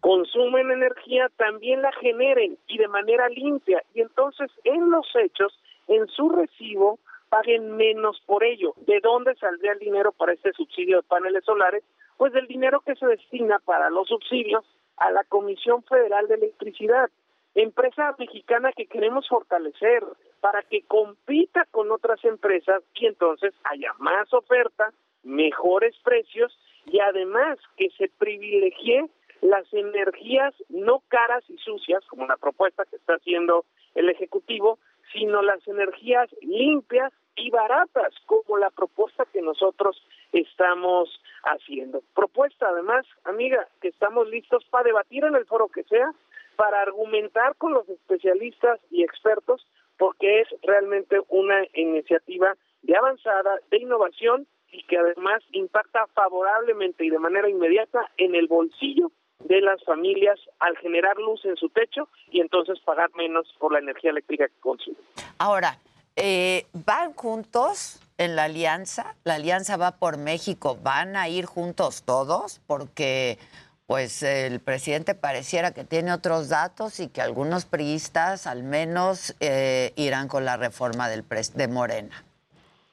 consumen 0.00 0.70
energía, 0.70 1.30
también 1.36 1.82
la 1.82 1.92
generen 1.92 2.58
y 2.66 2.78
de 2.78 2.88
manera 2.88 3.28
limpia. 3.28 3.82
Y 3.94 4.00
entonces 4.00 4.50
en 4.64 4.90
los 4.90 5.06
hechos, 5.14 5.58
en 5.88 6.06
su 6.08 6.28
recibo, 6.28 6.98
paguen 7.28 7.76
menos 7.76 8.20
por 8.26 8.42
ello. 8.44 8.74
¿De 8.86 9.00
dónde 9.00 9.34
saldría 9.36 9.72
el 9.72 9.78
dinero 9.78 10.12
para 10.12 10.32
este 10.32 10.52
subsidio 10.52 10.98
de 10.98 11.02
paneles 11.04 11.44
solares? 11.44 11.84
Pues 12.16 12.32
del 12.32 12.46
dinero 12.46 12.80
que 12.80 12.96
se 12.96 13.06
destina 13.06 13.58
para 13.60 13.90
los 13.90 14.08
subsidios 14.08 14.64
a 14.96 15.10
la 15.10 15.24
Comisión 15.24 15.82
Federal 15.84 16.28
de 16.28 16.34
Electricidad 16.34 17.10
empresa 17.54 18.14
mexicana 18.18 18.72
que 18.72 18.86
queremos 18.86 19.26
fortalecer 19.28 20.04
para 20.40 20.62
que 20.62 20.82
compita 20.82 21.66
con 21.70 21.90
otras 21.90 22.24
empresas 22.24 22.82
y 22.94 23.06
entonces 23.06 23.52
haya 23.64 23.92
más 23.98 24.32
oferta, 24.32 24.92
mejores 25.22 25.94
precios 26.02 26.56
y 26.86 27.00
además 27.00 27.58
que 27.76 27.90
se 27.98 28.08
privilegie 28.18 29.06
las 29.42 29.72
energías 29.72 30.54
no 30.68 31.02
caras 31.08 31.44
y 31.48 31.56
sucias, 31.58 32.04
como 32.06 32.26
la 32.26 32.36
propuesta 32.36 32.84
que 32.84 32.96
está 32.96 33.14
haciendo 33.14 33.64
el 33.94 34.08
Ejecutivo, 34.08 34.78
sino 35.12 35.42
las 35.42 35.66
energías 35.66 36.28
limpias 36.42 37.12
y 37.36 37.50
baratas, 37.50 38.14
como 38.26 38.58
la 38.58 38.70
propuesta 38.70 39.24
que 39.32 39.42
nosotros 39.42 40.02
estamos 40.32 41.08
haciendo. 41.44 42.02
Propuesta, 42.14 42.68
además, 42.68 43.06
amiga, 43.24 43.66
que 43.80 43.88
estamos 43.88 44.28
listos 44.28 44.64
para 44.70 44.84
debatir 44.84 45.24
en 45.24 45.34
el 45.34 45.46
foro 45.46 45.68
que 45.68 45.84
sea, 45.84 46.12
para 46.56 46.82
argumentar 46.82 47.56
con 47.56 47.72
los 47.72 47.88
especialistas 47.88 48.80
y 48.90 49.02
expertos, 49.02 49.66
porque 49.96 50.40
es 50.40 50.48
realmente 50.62 51.20
una 51.28 51.64
iniciativa 51.74 52.56
de 52.82 52.96
avanzada, 52.96 53.58
de 53.70 53.78
innovación 53.78 54.46
y 54.72 54.82
que 54.84 54.98
además 54.98 55.42
impacta 55.52 56.06
favorablemente 56.08 57.04
y 57.04 57.10
de 57.10 57.18
manera 57.18 57.48
inmediata 57.48 58.10
en 58.16 58.34
el 58.34 58.46
bolsillo 58.46 59.10
de 59.40 59.60
las 59.60 59.82
familias 59.84 60.38
al 60.58 60.76
generar 60.78 61.16
luz 61.16 61.44
en 61.44 61.56
su 61.56 61.68
techo 61.70 62.08
y 62.30 62.40
entonces 62.40 62.78
pagar 62.80 63.10
menos 63.14 63.46
por 63.58 63.72
la 63.72 63.78
energía 63.78 64.10
eléctrica 64.10 64.48
que 64.48 64.60
consumen. 64.60 65.00
Ahora, 65.38 65.78
eh, 66.16 66.66
¿van 66.72 67.14
juntos 67.14 68.00
en 68.18 68.36
la 68.36 68.44
alianza? 68.44 69.14
¿La 69.24 69.34
alianza 69.34 69.76
va 69.76 69.92
por 69.98 70.18
México? 70.18 70.76
¿Van 70.82 71.16
a 71.16 71.28
ir 71.28 71.46
juntos 71.46 72.02
todos? 72.04 72.60
Porque 72.66 73.38
pues 73.86 74.22
el 74.22 74.60
presidente 74.60 75.16
pareciera 75.16 75.74
que 75.74 75.82
tiene 75.82 76.12
otros 76.12 76.48
datos 76.48 77.00
y 77.00 77.08
que 77.08 77.22
algunos 77.22 77.64
priistas 77.64 78.46
al 78.46 78.62
menos 78.62 79.34
eh, 79.40 79.92
irán 79.96 80.28
con 80.28 80.44
la 80.44 80.56
reforma 80.56 81.08
del 81.08 81.24
de 81.54 81.66
Morena. 81.66 82.24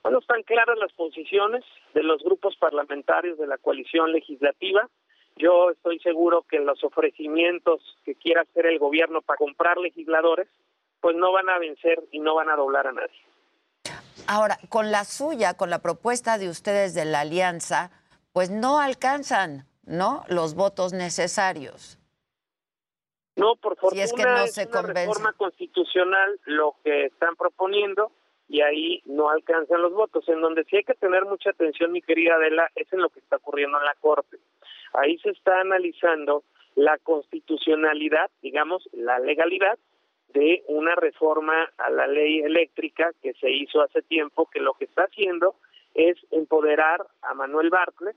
Bueno, 0.01 0.19
están 0.19 0.41
claras 0.41 0.77
las 0.79 0.93
posiciones 0.93 1.63
de 1.93 2.01
los 2.01 2.23
grupos 2.23 2.55
parlamentarios 2.55 3.37
de 3.37 3.45
la 3.45 3.57
coalición 3.57 4.11
legislativa. 4.11 4.89
Yo 5.37 5.71
estoy 5.71 5.99
seguro 5.99 6.43
que 6.49 6.59
los 6.59 6.83
ofrecimientos 6.83 7.81
que 8.03 8.15
quiera 8.15 8.41
hacer 8.41 8.65
el 8.65 8.79
gobierno 8.79 9.21
para 9.21 9.37
comprar 9.37 9.77
legisladores, 9.77 10.47
pues 10.99 11.15
no 11.15 11.31
van 11.31 11.49
a 11.49 11.59
vencer 11.59 12.03
y 12.11 12.19
no 12.19 12.35
van 12.35 12.49
a 12.49 12.55
doblar 12.55 12.87
a 12.87 12.91
nadie. 12.91 13.21
Ahora, 14.27 14.57
con 14.69 14.91
la 14.91 15.05
suya, 15.05 15.53
con 15.53 15.69
la 15.69 15.81
propuesta 15.81 16.37
de 16.37 16.49
ustedes 16.49 16.93
de 16.93 17.05
la 17.05 17.21
alianza, 17.21 17.91
pues 18.33 18.49
no 18.49 18.79
alcanzan 18.79 19.65
¿no? 19.87 20.23
Los 20.27 20.53
votos 20.53 20.93
necesarios. 20.93 21.97
No, 23.35 23.55
por 23.55 23.77
fortuna 23.77 24.03
es, 24.03 24.13
que 24.13 24.23
no 24.23 24.47
se 24.47 24.67
una 24.67 24.81
reforma 24.81 25.33
constitucional 25.33 26.39
lo 26.45 26.75
que 26.83 27.05
están 27.05 27.35
proponiendo 27.35 28.11
y 28.49 28.61
ahí 28.61 29.01
no 29.05 29.29
alcanzan 29.29 29.81
los 29.81 29.93
votos. 29.93 30.27
En 30.27 30.41
donde 30.41 30.65
sí 30.65 30.77
hay 30.77 30.83
que 30.83 30.95
tener 30.95 31.25
mucha 31.25 31.51
atención, 31.51 31.91
mi 31.91 32.01
querida 32.01 32.35
Adela, 32.35 32.69
es 32.75 32.91
en 32.91 33.01
lo 33.01 33.09
que 33.09 33.19
está 33.19 33.37
ocurriendo 33.37 33.77
en 33.77 33.85
la 33.85 33.95
Corte. 33.95 34.37
Ahí 34.93 35.17
se 35.19 35.29
está 35.29 35.61
analizando 35.61 36.43
la 36.75 36.97
constitucionalidad, 36.99 38.29
digamos, 38.41 38.87
la 38.93 39.19
legalidad 39.19 39.77
de 40.33 40.63
una 40.67 40.95
reforma 40.95 41.71
a 41.77 41.89
la 41.89 42.05
ley 42.07 42.39
eléctrica 42.39 43.11
que 43.21 43.33
se 43.33 43.49
hizo 43.49 43.81
hace 43.81 44.01
tiempo, 44.03 44.49
que 44.51 44.59
lo 44.59 44.73
que 44.73 44.85
está 44.85 45.03
haciendo 45.03 45.55
es 45.95 46.17
empoderar 46.31 47.07
a 47.21 47.33
Manuel 47.33 47.69
Bartlett 47.69 48.15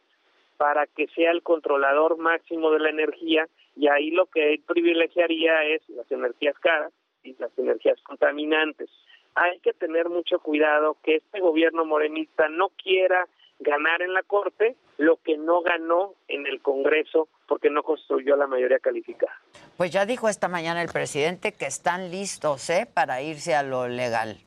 para 0.59 0.87
que 0.87 1.07
sea 1.09 1.31
el 1.31 1.43
controlador 1.43 2.19
máximo 2.19 2.71
de 2.71 2.81
la 2.81 2.91
energía 2.91 3.49
y 3.77 3.89
ahí 3.89 4.11
lo 4.11 4.27
que 4.27 4.61
privilegiaría 4.67 5.65
es 5.65 5.89
las 5.89 6.11
energías 6.13 6.59
caras 6.59 6.93
y 7.23 7.35
las 7.39 7.57
energías 7.59 7.99
contaminantes. 8.03 8.91
Hay 9.35 9.59
que 9.61 9.73
tener 9.73 10.11
mucho 10.11 10.39
cuidado 10.41 10.99
que 11.03 11.17
este 11.17 11.41
gobierno 11.41 11.87
morenista 11.87 12.51
no 12.51 12.69
quiera 12.71 13.27
ganar 13.61 14.03
en 14.03 14.13
la 14.15 14.23
Corte 14.23 14.77
lo 14.97 15.17
que 15.17 15.37
no 15.37 15.63
ganó 15.63 16.15
en 16.29 16.47
el 16.47 16.61
Congreso 16.61 17.29
porque 17.47 17.71
no 17.71 17.83
construyó 17.83 18.37
la 18.37 18.47
mayoría 18.47 18.79
calificada. 18.79 19.35
Pues 19.77 19.91
ya 19.91 20.05
dijo 20.05 20.29
esta 20.29 20.49
mañana 20.49 20.83
el 20.83 20.89
presidente 20.89 21.53
que 21.53 21.67
están 21.67 22.11
listos 22.11 22.69
¿eh? 22.71 22.87
para 22.93 23.23
irse 23.23 23.55
a 23.55 23.63
lo 23.63 23.89
legal. 23.89 24.39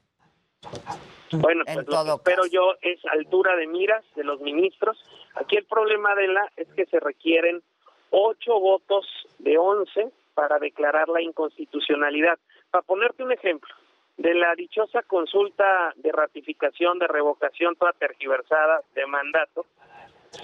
Bueno, 1.32 1.64
pues 1.66 1.88
lo 1.88 2.04
que 2.04 2.12
espero 2.12 2.46
yo 2.46 2.76
es 2.82 3.00
altura 3.12 3.56
de 3.56 3.68
miras 3.68 4.04
de 4.16 4.24
los 4.24 4.40
ministros. 4.42 5.04
Aquí 5.36 5.58
el 5.58 5.66
problema 5.66 6.14
de 6.16 6.28
la 6.28 6.52
es 6.56 6.68
que 6.76 6.86
se 6.86 7.00
requieren 7.00 7.64
ocho 8.12 8.60
votos 8.60 9.06
de 9.40 9.58
once 9.58 10.12
para 10.36 10.60
declarar 10.60 11.10
la 11.10 11.22
inconstitucionalidad. 11.22 12.38
Para 12.70 12.84
ponerte 12.84 13.24
un 13.24 13.32
ejemplo, 13.32 13.74
de 14.18 14.34
la 14.36 14.54
dichosa 14.56 15.02
consulta 15.04 15.94
de 15.96 16.12
ratificación, 16.12 17.00
de 17.00 17.08
revocación 17.08 17.76
toda 17.76 17.94
tergiversada 17.94 18.82
de 18.94 19.06
mandato, 19.08 19.66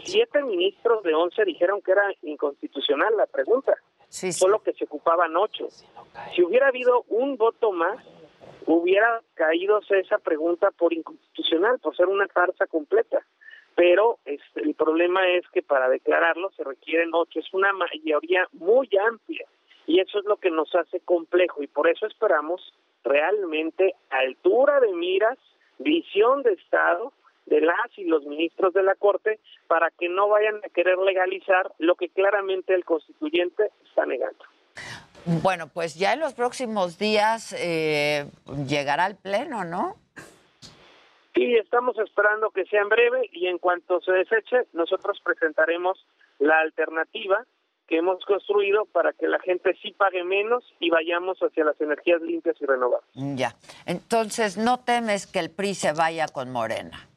siete 0.03 0.43
ministros 0.43 1.03
de 1.03 1.13
once 1.13 1.43
dijeron 1.45 1.81
que 1.81 1.91
era 1.91 2.11
inconstitucional 2.23 3.15
la 3.15 3.25
pregunta, 3.25 3.75
solo 4.09 4.61
que 4.63 4.73
se 4.73 4.85
ocupaban 4.85 5.35
ocho. 5.37 5.67
Si 6.35 6.43
hubiera 6.43 6.67
habido 6.67 7.03
un 7.09 7.37
voto 7.37 7.71
más, 7.71 7.97
hubiera 8.65 9.21
caído 9.33 9.79
esa 9.89 10.17
pregunta 10.19 10.71
por 10.71 10.93
inconstitucional, 10.93 11.79
por 11.79 11.95
ser 11.95 12.07
una 12.07 12.27
farsa 12.27 12.67
completa. 12.67 13.25
Pero 13.75 14.19
este, 14.25 14.61
el 14.61 14.73
problema 14.73 15.27
es 15.29 15.47
que 15.51 15.61
para 15.61 15.87
declararlo 15.87 16.51
se 16.51 16.63
requieren 16.63 17.11
ocho, 17.13 17.39
es 17.39 17.53
una 17.53 17.71
mayoría 17.71 18.47
muy 18.51 18.89
amplia 19.07 19.45
y 19.87 20.01
eso 20.01 20.19
es 20.19 20.25
lo 20.25 20.37
que 20.37 20.51
nos 20.51 20.75
hace 20.75 20.99
complejo 20.99 21.63
y 21.63 21.67
por 21.67 21.89
eso 21.89 22.05
esperamos 22.05 22.73
realmente 23.03 23.95
altura 24.09 24.80
de 24.80 24.93
miras, 24.93 25.38
visión 25.77 26.43
de 26.43 26.53
Estado 26.53 27.13
de 27.45 27.61
las 27.61 27.97
y 27.97 28.05
los 28.05 28.23
ministros 28.26 28.73
de 28.73 28.84
la 28.84 28.95
Corte 28.95 29.39
para 29.67 29.89
que 29.91 30.07
no 30.07 30.30
vayan 30.30 30.57
a 30.57 30.69
querer 30.69 30.97
legalizar 30.99 31.71
lo 31.80 31.95
que 31.95 32.09
claramente 32.09 32.73
el 32.76 32.85
constituyente 32.85 33.71
está 33.88 34.05
negando. 34.05 34.45
Bueno, 35.26 35.67
pues 35.67 35.95
ya 35.95 36.13
en 36.13 36.19
los 36.19 36.34
próximos 36.34 36.97
días 36.97 37.53
eh, 37.57 38.26
llegará 38.67 39.05
al 39.05 39.15
Pleno, 39.17 39.65
¿no? 39.65 39.95
Sí, 41.34 41.55
estamos 41.55 41.97
esperando 41.99 42.51
que 42.51 42.65
sea 42.65 42.81
en 42.81 42.89
breve 42.89 43.30
y 43.31 43.47
en 43.47 43.57
cuanto 43.57 44.01
se 44.01 44.11
deseche, 44.11 44.67
nosotros 44.73 45.19
presentaremos 45.23 46.05
la 46.39 46.59
alternativa 46.59 47.45
que 47.90 47.98
hemos 47.98 48.24
construido 48.24 48.86
para 48.86 49.14
que 49.14 49.28
la 49.28 49.40
gente 49.40 49.76
sí 49.82 49.91
pague 49.94 50.24
menos 50.24 50.64
y 50.80 50.91
vayamos 50.91 51.40
hacia 51.40 51.66
las 51.66 51.82
energías 51.82 52.22
limpias 52.22 52.56
y 52.61 52.66
renovables. 52.68 53.10
Ya. 53.16 53.56
Entonces, 53.88 54.57
¿no 54.57 54.80
temes 54.82 55.26
que 55.26 55.40
el 55.40 55.49
PRI 55.49 55.74
se 55.74 55.94
vaya 55.94 56.28
con 56.28 56.52
Morena? 56.52 57.10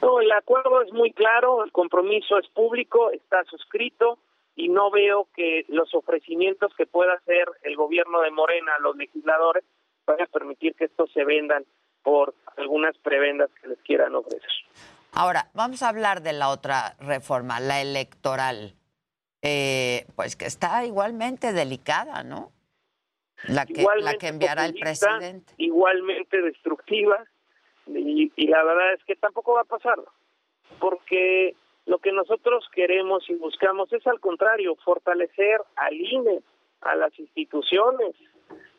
No, 0.00 0.20
el 0.20 0.30
acuerdo 0.30 0.82
es 0.82 0.92
muy 0.92 1.12
claro, 1.12 1.64
el 1.64 1.72
compromiso 1.72 2.38
es 2.38 2.48
público, 2.50 3.10
está 3.10 3.42
suscrito 3.44 4.18
y 4.54 4.68
no 4.68 4.92
veo 4.92 5.26
que 5.34 5.64
los 5.66 5.92
ofrecimientos 5.92 6.72
que 6.76 6.86
pueda 6.86 7.14
hacer 7.14 7.48
el 7.62 7.74
gobierno 7.74 8.20
de 8.20 8.30
Morena 8.30 8.76
a 8.78 8.80
los 8.80 8.96
legisladores 8.96 9.64
van 10.06 10.22
a 10.22 10.26
permitir 10.26 10.76
que 10.76 10.84
estos 10.84 11.10
se 11.12 11.24
vendan 11.24 11.64
por 12.04 12.34
algunas 12.56 12.96
prebendas 12.98 13.50
que 13.60 13.66
les 13.66 13.78
quieran 13.80 14.14
ofrecer. 14.14 14.48
Ahora, 15.12 15.48
vamos 15.54 15.82
a 15.82 15.88
hablar 15.88 16.22
de 16.22 16.32
la 16.32 16.50
otra 16.50 16.94
reforma, 17.00 17.58
la 17.58 17.82
electoral, 17.82 18.77
eh, 19.42 20.06
pues 20.16 20.36
que 20.36 20.46
está 20.46 20.84
igualmente 20.84 21.52
delicada, 21.52 22.22
¿no? 22.22 22.52
La 23.46 23.66
que, 23.66 23.86
la 24.00 24.14
que 24.14 24.28
enviará 24.28 24.66
el 24.66 24.74
presidente. 24.74 25.52
Igualmente 25.58 26.42
destructiva, 26.42 27.24
y, 27.86 28.32
y 28.34 28.46
la 28.48 28.64
verdad 28.64 28.94
es 28.94 29.04
que 29.04 29.14
tampoco 29.14 29.54
va 29.54 29.60
a 29.60 29.64
pasar, 29.64 29.98
porque 30.80 31.54
lo 31.86 31.98
que 31.98 32.12
nosotros 32.12 32.68
queremos 32.74 33.28
y 33.30 33.34
buscamos 33.34 33.92
es 33.92 34.06
al 34.06 34.20
contrario, 34.20 34.76
fortalecer 34.84 35.60
al 35.76 35.94
INE, 35.94 36.42
a 36.80 36.96
las 36.96 37.18
instituciones, 37.18 38.14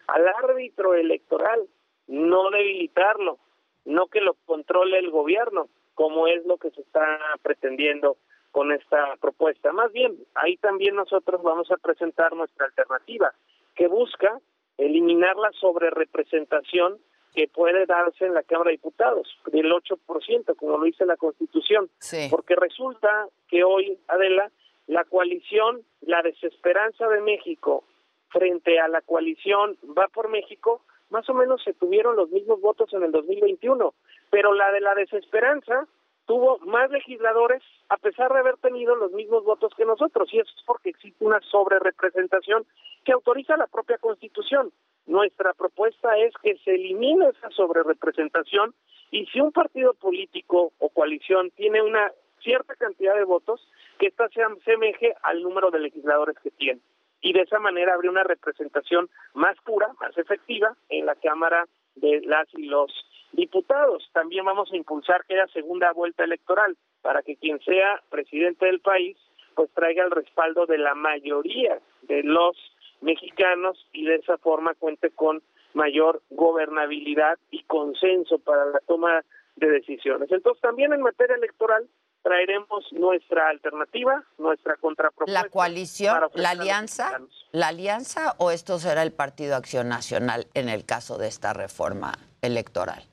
al 0.07 0.27
árbitro 0.27 0.94
electoral, 0.94 1.68
no 2.07 2.49
debilitarlo, 2.52 3.40
no 3.86 4.07
que 4.07 4.22
lo 4.22 4.36
controle 4.45 4.99
el 4.99 5.10
gobierno, 5.10 5.69
como 5.95 6.27
es 6.27 6.45
lo 6.45 6.57
que 6.57 6.72
se 6.72 6.81
está 6.81 7.19
pretendiendo 7.41 8.18
con 8.51 8.71
esta 8.71 9.15
propuesta. 9.21 9.71
Más 9.71 9.91
bien, 9.91 10.17
ahí 10.35 10.57
también 10.57 10.95
nosotros 10.95 11.41
vamos 11.43 11.69
a 11.71 11.77
presentar 11.77 12.35
nuestra 12.35 12.65
alternativa, 12.65 13.34
que 13.76 13.88
busca 13.88 14.39
eliminar 14.77 15.35
la 15.38 15.51
sobrerepresentación 15.53 16.99
que 17.34 17.47
puede 17.47 17.85
darse 17.85 18.26
en 18.26 18.34
la 18.34 18.43
Cámara 18.43 18.69
de 18.69 18.77
Diputados, 18.77 19.27
del 19.51 19.71
8%, 19.71 20.55
como 20.55 20.77
lo 20.77 20.84
dice 20.84 21.05
la 21.05 21.17
Constitución. 21.17 21.89
Porque 22.30 22.55
resulta 22.55 23.27
que 23.47 23.63
hoy, 23.63 23.97
Adela, 24.07 24.51
la 24.88 25.03
coalición, 25.03 25.81
la 26.01 26.21
desesperanza 26.23 27.07
de 27.07 27.21
México 27.21 27.84
frente 28.30 28.80
a 28.80 28.88
la 28.88 29.01
coalición 29.01 29.77
Va 29.97 30.07
por 30.07 30.30
México, 30.30 30.81
más 31.09 31.30
o 31.30 31.34
menos 31.34 31.63
se 31.63 31.73
tuvieron 31.73 32.15
los 32.15 32.30
mismos 32.30 32.61
votos 32.61 32.93
en 32.93 33.03
el 33.03 33.11
2021, 33.11 33.93
pero 34.30 34.53
la 34.53 34.71
de 34.71 34.81
la 34.81 34.95
desesperanza 34.95 35.88
tuvo 36.30 36.60
más 36.60 36.91
legisladores 36.91 37.64
a 37.89 37.97
pesar 37.97 38.31
de 38.31 38.38
haber 38.38 38.56
tenido 38.57 38.93
los 38.93 39.11
mismos 39.14 39.43
votos 39.45 39.73
que 39.76 39.84
nosotros, 39.84 40.31
y 40.31 40.38
eso 40.38 40.51
es 40.56 40.64
porque 40.64 40.89
existe 40.91 41.26
una 41.26 41.41
sobrerepresentación 41.41 42.68
que 43.03 43.14
autoriza 43.14 43.57
la 43.57 43.65
propia 43.65 43.97
Constitución. 43.97 44.72
Nuestra 45.07 45.56
propuesta 45.56 46.15
es 46.19 46.31
que 46.43 46.56
se 46.60 46.76
elimine 46.76 47.30
esa 47.30 47.49
sobrerepresentación 47.49 48.76
y 49.10 49.26
si 49.26 49.41
un 49.41 49.51
partido 49.51 49.95
político 49.95 50.72
o 50.77 50.89
coalición 50.89 51.49
tiene 51.56 51.81
una 51.81 52.11
cierta 52.43 52.76
cantidad 52.76 53.15
de 53.15 53.23
votos, 53.23 53.68
que 53.97 54.06
ésta 54.06 54.30
se 54.30 54.43
asemeje 54.43 55.15
al 55.23 55.41
número 55.41 55.72
de 55.72 55.80
legisladores 55.80 56.38
que 56.43 56.51
tiene. 56.51 56.80
Y 57.22 57.34
de 57.34 57.41
esa 57.41 57.57
manera 57.57 57.95
habría 57.95 58.11
una 58.11 58.23
representación 58.23 59.10
más 59.34 59.57
pura, 59.65 59.88
más 59.99 60.15
efectiva 60.15 60.76
en 60.89 61.07
la 61.07 61.15
Cámara 61.15 61.65
de 61.95 62.22
las 62.22 62.47
y 62.53 62.68
los 62.68 62.93
diputados. 63.34 64.10
También 64.14 64.45
vamos 64.45 64.72
a 64.72 64.77
impulsar 64.77 65.26
que 65.26 65.35
haya 65.35 65.51
segunda 65.53 65.91
vuelta 65.91 66.23
electoral 66.23 66.77
para 67.01 67.22
que 67.22 67.35
quien 67.35 67.60
sea 67.61 68.01
presidente 68.10 68.65
del 68.65 68.80
país 68.80 69.18
pues 69.56 69.69
traiga 69.73 70.03
el 70.06 70.11
respaldo 70.11 70.65
de 70.65 70.77
la 70.77 70.95
mayoría 70.95 71.80
de 72.03 72.23
los 72.23 72.56
mexicanos 73.01 73.77
y 73.91 74.06
de 74.06 74.15
esa 74.15 74.38
forma 74.38 74.73
cuente 74.76 75.10
con 75.10 75.41
mayor 75.73 76.22
gobernabilidad 76.30 77.38
y 77.51 77.64
consenso 77.64 78.39
para 78.39 78.65
la 78.65 78.80
toma 78.88 79.23
de 79.56 79.69
decisiones. 79.69 80.31
Entonces, 80.31 80.61
también 80.61 80.93
en 80.93 81.01
materia 81.01 81.35
electoral 81.35 81.88
traeremos 82.23 82.85
nuestra 82.91 83.49
alternativa, 83.49 84.23
nuestra 84.38 84.76
contrapropuesta. 84.77 85.43
¿La 85.43 85.49
coalición, 85.49 86.18
la 86.34 86.51
alianza, 86.51 87.19
la 87.51 87.68
alianza 87.68 88.35
o 88.38 88.51
esto 88.51 88.80
será 88.80 89.03
el 89.03 89.14
Partido 89.14 89.56
Acción 89.56 89.88
Nacional 89.88 90.47
en 90.53 90.69
el 90.69 90.85
caso 90.85 91.18
de 91.18 91.27
esta 91.27 91.53
reforma 91.53 92.14
electoral? 92.41 93.03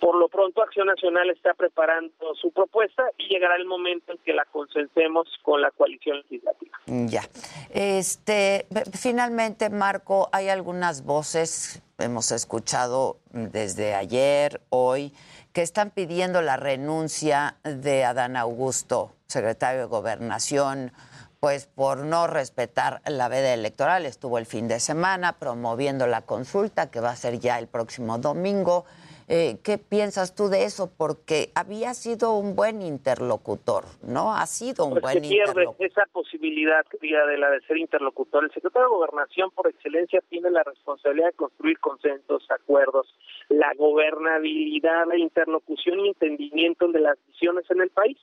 Por 0.00 0.16
lo 0.16 0.28
pronto, 0.28 0.62
Acción 0.62 0.86
Nacional 0.86 1.28
está 1.30 1.52
preparando 1.54 2.34
su 2.40 2.50
propuesta 2.52 3.04
y 3.18 3.28
llegará 3.28 3.56
el 3.56 3.66
momento 3.66 4.12
en 4.12 4.18
que 4.18 4.32
la 4.32 4.46
consensemos 4.46 5.28
con 5.42 5.60
la 5.60 5.70
coalición 5.72 6.16
legislativa. 6.18 6.78
Ya. 6.86 7.22
Este, 7.68 8.66
finalmente, 8.98 9.68
Marco, 9.68 10.30
hay 10.32 10.48
algunas 10.48 11.04
voces, 11.04 11.82
hemos 11.98 12.32
escuchado 12.32 13.18
desde 13.30 13.94
ayer, 13.94 14.62
hoy, 14.70 15.12
que 15.52 15.62
están 15.62 15.90
pidiendo 15.90 16.40
la 16.40 16.56
renuncia 16.56 17.56
de 17.62 18.04
Adán 18.04 18.36
Augusto, 18.36 19.12
secretario 19.26 19.80
de 19.80 19.86
Gobernación, 19.86 20.92
pues 21.40 21.66
por 21.66 21.98
no 21.98 22.26
respetar 22.26 23.00
la 23.06 23.28
veda 23.28 23.52
electoral. 23.52 24.06
Estuvo 24.06 24.38
el 24.38 24.46
fin 24.46 24.68
de 24.68 24.78
semana 24.78 25.38
promoviendo 25.38 26.06
la 26.06 26.22
consulta 26.22 26.90
que 26.90 27.00
va 27.00 27.10
a 27.10 27.16
ser 27.16 27.38
ya 27.38 27.58
el 27.58 27.66
próximo 27.66 28.18
domingo. 28.18 28.84
Eh, 29.32 29.58
¿Qué 29.62 29.78
piensas 29.78 30.34
tú 30.34 30.48
de 30.48 30.64
eso? 30.64 30.90
Porque 30.98 31.52
había 31.54 31.94
sido 31.94 32.34
un 32.34 32.56
buen 32.56 32.82
interlocutor, 32.82 33.84
¿no? 34.02 34.34
Ha 34.34 34.44
sido 34.46 34.86
un 34.86 34.94
pues 34.94 35.02
buen 35.02 35.14
se 35.14 35.20
pierde 35.20 35.50
interlocutor. 35.50 35.86
esa 35.86 36.04
posibilidad, 36.12 36.84
querida, 36.86 37.24
de 37.26 37.38
la 37.38 37.48
de 37.50 37.60
ser 37.60 37.78
interlocutor. 37.78 38.42
El 38.42 38.50
secretario 38.50 38.88
de 38.88 38.94
Gobernación, 38.96 39.52
por 39.52 39.68
excelencia, 39.68 40.20
tiene 40.28 40.50
la 40.50 40.64
responsabilidad 40.64 41.28
de 41.28 41.34
construir 41.34 41.78
consensos, 41.78 42.44
acuerdos, 42.50 43.06
la 43.48 43.72
gobernabilidad, 43.74 45.06
la 45.06 45.16
interlocución 45.16 46.00
y 46.00 46.08
entendimiento 46.08 46.88
de 46.88 46.98
las 46.98 47.16
visiones 47.28 47.70
en 47.70 47.82
el 47.82 47.90
país. 47.90 48.18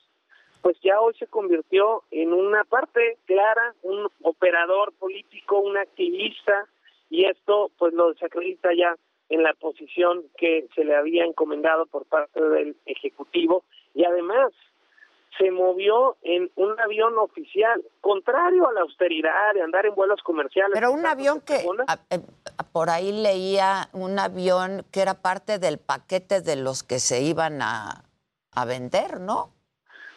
Pues 0.60 0.76
ya 0.82 1.00
hoy 1.00 1.14
se 1.14 1.26
convirtió 1.26 2.02
en 2.10 2.34
una 2.34 2.64
parte 2.64 3.16
clara, 3.24 3.74
un 3.80 4.10
operador 4.24 4.92
político, 4.98 5.58
un 5.58 5.78
activista, 5.78 6.66
y 7.08 7.24
esto 7.24 7.70
pues 7.78 7.94
lo 7.94 8.12
desacredita 8.12 8.68
ya 8.76 8.94
en 9.28 9.42
la 9.42 9.52
posición 9.54 10.24
que 10.36 10.66
se 10.74 10.84
le 10.84 10.94
había 10.96 11.24
encomendado 11.24 11.86
por 11.86 12.06
parte 12.06 12.42
del 12.42 12.76
Ejecutivo 12.86 13.64
y 13.94 14.04
además 14.04 14.52
se 15.38 15.50
movió 15.52 16.16
en 16.22 16.50
un 16.56 16.80
avión 16.80 17.16
oficial, 17.18 17.84
contrario 18.00 18.66
a 18.68 18.72
la 18.72 18.80
austeridad 18.80 19.54
de 19.54 19.62
andar 19.62 19.86
en 19.86 19.94
vuelos 19.94 20.20
comerciales. 20.22 20.72
Pero 20.74 20.90
un 20.90 21.06
avión 21.06 21.40
que, 21.42 21.64
a- 21.86 21.98
eh, 22.10 22.20
por 22.72 22.90
ahí 22.90 23.12
leía, 23.12 23.88
un 23.92 24.18
avión 24.18 24.84
que 24.92 25.00
era 25.02 25.14
parte 25.14 25.58
del 25.58 25.78
paquete 25.78 26.40
de 26.40 26.56
los 26.56 26.82
que 26.82 26.98
se 26.98 27.22
iban 27.22 27.60
a, 27.62 28.02
a 28.52 28.64
vender, 28.64 29.20
¿no? 29.20 29.52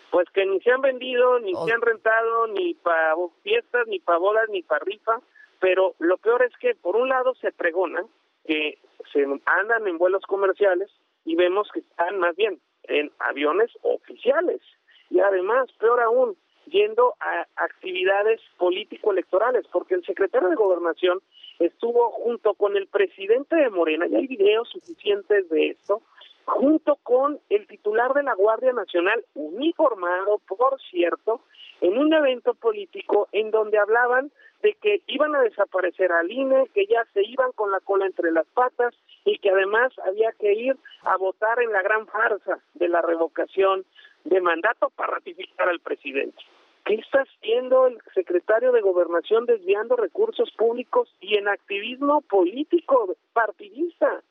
Pues 0.10 0.28
que 0.34 0.46
ni 0.46 0.60
se 0.62 0.72
han 0.72 0.82
vendido, 0.82 1.40
ni 1.40 1.54
se 1.54 1.72
han 1.72 1.82
rentado, 1.82 2.48
ni 2.48 2.74
para 2.76 3.14
fiestas, 3.44 3.88
ni 3.88 4.00
para 4.00 4.18
bodas, 4.18 4.50
ni 4.50 4.64
para 4.64 4.84
rifa, 4.84 5.22
pero 5.60 5.94
lo 6.00 6.18
peor 6.18 6.44
es 6.44 6.52
que 6.58 6.74
por 6.76 6.96
un 6.96 7.10
lado 7.10 7.36
se 7.36 7.52
pregona 7.52 8.04
que 8.46 8.80
se 9.11 9.23
andan 9.45 9.88
en 9.88 9.98
vuelos 9.98 10.23
comerciales 10.23 10.90
y 11.26 11.36
vemos 11.36 11.69
que 11.73 11.80
están 11.80 12.19
más 12.19 12.36
bien 12.36 12.60
en 12.84 13.11
aviones 13.19 13.72
oficiales. 13.82 14.61
Y 15.10 15.19
además, 15.19 15.72
peor 15.80 16.02
aún, 16.02 16.38
yendo 16.68 17.15
a 17.19 17.48
actividades 17.57 18.40
político-electorales, 18.57 19.65
porque 19.72 19.95
el 19.95 20.06
secretario 20.06 20.49
de 20.49 20.56
Gobernación 20.56 21.19
estuvo 21.60 22.11
junto 22.11 22.53
con 22.53 22.78
el 22.78 22.88
presidente 22.88 23.56
de 23.56 23.69
Morena, 23.69 24.07
y 24.07 24.15
hay 24.15 24.28
videos 24.28 24.69
suficientes 24.69 25.49
de 25.49 25.69
esto, 25.69 26.02
junto 26.45 26.95
con 27.03 27.40
el 27.49 27.68
titular 27.68 28.14
de 28.14 28.23
la 28.23 28.34
Guardia 28.36 28.73
Nacional, 28.73 29.23
uniformado, 29.36 30.40
por 30.48 30.80
cierto, 30.90 31.41
en 31.82 31.98
un 31.98 32.14
evento 32.14 32.53
político 32.53 33.28
en 33.32 33.52
donde 33.52 33.78
hablaban 33.78 34.32
de 34.62 34.74
que 34.82 35.02
iban 35.08 35.36
a 35.36 35.42
desaparecer 35.42 36.12
al 36.12 36.32
INE, 36.32 36.70
que 36.74 36.86
ya 36.86 37.06
se 37.14 37.24
iban 37.24 37.52
con 37.54 37.72
la 37.72 37.80
cola 37.80 38.06
entre 38.06 38.32
las 38.32 38.46
patas 38.48 38.94
y 39.26 39.38
que 39.40 39.50
además 39.50 39.92
había 40.06 40.32
que 40.34 40.54
ir 40.54 40.78
a 41.04 41.18
votar 41.18 41.62
en 41.62 41.72
la 41.72 41.82
gran 41.82 42.08
farsa 42.08 42.60
de 42.76 42.88
la 42.88 43.02
revocación 43.02 43.86
de 44.24 44.42
mandato 44.42 44.90
para 44.96 45.14
ratificar 45.14 45.70
al 45.70 45.80
presidente. 45.80 46.38
¿Qué 46.86 46.96
está 46.96 47.22
haciendo 47.22 47.88
el 47.88 48.00
secretario 48.14 48.72
de 48.72 48.82
Gobernación 48.82 49.46
desviando 49.46 49.96
recursos 49.96 50.52
públicos 50.58 51.14
y 51.20 51.38
en 51.38 51.48
activismo 51.48 52.22
político 52.22 53.16
partidista? 53.34 54.24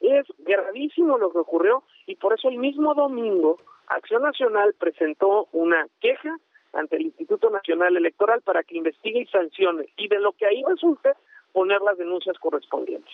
Es 0.00 0.26
gravísimo 0.38 1.18
lo 1.18 1.30
que 1.30 1.38
ocurrió 1.38 1.82
y 2.06 2.16
por 2.16 2.32
eso 2.32 2.48
el 2.48 2.58
mismo 2.58 2.94
domingo 2.94 3.58
Acción 3.88 4.22
Nacional 4.22 4.74
presentó 4.78 5.48
una 5.52 5.86
queja 6.00 6.38
ante 6.72 6.96
el 6.96 7.02
Instituto 7.02 7.50
Nacional 7.50 7.96
Electoral 7.96 8.42
para 8.42 8.62
que 8.62 8.76
investigue 8.76 9.20
y 9.20 9.26
sancione 9.26 9.92
y 9.96 10.08
de 10.08 10.18
lo 10.20 10.32
que 10.32 10.46
ahí 10.46 10.62
resulte 10.66 11.12
poner 11.52 11.80
las 11.80 11.96
denuncias 11.96 12.38
correspondientes. 12.38 13.12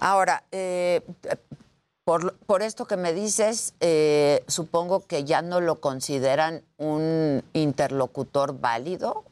Ahora, 0.00 0.42
eh, 0.52 1.00
por, 2.04 2.36
por 2.46 2.62
esto 2.62 2.86
que 2.86 2.96
me 2.96 3.12
dices, 3.12 3.74
eh, 3.80 4.40
supongo 4.46 5.06
que 5.06 5.24
ya 5.24 5.42
no 5.42 5.60
lo 5.60 5.80
consideran 5.80 6.62
un 6.76 7.42
interlocutor 7.52 8.60
válido 8.60 9.24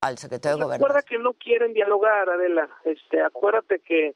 al 0.00 0.16
secretario 0.16 0.56
de 0.56 0.64
Gobernación. 0.64 0.88
Recuerda 0.88 1.06
que 1.06 1.18
no 1.18 1.34
quieren 1.34 1.74
dialogar, 1.74 2.30
Adela. 2.30 2.68
Este, 2.84 3.20
acuérdate 3.20 3.80
que 3.80 4.14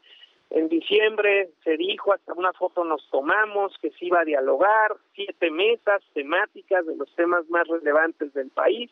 en 0.50 0.68
diciembre 0.68 1.50
se 1.64 1.76
dijo, 1.76 2.12
hasta 2.12 2.32
una 2.34 2.52
foto 2.52 2.84
nos 2.84 3.08
tomamos, 3.10 3.76
que 3.78 3.90
se 3.90 4.06
iba 4.06 4.20
a 4.20 4.24
dialogar, 4.24 4.96
siete 5.14 5.50
mesas 5.50 6.02
temáticas 6.12 6.86
de 6.86 6.96
los 6.96 7.12
temas 7.16 7.48
más 7.50 7.66
relevantes 7.66 8.32
del 8.34 8.50
país. 8.50 8.90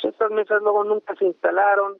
Pues 0.00 0.12
estas 0.12 0.30
mesas 0.30 0.62
luego 0.62 0.84
nunca 0.84 1.14
se 1.16 1.24
instalaron, 1.24 1.98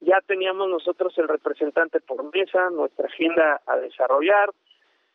ya 0.00 0.20
teníamos 0.26 0.68
nosotros 0.68 1.16
el 1.18 1.28
representante 1.28 2.00
por 2.00 2.34
mesa, 2.34 2.70
nuestra 2.70 3.06
agenda 3.06 3.60
a 3.66 3.76
desarrollar, 3.76 4.50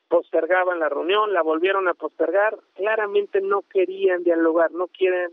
postergaban 0.08 0.80
la 0.80 0.90
reunión, 0.90 1.34
la 1.34 1.42
volvieron 1.42 1.88
a 1.88 1.96
postergar, 1.96 2.58
claramente 2.76 3.42
no 3.42 3.64
querían 3.64 4.24
dialogar, 4.24 4.72
no 4.72 4.88
quieren 4.88 5.32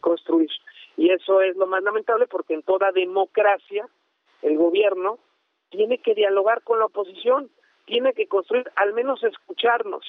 construir. 0.00 0.50
Y 0.96 1.10
eso 1.10 1.40
es 1.40 1.56
lo 1.56 1.66
más 1.66 1.82
lamentable 1.82 2.26
porque 2.26 2.54
en 2.54 2.62
toda 2.62 2.90
democracia 2.90 3.86
el 4.42 4.56
gobierno 4.56 5.18
tiene 5.70 5.98
que 5.98 6.14
dialogar 6.14 6.62
con 6.62 6.78
la 6.78 6.86
oposición, 6.86 7.50
tiene 7.86 8.12
que 8.12 8.28
construir, 8.28 8.70
al 8.76 8.92
menos 8.92 9.22
escucharnos. 9.24 10.04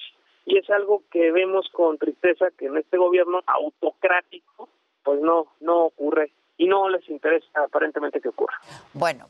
Y 0.46 0.58
es 0.58 0.70
algo 0.70 1.04
que 1.12 1.32
vemos 1.32 1.70
con 1.72 1.98
tristeza 1.98 2.48
que 2.58 2.66
en 2.66 2.78
este 2.78 2.98
gobierno 2.98 3.42
autocrático, 3.46 4.70
pues 5.04 5.22
no, 5.22 5.48
no 5.60 5.86
ocurre 5.86 6.32
y 6.58 6.68
no 6.68 6.90
les 6.90 7.08
interesa 7.10 7.64
aparentemente 7.66 8.22
que 8.22 8.30
ocurra. 8.30 8.56
Bueno, 8.94 9.30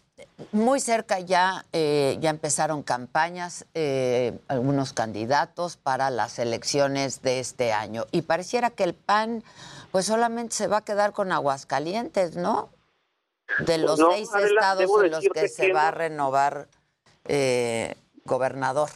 muy 0.51 0.79
cerca 0.79 1.19
ya, 1.19 1.63
eh, 1.71 2.17
ya 2.19 2.29
empezaron 2.29 2.83
campañas, 2.83 3.65
eh, 3.73 4.37
algunos 4.49 4.91
candidatos 4.91 5.77
para 5.77 6.09
las 6.09 6.39
elecciones 6.39 7.21
de 7.21 7.39
este 7.39 7.71
año. 7.71 8.03
Y 8.11 8.23
pareciera 8.23 8.69
que 8.69 8.83
el 8.83 8.93
PAN, 8.93 9.43
pues 9.91 10.05
solamente 10.05 10.55
se 10.55 10.67
va 10.67 10.77
a 10.77 10.85
quedar 10.85 11.13
con 11.13 11.31
Aguascalientes, 11.31 12.35
¿no? 12.35 12.69
De 13.59 13.77
los 13.77 13.99
no, 13.99 14.11
seis 14.11 14.33
Adela, 14.33 14.47
estados 14.47 15.03
en 15.03 15.11
los 15.11 15.27
que 15.29 15.47
se 15.47 15.67
que 15.67 15.73
va 15.73 15.87
a 15.87 15.91
no. 15.91 15.97
renovar 15.97 16.67
eh, 17.27 17.95
gobernador. 18.25 18.89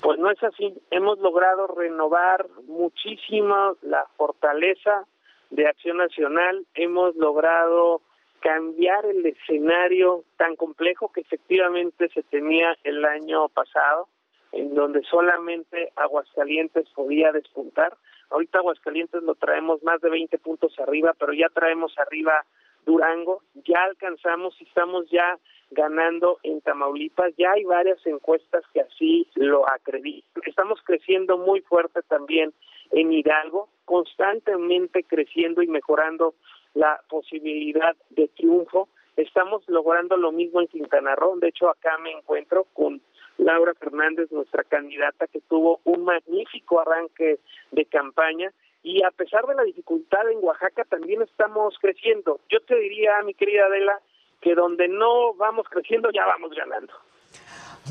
Pues 0.00 0.18
no 0.18 0.30
es 0.30 0.42
así. 0.42 0.74
Hemos 0.90 1.18
logrado 1.18 1.66
renovar 1.66 2.48
muchísimo 2.66 3.76
la 3.82 4.06
fortaleza 4.16 5.06
de 5.50 5.66
Acción 5.66 5.96
Nacional. 5.96 6.66
Hemos 6.74 7.16
logrado 7.16 8.02
cambiar 8.40 9.04
el 9.06 9.26
escenario 9.26 10.24
tan 10.36 10.56
complejo 10.56 11.10
que 11.12 11.22
efectivamente 11.22 12.08
se 12.14 12.22
tenía 12.22 12.76
el 12.84 13.04
año 13.04 13.48
pasado, 13.48 14.08
en 14.52 14.74
donde 14.74 15.02
solamente 15.02 15.92
Aguascalientes 15.96 16.88
podía 16.94 17.32
despuntar. 17.32 17.96
Ahorita 18.30 18.58
Aguascalientes 18.58 19.22
lo 19.22 19.34
traemos 19.34 19.82
más 19.82 20.00
de 20.00 20.10
20 20.10 20.38
puntos 20.38 20.78
arriba, 20.78 21.14
pero 21.18 21.32
ya 21.32 21.48
traemos 21.48 21.92
arriba 21.98 22.44
Durango, 22.88 23.42
ya 23.66 23.84
alcanzamos 23.84 24.58
y 24.62 24.64
estamos 24.64 25.10
ya 25.10 25.38
ganando 25.70 26.38
en 26.42 26.62
Tamaulipas, 26.62 27.34
ya 27.36 27.52
hay 27.52 27.64
varias 27.64 27.98
encuestas 28.06 28.64
que 28.72 28.80
así 28.80 29.28
lo 29.34 29.68
acreditan. 29.68 30.42
Estamos 30.46 30.80
creciendo 30.82 31.36
muy 31.36 31.60
fuerte 31.60 32.00
también 32.08 32.54
en 32.92 33.12
Hidalgo, 33.12 33.68
constantemente 33.84 35.04
creciendo 35.04 35.60
y 35.60 35.66
mejorando 35.66 36.32
la 36.72 36.98
posibilidad 37.10 37.94
de 38.08 38.28
triunfo. 38.28 38.88
Estamos 39.18 39.62
logrando 39.68 40.16
lo 40.16 40.32
mismo 40.32 40.62
en 40.62 40.68
Quintana 40.68 41.14
Roo, 41.14 41.36
de 41.36 41.48
hecho 41.48 41.68
acá 41.68 41.98
me 41.98 42.12
encuentro 42.12 42.64
con 42.72 43.02
Laura 43.36 43.74
Fernández, 43.74 44.32
nuestra 44.32 44.64
candidata 44.64 45.26
que 45.26 45.42
tuvo 45.42 45.80
un 45.84 46.04
magnífico 46.04 46.80
arranque 46.80 47.38
de 47.70 47.84
campaña 47.84 48.50
y 48.88 49.04
a 49.04 49.10
pesar 49.10 49.44
de 49.46 49.54
la 49.54 49.64
dificultad 49.64 50.30
en 50.30 50.38
Oaxaca 50.42 50.82
también 50.84 51.20
estamos 51.20 51.74
creciendo. 51.78 52.40
Yo 52.48 52.58
te 52.62 52.74
diría, 52.74 53.10
mi 53.22 53.34
querida 53.34 53.66
Adela, 53.66 54.00
que 54.40 54.54
donde 54.54 54.88
no 54.88 55.34
vamos 55.34 55.66
creciendo 55.68 56.10
ya 56.10 56.24
vamos 56.24 56.52
ganando. 56.56 56.94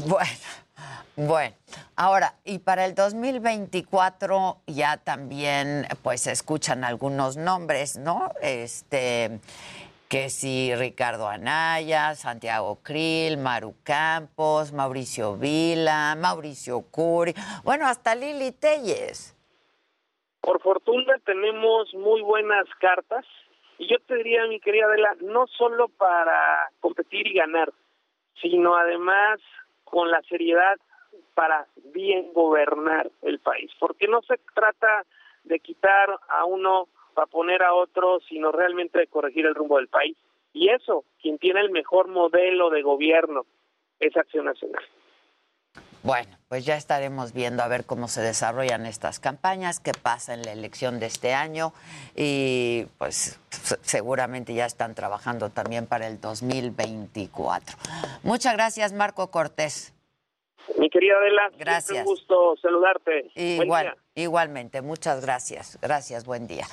Bueno, 0.08 0.32
bueno. 1.16 1.56
Ahora, 1.96 2.34
y 2.44 2.58
para 2.60 2.86
el 2.86 2.96
2024 2.96 4.58
ya 4.66 4.98
también 4.98 5.88
pues 6.02 6.22
se 6.22 6.32
escuchan 6.32 6.84
algunos 6.84 7.38
nombres, 7.38 7.98
¿no? 7.98 8.32
Este 8.42 9.40
que 10.10 10.30
si 10.30 10.74
Ricardo 10.74 11.28
Anaya, 11.28 12.16
Santiago 12.16 12.80
Krill, 12.82 13.38
Maru 13.38 13.76
Campos, 13.84 14.72
Mauricio 14.72 15.36
Vila, 15.36 16.16
Mauricio 16.18 16.82
Curi, 16.82 17.36
bueno, 17.64 17.86
hasta 17.86 18.16
Lili 18.16 18.52
Telles. 18.52 19.37
Por 20.48 20.62
fortuna 20.62 21.20
tenemos 21.26 21.94
muy 21.94 22.22
buenas 22.22 22.64
cartas 22.80 23.26
y 23.78 23.86
yo 23.86 23.98
te 24.08 24.16
diría, 24.16 24.48
mi 24.48 24.62
querida 24.62 24.86
Adela, 24.86 25.14
no 25.20 25.46
solo 25.46 25.90
para 25.90 26.70
competir 26.80 27.28
y 27.28 27.34
ganar, 27.34 27.74
sino 28.42 28.78
además 28.78 29.42
con 29.84 30.10
la 30.10 30.22
seriedad 30.22 30.78
para 31.34 31.68
bien 31.92 32.32
gobernar 32.32 33.12
el 33.24 33.40
país, 33.40 33.70
porque 33.78 34.08
no 34.08 34.22
se 34.22 34.40
trata 34.56 35.06
de 35.44 35.60
quitar 35.60 36.18
a 36.30 36.46
uno 36.46 36.88
para 37.14 37.28
poner 37.28 37.62
a 37.62 37.74
otro, 37.74 38.22
sino 38.30 38.54
realmente 38.54 39.00
de 39.00 39.08
corregir 39.08 39.46
el 39.48 39.54
rumbo 39.54 39.76
del 39.76 39.90
país. 39.90 40.16
Y 40.54 40.70
eso, 40.70 41.04
quien 41.22 41.40
tiene 41.40 41.60
el 41.60 41.72
mejor 41.72 42.08
modelo 42.08 42.70
de 42.70 42.84
gobierno 42.84 43.46
es 44.00 44.16
Acción 44.16 44.46
Nacional. 44.46 44.86
Bueno, 46.08 46.38
pues 46.48 46.64
ya 46.64 46.78
estaremos 46.78 47.34
viendo 47.34 47.62
a 47.64 47.68
ver 47.68 47.84
cómo 47.86 48.08
se 48.08 48.22
desarrollan 48.22 48.86
estas 48.86 49.20
campañas, 49.20 49.82
qué 49.82 49.92
pasa 49.92 50.34
en 50.34 50.42
la 50.44 50.54
elección 50.54 51.02
de 51.02 51.06
este 51.08 51.34
año 51.34 51.74
y 52.16 52.86
pues 52.98 53.38
seguramente 53.82 54.54
ya 54.54 54.66
están 54.66 54.96
trabajando 54.96 55.50
también 55.50 55.86
para 55.86 56.08
el 56.08 56.22
2024. 56.22 57.78
Muchas 58.24 58.54
gracias, 58.54 58.94
Marco 58.94 59.30
Cortés. 59.32 59.92
Mi 60.78 60.90
querida 60.90 61.16
Adela, 61.20 61.50
Gracias. 61.58 62.00
un 62.00 62.06
gusto 62.06 62.56
saludarte. 62.62 63.30
Buen 63.36 63.62
Igual, 63.64 63.84
día. 63.88 63.98
igualmente, 64.24 64.82
muchas 64.82 65.20
gracias. 65.20 65.78
Gracias, 65.82 66.24
buen 66.24 66.48
día. 66.48 66.66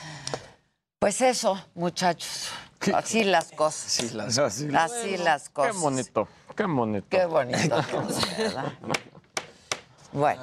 Pues 1.00 1.20
eso, 1.20 1.60
muchachos. 1.74 2.52
Así 2.94 3.24
las 3.24 3.50
cosas. 3.50 3.90
Sí, 3.90 4.10
las- 4.14 4.38
así, 4.38 4.68
las 5.16 5.48
cosas. 5.50 5.74
Qué 5.74 5.80
bonito, 5.80 6.28
qué 6.54 6.64
bonito. 6.66 7.06
Qué 7.10 7.26
bonito. 7.26 7.82
Bueno, 10.14 10.40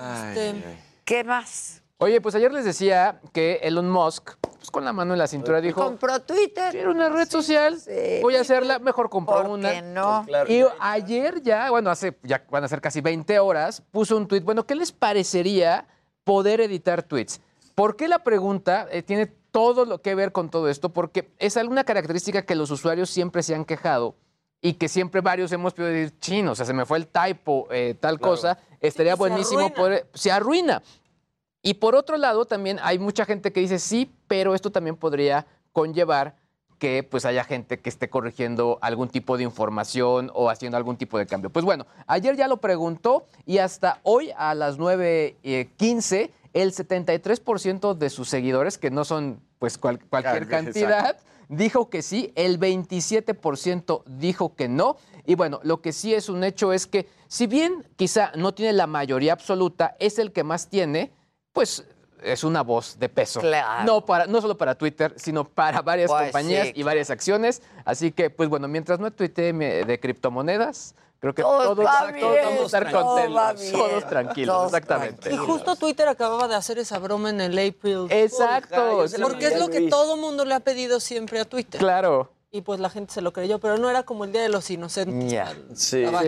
¿qué 1.05 1.23
más? 1.23 1.81
Oye, 1.97 2.19
pues 2.19 2.35
ayer 2.35 2.51
les 2.51 2.65
decía 2.65 3.21
que 3.31 3.59
Elon 3.63 3.89
Musk, 3.89 4.31
pues 4.57 4.69
con 4.69 4.83
la 4.83 4.91
mano 4.91 5.13
en 5.13 5.19
la 5.19 5.27
cintura, 5.27 5.61
dijo... 5.61 5.81
Compró 5.81 6.19
Twitter. 6.21 6.71
Quiero 6.71 6.91
una 6.91 7.07
red 7.07 7.29
social, 7.29 7.77
voy 8.21 8.35
a 8.35 8.41
hacerla, 8.41 8.79
mejor 8.79 9.09
compro 9.09 9.37
¿Por 9.37 9.45
una. 9.47 9.71
qué 9.71 9.81
no? 9.81 10.25
Y 10.49 10.65
ayer 10.79 11.41
ya, 11.41 11.69
bueno, 11.69 11.89
hace, 11.89 12.17
ya 12.23 12.43
van 12.49 12.65
a 12.65 12.67
ser 12.67 12.81
casi 12.81 12.99
20 12.99 13.39
horas, 13.39 13.81
puso 13.91 14.17
un 14.17 14.27
tweet. 14.27 14.41
Bueno, 14.41 14.65
¿qué 14.65 14.75
les 14.75 14.91
parecería 14.91 15.87
poder 16.25 16.59
editar 16.59 17.03
tweets? 17.03 17.39
¿Por 17.73 17.95
qué 17.95 18.09
la 18.09 18.19
pregunta 18.19 18.87
eh, 18.91 19.03
tiene 19.03 19.27
todo 19.51 19.85
lo 19.85 20.01
que 20.01 20.15
ver 20.15 20.33
con 20.33 20.49
todo 20.49 20.67
esto? 20.67 20.89
Porque 20.89 21.31
es 21.39 21.55
alguna 21.55 21.85
característica 21.85 22.41
que 22.41 22.55
los 22.55 22.71
usuarios 22.71 23.09
siempre 23.09 23.41
se 23.41 23.55
han 23.55 23.63
quejado 23.63 24.15
y 24.59 24.73
que 24.73 24.87
siempre 24.89 25.21
varios 25.21 25.51
hemos 25.51 25.73
podido 25.73 25.91
decir, 25.91 26.19
chino, 26.19 26.51
o 26.51 26.55
sea, 26.55 26.65
se 26.65 26.73
me 26.73 26.85
fue 26.85 26.97
el 26.97 27.07
typo, 27.07 27.67
eh, 27.71 27.95
tal 27.99 28.19
cosa, 28.19 28.57
estaría 28.81 29.13
se 29.13 29.17
buenísimo 29.17 29.59
arruina. 29.59 29.75
poder... 29.75 30.07
Se 30.13 30.31
arruina. 30.31 30.83
Y 31.61 31.75
por 31.75 31.95
otro 31.95 32.17
lado, 32.17 32.45
también 32.45 32.79
hay 32.81 32.99
mucha 32.99 33.25
gente 33.25 33.53
que 33.53 33.59
dice 33.59 33.79
sí, 33.79 34.11
pero 34.27 34.55
esto 34.55 34.71
también 34.71 34.95
podría 34.95 35.45
conllevar 35.71 36.35
que 36.79 37.03
pues 37.03 37.25
haya 37.25 37.43
gente 37.43 37.79
que 37.79 37.89
esté 37.89 38.09
corrigiendo 38.09 38.79
algún 38.81 39.07
tipo 39.07 39.37
de 39.37 39.43
información 39.43 40.31
o 40.33 40.49
haciendo 40.49 40.77
algún 40.77 40.97
tipo 40.97 41.19
de 41.19 41.27
cambio. 41.27 41.51
Pues 41.51 41.63
bueno, 41.63 41.85
ayer 42.07 42.35
ya 42.35 42.47
lo 42.47 42.57
preguntó 42.57 43.27
y 43.45 43.59
hasta 43.59 43.99
hoy 44.01 44.31
a 44.35 44.55
las 44.55 44.79
9.15 44.79 46.31
el 46.53 46.73
73% 46.73 47.93
de 47.93 48.09
sus 48.09 48.27
seguidores, 48.27 48.79
que 48.79 48.89
no 48.89 49.05
son 49.05 49.39
pues 49.61 49.77
cual- 49.77 49.99
cualquier 50.09 50.47
Claro, 50.47 50.65
cantidad, 50.65 51.17
dijo 51.47 51.87
que 51.91 52.01
sí, 52.01 52.33
el 52.33 52.57
27% 52.57 54.03
dijo 54.07 54.55
que 54.55 54.67
no. 54.67 54.97
Y 55.23 55.35
bueno, 55.35 55.59
lo 55.61 55.83
que 55.83 55.93
sí 55.93 56.15
es 56.15 56.29
un 56.29 56.43
hecho 56.43 56.73
es 56.73 56.87
que 56.87 57.07
si 57.27 57.45
bien 57.45 57.87
quizá 57.95 58.31
no 58.35 58.55
tiene 58.55 58.73
la 58.73 58.87
mayoría 58.87 59.33
absoluta, 59.33 59.95
es 59.99 60.17
el 60.17 60.31
que 60.31 60.43
más 60.43 60.67
tiene, 60.67 61.13
pues 61.53 61.85
es 62.21 62.43
una 62.43 62.61
voz 62.61 62.97
de 62.99 63.09
peso. 63.09 63.39
Claro. 63.39 63.83
No, 63.85 64.05
para, 64.05 64.27
no 64.27 64.41
solo 64.41 64.57
para 64.57 64.75
Twitter, 64.75 65.13
sino 65.17 65.43
para 65.43 65.81
varias 65.81 66.09
Pues 66.09 66.23
compañías 66.23 66.67
sí. 66.67 66.73
y 66.75 66.83
varias 66.83 67.09
acciones. 67.09 67.61
Así 67.85 68.11
que, 68.11 68.29
pues 68.29 68.49
bueno, 68.49 68.67
mientras 68.67 68.99
no 68.99 69.11
tuitee 69.11 69.53
me- 69.53 69.83
de 69.85 69.99
criptomonedas, 69.99 70.95
creo 71.19 71.33
que 71.33 71.41
Todo 71.41 71.75
todos, 71.75 71.85
va 71.85 71.99
todos 71.99 72.13
bien, 72.33 72.45
vamos 72.45 72.61
a 72.61 72.65
estar 72.65 72.85
va 72.87 72.91
contentos. 73.01 73.71
Todos 73.71 74.07
tranquilos, 74.07 74.55
todos 74.55 74.65
exactamente. 74.67 75.33
Y 75.33 75.37
justo 75.37 75.75
Twitter 75.75 76.07
acababa 76.07 76.47
de 76.47 76.55
hacer 76.55 76.77
esa 76.79 76.99
broma 76.99 77.29
en 77.29 77.41
el 77.41 77.53
April. 77.53 78.07
Exacto. 78.09 79.03
Porque 79.21 79.47
es 79.47 79.59
lo 79.59 79.69
que 79.69 79.89
todo 79.89 80.17
mundo 80.17 80.45
le 80.45 80.53
ha 80.53 80.59
pedido 80.59 80.99
siempre 80.99 81.39
a 81.39 81.45
Twitter. 81.45 81.79
Claro. 81.79 82.31
Y 82.53 82.61
pues 82.61 82.79
la 82.81 82.89
gente 82.89 83.13
se 83.13 83.21
lo 83.21 83.31
creyó, 83.31 83.59
pero 83.59 83.77
no 83.77 83.89
era 83.89 84.03
como 84.03 84.25
el 84.25 84.31
Día 84.33 84.41
de 84.41 84.49
los 84.49 84.69
Inocentes. 84.69 85.39
Sí. 85.73 86.01
Gabacho. 86.01 86.27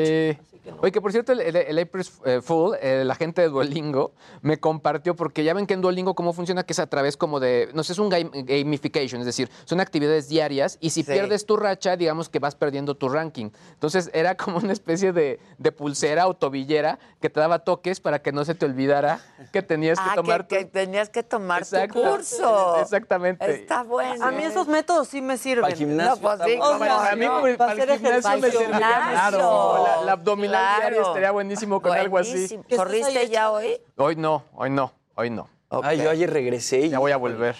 Oye, 0.81 0.91
que 0.91 1.01
por 1.01 1.11
cierto, 1.11 1.33
el, 1.33 1.41
el- 1.41 1.55
el 1.55 1.79
April 1.79 2.05
eh, 2.25 2.41
Fool, 2.41 2.77
eh, 2.81 3.03
la 3.05 3.15
gente 3.15 3.41
de 3.41 3.49
Duolingo, 3.49 4.13
me 4.41 4.59
compartió, 4.59 5.15
porque 5.15 5.43
ya 5.43 5.53
ven 5.53 5.67
que 5.67 5.73
en 5.73 5.81
Duolingo 5.81 6.15
cómo 6.15 6.31
funciona, 6.33 6.63
que 6.63 6.73
es 6.73 6.79
a 6.79 6.87
través 6.87 7.17
como 7.17 7.39
de, 7.39 7.69
no 7.73 7.83
sé, 7.83 7.93
es 7.93 7.99
un 7.99 8.09
game- 8.09 8.29
gamification, 8.33 9.19
es 9.19 9.25
decir, 9.25 9.49
son 9.65 9.79
actividades 9.81 10.29
diarias 10.29 10.77
y 10.79 10.91
si 10.91 11.03
Sí. 11.03 11.11
pierdes 11.11 11.45
tu 11.45 11.57
racha, 11.57 11.97
digamos 11.97 12.29
que 12.29 12.39
vas 12.39 12.55
perdiendo 12.55 12.95
tu 12.95 13.09
ranking. 13.09 13.49
Entonces 13.73 14.09
era 14.13 14.35
como 14.35 14.57
una 14.57 14.71
especie 14.73 15.11
de, 15.11 15.39
de 15.57 15.71
pulsera 15.71 16.27
o 16.27 16.33
tobillera 16.33 16.97
que 17.19 17.29
te 17.29 17.39
daba 17.39 17.59
toques 17.59 17.99
para 17.99 18.21
que 18.21 18.31
no 18.31 18.45
se 18.45 18.55
te 18.55 18.65
olvidara 18.65 19.19
que 19.51 19.61
tenías 19.61 19.99
que 19.99 20.05
Ah, 20.09 20.15
tomar 20.15 20.47
que, 20.47 20.59
que 20.59 20.65
tenías 20.65 21.09
que 21.09 21.23
tomar 21.23 21.63
Exacto. 21.63 22.01
tu 22.01 22.09
curso. 22.09 22.77
Exactamente. 22.81 23.51
Está 23.53 23.83
bueno. 23.83 24.23
A 24.25 24.31
mí 24.31 24.43
esos 24.43 24.67
métodos 24.67 25.07
sí 25.09 25.21
me 25.21 25.37
sirven. 25.37 25.61
Para 25.63 25.73
el 25.73 25.77
gimnasio 25.79 26.15
No, 26.15 26.21
pues 26.21 26.39
sí, 26.45 26.57
O 26.61 26.77
sea, 26.77 26.79
para 26.79 27.15
mí, 27.15 27.25
no, 27.25 27.45
el- 27.47 27.57
para 27.57 27.71
para 27.73 27.83
el 27.83 27.89
hacer 27.91 27.99
gimnasio 27.99 28.29
me 28.31 28.37
ejercicio. 28.47 28.59
servía 28.69 29.07
Claro. 29.11 29.85
La, 29.99 30.05
la 30.05 30.15
final 30.57 30.79
diario 30.79 30.97
Claro. 30.97 31.07
estaría 31.11 31.31
buenísimo 31.31 31.81
con 31.81 31.91
algo 31.97 32.17
así. 32.17 32.31
Buenísimo. 32.31 32.63
¿Corriste 32.75 33.27
ya 33.29 33.51
hoy? 33.51 33.77
Hoy 33.97 34.15
no, 34.15 34.45
hoy 34.53 34.69
no, 34.69 34.93
hoy 35.15 35.29
no. 35.29 35.49
Ay, 35.81 35.97
yo 35.97 36.09
ayer 36.09 36.31
regresé 36.31 36.81
y... 36.81 36.89
Ya 36.89 36.99
voy 36.99 37.11
a 37.11 37.17
volver. 37.17 37.55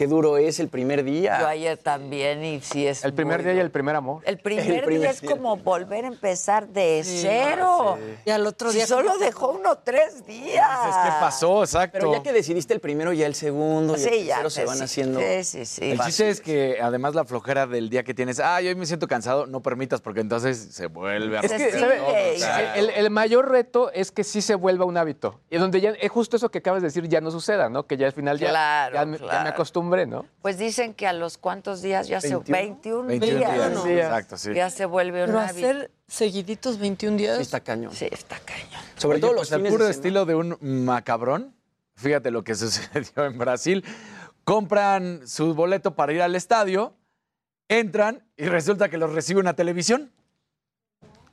Qué 0.00 0.06
duro 0.06 0.38
es 0.38 0.58
el 0.60 0.70
primer 0.70 1.04
día. 1.04 1.38
Yo 1.40 1.46
ayer 1.46 1.76
también 1.76 2.42
y 2.42 2.62
sí 2.62 2.86
es 2.86 3.04
El 3.04 3.12
primer 3.12 3.42
día 3.42 3.52
y 3.52 3.58
el 3.58 3.70
primer 3.70 3.94
amor. 3.96 4.22
El 4.24 4.38
primer, 4.38 4.64
El 4.66 4.80
primer 4.84 5.00
día 5.02 5.10
es 5.10 5.20
día. 5.20 5.30
como 5.30 5.58
volver 5.58 6.06
a 6.06 6.08
empezar 6.08 6.66
de 6.68 7.02
cero. 7.04 7.98
Y 8.24 8.30
al 8.30 8.46
otro 8.46 8.70
Si 8.70 8.78
día. 8.78 8.86
solo 8.86 9.18
dejó 9.18 9.50
uno 9.50 9.76
tres 9.84 10.24
días. 10.26 10.66
Es 10.88 10.96
que 11.04 11.10
pasó, 11.20 11.62
exacto. 11.64 11.98
Pero 12.00 12.14
ya 12.14 12.22
que 12.22 12.32
decidiste 12.32 12.72
el 12.72 12.80
primero, 12.80 13.12
ya 13.12 13.26
el 13.26 13.34
segundo 13.34 13.92
y 13.94 14.02
el 14.02 14.08
Sí, 14.10 14.24
ya. 14.24 14.48
se 14.48 14.64
van 14.64 14.78
sí, 14.78 14.84
haciendo... 14.84 15.20
Sí, 15.20 15.44
sí, 15.44 15.66
sí. 15.66 15.90
El 15.90 16.00
chiste 16.00 16.30
es 16.30 16.40
que 16.40 16.78
además 16.80 17.14
la 17.14 17.26
flojera 17.26 17.66
del 17.66 17.90
día 17.90 18.02
que 18.02 18.14
tienes, 18.14 18.40
ay, 18.40 18.68
hoy 18.68 18.76
me 18.76 18.86
siento 18.86 19.06
cansado, 19.06 19.46
no 19.46 19.60
permitas 19.60 20.00
porque 20.00 20.20
entonces 20.20 20.68
se 20.70 20.86
vuelve 20.86 21.36
a 21.36 21.40
Es 21.42 21.52
que, 21.52 21.58
repetir 21.58 21.78
¿sabe? 21.80 21.96
todo, 21.98 22.06
o 22.08 22.38
sea, 22.38 22.74
el, 22.76 22.88
el 22.88 23.10
mayor 23.10 23.50
reto 23.50 23.92
es 23.92 24.10
que 24.12 24.24
sí 24.24 24.40
se 24.40 24.54
vuelva 24.54 24.86
un 24.86 24.96
hábito. 24.96 25.40
Y 25.50 25.58
donde 25.58 25.78
ya, 25.82 25.90
es 25.90 26.10
justo 26.10 26.38
eso 26.38 26.50
que 26.50 26.56
acabas 26.56 26.80
de 26.80 26.88
decir, 26.88 27.06
ya 27.06 27.20
no 27.20 27.30
suceda, 27.30 27.68
¿no? 27.68 27.86
Que 27.86 27.98
ya 27.98 28.06
al 28.06 28.14
final 28.14 28.38
ya, 28.38 28.48
Claro, 28.48 28.94
ya, 28.94 29.04
me- 29.04 29.18
ya 29.18 29.24
me 29.24 29.28
claro. 29.28 29.54
Pues 30.42 30.58
dicen 30.58 30.94
que 30.94 31.06
a 31.06 31.12
los 31.12 31.38
cuantos 31.38 31.82
días 31.82 32.08
ya 32.08 32.20
se... 32.20 32.36
21, 32.36 33.04
21 33.08 33.38
días. 33.38 33.52
días, 33.54 33.72
¿no? 33.72 33.86
exacto, 33.86 34.36
sí. 34.36 34.54
Ya 34.54 34.70
se 34.70 34.86
vuelve 34.86 35.20
un 35.22 35.26
Pero 35.26 35.40
hábito. 35.40 35.66
hacer 35.68 35.90
seguiditos 36.06 36.78
21 36.78 37.16
días. 37.16 37.36
Sí, 37.36 37.42
está 37.42 37.60
cañón. 37.60 37.94
Sí, 37.94 38.08
está 38.10 38.38
cañón. 38.38 38.82
Sobre 38.96 39.16
Oye, 39.16 39.20
todo 39.20 39.30
pues 39.32 39.40
los 39.42 39.52
al 39.52 39.58
fines 39.60 39.72
puro 39.72 39.84
de 39.84 39.92
semana. 39.92 40.08
estilo 40.08 40.24
de 40.26 40.34
un 40.34 40.84
macabrón. 40.84 41.54
Fíjate 41.94 42.30
lo 42.30 42.42
que 42.44 42.54
sucedió 42.56 43.24
en 43.24 43.38
Brasil. 43.38 43.84
Compran 44.44 45.26
su 45.28 45.54
boleto 45.54 45.94
para 45.94 46.12
ir 46.12 46.22
al 46.22 46.34
estadio, 46.34 46.94
entran 47.68 48.24
y 48.36 48.46
resulta 48.46 48.88
que 48.88 48.96
los 48.98 49.12
recibe 49.12 49.38
una 49.40 49.54
televisión. 49.54 50.10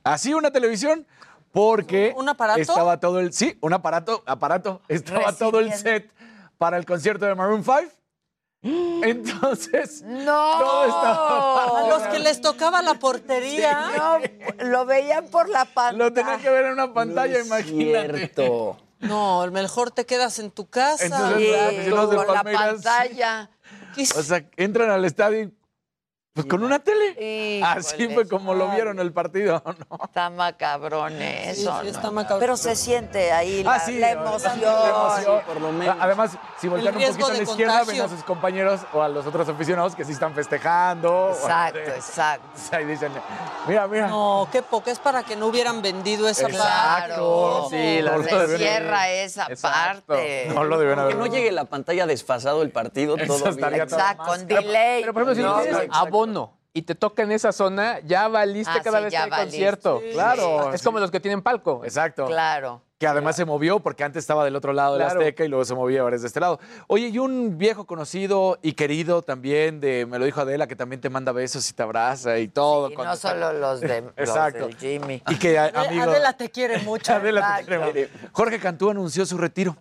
Así 0.04 0.34
una 0.34 0.52
televisión, 0.52 1.08
porque 1.52 2.14
¿Un 2.16 2.30
aparato? 2.30 2.60
estaba 2.62 3.00
todo 3.00 3.20
el 3.20 3.34
sí, 3.34 3.58
un 3.62 3.74
aparato, 3.74 4.24
aparato, 4.26 4.82
estaba 4.88 5.34
todo 5.34 5.60
el 5.60 5.74
set 5.74 6.12
para 6.58 6.78
el 6.78 6.86
concierto 6.86 7.26
de 7.26 7.36
Maroon 7.36 7.64
5. 7.64 7.78
Entonces, 9.04 10.02
¡No! 10.06 10.60
todo 10.60 10.86
estaba 10.86 11.80
A 11.80 11.90
los 11.90 12.02
que 12.14 12.20
les 12.20 12.42
tocaba 12.42 12.82
la 12.82 12.96
portería. 12.96 13.92
No, 13.98 14.66
lo 14.66 14.86
veían 14.86 15.28
por 15.28 15.50
la 15.50 15.66
pantalla. 15.66 15.98
lo 15.98 16.14
tenían 16.14 16.42
que 16.42 16.50
ver 16.50 16.66
en 16.68 16.74
una 16.74 16.94
pantalla, 16.94 17.40
No 17.40 17.46
imagínate. 17.46 18.18
cierto. 18.18 18.78
No, 19.00 19.46
mejor 19.52 19.92
te 19.92 20.06
quedas 20.08 20.40
en 20.40 20.50
tu 20.50 20.68
casa. 20.68 21.06
Entonces, 21.06 21.86
Sí, 21.86 21.90
los 21.92 22.16
con 22.16 22.28
la 22.34 22.44
pantalla. 22.44 23.50
O 24.16 24.24
sea, 24.24 24.44
entran 24.58 24.90
al 24.90 25.06
estadio 25.06 25.42
y, 25.42 25.54
pues 26.38 26.48
con 26.48 26.64
una 26.64 26.80
tele. 26.80 27.10
Híjole, 27.12 27.64
Así 27.80 28.08
fue 28.10 28.28
como 28.28 28.54
lo 28.54 28.70
vieron 28.70 29.00
el 29.00 29.12
partido, 29.12 29.62
¿no? 29.90 30.00
Está 30.06 30.30
macabrón 30.30 31.22
eso, 31.22 31.62
sí, 31.62 31.66
¿no? 31.66 31.82
está 31.82 32.12
macabrón. 32.12 32.40
Pero 32.40 32.58
se 32.58 32.76
siente 32.76 33.32
ahí 33.32 33.64
la, 33.64 33.74
Ah, 33.76 33.80
sí, 33.80 33.98
la 34.00 34.14
la 34.16 34.22
emoción. 34.22 34.60
por 35.46 35.60
lo 35.62 35.72
menos. 35.72 35.96
Además, 36.00 36.38
si 36.60 36.68
voltean 36.68 36.96
un 36.96 37.02
poquito 37.04 37.26
a 37.26 37.34
la 37.34 37.44
izquierda, 37.44 37.78
contagio. 37.80 38.04
ven 38.04 38.12
a 38.12 38.16
sus 38.16 38.24
compañeros 38.24 38.82
o 38.94 39.02
a 39.02 39.10
los 39.10 39.26
otros 39.26 39.50
aficionados 39.50 39.96
que 39.96 40.06
sí 40.06 40.12
están 40.12 40.34
festejando. 40.34 41.32
Exacto, 41.34 41.80
O- 41.80 41.94
exacto. 41.96 42.48
O 42.56 42.70
sea, 42.70 42.82
y 42.82 42.86
dicen, 42.86 43.12
mira, 43.68 43.88
mira. 43.88 44.08
No, 44.08 44.48
qué 44.52 44.62
poca 44.62 44.92
es 44.92 45.00
para 45.00 45.24
que 45.24 45.36
no 45.36 45.48
hubieran 45.48 45.82
vendido 45.82 46.28
esa 46.28 46.48
Exacto. 46.48 47.68
parte. 47.70 47.78
Sí, 47.98 48.02
la 48.02 48.18
No 48.18 48.24
cierra 48.58 49.10
esa 49.10 49.46
Exacto. 49.50 50.06
parte. 50.08 50.52
No 50.54 50.64
lo 50.64 50.78
deben 50.78 50.96
Que 50.96 51.02
haber. 51.02 51.16
no 51.16 51.26
llegue 51.28 51.52
la 51.52 51.66
pantalla 51.66 52.06
desfasado 52.06 52.62
el 52.62 52.72
partido, 52.72 53.16
Eso 53.18 53.38
todo 53.38 53.50
estaría 53.50 53.78
bien. 53.86 53.88
todo 53.90 54.00
Exacto, 54.00 54.24
con 54.26 54.48
delay. 54.48 55.02
Pero 55.02 55.14
por 55.14 55.24
ejemplo, 55.24 55.36
si 55.36 55.88
Y 56.74 56.84
te 56.84 56.94
toca 56.94 57.24
en 57.24 57.32
esa 57.32 57.52
zona, 57.52 58.00
ya 58.02 58.28
valiste 58.28 58.72
Ah, 58.76 58.82
cada 58.84 59.00
sí, 59.00 59.04
vez 59.06 59.12
que 59.14 59.18
hay 59.18 59.30
valiste. 59.32 59.46
concierto. 59.58 60.00
Sí. 60.04 60.10
Claro. 60.14 60.72
Es 60.74 60.84
como 60.84 61.00
los 61.00 61.10
que 61.10 61.20
tienen 61.20 61.42
palco. 61.42 61.82
Exacto. 61.84 62.26
Claro. 62.28 62.84
Que 63.00 63.08
además 63.08 63.36
se 63.36 63.46
movió 63.46 63.80
porque 63.80 64.04
antes 64.04 64.22
estaba 64.24 64.44
del 64.46 64.56
otro 64.56 64.74
lado 64.74 64.94
de 64.94 65.04
Claro. 65.04 65.20
la 65.20 65.26
Azteca 65.26 65.44
y 65.46 65.48
luego 65.48 65.66
se 65.66 65.74
movía 65.74 66.02
ahora 66.02 66.16
es 66.16 66.22
de 66.24 66.28
este 66.28 66.40
lado. 66.40 66.60
Oye, 66.88 67.08
y 67.08 67.18
un 67.20 67.58
viejo 67.58 67.86
conocido 67.86 68.60
y 68.62 68.74
querido 68.74 69.22
también, 69.24 69.80
de, 69.80 70.06
me 70.08 70.20
lo 70.20 70.26
dijo 70.26 70.42
Adela, 70.42 70.68
que 70.68 70.76
también 70.76 71.00
te 71.02 71.10
manda 71.10 71.32
besos 71.32 71.68
y 71.70 71.74
te 71.74 71.82
abraza 71.84 72.38
y 72.38 72.48
todo. 72.48 72.92
Y 72.92 72.96
no 72.96 73.12
está- 73.14 73.30
solo 73.30 73.54
los 73.54 73.82
de 73.82 74.02
los 74.18 74.30
Exacto. 74.30 74.68
del 74.68 74.78
Jimmy. 74.78 75.24
Y 75.30 75.36
que, 75.40 75.58
amigo... 75.58 76.04
Adela 76.04 76.34
te 76.34 76.50
quiere 76.52 76.80
mucho. 76.80 77.14
Adela 77.14 77.58
te 77.60 77.66
quiere. 77.66 78.10
Jorge 78.32 78.60
Cantú 78.60 78.90
anunció 78.92 79.26
su 79.26 79.38
retiro. 79.38 79.76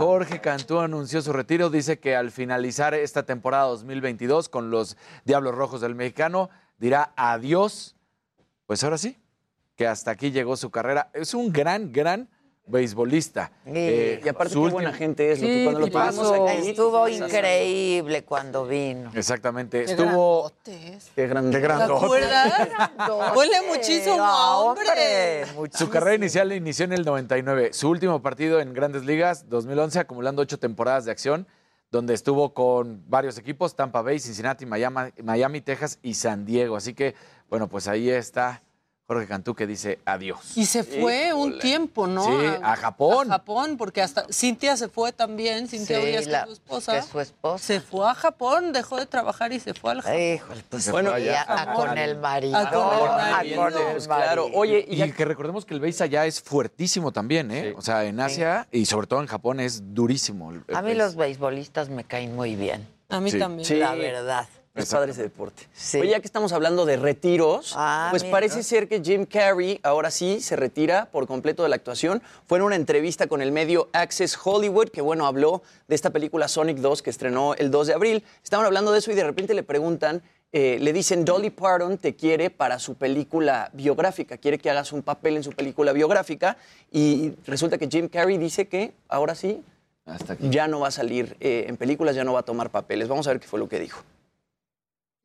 Jorge 0.00 0.40
Cantú 0.40 0.80
anunció 0.80 1.22
su 1.22 1.32
retiro. 1.32 1.70
Dice 1.70 1.98
que 1.98 2.14
al 2.14 2.30
finalizar 2.30 2.92
esta 2.94 3.22
temporada 3.24 3.64
2022 3.64 4.48
con 4.50 4.70
los 4.70 4.96
Diablos 5.24 5.54
Rojos 5.54 5.80
del 5.80 5.94
Mexicano, 5.94 6.50
dirá 6.78 7.12
adiós. 7.16 7.96
Pues 8.66 8.84
ahora 8.84 8.98
sí, 8.98 9.18
que 9.76 9.86
hasta 9.86 10.10
aquí 10.10 10.30
llegó 10.30 10.56
su 10.56 10.70
carrera. 10.70 11.10
Es 11.14 11.32
un 11.32 11.52
gran, 11.52 11.92
gran 11.92 12.28
beisbolista. 12.66 13.52
Eh, 13.66 14.20
Y 14.24 14.28
aparte, 14.28 14.52
qué 14.54 14.58
último- 14.58 14.74
buena 14.74 14.92
gente 14.92 15.30
es. 15.32 15.40
lo 15.40 15.46
que 15.46 15.64
cuando 15.64 15.80
lo 15.80 15.86
tipazo. 15.86 16.22
tuvimos 16.22 16.50
aquí, 16.50 16.68
estuvo 16.70 17.06
es- 17.06 17.18
increíble 17.20 18.24
cuando 18.24 18.66
vino. 18.66 19.10
Exactamente. 19.14 19.84
Qué 19.84 19.90
Estuvo. 19.90 20.42
grandote 20.42 20.94
es. 20.94 21.10
Qué 21.14 21.26
grande. 21.26 21.50
Qué 21.50 21.56
¿Te 21.56 21.62
grandote. 21.62 22.04
acuerdas? 22.04 22.68
Huele 23.36 23.56
muchísimo 23.74 24.22
a 24.24 24.58
hombre. 24.58 25.44
Su 25.74 25.90
carrera 25.90 26.14
inicial 26.16 26.48
la 26.48 26.54
inició 26.54 26.84
en 26.86 26.92
el 26.94 27.04
99. 27.04 27.72
Su 27.72 27.90
último 27.90 28.22
partido 28.22 28.60
en 28.60 28.72
Grandes 28.72 29.04
Ligas, 29.04 29.48
2011, 29.48 29.98
acumulando 29.98 30.42
ocho 30.42 30.58
temporadas 30.58 31.04
de 31.04 31.10
acción, 31.12 31.46
donde 31.90 32.14
estuvo 32.14 32.54
con 32.54 33.04
varios 33.08 33.38
equipos, 33.38 33.76
Tampa 33.76 34.02
Bay, 34.02 34.18
Cincinnati, 34.18 34.66
Miami, 34.66 35.12
Miami, 35.22 35.60
Texas 35.60 35.98
y 36.02 36.14
San 36.14 36.44
Diego. 36.44 36.76
Así 36.76 36.94
que, 36.94 37.14
bueno, 37.48 37.68
pues 37.68 37.86
ahí 37.88 38.08
está 38.10 38.62
Jorge 39.06 39.26
Cantú 39.26 39.54
que 39.54 39.66
dice 39.66 39.98
adiós. 40.06 40.38
Y 40.56 40.64
se 40.64 40.82
fue 40.82 41.34
un 41.34 41.58
tiempo, 41.58 42.06
¿no? 42.06 42.24
Sí, 42.24 42.46
a 42.62 42.74
Japón. 42.74 43.28
A 43.30 43.34
Japón, 43.34 43.76
porque 43.76 44.00
hasta 44.00 44.24
Cintia 44.32 44.78
se 44.78 44.88
fue 44.88 45.12
también, 45.12 45.68
Cintia 45.68 45.98
Sí, 45.98 46.02
que 46.04 46.16
es 46.16 46.24
su 46.24 46.52
esposa. 46.52 46.92
que 46.92 46.98
es 47.00 47.04
su 47.04 47.20
esposa. 47.20 47.64
Se 47.64 47.80
fue 47.82 48.08
a 48.10 48.14
Japón, 48.14 48.72
dejó 48.72 48.96
de 48.96 49.04
trabajar 49.04 49.52
y 49.52 49.60
se 49.60 49.74
fue 49.74 49.92
al 49.92 50.00
Japón. 50.00 50.18
Híjole, 50.18 50.64
pues 50.70 50.90
Bueno, 50.90 51.10
bueno, 51.10 51.24
ya- 51.26 51.44
a 51.46 51.74
con 51.74 51.98
el 51.98 52.16
marido. 52.16 52.56
A 52.56 52.70
con 52.70 52.80
el 53.04 53.10
marido. 53.34 53.62
con 53.62 53.72
el 53.74 53.92
Pues 53.92 54.06
claro. 54.06 54.48
Oye, 54.54 54.86
Y 54.88 55.12
que 55.12 55.24
recordemos 55.26 55.66
que 55.66 55.74
el 55.74 55.80
béis 55.80 56.00
allá 56.00 56.24
es 56.24 56.40
fuertísimo 56.40 57.12
también, 57.12 57.50
¿eh? 57.50 57.74
O 57.76 57.82
sea, 57.82 58.04
en 58.04 58.18
Asia 58.20 58.66
y 58.72 58.86
sobre 58.86 59.06
todo 59.06 59.20
en 59.20 59.26
Japón 59.26 59.60
es 59.60 59.94
durísimo. 59.94 60.50
el- 60.50 60.64
el 60.66 60.76
A 60.76 60.80
mí 60.82 60.94
los 60.94 61.14
beisbolistas 61.14 61.90
me 61.90 62.04
caen 62.04 62.34
muy 62.34 62.56
bien, 62.56 62.88
A 63.10 63.20
mí 63.20 63.30
Sí. 63.30 63.38
también. 63.38 63.66
Sí. 63.66 63.76
la 63.76 63.94
verdad. 63.94 64.48
Es 64.74 64.90
padre 64.90 65.12
ese 65.12 65.22
deporte. 65.22 65.68
Sí. 65.72 66.00
Oye, 66.00 66.10
ya 66.10 66.20
que 66.20 66.26
estamos 66.26 66.52
hablando 66.52 66.84
de 66.84 66.96
retiros, 66.96 67.74
Ah, 67.76 68.08
pues 68.10 68.24
mira. 68.24 68.32
parece 68.32 68.64
ser 68.64 68.88
que 68.88 69.00
Jim 69.00 69.24
Carrey 69.24 69.78
ahora 69.84 70.10
sí 70.10 70.40
se 70.40 70.56
retira 70.56 71.06
por 71.12 71.28
completo 71.28 71.62
de 71.62 71.68
la 71.68 71.76
actuación. 71.76 72.20
Fue 72.46 72.58
en 72.58 72.64
una 72.64 72.74
entrevista 72.74 73.28
con 73.28 73.40
el 73.40 73.52
medio 73.52 73.88
Access 73.92 74.36
Hollywood, 74.42 74.88
que 74.88 75.00
bueno, 75.00 75.26
habló 75.26 75.62
de 75.86 75.94
esta 75.94 76.10
película 76.10 76.48
Sonic 76.48 76.78
2 76.78 77.02
que 77.02 77.10
estrenó 77.10 77.54
el 77.54 77.70
2 77.70 77.86
de 77.86 77.94
abril. 77.94 78.24
Estaban 78.42 78.66
hablando 78.66 78.90
de 78.90 78.98
eso 78.98 79.12
y 79.12 79.14
de 79.14 79.22
repente 79.22 79.54
le 79.54 79.62
preguntan, 79.62 80.22
eh, 80.50 80.78
le 80.80 80.92
dicen, 80.92 81.24
Dolly 81.24 81.50
Parton 81.50 81.96
te 81.96 82.16
quiere 82.16 82.50
para 82.50 82.80
su 82.80 82.96
película 82.96 83.70
biográfica, 83.74 84.38
quiere 84.38 84.58
que 84.58 84.70
hagas 84.70 84.92
un 84.92 85.02
papel 85.02 85.36
en 85.36 85.44
su 85.44 85.52
película 85.52 85.92
biográfica. 85.92 86.56
Y 86.90 87.32
resulta 87.46 87.78
que 87.78 87.86
Jim 87.88 88.08
Carrey 88.08 88.38
dice 88.38 88.66
que 88.66 88.92
ahora 89.08 89.36
sí 89.36 89.62
Hasta 90.04 90.32
aquí. 90.32 90.50
ya 90.50 90.66
no 90.66 90.80
va 90.80 90.88
a 90.88 90.90
salir 90.90 91.36
eh, 91.38 91.66
en 91.68 91.76
películas, 91.76 92.16
ya 92.16 92.24
no 92.24 92.32
va 92.32 92.40
a 92.40 92.44
tomar 92.44 92.70
papeles. 92.70 93.06
Vamos 93.06 93.28
a 93.28 93.30
ver 93.30 93.38
qué 93.38 93.46
fue 93.46 93.60
lo 93.60 93.68
que 93.68 93.78
dijo. 93.78 94.02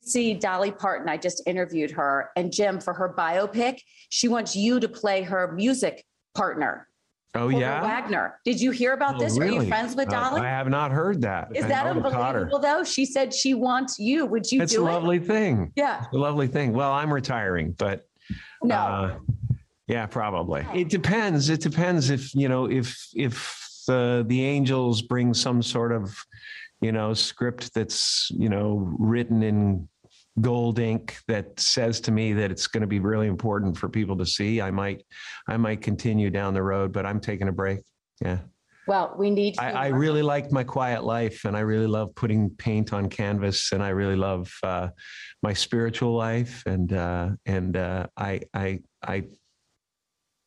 See 0.10 0.34
Dolly 0.34 0.72
Parton. 0.72 1.08
I 1.10 1.18
just 1.18 1.42
interviewed 1.46 1.92
her. 1.92 2.32
And 2.36 2.52
Jim, 2.52 2.80
for 2.80 2.94
her 2.94 3.14
biopic, 3.18 3.80
she 4.10 4.28
wants 4.28 4.56
you 4.56 4.80
to 4.80 4.88
play 4.90 5.22
her 5.24 5.52
music 5.54 6.06
partner. 6.36 6.88
Oh, 7.36 7.46
Wilbur 7.48 7.60
yeah? 7.60 7.82
Wagner. 7.82 8.40
Did 8.44 8.60
you 8.60 8.72
hear 8.72 8.94
about 8.94 9.16
Oh, 9.16 9.20
this? 9.20 9.38
Are 9.38 9.46
you 9.46 9.68
friends 9.68 9.96
with 9.96 10.08
Uh, 10.08 10.12
Dolly? 10.12 10.42
I 10.42 10.46
have 10.50 10.68
not 10.70 10.92
heard 10.92 11.22
that. 11.22 11.50
Is 11.56 11.66
I 11.66 11.68
that 11.68 11.86
unbelievable 11.86 12.58
though? 12.60 12.84
She 12.84 13.06
said 13.06 13.34
she 13.34 13.54
wants 13.54 14.00
you. 14.00 14.26
Would 14.26 14.52
you 14.52 14.60
do 14.60 14.62
it? 14.62 14.66
It's 14.66 14.76
a 14.76 14.80
it? 14.80 14.84
lovely 14.84 15.20
thing. 15.20 15.72
Yeah. 15.76 16.00
It's 16.06 16.14
a 16.14 16.18
lovely 16.18 16.48
thing. 16.48 16.74
Well, 16.74 16.92
I'm 16.92 17.14
retiring, 17.14 17.76
but 17.78 18.08
No. 18.64 18.76
uh, 18.76 19.18
yeah, 19.88 20.06
probably. 20.08 20.66
It 20.74 20.90
depends. 20.90 21.50
It 21.50 21.62
depends 21.62 22.10
if 22.10 22.34
you 22.34 22.48
know 22.50 22.66
if 22.70 22.98
if 23.16 23.60
uh, 23.90 24.24
the 24.24 24.44
Angels 24.46 25.02
bring 25.02 25.34
some 25.34 25.62
sort 25.62 25.92
of 25.92 26.16
you 26.82 26.92
know 26.92 27.14
script 27.14 27.74
that's 27.74 28.32
you 28.32 28.50
know 28.50 28.92
written 29.00 29.42
in 29.44 29.89
gold 30.42 30.80
ink 30.80 31.18
that 31.28 31.60
says 31.60 32.00
to 32.02 32.12
me 32.12 32.34
that 32.34 32.52
it's 32.52 32.68
going 32.68 32.82
to 32.82 32.88
be 32.88 33.00
really 33.00 33.28
important 33.28 33.78
for 33.78 33.90
people 33.90 34.18
to 34.18 34.26
see. 34.26 34.62
I 34.62 34.72
might 34.72 35.06
I 35.48 35.58
might 35.58 35.82
continue 35.82 36.30
down 36.30 36.54
the 36.54 36.64
road, 36.64 36.92
but 36.92 37.06
I'm 37.06 37.20
taking 37.20 37.48
a 37.48 37.52
break. 37.52 37.80
Yeah. 38.22 38.40
Well, 38.88 39.14
we 39.18 39.30
need 39.30 39.54
to. 39.54 39.64
I, 39.64 39.70
I 39.70 39.88
really 39.90 40.24
like 40.24 40.52
my 40.52 40.64
quiet 40.64 41.04
life 41.04 41.46
and 41.46 41.56
I 41.56 41.60
really 41.60 41.86
love 41.86 42.16
putting 42.16 42.50
paint 42.50 42.92
on 42.92 43.08
canvas 43.08 43.72
and 43.72 43.84
I 43.84 43.90
really 43.90 44.16
love 44.16 44.52
uh, 44.64 44.90
my 45.44 45.54
spiritual 45.54 46.16
life 46.16 46.64
and 46.66 46.92
uh, 46.92 47.30
and 47.46 47.78
uh, 47.78 48.08
I 48.18 48.42
I 48.52 48.80
I 49.04 49.26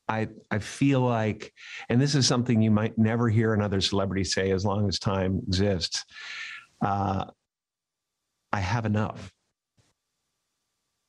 I 0.08 0.28
I 0.50 0.58
feel 0.58 1.02
like 1.02 1.52
and 1.88 2.00
this 2.00 2.16
is 2.16 2.26
something 2.26 2.60
you 2.60 2.72
might 2.72 2.98
never 2.98 3.28
hear 3.28 3.54
another 3.54 3.80
celebrity 3.80 4.24
say 4.24 4.50
as 4.50 4.64
long 4.64 4.88
as 4.88 4.98
time 4.98 5.40
exists. 5.46 6.04
Uh, 6.84 7.26
I 8.52 8.58
have 8.58 8.86
enough. 8.86 9.32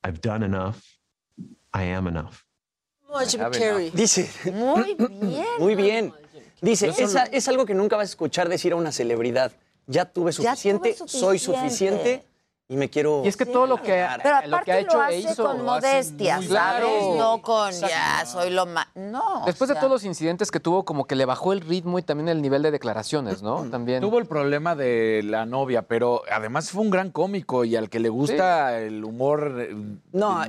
I've 0.05 0.19
done 0.21 0.43
enough. 0.45 0.77
I 1.73 1.83
am 1.83 2.07
enough. 2.07 2.43
Much 3.09 3.35
Carey. 3.37 3.89
Dice. 3.91 4.29
Muy 4.51 4.95
bien. 4.95 5.45
Muy 5.59 5.75
bien. 5.75 6.13
Dice, 6.61 6.87
Yo 6.87 6.93
solo- 6.93 7.07
"Esa- 7.07 7.23
es 7.25 7.47
algo 7.47 7.65
que 7.65 7.73
nunca 7.73 7.95
vas 7.95 8.09
a 8.09 8.11
escuchar 8.11 8.49
decir 8.49 8.73
a 8.73 8.75
una 8.75 8.91
celebridad. 8.91 9.51
Ya 9.85 10.05
tuve 10.05 10.31
Ya 10.31 10.35
suficiente, 10.55 10.95
soy 11.07 11.37
suficiente. 11.39 12.23
Y 12.69 12.77
me 12.77 12.89
quiero... 12.89 13.21
Y 13.23 13.27
es 13.27 13.35
que 13.37 13.45
todo 13.45 13.67
lo 13.67 13.81
que, 13.81 14.05
Pero 14.23 14.47
lo 14.47 14.61
que 14.61 14.71
ha 14.71 14.79
hecho 14.79 14.97
lo 14.97 15.03
e 15.03 15.05
hace 15.07 15.17
hizo 15.31 15.45
con 15.45 15.63
lo 15.65 15.71
hace 15.73 15.87
modestia, 15.87 16.37
muy 16.37 16.47
¿sabes? 16.47 16.49
claro. 16.79 17.15
No 17.17 17.41
con 17.41 17.67
Exacto. 17.69 17.87
ya 17.93 18.25
soy 18.25 18.49
lo 18.51 18.65
más. 18.65 18.87
No. 18.95 19.43
o 19.43 19.45
Después 19.45 19.67
de 19.69 19.75
todos 19.75 19.89
los 19.89 20.03
incidentes 20.05 20.49
que 20.49 20.59
tuvo, 20.59 20.85
como 20.85 21.05
que 21.05 21.15
le 21.15 21.25
bajó 21.25 21.51
el 21.53 21.61
ritmo 21.61 21.99
y 21.99 22.03
también 22.03 22.29
el 22.29 22.41
nivel 22.41 22.61
de 22.63 22.71
declaraciones, 22.71 23.41
¿no? 23.43 23.63
También. 23.69 24.01
Tuvo 24.01 24.17
el 24.17 24.25
problema 24.25 24.75
de 24.75 25.21
la 25.23 25.45
novia, 25.45 25.83
pero 25.83 26.23
además 26.31 26.71
fue 26.71 26.81
un 26.81 26.89
gran 26.89 27.11
cómico 27.11 27.65
y 27.65 27.75
al 27.75 27.89
que 27.89 27.99
le 27.99 28.09
gusta 28.09 28.79
el 28.79 29.03
humor 29.03 29.55
eh, 29.59 29.75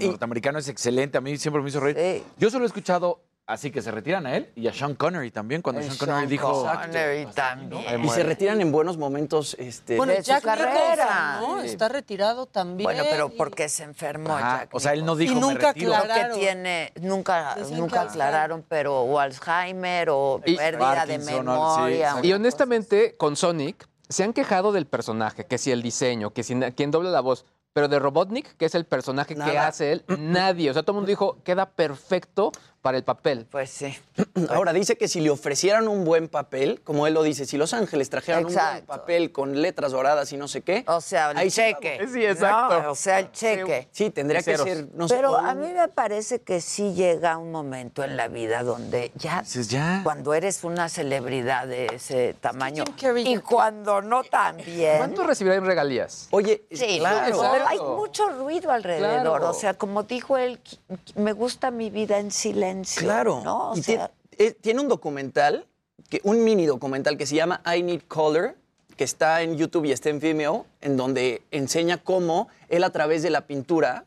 y- 0.00 0.06
norteamericano 0.08 0.58
es 0.58 0.68
excelente. 0.68 1.18
A 1.18 1.20
mí 1.20 1.36
siempre 1.36 1.62
me 1.62 1.68
hizo 1.68 1.80
reír. 1.80 2.22
Yo 2.38 2.48
solo 2.50 2.64
he 2.64 2.68
escuchado 2.68 3.20
así 3.46 3.70
que 3.70 3.82
se 3.82 3.90
retiran 3.90 4.26
a 4.26 4.36
él 4.36 4.50
y 4.54 4.68
a 4.68 4.72
Sean 4.72 4.94
Connery 4.94 5.30
también, 5.30 5.60
cuando 5.62 5.82
Sean 5.82 5.96
Connery 5.96 6.26
dijo... 6.26 6.64
Connery 6.64 7.26
también. 7.34 8.04
Y 8.04 8.08
se 8.08 8.22
retiran 8.22 8.60
en 8.60 8.72
buenos 8.72 8.96
momentos. 8.96 9.54
Este, 9.58 9.96
Bueno, 9.96 10.12
de 10.14 10.22
su 10.22 10.32
carrera. 10.40 11.38
Nicholson, 11.40 11.56
¿no? 11.56 11.62
Sí. 11.62 11.68
Está 11.68 11.88
retirado 11.88 12.46
también. 12.46 12.84
Bueno, 12.86 13.04
pero 13.10 13.28
porque 13.30 13.68
se 13.68 13.82
enfermó 13.84 14.36
Ajá, 14.36 14.60
Jack 14.60 14.74
o 14.74 14.80
sea, 14.80 14.92
él 14.94 15.04
no 15.04 15.14
dijo, 15.16 15.32
Y 15.32 15.34
"Me 15.36 15.40
nunca 15.42 15.68
retiro". 15.68 15.90
Creo 15.92 16.02
que 16.04 16.10
aclararon. 16.12 16.38
tiene, 16.38 16.92
nunca, 17.00 17.56
nunca 17.72 18.02
que 18.02 18.08
aclararon, 18.08 18.64
pero 18.68 19.00
o 19.02 19.18
Alzheimer 19.18 20.08
o 20.10 20.40
Y- 20.46 20.56
pérdida 20.56 21.04
de 21.06 21.18
memoria. 21.18 22.14
Y 22.22 22.32
honestamente, 22.32 23.16
con 23.16 23.36
Sonic, 23.36 23.86
se 24.08 24.22
han 24.24 24.32
quejado 24.32 24.72
del 24.72 24.86
personaje, 24.86 25.46
que 25.46 25.58
si 25.58 25.70
el 25.70 25.82
diseño, 25.82 26.30
que 26.30 26.42
si 26.42 26.54
quién 26.76 26.90
dobla 26.90 27.10
la 27.10 27.20
voz. 27.20 27.44
Pero 27.72 27.88
de 27.88 27.98
Robotnik, 27.98 28.56
que 28.56 28.66
es 28.66 28.74
el 28.76 28.84
personaje 28.86 29.34
que 29.34 29.58
hace 29.58 29.90
él, 29.90 30.04
nadie. 30.18 30.70
O 30.70 30.72
sea, 30.72 30.82
todo 30.84 30.92
el 30.92 30.96
mundo 30.98 31.08
dijo, 31.08 31.38
queda 31.42 31.70
perfecto 31.70 32.52
para 32.84 32.98
el 32.98 33.02
papel. 33.02 33.46
Pues 33.50 33.70
sí. 33.70 33.96
Ahora 34.50 34.74
dice 34.74 34.98
que 34.98 35.08
si 35.08 35.20
le 35.22 35.30
ofrecieran 35.30 35.88
un 35.88 36.04
buen 36.04 36.28
papel, 36.28 36.82
como 36.84 37.06
él 37.06 37.14
lo 37.14 37.22
dice, 37.22 37.46
si 37.46 37.56
Los 37.56 37.72
Ángeles 37.72 38.10
trajeran 38.10 38.44
un 38.44 38.52
buen 38.52 38.84
papel 38.84 39.32
con 39.32 39.62
letras 39.62 39.92
doradas 39.92 40.30
y 40.32 40.36
no 40.36 40.48
sé 40.48 40.60
qué, 40.60 40.84
O 40.86 41.00
sea, 41.00 41.30
el 41.30 41.38
Ahí 41.38 41.50
cheque. 41.50 42.06
Sí, 42.12 42.22
exacto. 42.26 42.82
No, 42.82 42.90
o 42.90 42.94
sea, 42.94 43.20
el 43.20 43.32
cheque. 43.32 43.88
sí, 43.90 44.10
tendría 44.10 44.42
que 44.42 44.58
ser, 44.58 44.88
no 44.92 45.08
sé, 45.08 45.14
Pero 45.16 45.34
a 45.34 45.54
mí 45.54 45.72
me 45.72 45.88
parece 45.88 46.42
que 46.42 46.60
sí 46.60 46.92
llega 46.92 47.38
un 47.38 47.50
momento 47.50 48.04
en 48.04 48.18
la 48.18 48.28
vida 48.28 48.62
donde 48.62 49.12
ya, 49.14 49.42
ya. 49.44 50.00
cuando 50.04 50.34
eres 50.34 50.62
una 50.62 50.90
celebridad 50.90 51.66
de 51.66 51.86
ese 51.86 52.34
tamaño 52.38 52.84
y 53.24 53.38
cuando 53.38 54.02
no 54.02 54.24
tan 54.24 54.58
bien. 54.58 54.98
¿Cuánto 54.98 55.22
recibirá 55.24 55.54
en 55.54 55.64
regalías? 55.64 56.28
Oye, 56.32 56.64
Sí, 56.70 56.98
claro. 56.98 57.40
pero 57.50 57.66
hay 57.66 57.78
mucho 57.78 58.28
ruido 58.28 58.70
alrededor. 58.70 59.22
Claro. 59.38 59.48
O 59.48 59.54
sea, 59.54 59.72
como 59.72 60.02
dijo 60.02 60.36
él, 60.36 60.60
"Qui- 60.62 61.14
me 61.14 61.32
gusta 61.32 61.70
mi 61.70 61.88
vida 61.88 62.18
en 62.18 62.30
silencio. 62.30 62.73
Claro. 62.96 63.40
¿no? 63.44 63.70
O 63.72 63.76
Y 63.76 63.82
sea, 63.82 64.10
tie- 64.10 64.10
eh, 64.38 64.52
tiene 64.52 64.80
un 64.80 64.88
documental, 64.88 65.66
que, 66.08 66.20
un 66.24 66.42
mini 66.44 66.66
documental 66.66 67.16
que 67.16 67.26
se 67.26 67.34
llama 67.36 67.62
I 67.64 67.82
Need 67.82 68.02
Color, 68.08 68.56
que 68.96 69.04
está 69.04 69.42
en 69.42 69.56
YouTube 69.56 69.86
y 69.86 69.92
está 69.92 70.10
en 70.10 70.20
Vimeo, 70.20 70.66
en 70.80 70.96
donde 70.96 71.42
enseña 71.50 71.98
cómo 71.98 72.48
él 72.68 72.84
a 72.84 72.90
través 72.90 73.22
de 73.22 73.30
la 73.30 73.46
pintura 73.46 74.04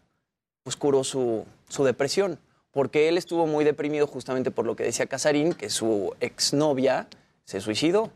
pues 0.63 0.75
curó 0.75 1.03
su, 1.03 1.45
su 1.69 1.83
depresión. 1.83 2.39
Porque 2.71 3.07
él 3.09 3.17
estuvo 3.17 3.47
muy 3.47 3.63
deprimido 3.65 4.05
justamente 4.07 4.51
por 4.51 4.65
lo 4.65 4.75
que 4.75 4.83
decía 4.83 5.07
Casarín, 5.07 5.53
que 5.53 5.69
su 5.69 6.13
exnovia 6.19 7.07
se 7.43 7.59
suicidó. 7.59 8.11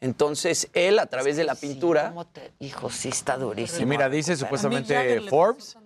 Entonces 0.00 0.68
él 0.72 0.98
a 0.98 1.06
través 1.06 1.36
de 1.36 1.44
la 1.44 1.54
sí, 1.54 1.68
pintura... 1.68 2.08
¿cómo 2.08 2.26
te- 2.26 2.52
hijo, 2.60 2.90
sí 2.90 3.08
está 3.08 3.36
durísimo. 3.36 3.82
Y 3.82 3.86
mira, 3.86 4.08
dice 4.08 4.36
supuestamente 4.36 5.20
Forbes. 5.22 5.76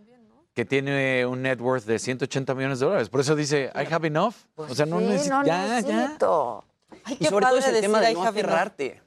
Que 0.61 0.67
tiene 0.67 1.25
un 1.25 1.41
net 1.41 1.59
worth 1.59 1.85
de 1.87 1.99
180 1.99 2.55
millones 2.55 2.81
de 2.81 2.85
dólares. 2.87 3.09
Por 3.09 3.21
eso 3.21 3.35
dice, 3.35 3.71
I 3.75 3.91
have 3.91 4.07
enough. 4.07 4.35
o 4.57 4.75
sea, 4.75 4.85
no 4.85 4.97
Pues 4.97 5.07
Sí, 5.07 5.13
necesito... 5.13 5.37
no 5.39 5.45
ya, 5.47 5.67
ya. 5.81 5.97
necesito. 5.97 6.65
Ay, 7.05 7.15
Y 7.15 7.17
qué 7.17 7.25
sobre 7.31 7.47
todo 7.47 7.55
padre 7.55 7.59
es 7.61 7.67
el 7.67 7.73
decir 7.73 7.87
tema 7.89 8.01
de 8.01 8.11
"I 8.11 8.15
no 8.15 8.23
have 8.27 8.41
enough". 8.41 8.51
aferrarte. 8.53 9.03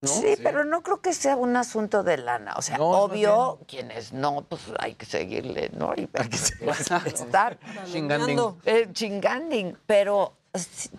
¿no? 0.00 0.08
Sí, 0.08 0.34
pero 0.42 0.64
no 0.64 0.82
creo 0.82 1.00
que 1.00 1.12
sea 1.14 1.36
un 1.36 1.54
asunto 1.56 2.02
de 2.02 2.16
lana. 2.16 2.54
O 2.56 2.62
sea, 2.62 2.76
No, 2.76 2.88
obvio, 2.90 3.60
quienes 3.68 4.12
no, 4.12 4.42
pues 4.48 4.62
hay 4.80 4.94
que 4.94 5.06
seguirle, 5.06 5.70
¿no? 5.78 5.94
Y 5.96 6.08
estar 7.06 7.56
Chinganding. 7.92 8.40
eh, 8.64 8.88
chinganding. 8.92 9.78
Pero 9.86 10.32
sí, 10.54 10.90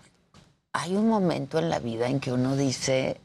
hay 0.72 0.96
un 0.96 1.06
momento 1.06 1.58
en 1.58 1.68
la 1.68 1.80
vida 1.80 2.06
en 2.08 2.18
que 2.18 2.32
uno 2.32 2.56
dice, 2.56 3.20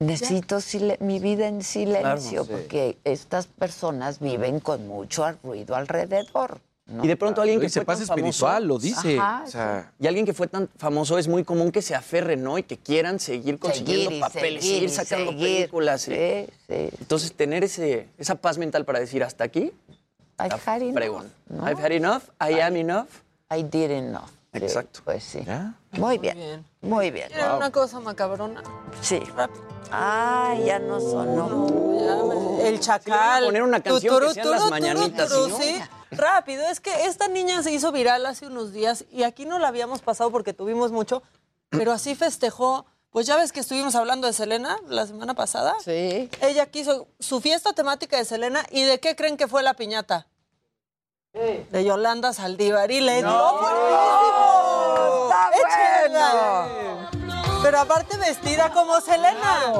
necesito 0.00 0.58
mi 1.00 1.20
vida 1.20 1.46
en 1.46 1.62
silencio, 1.62 2.44
Claro, 2.44 2.44
sí. 2.44 2.50
porque 2.50 2.98
estas 3.04 3.46
personas 3.46 4.18
viven 4.18 4.58
con 4.60 4.88
mucho 4.88 5.24
ruido 5.42 5.76
alrededor. 5.76 6.58
¿no? 6.86 7.04
Y 7.04 7.08
de 7.08 7.16
pronto 7.16 7.40
alguien 7.40 7.60
Y 7.60 7.62
que 7.62 7.68
se 7.68 7.84
pasa 7.84 8.00
tan 8.00 8.08
famoso, 8.18 8.26
espiritual, 8.48 8.66
lo 8.66 8.78
dice. 8.78 9.16
Ajá, 9.18 9.44
o 9.46 9.50
sea, 9.50 9.92
Y 10.00 10.08
alguien 10.08 10.26
que 10.26 10.32
fue 10.34 10.48
tan 10.48 10.68
famoso 10.76 11.18
es 11.18 11.28
muy 11.28 11.44
común 11.44 11.70
que 11.70 11.82
se 11.82 11.94
aferren, 11.94 12.42
¿no? 12.42 12.58
Y 12.58 12.64
que 12.64 12.76
quieran 12.78 13.20
seguir 13.20 13.60
consiguiendo 13.60 14.06
Seguir 14.10 14.16
y 14.16 14.20
papeles, 14.20 14.64
seguir 14.64 14.74
seguir 14.74 14.90
sacando 14.90 15.30
seguir. 15.30 15.46
películas. 15.58 16.02
Sí, 16.02 16.46
sí. 16.66 16.88
Entonces, 16.98 17.32
tener 17.34 17.62
ese, 17.62 18.08
esa 18.18 18.34
paz 18.34 18.58
mental 18.58 18.84
para 18.84 18.98
decir 18.98 19.22
hasta 19.22 19.44
aquí, 19.44 19.72
I've 20.40 20.56
had 20.66 20.82
enough. 20.82 21.24
¿no? 21.48 21.70
I've 21.70 21.80
had 21.80 21.92
enough, 21.92 22.24
I 22.40 22.58
am 22.60 22.74
enough. 22.74 23.08
I 23.52 23.62
did 23.62 23.90
enough. 23.92 24.30
Sí, 24.52 24.58
Exacto. 24.60 25.00
Pues 25.04 25.22
sí. 25.22 25.44
¿ya? 25.46 25.74
Muy 25.92 26.18
bien. 26.18 26.36
bien. 26.36 26.66
Muy 26.82 27.10
bien. 27.10 27.28
¿Quieren 27.28 27.52
una 27.52 27.70
cosa 27.72 28.00
macabrona? 28.00 28.62
Sí. 29.02 29.18
Rápido. 29.36 29.62
Ay, 29.90 30.64
ya 30.66 30.78
no 30.78 31.00
sonó. 31.00 31.66
Ya 31.98 32.16
me- 32.24 32.68
El 32.68 32.78
chacal. 32.80 33.44
poner 33.44 33.62
una 33.62 33.80
canción 33.82 34.14
Tuturu, 34.14 34.28
que 34.28 34.34
sean 34.34 34.50
las 34.50 34.70
mañanitas, 34.70 35.28
¿sí, 35.30 35.34
no? 35.48 35.56
sí. 35.58 35.82
Rápido, 36.12 36.64
es 36.68 36.80
que 36.80 37.06
esta 37.06 37.28
niña 37.28 37.62
se 37.62 37.72
hizo 37.72 37.90
viral 37.92 38.24
hace 38.26 38.46
unos 38.46 38.72
días 38.72 39.04
y 39.10 39.22
aquí 39.24 39.46
no 39.46 39.58
la 39.58 39.68
habíamos 39.68 40.00
pasado 40.02 40.30
porque 40.30 40.52
tuvimos 40.52 40.92
mucho, 40.92 41.22
pero 41.70 41.92
así 41.92 42.14
festejó. 42.14 42.86
Pues 43.10 43.26
ya 43.26 43.34
ves 43.36 43.50
que 43.50 43.58
estuvimos 43.58 43.96
hablando 43.96 44.28
de 44.28 44.32
Selena 44.32 44.76
la 44.86 45.04
semana 45.04 45.34
pasada. 45.34 45.74
Sí. 45.84 46.30
Ella 46.42 46.66
quiso 46.66 47.08
su 47.18 47.40
fiesta 47.40 47.72
temática 47.72 48.16
de 48.16 48.24
Selena 48.24 48.64
y 48.70 48.82
¿de 48.84 49.00
qué 49.00 49.16
creen 49.16 49.36
que 49.36 49.48
fue 49.48 49.64
la 49.64 49.74
piñata? 49.74 50.28
De 51.32 51.84
Yolanda 51.84 52.32
Saldívar 52.32 52.90
y 52.92 53.00
le 53.00 53.16
dio 53.18 53.28
Échenla. 55.52 56.66
Pero 57.62 57.78
aparte 57.80 58.16
vestida 58.16 58.70
como 58.70 59.00
Selena. 59.00 59.72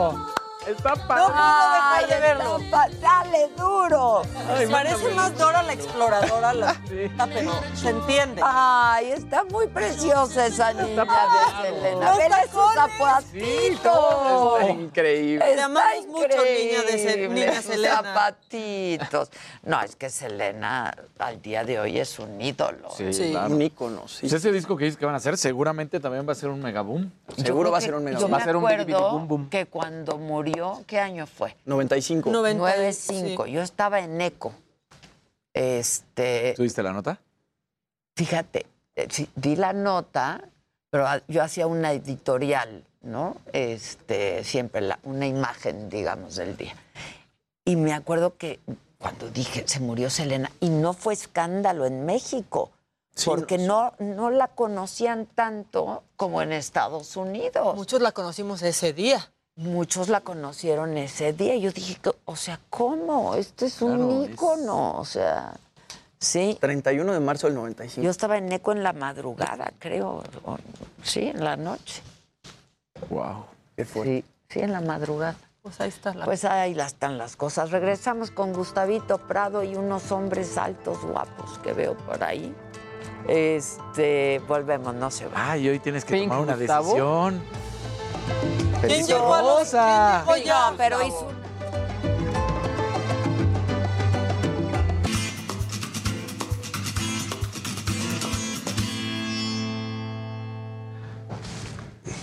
Está 0.71 0.95
No 0.95 1.07
puedo 1.07 1.29
dejar 1.29 2.09
de 2.09 2.21
verlo. 2.21 2.59
Dale 3.01 3.49
duro. 3.57 4.23
Parece 4.71 5.09
más 5.15 5.37
Dora 5.37 5.63
la 5.63 5.73
exploradora, 5.73 6.53
la 6.55 6.75
puta, 6.75 7.27
pero 7.27 7.53
se 7.75 7.91
entiende. 7.91 8.43
Ay, 8.45 9.13
está 9.13 9.45
muy 9.45 9.67
preciosa 9.69 10.47
esa 10.47 10.73
niña 10.73 11.05
de 11.05 11.71
Selena. 11.71 12.17
Vele 12.17 12.35
sus 12.53 12.75
zapatitos. 12.75 14.71
Increíble. 14.71 15.45
Te 15.55 15.61
amamos 15.61 16.07
mucho, 16.07 16.27
niña 16.29 16.83
de 16.83 16.99
Se- 16.99 17.29
niña 17.29 17.55
sus 17.57 17.65
Selena. 17.75 17.97
zapatitos. 17.97 19.31
No, 19.63 19.81
es 19.83 19.97
que 19.97 20.11
Selena 20.11 20.95
al 21.19 21.41
día 21.43 21.65
de 21.65 21.81
hoy 21.81 21.99
es 21.99 22.19
un 22.19 22.41
ídolo. 22.41 22.91
Sí, 22.97 23.13
Sí. 23.13 23.31
claro. 23.31 23.55
Un 23.55 23.63
ícono, 23.63 24.09
sí. 24.09 24.21
Pues 24.23 24.33
ese 24.35 24.53
disco 24.53 24.77
que 24.77 24.85
dices 24.85 24.99
que 24.99 25.07
van 25.07 25.15
a 25.15 25.19
hacer 25.19 25.37
seguramente 25.39 26.01
también 26.01 26.27
va 26.29 26.33
a 26.33 26.37
ser 26.37 26.49
un 26.51 26.61
megaboom. 26.61 27.11
Seguro 27.37 27.71
va 27.71 27.79
a 27.79 27.81
ser 27.81 27.95
un 27.95 28.05
mega 28.05 28.19
Yo 28.19 28.29
Va 28.29 28.37
me 28.39 28.43
a 28.43 28.47
ser 28.47 28.57
un 28.57 28.65
bidi 28.65 28.77
bidi 28.85 28.93
acuerdo 28.93 29.11
boom 29.13 29.29
boom. 29.29 29.49
que 29.51 29.67
cuando 29.67 30.17
murió, 30.19 30.60
¿qué 30.87 30.99
año 31.01 31.27
fue? 31.27 31.57
95. 31.65 32.31
95. 32.31 33.47
Yo 33.47 33.63
estaba 33.63 34.01
en 34.01 34.21
ECO. 34.21 34.53
Este, 35.53 36.55
¿Tuviste 36.57 36.83
la 36.83 36.93
nota? 36.93 37.19
fíjate, 38.17 38.67
eh, 38.97 39.07
sí, 39.11 39.29
di 39.35 39.57
la 39.57 39.73
nota, 39.73 40.45
pero 40.91 41.07
a- 41.09 41.23
yo 41.27 41.43
hacía 41.43 41.67
una 41.67 41.93
editorial, 41.93 42.85
¿no? 43.01 43.37
Este, 43.53 44.45
siempre 44.45 44.83
la- 44.83 44.99
una 45.05 45.27
imagen, 45.27 45.89
digamos, 45.89 46.37
del 46.37 46.57
día. 46.57 46.75
Y 47.65 47.77
me 47.77 47.95
acuerdo 47.95 48.37
que 48.37 48.61
cuando 48.99 49.31
dije, 49.31 49.65
se 49.67 49.81
murió 49.81 50.11
Selena, 50.11 50.51
y 50.61 50.69
no 50.69 50.93
fue 50.93 51.15
escándalo 51.15 51.87
en 51.87 52.05
México, 52.05 52.71
Sí, 53.15 53.25
porque 53.27 53.57
no, 53.59 53.93
no, 53.99 54.15
no 54.15 54.31
la 54.31 54.49
conocían 54.49 55.27
tanto 55.27 56.05
como 56.17 56.43
en 56.43 56.53
Estados 56.53 57.17
Unidos. 57.17 57.75
Muchos 57.75 58.01
la 58.03 58.13
conocimos 58.13 58.61
ese 58.63 58.93
día. 58.93 59.33
Muchos 59.65 60.09
la 60.09 60.23
conocieron 60.23 60.97
ese 60.97 61.35
día. 61.35 61.55
Yo 61.57 61.71
dije, 61.71 61.99
o 62.25 62.35
sea, 62.35 62.59
¿cómo? 62.71 63.35
Esto 63.35 63.67
es 63.67 63.83
un 63.83 63.97
Claro, 63.97 64.25
es- 64.25 64.31
ícono. 64.31 64.97
O 64.99 65.05
sea, 65.05 65.53
sí. 66.19 66.57
31 66.59 67.13
de 67.13 67.21
marzo 67.21 67.47
del 67.47 67.57
95. 67.57 68.03
Yo 68.03 68.11
estaba 68.11 68.39
en 68.39 68.51
ECO 68.51 68.73
en 68.73 68.83
la 68.83 68.95
madrugada, 68.95 69.71
creo. 69.79 70.23
o- 70.47 70.57
sí, 71.03 71.27
en 71.29 71.45
la 71.45 71.59
noche. 71.59 72.03
Wow. 73.11 73.45
¿Qué 73.77 73.85
fue? 73.85 74.05
Sí, 74.05 74.25
sí, 74.49 74.61
en 74.61 74.73
la 74.73 74.81
madrugada. 74.81 75.37
Pues 75.61 75.79
ahí 75.83 75.91
está 75.91 76.15
la. 76.15 76.25
Pues 76.25 76.47
ahí 76.47 76.75
están 76.81 77.19
las 77.19 77.37
cosas. 77.37 77.71
Regresamos 77.71 78.31
con 78.31 78.55
Gustavito 78.55 79.19
Prado 79.19 79.63
y 79.63 79.77
unos 79.77 80.11
hombres 80.11 80.57
altos, 80.57 81.05
guapos 81.05 81.59
que 81.59 81.75
veo 81.75 81.99
por 81.99 82.25
ahí. 82.25 82.55
Este, 83.29 84.41
volvemos, 84.49 84.95
no 84.95 85.11
se 85.11 85.27
va. 85.27 85.51
Ay, 85.53 85.69
hoy 85.69 85.79
tienes 85.81 86.07
que 86.07 86.15
Pink, 86.15 86.29
tomar 86.31 86.41
una 86.45 86.57
Gustavo. 86.57 86.85
decisión. 86.87 87.43
¿Quién 88.87 89.07
pero 90.77 91.03
hizo. 91.03 91.29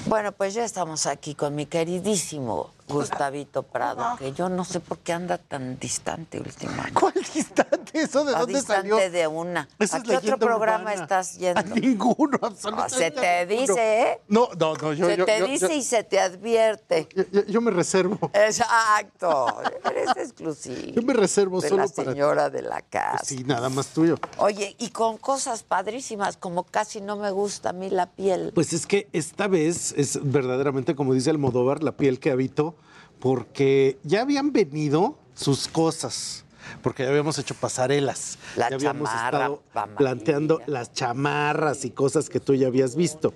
Bueno, 0.08 0.32
pues 0.32 0.54
ya 0.54 0.64
estamos 0.64 1.06
aquí 1.06 1.36
con 1.36 1.54
mi 1.54 1.66
queridísimo 1.66 2.77
Gustavito 2.88 3.64
Prado, 3.64 4.16
que 4.18 4.32
yo 4.32 4.48
no 4.50 4.64
sé 4.64 4.80
por 4.80 5.00
qué 5.00 5.14
anda 5.14 5.38
tan 5.38 5.78
distante 5.78 6.40
últimamente. 6.40 6.94
¿Cuál 6.94 7.14
distante? 7.34 8.00
¿Eso 8.02 8.24
de 8.24 8.32
Está 8.32 8.40
dónde 8.40 8.54
distante 8.56 8.90
salió? 8.90 9.12
de 9.12 9.28
una. 9.28 9.68
Esa 9.80 9.98
¿A 9.98 10.04
qué 10.04 10.18
otro 10.18 10.38
programa 10.38 10.84
urbana. 10.92 11.02
estás 11.04 11.38
yendo? 11.38 11.60
A 11.60 11.64
ninguno, 11.64 12.40
absolutamente. 12.42 12.96
se 12.98 13.12
te 13.12 13.46
dice, 13.46 14.02
¿eh? 14.02 14.22
No, 14.30 14.50
no, 14.58 14.74
no. 14.76 14.94
Yo, 14.94 15.08
se 15.08 15.18
yo- 15.18 15.26
te 15.26 15.40
yo- 15.40 15.46
dice 15.48 15.76
y 15.76 15.84
se 15.84 16.04
te 16.04 16.20
advierte. 16.20 17.08
yo- 17.48 17.62
me 17.62 17.72
reservo. 17.72 18.32
Exacto. 18.34 19.48
Eres 19.84 20.10
exclusivo. 20.18 20.94
Yo 20.94 21.02
me 21.02 21.14
reservo 21.14 21.60
de 21.62 21.70
solo 21.70 21.84
la 21.84 21.90
para- 21.90 21.96
Pues 22.06 22.08
señora 22.16 22.50
de 22.50 22.62
la 22.62 22.82
casa. 22.82 23.24
Sí, 23.26 23.44
nada 23.44 23.70
más 23.70 23.88
tuyo. 23.88 24.16
Oye, 24.38 24.76
y 24.80 24.90
con 24.92 25.18
cosas 25.18 25.64
padrísimas, 25.64 26.38
como 26.38 26.64
casi 26.64 27.02
no 27.02 27.18
me 27.18 27.32
gusta 27.32 27.70
a 27.70 27.74
mí 27.74 27.90
la 27.90 28.06
piel. 28.12 28.52
Pues 28.56 28.72
es 28.74 28.86
que 28.88 29.08
esta 29.14 29.48
vez 29.48 29.94
es 29.98 30.20
verdaderamente, 30.24 30.96
como 30.96 31.14
dice 31.14 31.30
Almodóvar, 31.32 31.84
la 31.84 31.92
piel 31.94 32.20
que 32.20 32.32
habito, 32.32 32.76
porque 33.20 33.98
ya 34.04 34.22
habían 34.22 34.52
venido 34.52 35.18
sus 35.34 35.68
cosas, 35.68 36.46
porque 36.82 37.04
ya 37.04 37.10
habíamos 37.10 37.38
hecho 37.40 37.56
pasarelas, 37.56 38.38
La 38.56 38.70
ya 38.70 38.76
habíamos 38.76 39.10
chamarra 39.10 39.26
estado 39.28 39.64
planteando 39.98 40.62
las 40.66 40.94
chamarras 40.94 41.86
y 41.86 41.92
cosas 41.92 42.30
que 42.30 42.40
tú 42.40 42.54
ya 42.56 42.68
habías 42.68 42.96
visto. 42.96 43.34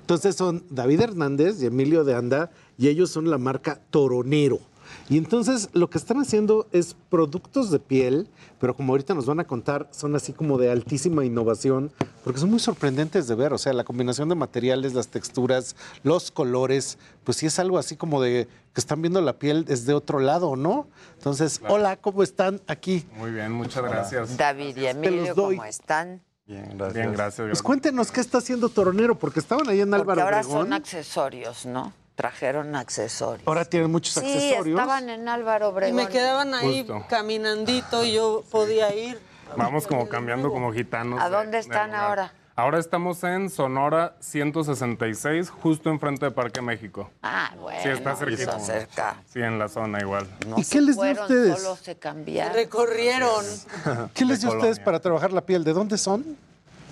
Entonces 0.00 0.36
son 0.36 0.64
David 0.70 1.00
Hernández 1.00 1.60
y 1.62 1.66
Emilio 1.66 2.04
de 2.04 2.14
Anda, 2.14 2.50
y 2.76 2.88
ellos 2.88 3.10
son 3.10 3.30
la 3.30 3.38
marca 3.38 3.80
Toronero. 3.90 4.60
Y 5.08 5.18
entonces 5.18 5.68
lo 5.72 5.88
que 5.90 5.98
están 5.98 6.18
haciendo 6.18 6.66
es 6.72 6.94
productos 7.08 7.70
de 7.70 7.78
piel, 7.78 8.28
pero 8.60 8.74
como 8.76 8.92
ahorita 8.92 9.14
nos 9.14 9.26
van 9.26 9.40
a 9.40 9.44
contar, 9.44 9.88
son 9.90 10.14
así 10.16 10.32
como 10.32 10.58
de 10.58 10.70
altísima 10.70 11.24
innovación, 11.24 11.90
porque 12.24 12.40
son 12.40 12.50
muy 12.50 12.58
sorprendentes 12.60 13.26
de 13.28 13.34
ver. 13.34 13.52
O 13.52 13.58
sea, 13.58 13.72
la 13.72 13.84
combinación 13.84 14.28
de 14.28 14.34
materiales, 14.34 14.94
las 14.94 15.08
texturas, 15.08 15.76
los 16.02 16.30
colores, 16.30 16.98
pues 17.24 17.38
sí 17.38 17.46
es 17.46 17.58
algo 17.58 17.78
así 17.78 17.96
como 17.96 18.20
de 18.20 18.48
que 18.74 18.80
están 18.80 19.00
viendo 19.00 19.20
la 19.20 19.38
piel 19.38 19.64
desde 19.64 19.92
otro 19.94 20.20
lado, 20.20 20.56
¿no? 20.56 20.88
Entonces, 21.14 21.60
hola, 21.68 21.96
¿cómo 21.96 22.22
están 22.22 22.60
aquí? 22.66 23.06
Muy 23.16 23.30
bien, 23.30 23.52
muchas 23.52 23.82
gracias. 23.82 24.36
David 24.36 24.76
y 24.76 24.86
Emilio, 24.86 25.34
doy. 25.34 25.56
¿cómo 25.56 25.68
están? 25.68 26.22
Bien, 26.46 26.78
gracias. 26.78 26.94
Bien, 26.94 27.12
gracias. 27.12 27.48
Pues 27.48 27.62
cuéntenos 27.62 28.10
qué 28.10 28.20
está 28.20 28.38
haciendo 28.38 28.68
Toronero, 28.68 29.18
porque 29.18 29.40
estaban 29.40 29.68
ahí 29.68 29.80
en 29.80 29.90
Porque 29.90 30.00
Álvaro 30.02 30.22
ahora 30.22 30.40
Obregón. 30.40 30.62
son 30.64 30.72
accesorios, 30.72 31.66
¿no? 31.66 31.92
Trajeron 32.18 32.74
accesorios. 32.74 33.46
Ahora 33.46 33.64
tienen 33.64 33.92
muchos 33.92 34.14
Sí, 34.14 34.18
accesorios. 34.26 34.80
estaban 34.80 35.08
en 35.08 35.28
Álvaro 35.28 35.66
Y 35.66 35.70
Obregón. 35.70 35.94
me 35.96 36.08
quedaban 36.08 36.52
ahí 36.52 36.78
Justo. 36.80 37.06
caminandito 37.08 38.04
y 38.04 38.14
yo 38.14 38.42
podía 38.50 38.92
ir. 38.92 39.20
Vamos 39.56 39.86
como 39.86 40.08
cambiando 40.08 40.50
como 40.50 40.72
gitanos. 40.72 41.20
¿A 41.20 41.30
de- 41.30 41.36
dónde 41.36 41.52
de 41.52 41.58
están 41.60 41.94
ahora? 41.94 42.32
Ahora 42.56 42.80
estamos 42.80 43.22
en 43.22 43.50
Sonora 43.50 44.16
166, 44.18 45.48
justo 45.48 45.90
enfrente 45.90 46.24
de 46.24 46.32
Parque 46.32 46.60
México. 46.60 47.08
Ah, 47.22 47.52
bueno. 47.60 47.80
Sí, 47.84 47.88
está 47.88 48.16
cerquita. 48.16 48.58
cerca. 48.58 49.22
Sí, 49.32 49.38
en 49.40 49.60
la 49.60 49.68
zona 49.68 50.00
igual. 50.00 50.26
No 50.48 50.58
¿Y 50.58 50.64
qué 50.64 50.80
les 50.80 50.96
dio 50.96 51.04
a 51.04 51.22
ustedes? 51.22 51.62
Solo 51.62 51.76
se 51.76 51.94
cambiaron. 51.98 52.52
Recorrieron. 52.52 53.44
¿Qué 54.12 54.24
les 54.24 54.40
dio 54.40 54.50
a 54.50 54.54
ustedes 54.56 54.80
para 54.80 54.98
trabajar 54.98 55.32
la 55.32 55.42
piel? 55.42 55.62
¿De 55.62 55.72
dónde 55.72 55.96
son? 55.96 56.36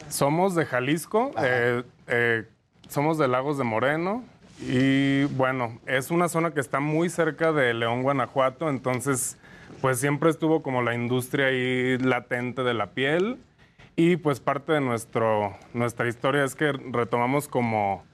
Somos 0.09 0.55
de 0.55 0.65
Jalisco, 0.67 1.33
eh, 1.43 1.83
eh, 2.07 2.49
somos 2.89 3.19
de 3.19 3.27
Lagos 3.27 3.59
de 3.59 3.65
Moreno 3.65 4.23
y 4.61 5.25
bueno, 5.25 5.79
es 5.87 6.11
una 6.11 6.29
zona 6.29 6.53
que 6.53 6.61
está 6.61 6.81
muy 6.81 7.09
cerca 7.09 7.53
de 7.53 7.75
León, 7.75 8.03
Guanajuato, 8.03 8.69
entonces 8.69 9.37
pues 9.81 9.99
siempre 9.99 10.31
estuvo 10.31 10.63
como 10.63 10.83
la 10.83 10.95
industria 10.95 11.47
ahí 11.47 11.99
latente 11.99 12.63
de 12.63 12.75
la 12.75 12.91
piel. 12.91 13.39
Y 13.99 14.17
pues 14.17 14.41
parte 14.41 14.75
de 14.75 14.81
nuestro, 14.83 15.57
nuestra 15.73 16.07
historia 16.07 16.45
es 16.45 16.55
que 16.55 16.71
retomamos 16.73 17.49
como 17.49 18.05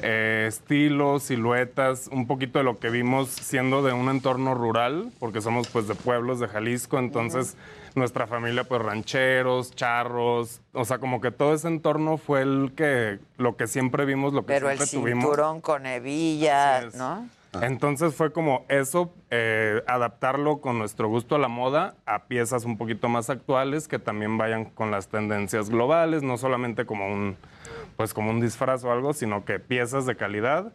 eh, 0.00 0.44
estilos, 0.46 1.24
siluetas, 1.24 2.08
un 2.12 2.26
poquito 2.26 2.58
de 2.58 2.64
lo 2.64 2.78
que 2.78 2.90
vimos 2.90 3.28
siendo 3.28 3.82
de 3.82 3.92
un 3.92 4.08
entorno 4.08 4.54
rural, 4.54 5.10
porque 5.18 5.40
somos 5.40 5.68
pues 5.68 5.88
de 5.88 5.96
pueblos 5.96 6.38
de 6.38 6.46
Jalisco, 6.46 6.98
entonces 6.98 7.56
nuestra 7.96 8.26
familia 8.26 8.64
pues 8.64 8.82
rancheros, 8.82 9.74
charros, 9.74 10.60
o 10.72 10.84
sea, 10.84 10.98
como 10.98 11.20
que 11.20 11.30
todo 11.30 11.54
ese 11.54 11.68
entorno 11.68 12.16
fue 12.16 12.42
el 12.42 12.72
que, 12.76 13.18
lo 13.36 13.56
que 13.56 13.66
siempre 13.66 14.04
vimos, 14.04 14.32
lo 14.32 14.42
que 14.42 14.54
Pero 14.54 14.70
el 14.70 14.78
siempre 14.78 15.00
tuvimos. 15.00 15.24
cinturón 15.24 15.60
con 15.60 15.86
hebillas. 15.86 16.94
¿no? 16.94 17.28
Entonces 17.60 18.14
fue 18.14 18.32
como 18.32 18.64
eso, 18.68 19.12
eh, 19.30 19.82
adaptarlo 19.86 20.60
con 20.62 20.78
nuestro 20.78 21.08
gusto 21.08 21.34
a 21.34 21.38
la 21.38 21.48
moda 21.48 21.96
a 22.06 22.24
piezas 22.24 22.64
un 22.64 22.78
poquito 22.78 23.08
más 23.10 23.28
actuales 23.28 23.88
que 23.88 23.98
también 23.98 24.38
vayan 24.38 24.64
con 24.64 24.90
las 24.90 25.08
tendencias 25.08 25.68
globales, 25.68 26.22
no 26.22 26.38
solamente 26.38 26.86
como 26.86 27.12
un, 27.12 27.36
pues 27.96 28.14
como 28.14 28.30
un 28.30 28.40
disfraz 28.40 28.84
o 28.84 28.92
algo, 28.92 29.12
sino 29.12 29.44
que 29.44 29.58
piezas 29.58 30.06
de 30.06 30.16
calidad 30.16 30.72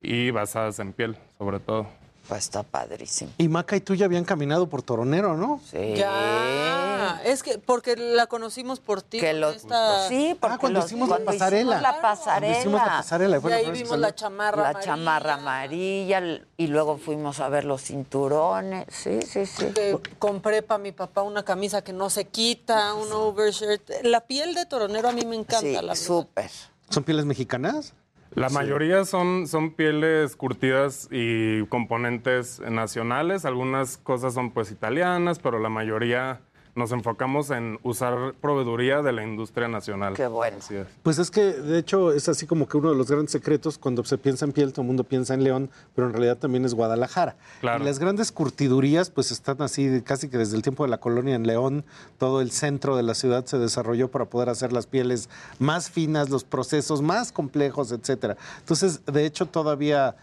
y 0.00 0.32
basadas 0.32 0.80
en 0.80 0.92
piel, 0.92 1.16
sobre 1.38 1.60
todo. 1.60 1.86
Pues 2.28 2.44
está 2.44 2.62
padrísimo. 2.64 3.30
Y 3.38 3.46
Maca 3.48 3.76
y 3.76 3.80
tú 3.80 3.94
ya 3.94 4.06
habían 4.06 4.24
caminado 4.24 4.68
por 4.68 4.82
Toronero, 4.82 5.36
¿no? 5.36 5.60
Sí. 5.70 5.94
Ya. 5.94 7.20
Es 7.24 7.42
que 7.44 7.58
porque 7.58 7.96
la 7.96 8.26
conocimos 8.26 8.80
por 8.80 9.00
ti. 9.02 9.20
Que 9.20 9.32
lo- 9.32 9.50
esta- 9.50 10.08
Sí, 10.08 10.36
porque 10.40 10.54
Ah, 10.54 10.58
cuando 10.58 10.80
los- 10.80 10.86
hicimos 10.90 11.08
la 11.08 11.16
cuando 11.16 11.32
pasarela. 11.32 11.60
hicimos 11.60 11.82
la 11.82 11.88
Cuando 11.90 12.02
pasarela. 12.02 12.58
hicimos 12.58 12.80
la 12.80 12.86
pasarela, 12.86 13.40
Y 13.48 13.52
ahí 13.52 13.70
vimos 13.70 13.98
la 13.98 14.14
chamarra 14.14 14.62
la 14.62 14.68
amarilla. 14.70 14.92
chamarra 14.92 15.34
amarilla 15.34 16.22
y 16.56 16.66
luego 16.66 16.98
fuimos 16.98 17.38
a 17.40 17.48
ver 17.48 17.64
los 17.64 17.82
cinturones. 17.82 18.86
Sí, 18.90 19.20
sí, 19.22 19.46
sí. 19.46 19.66
Que 19.66 19.96
compré 20.18 20.62
para 20.62 20.78
mi 20.78 20.92
papá 20.92 21.22
una 21.22 21.44
camisa 21.44 21.82
que 21.82 21.92
no 21.92 22.10
se 22.10 22.24
quita, 22.26 22.94
un 22.94 23.12
overshirt. 23.12 23.88
La 24.02 24.20
piel 24.22 24.54
de 24.54 24.66
toronero 24.66 25.08
a 25.08 25.12
mí 25.12 25.24
me 25.24 25.36
encanta, 25.36 25.60
Sí, 25.60 25.78
la 25.80 25.94
súper. 25.94 26.50
¿Son 26.90 27.04
pieles 27.04 27.24
mexicanas? 27.24 27.92
La 28.36 28.50
mayoría 28.50 29.06
son, 29.06 29.46
son 29.46 29.70
pieles 29.72 30.36
curtidas 30.36 31.08
y 31.10 31.64
componentes 31.68 32.60
nacionales. 32.60 33.46
Algunas 33.46 33.96
cosas 33.96 34.34
son 34.34 34.50
pues 34.50 34.70
italianas, 34.70 35.38
pero 35.38 35.58
la 35.58 35.70
mayoría 35.70 36.42
nos 36.76 36.92
enfocamos 36.92 37.50
en 37.50 37.78
usar 37.82 38.34
proveeduría 38.40 39.00
de 39.00 39.10
la 39.12 39.24
industria 39.24 39.66
nacional. 39.66 40.14
Qué 40.14 40.26
bueno. 40.26 40.58
Así 40.58 40.76
es. 40.76 40.86
Pues 41.02 41.18
es 41.18 41.30
que, 41.30 41.40
de 41.40 41.78
hecho, 41.78 42.12
es 42.12 42.28
así 42.28 42.46
como 42.46 42.68
que 42.68 42.76
uno 42.76 42.90
de 42.90 42.96
los 42.96 43.10
grandes 43.10 43.32
secretos, 43.32 43.78
cuando 43.78 44.04
se 44.04 44.18
piensa 44.18 44.44
en 44.44 44.52
piel, 44.52 44.72
todo 44.72 44.82
el 44.82 44.88
mundo 44.88 45.02
piensa 45.02 45.32
en 45.32 45.42
León, 45.42 45.70
pero 45.94 46.06
en 46.06 46.12
realidad 46.12 46.36
también 46.36 46.66
es 46.66 46.74
Guadalajara. 46.74 47.36
Claro. 47.60 47.82
Y 47.82 47.86
las 47.86 47.98
grandes 47.98 48.30
curtidurías, 48.30 49.10
pues 49.10 49.30
están 49.30 49.62
así, 49.62 50.02
casi 50.02 50.28
que 50.28 50.36
desde 50.36 50.54
el 50.54 50.62
tiempo 50.62 50.84
de 50.84 50.90
la 50.90 50.98
colonia 50.98 51.34
en 51.34 51.46
León, 51.46 51.84
todo 52.18 52.42
el 52.42 52.50
centro 52.50 52.94
de 52.94 53.02
la 53.02 53.14
ciudad 53.14 53.46
se 53.46 53.58
desarrolló 53.58 54.10
para 54.10 54.26
poder 54.26 54.50
hacer 54.50 54.72
las 54.74 54.86
pieles 54.86 55.30
más 55.58 55.90
finas, 55.90 56.28
los 56.28 56.44
procesos 56.44 57.00
más 57.00 57.32
complejos, 57.32 57.90
etcétera. 57.90 58.36
Entonces, 58.58 59.00
de 59.06 59.24
hecho, 59.24 59.46
todavía 59.46 60.14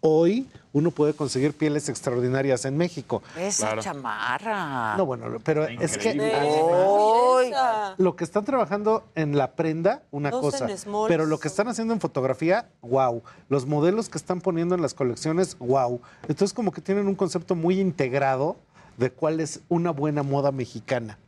hoy 0.00 0.48
uno 0.72 0.90
puede 0.90 1.14
conseguir 1.14 1.56
pieles 1.56 1.88
extraordinarias 1.88 2.64
en 2.64 2.76
México. 2.76 3.22
Esa 3.36 3.76
chamarra. 3.78 4.96
No, 4.96 5.04
bueno, 5.04 5.38
pero 5.42 5.66
es 5.66 5.98
que 5.98 6.12
Uy. 6.12 7.52
lo 7.98 8.16
que 8.16 8.24
están 8.24 8.44
trabajando 8.44 9.04
en 9.14 9.36
la 9.36 9.52
prenda, 9.52 10.02
una 10.10 10.30
Dos 10.30 10.40
cosa, 10.40 10.68
pero 11.08 11.26
lo 11.26 11.38
que 11.38 11.48
están 11.48 11.68
haciendo 11.68 11.92
en 11.94 12.00
fotografía, 12.00 12.68
wow. 12.82 13.22
Los 13.48 13.66
modelos 13.66 14.08
que 14.08 14.18
están 14.18 14.40
poniendo 14.40 14.74
en 14.74 14.82
las 14.82 14.94
colecciones, 14.94 15.58
wow. 15.58 16.00
Entonces 16.22 16.52
como 16.52 16.72
que 16.72 16.80
tienen 16.80 17.08
un 17.08 17.14
concepto 17.16 17.54
muy 17.54 17.80
integrado 17.80 18.56
de 18.96 19.10
cuál 19.10 19.40
es 19.40 19.60
una 19.68 19.90
buena 19.90 20.22
moda 20.22 20.52
mexicana. 20.52 21.18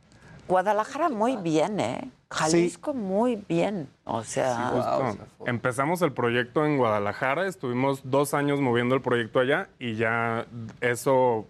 Guadalajara 0.47 1.09
muy 1.09 1.37
bien, 1.37 1.79
¿eh? 1.79 2.11
Jalisco 2.33 2.93
muy 2.93 3.35
bien. 3.47 3.87
O 4.05 4.23
sea, 4.23 4.71
Justo. 4.73 5.25
Empezamos 5.45 6.01
el 6.01 6.11
proyecto 6.11 6.65
en 6.65 6.77
Guadalajara, 6.77 7.47
estuvimos 7.47 8.01
dos 8.03 8.33
años 8.33 8.59
moviendo 8.59 8.95
el 8.95 9.01
proyecto 9.01 9.39
allá 9.39 9.69
y 9.79 9.95
ya 9.95 10.45
eso, 10.81 11.45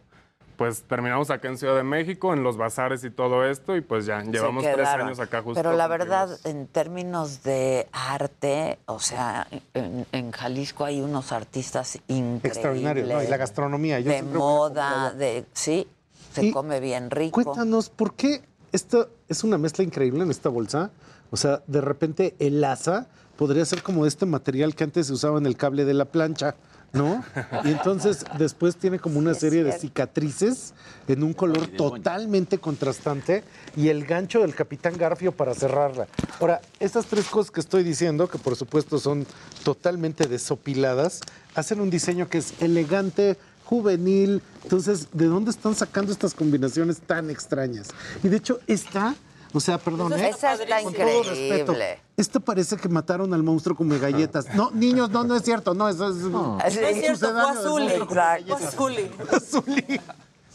pues 0.57 0.83
terminamos 0.83 1.29
acá 1.31 1.47
en 1.47 1.57
Ciudad 1.57 1.75
de 1.75 1.83
México, 1.83 2.33
en 2.33 2.43
los 2.43 2.57
bazares 2.57 3.03
y 3.03 3.09
todo 3.09 3.45
esto, 3.45 3.75
y 3.75 3.81
pues 3.81 4.05
ya 4.05 4.21
llevamos 4.21 4.63
tres 4.63 4.87
años 4.87 5.19
acá 5.19 5.41
justo. 5.41 5.59
Pero 5.61 5.75
la 5.75 5.87
verdad, 5.87 6.29
en 6.43 6.67
términos 6.67 7.43
de 7.43 7.87
arte, 7.91 8.77
o 8.85 8.99
sea, 8.99 9.47
en, 9.73 10.05
en 10.11 10.31
Jalisco 10.31 10.85
hay 10.85 11.01
unos 11.01 11.31
artistas 11.31 11.95
increíbles. 12.07 12.45
Extraordinario, 12.45 13.05
¿no? 13.07 13.23
Y 13.23 13.27
la 13.27 13.37
gastronomía. 13.37 13.99
Yo 13.99 14.11
de 14.11 14.21
moda, 14.21 15.11
de 15.11 15.45
sí, 15.53 15.87
se 16.33 16.45
Y 16.45 16.51
come 16.51 16.79
bien 16.79 17.11
rico. 17.11 17.43
Cuéntanos, 17.43 17.89
¿por 17.89 18.15
qué 18.15 18.41
esto 18.73 19.09
es 19.29 19.43
una 19.43 19.57
mezcla 19.57 19.85
increíble 19.85 20.23
en 20.23 20.31
esta 20.31 20.49
bolsa? 20.49 20.91
O 21.31 21.37
sea, 21.37 21.63
de 21.67 21.79
repente 21.79 22.35
el 22.39 22.61
asa 22.63 23.07
podría 23.37 23.65
ser 23.65 23.81
como 23.81 24.05
este 24.05 24.25
material 24.25 24.75
que 24.75 24.83
antes 24.83 25.07
se 25.07 25.13
usaba 25.13 25.37
en 25.37 25.45
el 25.45 25.55
cable 25.55 25.85
de 25.85 25.93
la 25.93 26.05
plancha, 26.05 26.55
¿no? 26.91 27.23
Y 27.63 27.69
entonces 27.69 28.25
después 28.37 28.75
tiene 28.75 28.99
como 28.99 29.17
una 29.17 29.33
serie 29.33 29.63
de 29.63 29.71
cicatrices 29.71 30.73
en 31.07 31.23
un 31.23 31.33
color 31.33 31.67
totalmente 31.67 32.59
contrastante 32.59 33.43
y 33.75 33.89
el 33.89 34.05
gancho 34.05 34.41
del 34.41 34.53
Capitán 34.53 34.95
Garfio 34.97 35.31
para 35.31 35.55
cerrarla. 35.55 36.07
Ahora, 36.39 36.61
estas 36.79 37.05
tres 37.07 37.25
cosas 37.27 37.51
que 37.51 37.61
estoy 37.61 37.83
diciendo, 37.83 38.27
que 38.27 38.37
por 38.37 38.55
supuesto 38.55 38.99
son 38.99 39.25
totalmente 39.63 40.27
desopiladas, 40.27 41.21
hacen 41.55 41.81
un 41.81 41.89
diseño 41.89 42.29
que 42.29 42.39
es 42.39 42.53
elegante, 42.61 43.37
juvenil. 43.65 44.41
Entonces, 44.63 45.07
¿de 45.11 45.25
dónde 45.25 45.51
están 45.51 45.75
sacando 45.75 46.11
estas 46.11 46.33
combinaciones 46.33 46.99
tan 46.99 47.29
extrañas? 47.29 47.87
Y 48.23 48.27
de 48.29 48.37
hecho, 48.37 48.59
esta, 48.67 49.15
o 49.53 49.59
sea, 49.59 49.77
perdón, 49.77 50.13
¿eh? 50.13 50.29
Esa 50.29 50.53
está 50.53 50.81
Con 50.83 50.93
todo 50.93 51.23
respeto, 51.23 51.71
increíble. 51.73 51.99
Esto 52.17 52.39
parece 52.39 52.77
que 52.77 52.89
mataron 52.89 53.33
al 53.33 53.43
monstruo 53.43 53.75
come 53.75 53.97
galletas. 53.99 54.53
No, 54.55 54.71
niños, 54.71 55.09
no, 55.09 55.23
no 55.23 55.35
es 55.35 55.43
cierto. 55.43 55.73
No, 55.73 55.89
eso 55.89 56.09
es. 56.09 56.15
No 56.17 56.59
es 56.59 56.99
cierto, 56.99 57.31
fue 57.31 57.41
Azuli. 57.41 59.11
Azuli. 59.31 60.01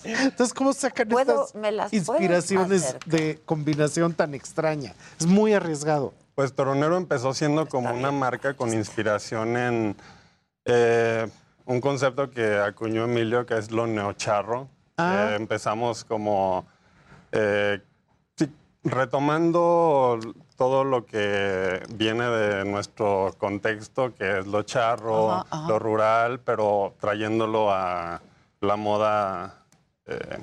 Entonces, 0.05 0.55
¿cómo 0.55 0.72
sacan 0.72 1.09
¿Puedo- 1.09 1.44
estas 1.47 1.55
me 1.60 1.72
las 1.72 1.90
puedo 1.90 1.98
inspiraciones 2.20 2.97
de 3.06 3.40
combinación 3.44 4.14
tan 4.14 4.35
extraña? 4.35 4.94
Es 5.18 5.26
muy 5.26 5.52
arriesgado. 5.52 6.14
Pues 6.35 6.52
Toronero 6.52 6.97
empezó 6.97 7.35
siendo 7.35 7.66
como 7.66 7.93
una 7.93 8.12
marca 8.12 8.55
con 8.55 8.72
inspiración 8.72 9.56
en 9.56 9.97
eh, 10.66 11.28
un 11.69 11.82
concepto 11.82 12.31
que 12.31 12.57
acuñó 12.59 13.05
Emilio, 13.05 13.45
que 13.45 13.59
es 13.59 13.70
lo 13.70 13.86
neocharro. 13.86 14.69
Ah. 14.97 15.28
Eh, 15.31 15.36
empezamos 15.36 16.03
como 16.03 16.66
eh, 17.31 17.81
retomando 18.82 20.19
todo 20.57 20.82
lo 20.82 21.05
que 21.05 21.82
viene 21.95 22.24
de 22.24 22.65
nuestro 22.65 23.35
contexto, 23.36 24.15
que 24.15 24.39
es 24.39 24.47
lo 24.47 24.62
charro, 24.62 25.31
Ajá, 25.31 25.47
ajá. 25.51 25.69
lo 25.69 25.78
rural, 25.78 26.40
pero 26.40 26.95
trayéndolo 26.99 27.70
a 27.70 28.23
la 28.62 28.77
moda 28.77 29.62
eh, 30.07 30.39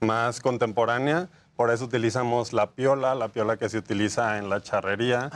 más 0.00 0.38
contemporánea. 0.40 1.30
Por 1.62 1.70
eso 1.70 1.84
utilizamos 1.84 2.52
la 2.52 2.72
piola, 2.72 3.14
la 3.14 3.28
piola 3.28 3.56
que 3.56 3.68
se 3.68 3.78
utiliza 3.78 4.36
en 4.38 4.50
la 4.50 4.60
charrería. 4.60 5.26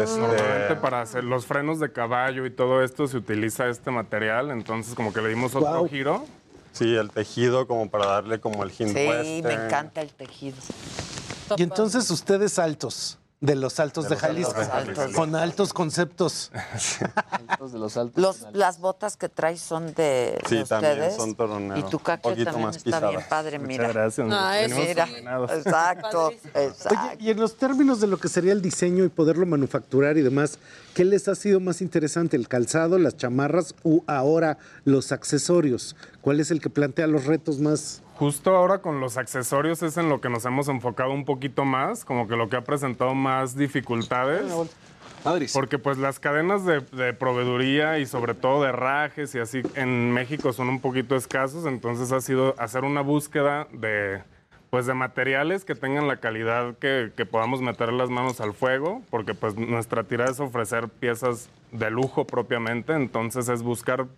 Este, 0.00 0.20
Normalmente 0.20 0.76
para 0.76 1.00
hacer 1.00 1.24
los 1.24 1.46
frenos 1.46 1.80
de 1.80 1.90
caballo 1.90 2.46
y 2.46 2.52
todo 2.52 2.80
esto 2.84 3.08
se 3.08 3.16
utiliza 3.16 3.66
este 3.66 3.90
material, 3.90 4.52
entonces 4.52 4.94
como 4.94 5.12
que 5.12 5.20
le 5.20 5.30
dimos 5.30 5.52
otro 5.56 5.88
giro. 5.88 6.26
Sí, 6.70 6.94
el 6.94 7.10
tejido 7.10 7.66
como 7.66 7.90
para 7.90 8.06
darle 8.06 8.38
como 8.38 8.62
el 8.62 8.70
hint 8.70 8.96
Sí, 8.96 9.04
western. 9.08 9.42
me 9.48 9.66
encanta 9.66 10.00
el 10.00 10.12
tejido. 10.12 10.56
Y 11.56 11.64
entonces 11.64 12.08
ustedes 12.08 12.56
altos, 12.60 13.18
de 13.44 13.56
los 13.56 13.78
altos 13.78 14.08
de, 14.08 14.14
los 14.14 14.24
altos 14.24 14.54
Jalisco, 14.54 15.16
con 15.16 15.36
altos 15.36 15.74
conceptos. 15.74 16.50
de 17.72 17.78
los 17.78 17.96
altos. 17.98 18.22
Los, 18.22 18.46
las 18.54 18.78
botas 18.78 19.18
que 19.18 19.28
traes 19.28 19.60
son 19.60 19.92
de, 19.94 20.38
Sí, 20.48 20.56
de 20.56 20.64
también 20.64 20.92
ustedes. 20.94 21.16
son 21.16 21.34
toronero. 21.34 21.78
Y 21.78 21.82
tu 21.90 21.98
Poquito 21.98 22.44
también 22.44 22.62
más 22.62 22.76
está 22.76 23.10
bien 23.10 23.20
padre, 23.28 23.58
Muchas 23.58 23.68
mira. 23.68 23.88
gracias, 23.88 24.26
Ay, 24.30 24.62
venimos 24.68 24.88
mira. 24.88 25.08
Exacto, 25.56 26.32
exacto. 26.54 26.98
Oye, 27.04 27.16
y 27.20 27.30
en 27.30 27.40
los 27.40 27.56
términos 27.56 28.00
de 28.00 28.06
lo 28.06 28.18
que 28.18 28.28
sería 28.28 28.52
el 28.52 28.62
diseño 28.62 29.04
y 29.04 29.08
poderlo 29.10 29.44
manufacturar 29.44 30.16
y 30.16 30.22
demás, 30.22 30.58
¿qué 30.94 31.04
les 31.04 31.28
ha 31.28 31.34
sido 31.34 31.60
más 31.60 31.82
interesante? 31.82 32.36
¿El 32.36 32.48
calzado, 32.48 32.98
las 32.98 33.16
chamarras 33.16 33.74
o 33.82 34.02
ahora 34.06 34.56
los 34.84 35.12
accesorios? 35.12 35.96
¿Cuál 36.22 36.40
es 36.40 36.50
el 36.50 36.60
que 36.60 36.70
plantea 36.70 37.06
los 37.06 37.26
retos 37.26 37.58
más? 37.58 38.00
Justo 38.16 38.54
ahora 38.54 38.78
con 38.78 39.00
los 39.00 39.16
accesorios 39.16 39.82
es 39.82 39.96
en 39.96 40.08
lo 40.08 40.20
que 40.20 40.28
nos 40.28 40.44
hemos 40.44 40.68
enfocado 40.68 41.10
un 41.12 41.24
poquito 41.24 41.64
más, 41.64 42.04
como 42.04 42.28
que 42.28 42.36
lo 42.36 42.48
que 42.48 42.56
ha 42.56 42.62
presentado 42.62 43.14
más 43.14 43.56
dificultades. 43.56 44.52
Porque 45.52 45.78
pues 45.78 45.96
las 45.98 46.20
cadenas 46.20 46.64
de, 46.66 46.80
de 46.80 47.14
proveeduría 47.14 47.98
y 47.98 48.06
sobre 48.06 48.34
todo 48.34 48.62
de 48.62 48.72
rajes 48.72 49.34
y 49.34 49.38
así 49.38 49.62
en 49.74 50.12
México 50.12 50.52
son 50.52 50.68
un 50.68 50.80
poquito 50.80 51.16
escasos, 51.16 51.64
entonces 51.66 52.12
ha 52.12 52.20
sido 52.20 52.54
hacer 52.58 52.84
una 52.84 53.00
búsqueda 53.00 53.66
de 53.72 54.22
pues 54.74 54.86
de 54.86 54.94
materiales 54.94 55.64
que 55.64 55.76
tengan 55.76 56.08
la 56.08 56.16
calidad 56.16 56.76
que, 56.78 57.12
que 57.16 57.24
podamos 57.24 57.62
meter 57.62 57.92
las 57.92 58.10
manos 58.10 58.40
al 58.40 58.54
fuego, 58.54 59.02
porque 59.08 59.32
pues 59.32 59.56
nuestra 59.56 60.02
tirada 60.02 60.32
es 60.32 60.40
ofrecer 60.40 60.88
piezas 60.88 61.48
de 61.70 61.90
lujo 61.90 62.26
propiamente, 62.26 62.92
entonces 62.92 63.48
es 63.48 63.62
buscar 63.62 64.08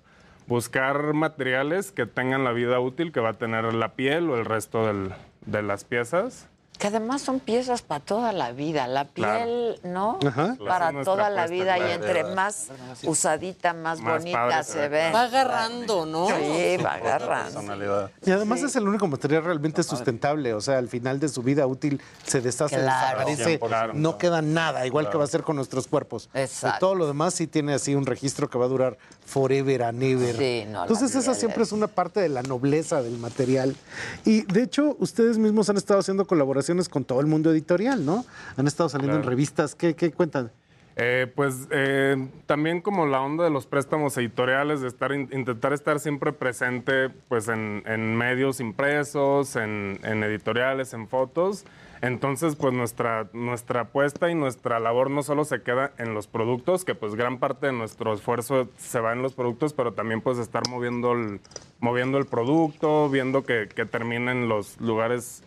buscar 0.46 1.12
materiales 1.14 1.92
que 1.92 2.06
tengan 2.06 2.44
la 2.44 2.52
vida 2.52 2.78
útil 2.80 3.12
que 3.12 3.20
va 3.20 3.30
a 3.30 3.34
tener 3.34 3.72
la 3.74 3.94
piel 3.94 4.30
o 4.30 4.36
el 4.36 4.44
resto 4.44 4.86
del- 4.86 5.12
de 5.44 5.62
las 5.62 5.84
piezas. 5.84 6.46
Que 6.78 6.88
además 6.88 7.22
son 7.22 7.40
piezas 7.40 7.80
para 7.80 8.00
toda 8.04 8.32
la 8.34 8.52
vida. 8.52 8.86
La 8.86 9.06
Claro. 9.06 9.44
piel, 9.46 9.80
¿no? 9.82 10.18
Ajá. 10.26 10.56
Para 10.68 10.92
toda 11.04 11.30
la 11.30 11.46
vida 11.46 11.78
y 11.78 11.90
entre 11.92 12.22
más 12.34 12.68
usadita, 13.02 13.72
más, 13.72 13.98
Más 14.02 14.18
bonita 14.22 14.46
padre 14.46 14.62
se, 14.64 14.88
ve. 14.88 15.10
Va 15.10 15.22
agarrando, 15.22 16.04
¿no? 16.04 16.26
Sí, 16.26 16.76
va 16.84 16.92
agarrando. 16.96 18.10
Y 18.26 18.30
además 18.30 18.62
es 18.62 18.76
el 18.76 18.86
único 18.86 19.06
material 19.06 19.44
realmente 19.44 19.82
sustentable, 19.82 20.52
o 20.52 20.60
sea, 20.60 20.76
al 20.76 20.88
final 20.88 21.18
de 21.18 21.30
su 21.30 21.42
vida 21.42 21.66
útil 21.66 21.98
se 22.26 22.42
deshace, 22.42 22.76
Claro. 22.76 23.20
desaparece, 23.24 23.58
100%. 23.58 23.94
no 23.94 24.18
queda 24.18 24.42
nada, 24.42 24.86
igual 24.86 25.08
que 25.08 25.16
va 25.16 25.24
a 25.24 25.28
ser 25.28 25.44
con 25.44 25.56
nuestros 25.56 25.86
cuerpos. 25.86 26.28
Exacto. 26.34 26.74
De 26.74 26.80
todo 26.80 26.94
lo 26.94 27.06
demás 27.06 27.32
sí 27.32 27.46
tiene 27.46 27.72
así 27.72 27.94
un 27.94 28.04
registro 28.04 28.50
que 28.50 28.58
va 28.58 28.66
a 28.66 28.68
durar 28.68 28.98
forever 29.26 29.82
and 29.82 30.02
ever. 30.02 30.34
Sí, 30.36 30.64
no, 30.66 30.72
la 30.78 30.82
Entonces 30.82 31.14
esa 31.14 31.34
siempre 31.34 31.64
es 31.64 31.72
una 31.72 31.88
parte 31.88 32.20
de 32.20 32.30
la 32.30 32.42
nobleza 32.42 33.02
del 33.02 33.18
material. 33.18 33.76
Y 34.24 34.42
de 34.42 34.62
hecho, 34.62 34.96
ustedes 34.98 35.36
mismos 35.36 35.68
han 35.68 35.76
estado 35.76 36.00
haciendo 36.00 36.26
colaboraciones 36.26 36.88
con 36.88 37.04
todo 37.04 37.20
el 37.20 37.26
mundo 37.26 37.50
editorial, 37.50 38.06
¿no? 38.06 38.24
Han 38.56 38.66
estado 38.66 38.88
saliendo 38.88 39.16
en 39.18 39.24
revistas. 39.24 39.74
¿Qué, 39.74 39.94
qué 39.94 40.12
cuentan? 40.12 40.50
Eh, 40.98 41.30
pues 41.34 41.68
eh, 41.72 42.26
también 42.46 42.80
como 42.80 43.04
la 43.04 43.20
onda 43.20 43.44
de 43.44 43.50
los 43.50 43.66
préstamos 43.66 44.16
editoriales, 44.16 44.80
de 44.80 44.88
estar 44.88 45.12
in- 45.12 45.28
intentar 45.30 45.74
estar 45.74 46.00
siempre 46.00 46.32
presente 46.32 47.10
pues 47.28 47.48
en, 47.48 47.82
en 47.84 48.16
medios 48.16 48.60
impresos, 48.60 49.56
en, 49.56 50.00
en 50.02 50.22
editoriales, 50.22 50.94
en 50.94 51.06
fotos. 51.06 51.66
Entonces, 52.02 52.56
pues 52.56 52.74
nuestra, 52.74 53.28
nuestra 53.32 53.82
apuesta 53.82 54.30
y 54.30 54.34
nuestra 54.34 54.78
labor 54.80 55.10
no 55.10 55.22
solo 55.22 55.44
se 55.44 55.62
queda 55.62 55.92
en 55.98 56.14
los 56.14 56.26
productos, 56.26 56.84
que 56.84 56.94
pues 56.94 57.14
gran 57.14 57.38
parte 57.38 57.66
de 57.66 57.72
nuestro 57.72 58.12
esfuerzo 58.12 58.68
se 58.76 59.00
va 59.00 59.12
en 59.12 59.22
los 59.22 59.34
productos, 59.34 59.72
pero 59.72 59.92
también 59.92 60.20
pues 60.20 60.38
estar 60.38 60.62
moviendo 60.68 61.12
el, 61.12 61.40
moviendo 61.80 62.18
el 62.18 62.26
producto, 62.26 63.08
viendo 63.08 63.44
que, 63.44 63.68
que 63.68 63.86
en 63.96 64.48
los 64.48 64.80
lugares 64.80 65.42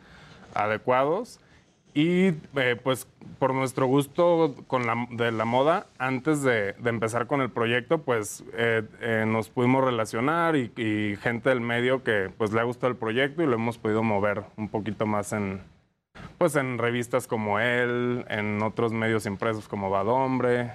adecuados. 0.53 1.39
Y 1.93 2.33
eh, 2.55 2.79
pues 2.81 3.07
por 3.39 3.53
nuestro 3.53 3.87
gusto 3.87 4.55
con 4.67 4.85
la, 4.85 5.07
de 5.09 5.31
la 5.31 5.43
moda, 5.43 5.87
antes 5.97 6.43
de, 6.43 6.73
de 6.73 6.89
empezar 6.89 7.25
con 7.25 7.41
el 7.41 7.49
proyecto, 7.49 7.99
pues 8.03 8.43
eh, 8.53 8.83
eh, 9.01 9.25
nos 9.27 9.49
pudimos 9.49 9.83
relacionar 9.83 10.55
y, 10.55 10.71
y 10.77 11.15
gente 11.17 11.49
del 11.49 11.61
medio 11.61 12.03
que 12.03 12.31
pues 12.37 12.53
le 12.53 12.59
ha 12.59 12.63
gustado 12.63 12.91
el 12.91 12.97
proyecto 12.97 13.41
y 13.41 13.47
lo 13.47 13.55
hemos 13.55 13.79
podido 13.79 14.03
mover 14.03 14.43
un 14.55 14.69
poquito 14.69 15.07
más 15.07 15.33
en, 15.33 15.61
pues 16.37 16.55
en 16.55 16.77
revistas 16.77 17.27
como 17.27 17.59
él, 17.59 18.25
en 18.29 18.61
otros 18.61 18.91
medios 18.93 19.25
impresos 19.25 19.67
como 19.67 19.89
Badombre. 19.89 20.71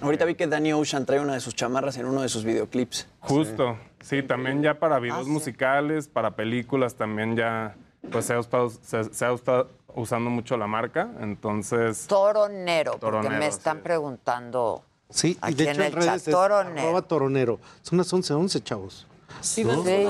Ahorita 0.00 0.24
vi 0.24 0.34
que 0.34 0.46
Danny 0.46 0.72
Ocean 0.72 1.06
trae 1.06 1.20
una 1.20 1.34
de 1.34 1.40
sus 1.40 1.54
chamarras 1.54 1.96
en 1.98 2.06
uno 2.06 2.22
de 2.22 2.28
sus 2.28 2.44
videoclips. 2.44 3.06
Justo, 3.20 3.76
sí, 4.00 4.22
también 4.22 4.62
ya 4.62 4.78
para 4.78 4.98
videos 4.98 5.28
musicales, 5.28 6.08
para 6.08 6.32
películas 6.32 6.94
también 6.96 7.36
ya 7.36 7.76
pues 8.10 8.26
se 8.26 8.34
ha, 8.34 8.38
estado- 8.40 8.70
se- 8.70 9.04
se 9.14 9.24
ha 9.24 9.32
estado 9.32 9.70
usando 9.94 10.28
mucho 10.30 10.56
la 10.56 10.66
marca, 10.66 11.08
entonces... 11.20 12.06
Toronero, 12.08 12.92
porque 12.98 13.06
Toronero, 13.18 13.38
me 13.38 13.46
están 13.46 13.78
preguntando. 13.80 14.82
Sí, 15.08 15.32
y 15.32 15.38
Aquí 15.40 15.54
de 15.54 15.64
en 15.64 15.70
hecho 15.70 15.80
en 15.80 15.86
el 15.86 15.92
redes 15.92 16.06
chat, 16.06 16.16
es 16.16 16.24
toronero. 16.34 16.80
arroba 16.80 17.02
toronero. 17.02 17.60
Son 17.82 17.96
las 17.98 18.12
11.11, 18.12 18.62
chavos. 18.64 19.06
Sí, 19.40 19.64
¿No? 19.64 19.84
sí. 19.84 20.06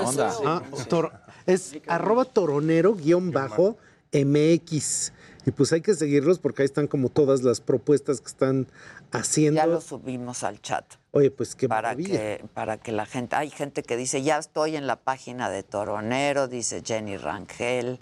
Ah, 0.47 0.63
toro- 0.89 1.13
es 1.47 1.77
arroba 1.87 2.25
toronero 2.25 2.95
guion 2.95 3.31
bajo 3.31 3.77
MX. 4.15 5.13
Y 5.47 5.51
pues 5.51 5.73
hay 5.73 5.83
que 5.83 5.93
seguirlos 5.95 6.39
porque 6.39 6.63
ahí 6.63 6.67
están 6.67 6.87
como 6.87 7.11
todas 7.11 7.43
las 7.43 7.61
propuestas 7.61 8.21
que 8.23 8.29
están 8.29 8.67
haciendo. 9.13 9.61
Ya 9.61 9.67
lo 9.67 9.81
subimos 9.83 10.43
al 10.43 10.61
chat. 10.63 10.85
Oye, 11.11 11.31
pues 11.31 11.55
qué 11.55 11.69
para 11.69 11.89
maravilla. 11.89 12.13
que, 12.19 12.45
para 12.55 12.79
que 12.79 12.93
la 12.93 13.05
gente, 13.05 13.37
hay 13.37 13.51
gente 13.51 13.83
que 13.83 13.97
dice, 13.99 14.23
ya 14.23 14.39
estoy 14.39 14.75
en 14.77 14.87
la 14.87 14.97
página 14.97 15.51
de 15.51 15.63
Toronero, 15.63 16.49
dice 16.49 16.83
Jenny 16.85 17.19
Rangel, 17.19 18.01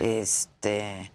este, 0.00 1.12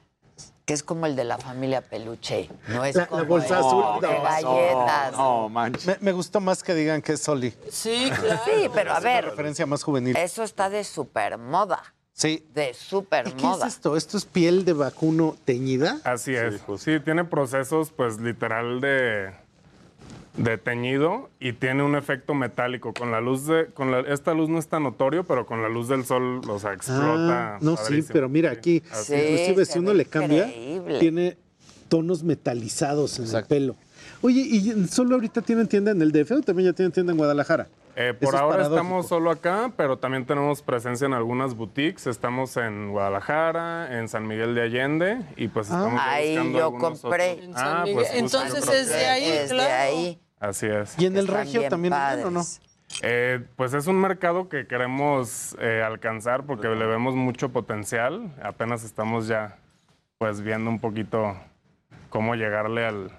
que 0.65 0.73
es 0.73 0.84
como 0.84 1.05
el 1.05 1.15
de 1.18 1.26
la 1.26 1.38
familia 1.38 1.81
Peluche, 1.81 2.49
no 2.69 2.85
es 2.85 2.95
La, 2.95 3.01
la 3.03 3.07
como 3.07 3.26
bolsa 3.26 3.59
el 3.59 3.65
azul. 3.65 4.01
de 4.01 4.07
galletas. 4.07 5.85
Me, 5.85 5.97
me 5.99 6.11
gustó 6.14 6.39
más 6.39 6.64
que 6.64 6.73
digan 6.73 7.01
que 7.01 7.14
es 7.14 7.22
Soli. 7.22 7.53
Sí, 7.69 8.09
claro. 8.22 8.41
Sí, 8.45 8.69
pero 8.73 8.91
a 8.93 8.97
Es 8.97 9.01
una 9.03 9.14
ver, 9.14 9.26
referencia 9.26 9.65
más 9.65 9.84
juvenil. 9.84 10.15
eso 10.15 10.43
está 10.43 10.69
de 10.69 10.84
super 10.84 11.38
moda, 11.38 11.93
Sí. 12.18 12.44
de 12.56 12.73
super 12.73 13.27
¿Y 13.27 13.31
qué 13.34 13.38
es 13.38 13.44
moda. 13.44 13.68
esto? 13.68 13.95
¿Esto 13.95 14.18
es 14.18 14.26
piel 14.26 14.65
de 14.65 14.73
vacuno 14.73 15.35
teñida? 15.45 15.99
Así 16.03 16.34
es. 16.34 16.61
Sí, 16.80 16.99
tiene 16.99 17.23
procesos, 17.26 17.91
pues, 17.91 18.19
literal 18.19 18.81
de, 18.81 19.30
de 20.35 20.57
teñido 20.57 21.30
y 21.39 21.53
tiene 21.53 21.84
un 21.84 21.95
efecto 21.95 22.34
metálico. 22.34 22.91
Con 22.94 23.11
la 23.11 23.22
luz 23.22 23.45
de. 23.45 23.68
Con 23.68 23.91
la- 23.91 23.99
esta 23.99 24.34
luz 24.34 24.49
no 24.49 24.57
es 24.57 24.68
tan 24.68 24.81
notorio, 24.81 25.26
pero 25.26 25.45
con 25.45 25.61
la 25.61 25.69
luz 25.69 25.89
del 25.89 26.06
sol, 26.06 26.41
o 26.49 26.57
sea, 26.57 26.73
explota. 26.73 27.56
Ah, 27.56 27.57
no, 27.61 27.77
sí, 27.77 28.03
pero 28.11 28.27
mira 28.30 28.49
aquí, 28.49 28.81
Así 28.91 29.14
inclusive 29.14 29.65
si 29.65 29.77
uno 29.77 29.94
le 29.94 30.06
cambia, 30.06 30.48
increíble. 30.48 30.99
tiene 30.99 31.38
tonos 31.88 32.23
metalizados 32.23 33.19
en 33.19 33.35
el 33.35 33.45
pelo. 33.45 33.76
Oye, 34.22 34.41
¿y 34.41 34.88
solo 34.88 35.14
ahorita 35.14 35.41
tienen 35.44 35.68
tienda 35.68 35.91
en 35.91 36.02
el 36.02 36.11
DF 36.11 36.31
o 36.31 36.41
también 36.41 36.69
ya 36.69 36.73
tienen 36.73 36.91
tienda 36.91 37.11
en 37.11 37.18
Guadalajara? 37.18 37.68
Eh, 37.99 38.14
por 38.14 38.36
es 38.36 38.40
ahora 38.40 38.57
paradójico. 38.57 38.76
estamos 38.76 39.07
solo 39.07 39.32
acá, 39.32 39.72
pero 39.76 39.98
también 39.98 40.26
tenemos 40.28 40.61
presencia 40.61 41.06
en 41.07 41.14
algunas 41.14 41.56
boutiques. 41.56 42.06
Estamos 42.06 42.56
en 42.56 42.91
Guadalajara, 42.91 43.98
en 43.98 44.07
San 44.07 44.28
Miguel 44.28 44.53
de 44.53 44.61
Allende 44.61 45.22
y 45.36 45.48
pues 45.48 45.65
estamos 45.68 45.99
Ahí 46.03 46.36
buscando 46.36 46.60
yo 46.60 46.65
algunos 46.65 47.02
compré. 47.02 47.32
otros. 47.32 47.45
En 47.48 47.53
San 47.56 47.68
Ah, 47.68 47.82
Miguel. 47.86 47.95
pues 47.95 48.11
yo 48.11 48.19
Entonces 48.19 48.69
es 48.69 48.90
de 48.90 49.06
ahí, 49.07 49.26
Es 49.30 49.49
de 49.49 49.56
claro. 49.56 49.74
ahí. 49.84 50.22
Así 50.40 50.68
es. 50.68 50.94
¿Y 50.99 51.07
en 51.07 51.18
el 51.18 51.28
regio 51.28 51.68
también 51.69 51.94
o 52.24 52.30
no? 52.30 52.44
Eh, 53.02 53.44
pues 53.56 53.74
es 53.74 53.88
un 53.88 53.99
mercado 53.99 54.48
que 54.48 54.68
queremos 54.68 55.57
eh, 55.60 55.82
alcanzar 55.84 56.44
porque 56.45 56.68
le 56.68 56.86
vemos 56.86 57.15
mucho 57.15 57.49
potencial. 57.49 58.32
Apenas 58.44 58.84
estamos 58.84 59.28
ya 59.28 59.57
pues 60.19 60.41
viendo 60.41 60.69
un 60.69 60.80
poquito 60.80 61.36
cómo 62.10 62.36
llegarle 62.36 62.86
al, 62.86 63.11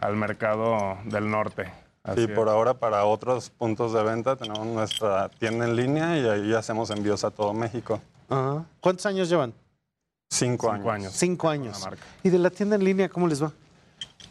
al 0.00 0.16
mercado 0.16 0.98
del 1.06 1.30
norte. 1.30 1.72
Así 2.10 2.24
Sí, 2.24 2.30
es. 2.30 2.36
por 2.36 2.48
ahora 2.48 2.74
para 2.74 3.04
otros 3.04 3.50
puntos 3.50 3.92
de 3.92 4.02
venta 4.02 4.36
tenemos 4.36 4.66
nuestra 4.66 5.28
tienda 5.28 5.66
en 5.66 5.76
línea 5.76 6.18
y 6.18 6.26
ahí 6.28 6.54
hacemos 6.54 6.90
envíos 6.90 7.24
a 7.24 7.30
todo 7.30 7.52
México. 7.54 8.00
¿Cuántos 8.80 9.06
años 9.06 9.28
llevan? 9.28 9.52
Cinco, 10.32 10.72
Cinco 10.74 10.90
años. 10.90 11.06
años. 11.06 11.12
Cinco 11.14 11.48
años. 11.48 11.88
¿Y 12.22 12.30
de 12.30 12.38
la 12.38 12.50
tienda 12.50 12.76
en 12.76 12.84
línea 12.84 13.08
cómo 13.08 13.26
les 13.26 13.42
va? 13.42 13.52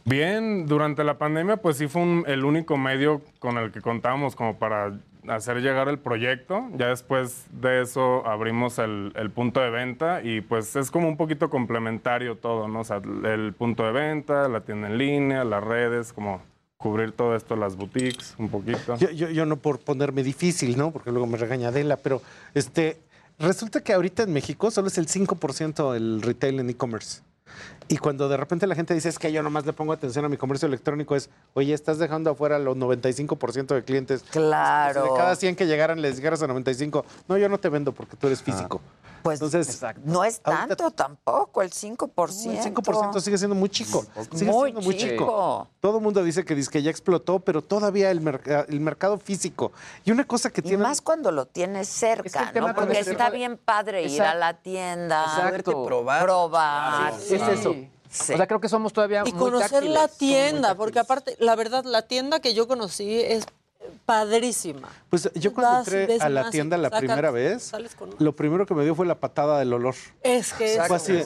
Bien, 0.06 0.65
durante 0.65 1.03
la 1.03 1.18
pandemia 1.18 1.57
pues 1.57 1.77
sí 1.77 1.88
fue 1.88 2.01
un- 2.01 2.23
el 2.27 2.45
único 2.45 2.77
medio 2.77 3.22
con 3.39 3.57
el 3.57 3.72
que 3.72 3.81
contábamos 3.81 4.35
como 4.35 4.57
para 4.57 4.93
hacer 5.27 5.57
llegar 5.61 5.89
el 5.89 5.99
proyecto. 5.99 6.68
Ya 6.77 6.88
después 6.88 7.45
de 7.51 7.81
eso 7.81 8.26
abrimos 8.26 8.80
el, 8.80 9.11
el 9.15 9.30
punto 9.30 9.60
de 9.60 9.69
venta 9.69 10.22
y 10.23 10.41
pues 10.41 10.76
es 10.76 10.89
como 10.89 11.07
un 11.10 11.18
poquito 11.18 11.49
complementario 11.49 12.38
todo, 12.38 12.68
¿no? 12.68 12.80
O 12.80 12.84
sea, 12.84 12.97
el 13.26 13.53
punto 13.53 13.84
de 13.84 13.91
venta, 13.91 14.47
la 14.47 14.61
tienda 14.61 14.88
en 14.88 14.97
línea, 14.97 15.43
las 15.43 15.64
redes, 15.64 16.14
como 16.14 16.41
cubrir 16.80 17.11
todo 17.11 17.35
esto, 17.35 17.57
las 17.57 17.76
boutiques, 17.76 18.35
un 18.38 18.47
poquito. 18.47 18.95
Yo, 18.95 19.11
yo, 19.11 19.30
yo 19.30 19.45
no 19.45 19.57
por 19.57 19.80
ponerme 19.80 20.23
difícil, 20.23 20.77
¿no? 20.77 20.91
Porque 20.91 21.11
luego 21.11 21.27
me 21.27 21.38
regaña 21.38 21.68
Adela, 21.68 21.97
pero 21.97 22.22
este, 22.53 22.97
resulta 23.38 23.84
que 23.84 23.91
ahorita 23.91 24.23
en 24.23 24.31
México 24.31 24.72
solo 24.72 24.88
es 24.88 24.97
el 24.97 25.07
5% 25.07 25.95
el 25.95 26.22
retail 26.22 26.61
en 26.61 26.69
e-commerce. 26.69 27.22
Y 27.89 27.97
cuando 27.97 28.30
de 28.30 28.38
repente 28.38 28.65
la 28.65 28.76
gente 28.76 28.93
dice 28.93 29.10
es 29.10 29.19
que 29.19 29.30
yo 29.30 29.43
nomás 29.43 29.65
le 29.65 29.73
pongo 29.73 29.91
atención 29.91 30.23
a 30.23 30.30
mi 30.30 30.38
comercio 30.38 30.68
electrónico, 30.68 31.18
es, 31.18 31.30
oye, 31.53 31.73
estás 31.73 31.99
dejando 31.99 32.30
afuera 32.30 32.57
los 32.60 32.77
95% 32.77 33.76
de 33.76 33.84
clientes. 33.84 34.23
Claro. 34.30 35.03
Si 35.03 35.10
de 35.10 35.18
cada 35.18 35.35
100 35.35 35.56
que 35.57 35.68
llegaran 35.68 36.01
les 36.01 36.15
dijeras 36.15 36.41
a 36.43 36.47
95, 36.47 37.03
no, 37.27 37.38
yo 37.38 37.49
no 37.49 37.57
te 37.57 37.68
vendo 37.68 37.91
porque 37.91 38.15
tú 38.15 38.27
eres 38.27 38.41
físico. 38.41 38.80
Pues 39.23 39.41
Entonces, 39.41 39.81
no 40.03 40.23
es 40.23 40.39
tanto 40.41 40.91
tampoco, 40.91 41.61
el 41.61 41.71
5%. 41.71 42.51
el 42.51 42.73
5% 42.73 43.19
sigue 43.19 43.37
siendo 43.37 43.55
muy 43.55 43.69
chico. 43.69 44.05
Sigue 44.33 44.51
Muy 44.51 44.71
siendo 44.71 44.81
muy 44.81 44.95
chico. 44.97 45.09
chico. 45.11 45.67
Todo 45.79 45.97
el 45.97 46.03
mundo 46.03 46.23
dice 46.23 46.45
que, 46.45 46.55
dice 46.55 46.69
que 46.71 46.81
ya 46.81 46.89
explotó, 46.91 47.39
pero 47.39 47.61
todavía 47.61 48.11
el, 48.11 48.19
el 48.67 48.79
mercado 48.79 49.17
físico. 49.17 49.71
Y 50.05 50.11
una 50.11 50.25
cosa 50.25 50.49
que 50.49 50.61
tiene. 50.61 50.83
más 50.83 51.01
cuando 51.01 51.31
lo 51.31 51.45
tienes 51.45 51.87
cerca, 51.87 52.51
¿no? 52.53 52.73
Porque 52.73 52.99
está 52.99 53.29
bien 53.29 53.57
padre 53.57 54.03
ir 54.03 54.11
Exacto. 54.11 54.31
a 54.31 54.35
la 54.35 54.53
tienda, 54.55 55.23
Exacto. 55.25 55.85
probar. 55.85 56.23
probar. 56.23 57.13
Es 57.13 57.31
eso. 57.31 57.75
Sí. 58.11 58.33
O 58.33 58.37
sea, 58.37 58.47
creo 58.47 58.59
que 58.59 58.67
somos 58.69 58.91
todavía 58.91 59.21
Y 59.23 59.31
muy 59.33 59.39
conocer 59.39 59.83
la 59.83 60.07
tienda, 60.07 60.73
porque 60.73 60.97
aparte, 60.97 61.35
la 61.39 61.55
verdad, 61.55 61.83
la 61.85 62.01
tienda 62.01 62.39
que 62.39 62.55
yo 62.55 62.67
conocí 62.67 63.21
es 63.21 63.45
padrísima. 64.06 64.90
Pues 65.10 65.30
yo 65.36 65.53
cuando 65.53 65.72
Vas, 65.80 65.88
entré 65.88 66.18
a 66.20 66.30
la 66.30 66.49
tienda 66.49 66.78
la 66.78 66.90
sacas, 66.90 66.99
primera 66.99 67.32
vez, 67.32 67.72
con- 67.98 68.16
lo 68.20 68.36
primero 68.36 68.66
que 68.66 68.74
me 68.74 68.84
dio 68.84 68.95
fue 68.95 69.06
la 69.06 69.16
patada 69.20 69.60
del 69.60 69.74
olor. 69.74 69.95
Es 70.24 70.53
que 70.53 70.76
es 70.76 70.88
Fue 70.88 70.95
así 70.95 71.14
de- 71.14 71.22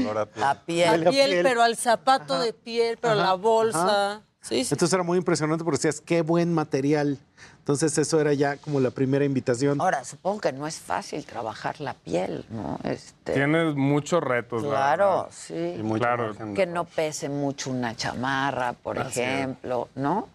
El 0.00 0.06
olor 0.06 0.18
a 0.18 0.26
piel. 0.26 0.40
La 0.40 0.54
piel. 0.64 1.04
la 1.04 1.10
piel, 1.10 1.40
pero 1.42 1.62
al 1.62 1.76
zapato 1.76 2.38
de 2.40 2.52
piel, 2.52 2.98
pero 3.00 3.14
Ajá, 3.14 3.22
la 3.22 3.34
bolsa. 3.34 3.84
ajá. 4.14 4.22
Sí, 4.40 4.64
sí. 4.64 4.74
Entonces 4.74 4.92
era 4.92 5.04
muy 5.04 5.18
impresionante 5.18 5.62
porque 5.62 5.76
decías, 5.78 6.00
qué 6.00 6.22
buen 6.22 6.52
material. 6.52 7.16
Entonces 7.60 7.96
eso 7.96 8.20
era 8.20 8.32
ya 8.32 8.56
como 8.56 8.80
la 8.80 8.90
primera 8.90 9.24
invitación. 9.24 9.80
Ahora, 9.80 10.02
supongo 10.02 10.40
que 10.40 10.50
no 10.52 10.66
es 10.66 10.80
fácil 10.80 11.24
trabajar 11.24 11.80
la 11.80 11.94
piel, 11.94 12.44
¿no? 12.50 12.76
Este, 12.82 13.34
Tienes 13.34 13.76
muchos 13.76 14.20
retos. 14.20 14.64
la 14.64 14.68
Claro, 14.68 15.28
sí. 15.30 15.54
Y 15.54 15.92
Claro. 15.96 16.34
Que 16.56 16.66
no 16.66 16.82
pese 16.86 17.28
mucho 17.28 17.70
una 17.70 17.94
chamarra, 17.94 18.72
por 18.72 18.98
es. 18.98 19.16
ejemplo, 19.16 19.88
¿no? 19.94 20.28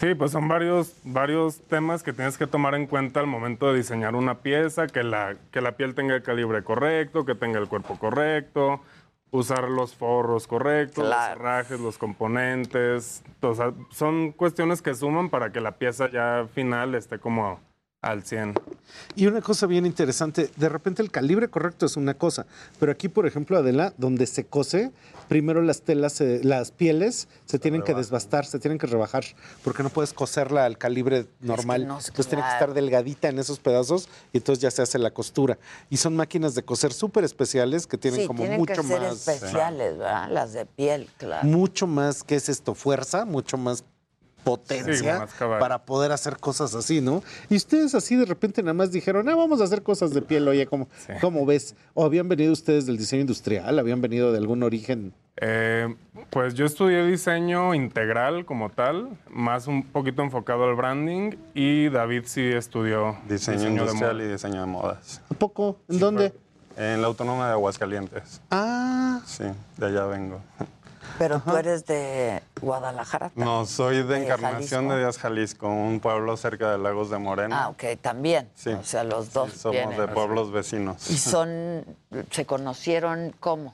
Sí, 0.00 0.14
pues 0.14 0.30
son 0.30 0.46
varios, 0.46 0.94
varios 1.02 1.60
temas 1.62 2.04
que 2.04 2.12
tienes 2.12 2.38
que 2.38 2.46
tomar 2.46 2.76
en 2.76 2.86
cuenta 2.86 3.18
al 3.18 3.26
momento 3.26 3.72
de 3.72 3.78
diseñar 3.78 4.14
una 4.14 4.38
pieza, 4.42 4.86
que 4.86 5.02
la, 5.02 5.34
que 5.50 5.60
la 5.60 5.72
piel 5.76 5.96
tenga 5.96 6.14
el 6.14 6.22
calibre 6.22 6.62
correcto, 6.62 7.24
que 7.24 7.34
tenga 7.34 7.58
el 7.58 7.66
cuerpo 7.66 7.98
correcto, 7.98 8.80
usar 9.32 9.68
los 9.68 9.96
forros 9.96 10.46
correctos, 10.46 11.04
los 11.04 11.28
herrajes, 11.30 11.80
los 11.80 11.98
componentes. 11.98 13.24
O 13.40 13.54
sea, 13.54 13.72
son 13.90 14.30
cuestiones 14.30 14.82
que 14.82 14.94
suman 14.94 15.30
para 15.30 15.50
que 15.50 15.60
la 15.60 15.72
pieza 15.72 16.08
ya 16.08 16.46
final 16.54 16.94
esté 16.94 17.18
como 17.18 17.58
al 18.00 18.22
100. 18.22 18.54
Y 19.16 19.26
una 19.26 19.40
cosa 19.42 19.66
bien 19.66 19.84
interesante, 19.84 20.50
de 20.56 20.68
repente 20.68 21.02
el 21.02 21.10
calibre 21.10 21.48
correcto 21.48 21.84
es 21.86 21.96
una 21.96 22.14
cosa, 22.14 22.46
pero 22.78 22.92
aquí, 22.92 23.08
por 23.08 23.26
ejemplo, 23.26 23.58
Adela, 23.58 23.92
donde 23.98 24.26
se 24.26 24.44
cose, 24.46 24.92
primero 25.28 25.62
las 25.62 25.82
telas, 25.82 26.12
se- 26.12 26.42
las 26.44 26.70
pieles 26.70 27.26
se 27.44 27.58
tienen 27.58 27.82
que 27.82 27.94
desbastar, 27.94 28.46
se 28.46 28.60
tienen 28.60 28.78
que 28.78 28.86
rebajar, 28.86 29.24
porque 29.64 29.82
no 29.82 29.90
puedes 29.90 30.12
coserla 30.12 30.64
al 30.64 30.78
calibre 30.78 31.26
normal. 31.40 31.88
no, 31.88 31.98
entonces 31.98 32.26
tiene 32.28 32.42
que 32.44 32.50
estar 32.50 32.72
delgadita 32.72 33.28
en 33.28 33.38
esos 33.40 33.58
pedazos 33.58 34.08
y 34.32 34.38
entonces 34.38 34.62
ya 34.62 34.70
se 34.70 34.82
hace 34.82 34.98
la 34.98 35.10
costura. 35.10 35.58
Y 35.90 35.96
son 35.96 36.14
máquinas 36.14 36.54
de 36.54 36.62
coser 36.62 36.92
súper 36.92 37.24
especiales 37.24 37.86
que 37.88 37.98
tienen 37.98 38.20
sí, 38.20 38.26
como 38.28 38.40
tienen 38.40 38.58
mucho 38.60 38.80
que 38.80 38.88
ser 38.88 39.00
más... 39.00 39.28
especiales, 39.28 39.98
¿verdad? 39.98 40.30
Las 40.30 40.52
de 40.52 40.66
piel, 40.66 41.08
claro. 41.18 41.46
Mucho 41.48 41.86
más, 41.88 42.22
¿qué 42.22 42.36
es 42.36 42.48
esto? 42.48 42.74
Fuerza, 42.74 43.24
mucho 43.24 43.58
más 43.58 43.84
potencia 44.48 45.26
Sí, 45.26 45.34
para 45.38 45.84
poder 45.84 46.12
hacer 46.12 46.38
cosas 46.38 46.74
así, 46.74 47.00
¿no? 47.00 47.22
Y 47.48 47.56
ustedes 47.56 47.94
así 47.94 48.16
de 48.16 48.24
repente 48.24 48.62
nada 48.62 48.74
más 48.74 48.90
dijeron, 48.92 49.28
ah, 49.28 49.34
vamos 49.34 49.60
a 49.60 49.64
hacer 49.64 49.82
cosas 49.82 50.12
de 50.12 50.22
piel, 50.22 50.46
oye, 50.48 50.66
¿cómo, 50.66 50.88
¿cómo 51.20 51.44
ves? 51.46 51.74
¿O 51.94 52.04
habían 52.04 52.28
venido 52.28 52.52
ustedes 52.52 52.86
del 52.86 52.96
diseño 52.96 53.22
industrial? 53.22 53.78
¿Habían 53.78 54.00
venido 54.00 54.32
de 54.32 54.38
algún 54.38 54.62
origen? 54.62 55.12
Eh, 55.40 55.94
pues 56.30 56.54
yo 56.54 56.66
estudié 56.66 57.06
diseño 57.06 57.74
integral 57.74 58.44
como 58.44 58.70
tal, 58.70 59.08
más 59.30 59.66
un 59.68 59.84
poquito 59.84 60.22
enfocado 60.22 60.64
al 60.64 60.74
branding, 60.74 61.36
y 61.54 61.88
David 61.90 62.22
sí 62.26 62.42
estudió 62.44 63.16
Diseño, 63.28 63.68
industrial 63.68 64.20
y 64.20 64.26
diseño 64.26 64.60
de 64.60 64.66
modas. 64.66 65.22
¿A 65.30 65.34
poco? 65.34 65.78
¿En 65.88 65.98
dónde? 66.00 66.32
En 66.76 67.00
la 67.00 67.08
Autónoma 67.08 67.46
de 67.46 67.52
Aguascalientes. 67.52 68.40
Ah, 68.50 69.20
Sí, 69.26 69.44
de 69.76 69.86
allá 69.86 70.06
vengo. 70.06 70.40
Pero 71.18 71.40
tú 71.40 71.56
eres 71.56 71.86
de 71.86 72.42
Guadalajara. 72.60 73.30
No, 73.34 73.64
soy 73.66 73.98
de 73.98 74.04
¿De 74.04 74.24
Encarnación 74.24 74.88
Jalisco? 74.88 74.92
de 74.94 74.98
Díaz, 75.00 75.18
Jalisco, 75.18 75.68
un 75.68 76.00
pueblo 76.00 76.36
cerca 76.36 76.70
de 76.72 76.78
Lagos 76.78 77.10
de 77.10 77.18
Moreno. 77.18 77.54
Ah, 77.56 77.68
ok, 77.68 77.84
también. 78.00 78.48
Sí. 78.54 78.70
O 78.70 78.84
sea, 78.84 79.04
los 79.04 79.32
dos 79.32 79.52
Sí, 79.52 79.58
somos 79.58 79.76
vienen. 79.76 79.98
de 79.98 80.08
pueblos 80.08 80.50
vecinos. 80.52 81.10
¿Y 81.10 81.16
son, 81.18 81.84
se 82.30 82.46
conocieron 82.46 83.34
cómo? 83.40 83.72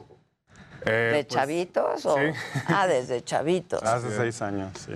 Eh, 0.86 0.90
¿De 0.90 1.24
pues, 1.24 1.26
chavitos? 1.28 2.06
O... 2.06 2.16
sí. 2.16 2.22
Ah, 2.66 2.86
desde 2.86 3.22
chavitos. 3.24 3.82
Hace 3.82 4.14
seis 4.16 4.40
años, 4.42 4.70
sí. 4.84 4.92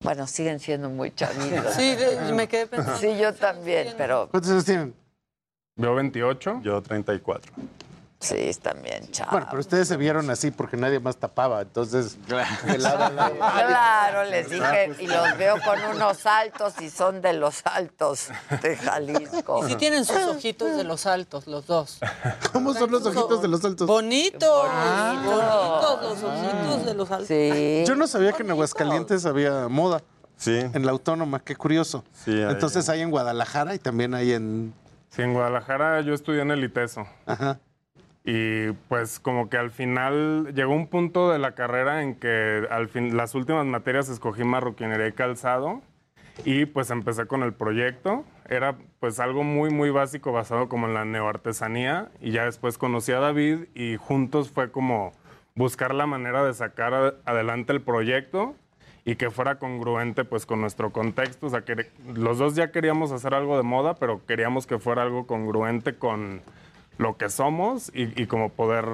Bueno, 0.00 0.26
siguen 0.26 0.58
siendo 0.58 0.88
muy 0.90 1.14
chavitos. 1.14 1.74
Sí, 1.74 1.96
me 2.34 2.48
quedé 2.48 2.66
pensando. 2.66 2.98
Sí, 2.98 3.16
yo 3.18 3.32
también, 3.34 3.94
pero 3.96 4.28
¿Cuántos 4.30 4.50
años 4.50 4.64
tienen? 4.64 4.94
Yo 5.76 5.94
28. 5.94 6.60
Yo 6.62 6.82
34. 6.82 7.52
Sí, 8.22 8.36
están 8.38 8.82
bien 8.82 9.10
chavos. 9.10 9.32
Bueno, 9.32 9.46
pero 9.50 9.60
ustedes 9.60 9.88
se 9.88 9.96
vieron 9.96 10.30
así 10.30 10.50
porque 10.50 10.76
nadie 10.76 11.00
más 11.00 11.16
tapaba, 11.16 11.60
entonces... 11.62 12.16
de 12.26 12.78
lado 12.78 13.04
a 13.04 13.10
lado. 13.10 13.34
Claro, 13.38 14.24
les 14.24 14.48
dije, 14.50 14.92
y 14.98 15.06
los 15.06 15.36
veo 15.36 15.56
con 15.64 15.78
unos 15.96 16.24
altos 16.26 16.74
y 16.80 16.90
son 16.90 17.20
de 17.20 17.32
los 17.32 17.62
altos 17.66 18.28
de 18.62 18.76
Jalisco. 18.78 19.66
Y 19.66 19.70
sí 19.70 19.76
tienen 19.76 20.04
sus 20.04 20.22
ojitos 20.24 20.76
de 20.76 20.84
los 20.84 21.06
altos, 21.06 21.46
los 21.46 21.66
dos. 21.66 21.98
¿Cómo 22.52 22.74
son 22.74 22.90
los 22.90 23.04
ojitos 23.06 23.42
de 23.42 23.48
los 23.48 23.64
altos? 23.64 23.86
Bonitos. 23.86 24.68
Bonito. 24.68 25.30
Bonitos 25.30 26.02
los 26.02 26.22
ojitos 26.22 26.86
de 26.86 26.94
los 26.94 27.10
altos. 27.10 27.28
Sí. 27.28 27.84
Yo 27.86 27.96
no 27.96 28.06
sabía 28.06 28.32
que 28.32 28.42
en 28.42 28.50
Aguascalientes 28.50 29.26
había 29.26 29.68
moda. 29.68 30.02
Sí. 30.36 30.58
En 30.58 30.84
la 30.84 30.92
Autónoma, 30.92 31.40
qué 31.40 31.54
curioso. 31.54 32.04
Sí, 32.24 32.32
ahí. 32.32 32.50
Entonces 32.50 32.88
hay 32.88 33.00
en 33.00 33.10
Guadalajara 33.10 33.74
y 33.74 33.78
también 33.78 34.14
hay 34.14 34.32
en... 34.32 34.74
Sí, 35.10 35.22
en 35.22 35.34
Guadalajara 35.34 36.00
yo 36.00 36.14
estudié 36.14 36.42
en 36.42 36.50
el 36.50 36.64
ITESO. 36.64 37.06
Ajá. 37.26 37.60
Y 38.24 38.70
pues 38.88 39.18
como 39.18 39.48
que 39.48 39.56
al 39.56 39.70
final 39.70 40.52
llegó 40.54 40.74
un 40.74 40.86
punto 40.86 41.30
de 41.30 41.38
la 41.38 41.54
carrera 41.54 42.02
en 42.02 42.14
que 42.14 42.66
al 42.70 42.88
fin 42.88 43.16
las 43.16 43.34
últimas 43.34 43.66
materias 43.66 44.08
escogí 44.08 44.44
marroquinería 44.44 45.08
y 45.08 45.12
calzado 45.12 45.82
y 46.44 46.66
pues 46.66 46.90
empecé 46.90 47.26
con 47.26 47.42
el 47.42 47.52
proyecto. 47.52 48.24
Era 48.48 48.76
pues 49.00 49.18
algo 49.18 49.42
muy 49.42 49.70
muy 49.70 49.90
básico 49.90 50.30
basado 50.30 50.68
como 50.68 50.86
en 50.86 50.94
la 50.94 51.04
neoartesanía 51.04 52.10
y 52.20 52.30
ya 52.30 52.44
después 52.44 52.78
conocí 52.78 53.12
a 53.12 53.18
David 53.18 53.64
y 53.74 53.96
juntos 53.96 54.50
fue 54.50 54.70
como 54.70 55.12
buscar 55.54 55.94
la 55.94 56.06
manera 56.06 56.44
de 56.44 56.54
sacar 56.54 57.16
adelante 57.24 57.72
el 57.72 57.82
proyecto 57.82 58.54
y 59.04 59.16
que 59.16 59.30
fuera 59.30 59.58
congruente 59.58 60.24
pues 60.24 60.46
con 60.46 60.60
nuestro 60.60 60.92
contexto. 60.92 61.46
O 61.46 61.50
sea, 61.50 61.64
que 61.64 61.90
los 62.14 62.38
dos 62.38 62.54
ya 62.54 62.70
queríamos 62.70 63.10
hacer 63.12 63.34
algo 63.34 63.56
de 63.56 63.62
moda, 63.62 63.94
pero 63.96 64.24
queríamos 64.26 64.66
que 64.66 64.78
fuera 64.78 65.02
algo 65.02 65.26
congruente 65.26 65.96
con 65.96 66.42
lo 66.98 67.16
que 67.16 67.28
somos 67.28 67.90
y, 67.94 68.20
y 68.20 68.26
como 68.26 68.50
poder 68.50 68.84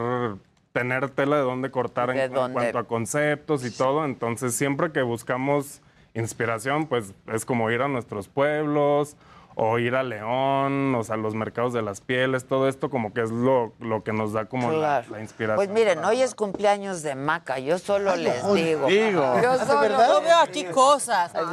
tener 0.72 1.10
tela 1.10 1.36
de 1.36 1.42
dónde 1.42 1.70
cortar 1.70 2.10
en, 2.10 2.16
De 2.16 2.24
en 2.24 2.32
dónde- 2.32 2.52
cuanto 2.54 2.78
a 2.78 2.84
conceptos 2.84 3.64
y 3.64 3.70
todo. 3.70 4.04
Entonces, 4.04 4.54
siempre 4.54 4.92
que 4.92 5.02
buscamos 5.02 5.80
inspiración, 6.14 6.86
pues 6.86 7.12
es 7.32 7.44
como 7.44 7.70
ir 7.70 7.82
a 7.82 7.88
nuestros 7.88 8.28
pueblos 8.28 9.16
o 9.60 9.76
ir 9.80 9.96
a 9.96 10.04
León, 10.04 10.94
o 10.94 11.02
sea, 11.02 11.16
los 11.16 11.34
mercados 11.34 11.72
de 11.72 11.82
las 11.82 12.00
pieles, 12.00 12.44
todo 12.44 12.68
esto 12.68 12.90
como 12.90 13.12
que 13.12 13.22
es 13.22 13.30
lo, 13.32 13.72
lo 13.80 14.04
que 14.04 14.12
nos 14.12 14.32
da 14.32 14.44
como 14.44 14.70
la, 14.70 14.78
Claro. 14.78 15.06
la 15.10 15.20
inspiración. 15.20 15.56
Pues 15.56 15.68
miren, 15.70 16.04
hoy 16.04 16.22
es 16.22 16.36
cumpleaños 16.36 17.02
de 17.02 17.16
Maca, 17.16 17.58
yo 17.58 17.76
solo 17.80 18.14
les 18.14 18.40
no, 18.44 18.54
digo. 18.54 18.86
digo. 18.86 19.20
Yo 19.42 19.50
¿Ah, 19.50 19.58
de 19.58 19.66
solo 19.66 19.80
verdad? 19.80 20.08
Yo 20.10 20.20
veo 20.22 20.38
aquí 20.38 20.64
cosas. 20.66 21.32
Ah, 21.34 21.52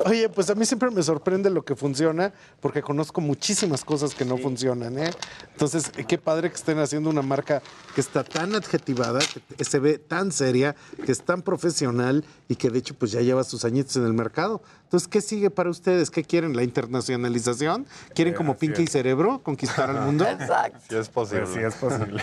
Oye, 0.04 0.28
pues 0.28 0.50
a 0.50 0.54
mí 0.54 0.66
siempre 0.66 0.90
me 0.90 1.02
sorprende 1.02 1.48
lo 1.48 1.64
que 1.64 1.74
funciona, 1.74 2.30
porque 2.60 2.82
conozco 2.82 3.22
muchísimas 3.22 3.82
cosas 3.82 4.14
que 4.14 4.26
no 4.26 4.36
funcionan, 4.36 4.98
¿eh? 4.98 5.10
Entonces, 5.52 5.90
qué 6.06 6.18
padre 6.18 6.50
que 6.50 6.56
estén 6.56 6.78
haciendo 6.78 7.08
una 7.08 7.22
marca 7.22 7.62
que 7.94 8.02
está 8.02 8.22
tan 8.22 8.54
adjetivada, 8.54 9.20
que 9.56 9.64
se 9.64 9.78
ve 9.78 9.96
tan 9.96 10.30
seria, 10.30 10.76
que 11.06 11.10
es 11.12 11.22
tan 11.22 11.40
profesional 11.40 12.22
y 12.48 12.56
que 12.56 12.68
de 12.68 12.80
hecho 12.80 12.94
pues 12.94 13.12
ya 13.12 13.22
lleva 13.22 13.44
sus 13.44 13.64
añitos 13.64 13.96
en 13.96 14.04
el 14.04 14.12
mercado. 14.12 14.60
Entonces, 14.86 15.08
¿qué 15.08 15.20
sigue 15.20 15.50
para 15.50 15.68
ustedes? 15.68 16.10
¿Qué 16.10 16.22
quieren? 16.22 16.54
¿La 16.54 16.62
internacionalización? 16.62 17.86
¿Quieren 18.14 18.34
Sí, 18.34 18.38
como 18.38 18.56
Pinky 18.56 18.82
y. 18.82 18.86
Cerebro 18.86 19.40
conquistar 19.42 19.90
al 19.90 20.00
mundo? 20.02 20.24
Exacto. 20.28 20.78
Sí 20.88 20.94
es 20.96 21.08
posible. 21.08 21.42
Pues 21.46 21.54
sí 21.54 21.60
es 21.60 21.74
posible. 21.74 22.22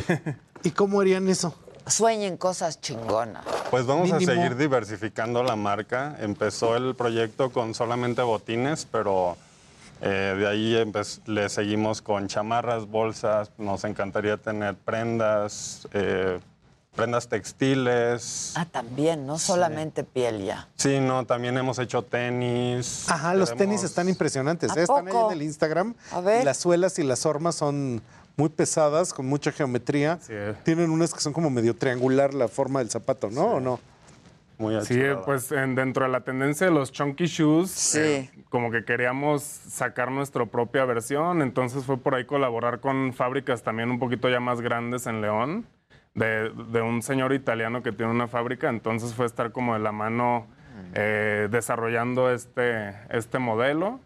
¿Y 0.64 0.72
cómo 0.72 1.02
harían 1.02 1.28
eso? 1.28 1.54
Sueñen 1.86 2.38
cosas 2.38 2.80
chingonas. 2.80 3.44
Pues 3.70 3.86
vamos 3.86 4.10
Mínimo. 4.14 4.32
a 4.32 4.36
seguir 4.36 4.56
diversificando 4.56 5.44
la 5.44 5.58
marca. 5.58 6.16
Empezó 6.22 6.78
el 6.78 6.96
proyecto 6.96 7.50
con 7.52 7.74
solamente 7.74 8.22
botines, 8.22 8.88
pero 8.90 9.36
eh, 10.02 10.34
de 10.38 10.48
ahí 10.48 10.74
empe- 10.76 11.20
le 11.28 11.50
seguimos 11.50 12.02
con 12.02 12.28
chamarras, 12.30 12.86
bolsas. 12.88 13.52
Nos 13.58 13.84
encantaría 13.84 14.38
tener 14.38 14.76
prendas, 14.76 15.86
eh, 15.92 16.40
prendas 16.96 17.28
textiles. 17.28 18.54
Ah, 18.56 18.66
también, 18.66 19.26
no 19.26 19.38
solamente 19.40 20.04
piel 20.04 20.46
ya. 20.46 20.68
Sí, 20.76 21.00
no, 21.00 21.26
también 21.26 21.58
hemos 21.58 21.80
hecho 21.80 22.02
tenis. 22.04 23.06
Ajá, 23.10 23.34
los 23.34 23.56
tenis 23.56 23.84
están 23.84 24.10
impresionantes. 24.10 24.72
¿A 24.72 24.80
¿eh? 24.80 24.84
Están 24.84 25.08
ahí 25.08 25.14
en 25.28 25.32
el 25.32 25.42
Instagram. 25.42 25.96
A 26.12 26.22
ver. 26.22 26.42
Y 26.42 26.46
las 26.46 26.58
suelas 26.58 27.00
y 27.00 27.04
las 27.04 27.26
hormas 27.26 27.56
son 27.56 28.02
muy 28.38 28.50
pesadas, 28.50 29.14
con 29.14 29.26
mucha 29.28 29.52
geometría. 29.52 30.20
Sí. 30.22 30.34
Tienen 30.64 30.90
unas 30.90 31.14
que 31.14 31.20
son 31.20 31.34
como 31.34 31.50
medio 31.50 31.76
triangular 31.76 32.34
la 32.34 32.48
forma 32.48 32.80
del 32.80 32.90
zapato, 32.90 33.30
¿no? 33.30 33.44
¿O 33.56 33.60
no? 33.60 33.80
Muy 34.60 34.80
Sí, 34.86 35.00
pues 35.26 35.52
en- 35.52 35.74
dentro 35.76 36.06
de 36.06 36.12
la 36.12 36.22
tendencia 36.22 36.68
de 36.68 36.72
los 36.74 36.92
chunky 36.92 37.26
shoes, 37.26 37.72
Sí. 37.72 38.00
eh, 38.00 38.32
como 38.50 38.70
que 38.72 38.86
queríamos 38.86 39.42
sacar 39.42 40.12
nuestra 40.12 40.46
propia 40.46 40.86
versión, 40.86 41.42
entonces 41.42 41.84
fue 41.86 41.98
por 41.98 42.14
ahí 42.14 42.26
colaborar 42.26 42.80
con 42.80 43.14
fábricas 43.14 43.64
también 43.64 43.90
un 43.90 43.98
poquito 44.00 44.30
ya 44.30 44.40
más 44.40 44.62
grandes 44.62 45.08
en 45.08 45.22
León, 45.22 45.66
de, 46.14 46.50
de 46.50 46.82
un 46.82 47.02
señor 47.02 47.34
italiano 47.34 47.84
que 47.84 47.92
tiene 47.92 48.12
una 48.12 48.28
fábrica, 48.28 48.70
entonces 48.70 49.14
fue 49.14 49.26
estar 49.26 49.52
como 49.52 49.74
de 49.74 49.80
la 49.80 49.92
mano 49.92 50.48
eh, 50.96 51.48
desarrollando 51.52 52.32
este, 52.32 52.96
este 53.10 53.40
modelo. 53.40 54.00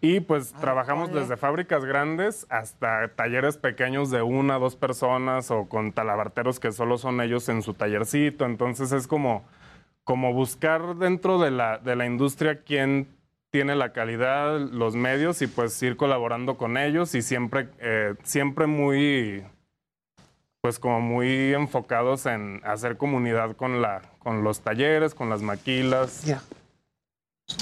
Y 0.00 0.20
pues 0.20 0.52
trabajamos 0.52 1.12
desde 1.12 1.36
fábricas 1.36 1.84
grandes 1.84 2.46
hasta 2.50 3.08
talleres 3.16 3.56
pequeños 3.56 4.12
de 4.12 4.22
una, 4.22 4.58
dos 4.58 4.76
personas 4.76 5.50
o 5.50 5.68
con 5.68 5.90
talabarteros 5.90 6.60
que 6.60 6.70
solo 6.70 6.98
son 6.98 7.20
ellos 7.20 7.48
en 7.48 7.62
su 7.62 7.74
tallercito. 7.74 8.44
Entonces 8.44 8.92
es 8.92 9.08
como, 9.08 9.44
como 10.04 10.32
buscar 10.32 10.94
dentro 10.96 11.40
de 11.40 11.50
la, 11.50 11.78
de 11.78 11.96
la 11.96 12.06
industria 12.06 12.60
quién 12.62 13.08
tiene 13.50 13.74
la 13.74 13.92
calidad, 13.92 14.60
los 14.60 14.94
medios 14.94 15.42
y 15.42 15.48
pues 15.48 15.82
ir 15.82 15.96
colaborando 15.96 16.56
con 16.56 16.76
ellos 16.76 17.16
y 17.16 17.22
siempre, 17.22 17.68
eh, 17.80 18.14
siempre 18.22 18.68
muy, 18.68 19.42
pues 20.68 20.78
como 20.78 21.00
muy 21.00 21.54
enfocados 21.54 22.26
en 22.26 22.60
hacer 22.62 22.98
comunidad 22.98 23.56
con, 23.56 23.80
la, 23.80 24.02
con 24.18 24.44
los 24.44 24.60
talleres, 24.60 25.14
con 25.14 25.30
las 25.30 25.40
maquilas. 25.40 26.24
Ya. 26.24 26.42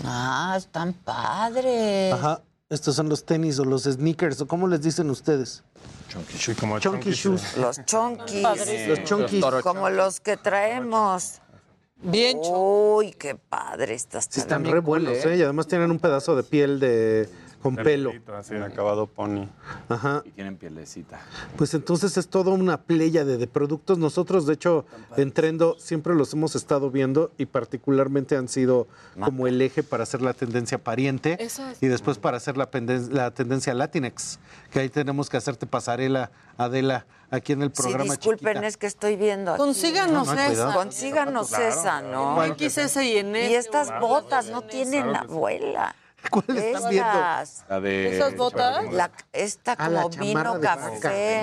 Ah, 0.04 0.56
están 0.58 0.92
padres. 0.92 2.12
Ajá. 2.12 2.42
Estos 2.68 2.96
son 2.96 3.08
los 3.08 3.24
tenis 3.24 3.60
o 3.60 3.64
los 3.64 3.84
sneakers, 3.84 4.40
o 4.40 4.48
cómo 4.48 4.66
les 4.66 4.82
dicen 4.82 5.08
ustedes. 5.08 5.62
Sí, 6.36 6.56
como 6.56 6.80
Chunky 6.80 7.12
shoes. 7.12 7.56
Los 7.58 7.84
chonquis. 7.84 8.42
Los 8.88 9.04
chunkies. 9.04 9.44
Como 9.62 9.88
los 9.88 10.18
que 10.18 10.36
traemos. 10.36 11.40
Bien 12.02 12.40
Uy, 12.42 13.12
qué 13.12 13.36
padre 13.36 13.94
estas 13.94 14.26
Sí, 14.28 14.40
están 14.40 14.64
re 14.64 14.80
buenos, 14.80 15.24
¿eh? 15.24 15.36
Y 15.36 15.42
además 15.42 15.68
tienen 15.68 15.92
un 15.92 16.00
pedazo 16.00 16.34
de 16.34 16.42
piel 16.42 16.80
de 16.80 17.28
con 17.74 17.76
pelo. 17.84 18.12
Así. 18.36 18.54
Acabado 18.54 19.06
pony. 19.06 19.48
Ajá. 19.88 20.22
Y 20.24 20.30
tienen 20.30 20.56
pielecita. 20.56 21.20
Pues 21.56 21.74
entonces 21.74 22.16
es 22.16 22.28
toda 22.28 22.52
una 22.52 22.82
playa 22.82 23.24
de, 23.24 23.36
de 23.38 23.46
productos. 23.46 23.98
Nosotros, 23.98 24.46
de 24.46 24.54
hecho, 24.54 24.84
en 25.16 25.32
Trendo 25.32 25.76
siempre 25.78 26.14
los 26.14 26.32
hemos 26.32 26.54
estado 26.56 26.90
viendo 26.90 27.32
y 27.38 27.46
particularmente 27.46 28.36
han 28.36 28.48
sido 28.48 28.86
como 29.20 29.46
el 29.46 29.60
eje 29.62 29.82
para 29.82 30.02
hacer 30.04 30.22
la 30.22 30.32
tendencia 30.34 30.78
pariente 30.78 31.36
Eso 31.40 31.66
es. 31.68 31.82
y 31.82 31.86
después 31.88 32.18
para 32.18 32.36
hacer 32.36 32.56
la, 32.56 32.68
la 33.10 33.30
tendencia 33.32 33.74
Latinex, 33.74 34.38
que 34.70 34.80
ahí 34.80 34.88
tenemos 34.88 35.28
que 35.28 35.36
hacerte 35.36 35.66
pasarela, 35.66 36.30
Adela, 36.58 37.06
aquí 37.30 37.52
en 37.52 37.62
el 37.62 37.68
Sí, 37.74 37.82
programa. 37.82 38.04
disculpen, 38.14 38.48
chiquita. 38.54 38.66
es 38.66 38.76
que 38.76 38.86
estoy 38.86 39.16
viendo. 39.16 39.52
aquí. 39.52 39.58
Consíganos 39.58 40.26
No, 40.28 40.34
no, 40.34 40.42
cuidado. 40.46 40.68
esa. 40.70 40.72
Consíganos 40.74 41.52
esa, 41.52 42.02
¿no? 42.02 42.36
XS 42.58 42.96
y 43.04 43.16
en 43.18 43.34
Y 43.34 43.38
este, 43.38 43.56
estas 43.58 44.00
botas 44.00 44.48
no 44.50 44.62
tienen 44.62 45.02
Claro 45.04 45.28
sí. 45.28 45.34
abuela. 45.34 45.94
¿Cuál 46.30 46.56
están 46.56 46.90
viendo? 46.90 47.08
Estas. 47.10 47.64
La 47.68 47.80
de. 47.80 48.16
¿Esas 48.16 48.36
botas? 48.36 48.92
La- 48.92 49.10
esta 49.32 49.72
Ah, 49.78 49.88
la 49.88 50.02
como 50.02 50.14
chamarra 50.14 50.50
vino 50.52 50.60
café. 50.60 51.42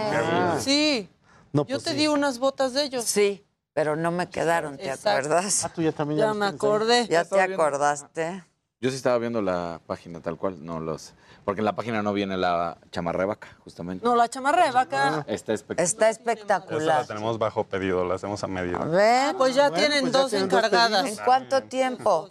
Sí. 0.60 1.10
No, 1.52 1.66
Yo 1.66 1.76
pues 1.76 1.84
te 1.84 1.92
sí. 1.92 1.98
di 1.98 2.08
unas 2.08 2.40
botas 2.40 2.74
de 2.74 2.84
ellos. 2.84 3.06
Sí, 3.06 3.46
pero 3.74 3.96
no 3.96 4.10
me 4.12 4.30
quedaron, 4.30 4.78
¿te 4.78 4.86
Exacto. 4.90 5.10
acuerdas? 5.10 5.64
Ah, 5.66 5.70
tú 5.70 5.82
ya 5.84 5.92
también 5.92 6.20
ya 6.20 6.26
Ya 6.28 6.34
me 6.34 6.46
acordé. 6.48 7.08
¿Ya 7.08 7.24
te 7.26 7.40
acordaste? 7.40 8.44
Yo 8.82 8.90
sí 8.90 8.96
estaba 8.98 9.18
viendo 9.20 9.42
la 9.42 9.80
página 9.86 10.20
tal 10.20 10.38
cual, 10.38 10.66
no 10.66 10.80
los. 10.80 11.14
Porque 11.46 11.62
en 11.62 11.66
la 11.66 11.76
página 11.76 12.02
no 12.02 12.12
viene 12.14 12.38
la 12.38 12.78
chamarra 12.92 13.20
de 13.20 13.26
vaca, 13.26 13.48
justamente. 13.64 14.04
No, 14.04 14.16
la 14.16 14.28
chamarra 14.30 14.66
de 14.66 14.72
vaca. 14.72 15.24
Está 15.28 15.54
espectacular. 15.54 15.84
Está 15.86 16.10
Esa 16.10 16.22
la 16.26 16.32
espectacular. 16.32 17.06
tenemos 17.08 17.38
bajo 17.38 17.66
pedido, 17.66 18.04
la 18.06 18.16
hacemos 18.16 18.44
a 18.44 18.48
medida. 18.48 18.80
A 18.80 18.86
ver, 18.86 19.36
Pues 19.36 19.54
ya 19.54 19.70
Bueno, 19.70 19.76
tienen 19.86 20.02
pues 20.02 20.14
ya 20.14 20.20
dos 20.20 20.30
tienen 20.32 20.50
dos 20.50 20.58
encargadas. 20.60 21.06
¿en 21.06 21.16
cuánto 21.24 21.64
tiempo? 21.64 22.30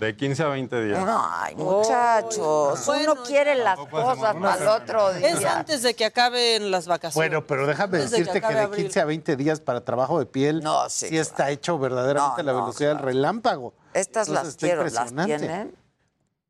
De 0.00 0.16
15 0.16 0.42
a 0.42 0.48
20 0.48 0.82
días. 0.82 1.06
Ay, 1.06 1.54
muchachos, 1.56 2.86
Bueno, 2.86 3.12
uno 3.12 3.22
quiere 3.22 3.54
las 3.54 3.78
cosas 3.78 4.34
para 4.34 4.56
el 4.56 4.66
otro 4.68 5.10
Es 5.10 5.44
antes 5.44 5.82
de 5.82 5.92
que 5.92 6.06
acaben 6.06 6.70
las 6.70 6.86
vacaciones. 6.86 7.14
Bueno, 7.30 7.46
pero 7.46 7.66
déjame 7.66 7.98
Antes 7.98 8.10
de 8.12 8.16
que 8.16 8.24
decirte 8.24 8.48
que, 8.48 8.54
de 8.54 8.60
abril. 8.60 8.84
15 8.84 9.00
a 9.00 9.04
20 9.04 9.36
días 9.36 9.60
para 9.60 9.84
trabajo 9.84 10.18
de 10.18 10.24
piel 10.24 10.62
No, 10.62 10.88
sí, 10.88 11.08
sí 11.08 11.18
está 11.18 11.50
hecho 11.50 11.78
verdaderamente 11.78 12.42
No, 12.42 12.48
a 12.48 12.52
la 12.54 12.58
no, 12.58 12.64
velocidad 12.64 12.96
del 12.96 13.04
relámpago. 13.04 13.74
Estas 13.92 14.28
Entonces, 14.28 14.34
las 14.34 14.48
está 14.48 14.66
quiero, 14.66 14.84
¿las 14.84 15.26
tienen? 15.26 15.74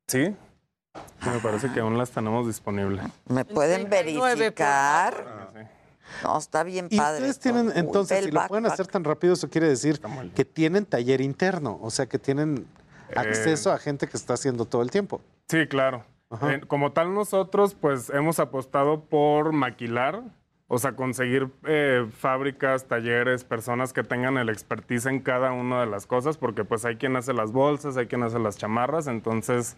Sí. 0.07 0.37
Sí, 1.23 1.29
me 1.29 1.39
parece 1.41 1.73
que 1.73 1.81
aún 1.81 1.99
las 1.99 2.11
tenemos 2.11 2.47
disponibles. 2.47 3.05
¿Me 3.27 3.45
pueden 3.45 3.89
39 3.91 4.19
por 4.21 4.39
verificar? 4.39 5.27
No, 6.23 6.39
está 6.39 6.63
bien 6.63 6.87
Y 6.89 6.97
padre. 6.97 7.17
ustedes 7.29 7.41
tienen, 7.41 7.73
entonces, 7.75 8.25
si 8.27 8.31
lo 8.31 8.47
pueden 8.47 8.67
hacer 8.67 8.87
tan 8.87 9.03
rápido, 9.03 9.35
eso 9.35 9.51
quiere 9.51 9.69
decir 9.69 10.01
que 10.37 10.45
tienen 10.45 10.87
taller 10.87 11.21
interno, 11.21 11.81
o 11.83 11.91
sea, 11.91 12.07
que 12.07 12.19
tienen 12.21 12.67
acceso 13.17 13.73
a 13.73 13.79
gente 13.79 14.07
que 14.07 14.17
está 14.17 14.35
haciendo 14.35 14.65
todo 14.65 14.83
el 14.83 14.91
tiempo. 14.91 15.21
Sí, 15.49 15.67
claro. 15.67 16.05
Eh, 16.43 16.61
como 16.69 16.93
tal, 16.93 17.13
nosotros 17.13 17.75
pues 17.75 18.09
hemos 18.11 18.39
apostado 18.39 19.05
por 19.05 19.53
maquilar, 19.53 20.23
o 20.69 20.79
sea, 20.79 20.93
conseguir 20.93 21.49
eh, 21.67 22.07
fábricas, 22.17 22.87
talleres, 22.87 23.43
personas 23.43 23.93
que 23.93 24.05
tengan 24.05 24.39
el 24.39 24.49
expertise 24.49 25.07
en 25.07 25.21
cada 25.21 25.51
una 25.51 25.81
de 25.81 25.87
las 25.87 26.07
cosas, 26.07 26.39
porque 26.39 26.65
pues 26.65 26.85
hay 26.85 26.97
quien 26.97 27.17
hace 27.17 27.33
las 27.33 27.51
bolsas, 27.51 27.97
hay 27.97 28.07
quien 28.07 28.23
hace 28.23 28.39
las 28.39 28.57
chamarras, 28.57 29.09
entonces 29.09 29.77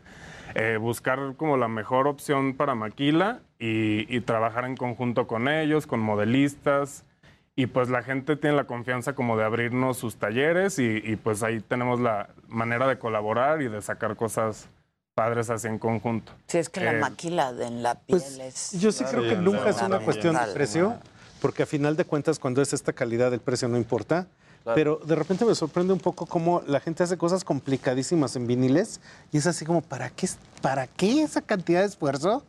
eh, 0.55 0.77
buscar 0.79 1.37
como 1.39 1.57
la 1.57 1.69
mejor 1.69 2.07
opción 2.07 2.55
para 2.55 2.75
maquila 2.75 3.41
y, 3.59 4.15
y 4.15 4.21
trabajar 4.21 4.67
en 4.67 4.77
conjunto 4.77 5.27
con 5.27 5.49
ellos, 5.49 5.87
con 5.87 6.01
modelistas. 6.01 7.07
Y 7.55 7.67
pues 7.67 7.91
la 7.91 8.03
gente 8.03 8.37
tiene 8.37 8.57
la 8.57 8.65
confianza 8.65 9.15
como 9.15 9.37
de 9.37 9.45
abrirnos 9.45 9.99
sus 9.99 10.17
talleres 10.17 10.79
y, 10.79 11.03
y, 11.05 11.17
pues 11.17 11.43
ahí 11.43 11.61
tenemos 11.61 12.01
la 12.01 12.31
manera 12.49 12.87
de 12.87 12.99
colaborar 12.99 13.61
y 13.61 13.69
de 13.69 13.83
sacar 13.83 14.17
cosas 14.17 14.69
padres 15.15 15.51
así 15.51 15.69
en 15.69 15.79
conjunto. 15.79 16.33
Sí, 16.49 16.57
es 16.57 16.71
que 16.71 16.81
la 16.81 16.93
Eh, 16.95 16.99
maquila 17.01 17.53
de 17.53 17.67
en 17.67 17.83
la 17.83 17.97
piel 17.97 18.19
Pues 18.19 18.39
es... 18.39 18.81
yo 18.81 18.91
sí 18.91 19.05
creo 19.05 19.23
que 19.23 19.37
nunca 19.37 19.69
es 19.69 19.83
una 19.83 19.99
cuestión 20.01 20.35
de 20.35 20.53
precio, 20.55 20.97
porque 21.43 21.65
a 21.65 21.67
final 21.67 21.95
de 21.97 22.07
cuentas 22.07 22.39
cuando 22.39 22.63
es 22.63 22.73
esta 22.73 22.95
calidad 22.95 23.33
el 23.35 23.41
precio 23.41 23.69
no 23.69 23.77
importa. 23.77 24.27
Pero 24.75 25.01
de 25.05 25.17
repente 25.17 25.45
me 25.45 25.57
sorprende 25.57 25.93
un 25.93 25.99
poco 25.99 26.25
cómo 26.25 26.63
la 26.69 26.79
gente 26.79 27.03
hace 27.03 27.19
cosas 27.19 27.43
complicadísimas 27.45 28.37
en 28.37 28.47
viniles 28.47 29.01
y 29.33 29.39
es 29.39 29.47
así 29.49 29.65
como, 29.67 29.83
¿para 29.83 30.09
qué, 30.09 30.29
¿para 30.63 30.87
qué 30.87 31.23
esa 31.23 31.43
cantidad 31.43 31.81
de 31.81 31.87
esfuerzo 31.87 32.45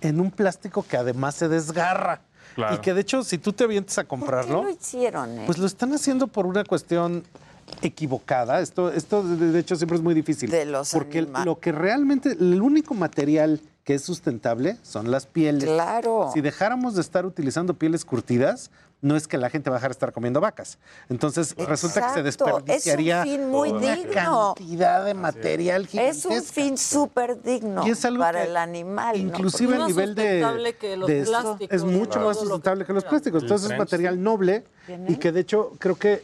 en 0.00 0.18
un 0.18 0.30
plástico 0.30 0.82
que 0.88 0.96
además 0.96 1.34
se 1.34 1.46
desgarra? 1.48 2.22
Claro. 2.58 2.74
Y 2.74 2.78
que 2.78 2.92
de 2.92 3.02
hecho, 3.02 3.22
si 3.22 3.38
tú 3.38 3.52
te 3.52 3.62
avientes 3.62 3.96
a 3.98 4.02
¿Por 4.02 4.06
qué 4.06 4.08
comprarlo, 4.08 4.64
lo 4.64 4.70
hicieron, 4.70 5.38
eh? 5.38 5.42
pues 5.46 5.58
lo 5.58 5.66
están 5.66 5.92
haciendo 5.92 6.26
por 6.26 6.44
una 6.44 6.64
cuestión 6.64 7.22
equivocada. 7.82 8.60
Esto, 8.60 8.90
esto 8.90 9.22
de 9.22 9.56
hecho 9.60 9.76
siempre 9.76 9.96
es 9.96 10.02
muy 10.02 10.12
difícil. 10.12 10.50
De 10.50 10.64
los 10.64 10.90
porque 10.90 11.22
lo 11.22 11.60
que 11.60 11.70
realmente, 11.70 12.32
el 12.32 12.60
único 12.60 12.94
material 12.94 13.60
que 13.88 13.94
es 13.94 14.02
sustentable 14.02 14.76
son 14.82 15.10
las 15.10 15.24
pieles. 15.24 15.64
Claro. 15.64 16.30
Si 16.34 16.42
dejáramos 16.42 16.94
de 16.94 17.00
estar 17.00 17.24
utilizando 17.24 17.72
pieles 17.72 18.04
curtidas, 18.04 18.70
no 19.00 19.16
es 19.16 19.26
que 19.26 19.38
la 19.38 19.48
gente 19.48 19.70
va 19.70 19.76
a 19.76 19.78
dejar 19.78 19.88
de 19.88 19.92
estar 19.94 20.12
comiendo 20.12 20.42
vacas. 20.42 20.76
Entonces 21.08 21.54
resulta 21.56 22.06
que 22.08 22.12
se 22.12 22.22
desperdiciaría 22.22 23.22
Es 23.22 23.26
un 23.28 23.32
fin 23.32 23.48
muy 23.48 23.70
una 23.70 23.96
digno. 23.96 24.54
cantidad 24.58 25.06
de 25.06 25.14
material 25.14 25.88
Es 25.90 26.26
un 26.26 26.42
fin 26.42 26.76
súper 26.76 27.40
digno 27.42 27.86
Y 27.86 27.90
es 27.92 28.04
algo 28.04 28.20
para 28.20 28.42
que 28.42 28.50
el 28.50 28.58
animal. 28.58 29.16
¿no? 29.16 29.22
Inclusive 29.28 29.76
a 29.76 29.78
Más 29.78 29.88
nivel 29.88 30.14
de, 30.14 30.22
sustentable 30.22 30.76
que 30.76 30.96
los 30.98 31.08
de- 31.08 31.22
plásticos, 31.22 31.74
es 31.74 31.84
mucho 31.84 32.20
más 32.20 32.36
sustentable 32.38 32.84
que 32.84 32.92
los 32.92 33.04
plásticos. 33.04 33.38
El 33.42 33.46
Entonces 33.46 33.70
es 33.70 33.78
material 33.78 34.22
noble 34.22 34.64
y 35.08 35.16
que 35.16 35.32
de 35.32 35.40
hecho 35.40 35.72
creo 35.78 35.96
que 35.96 36.22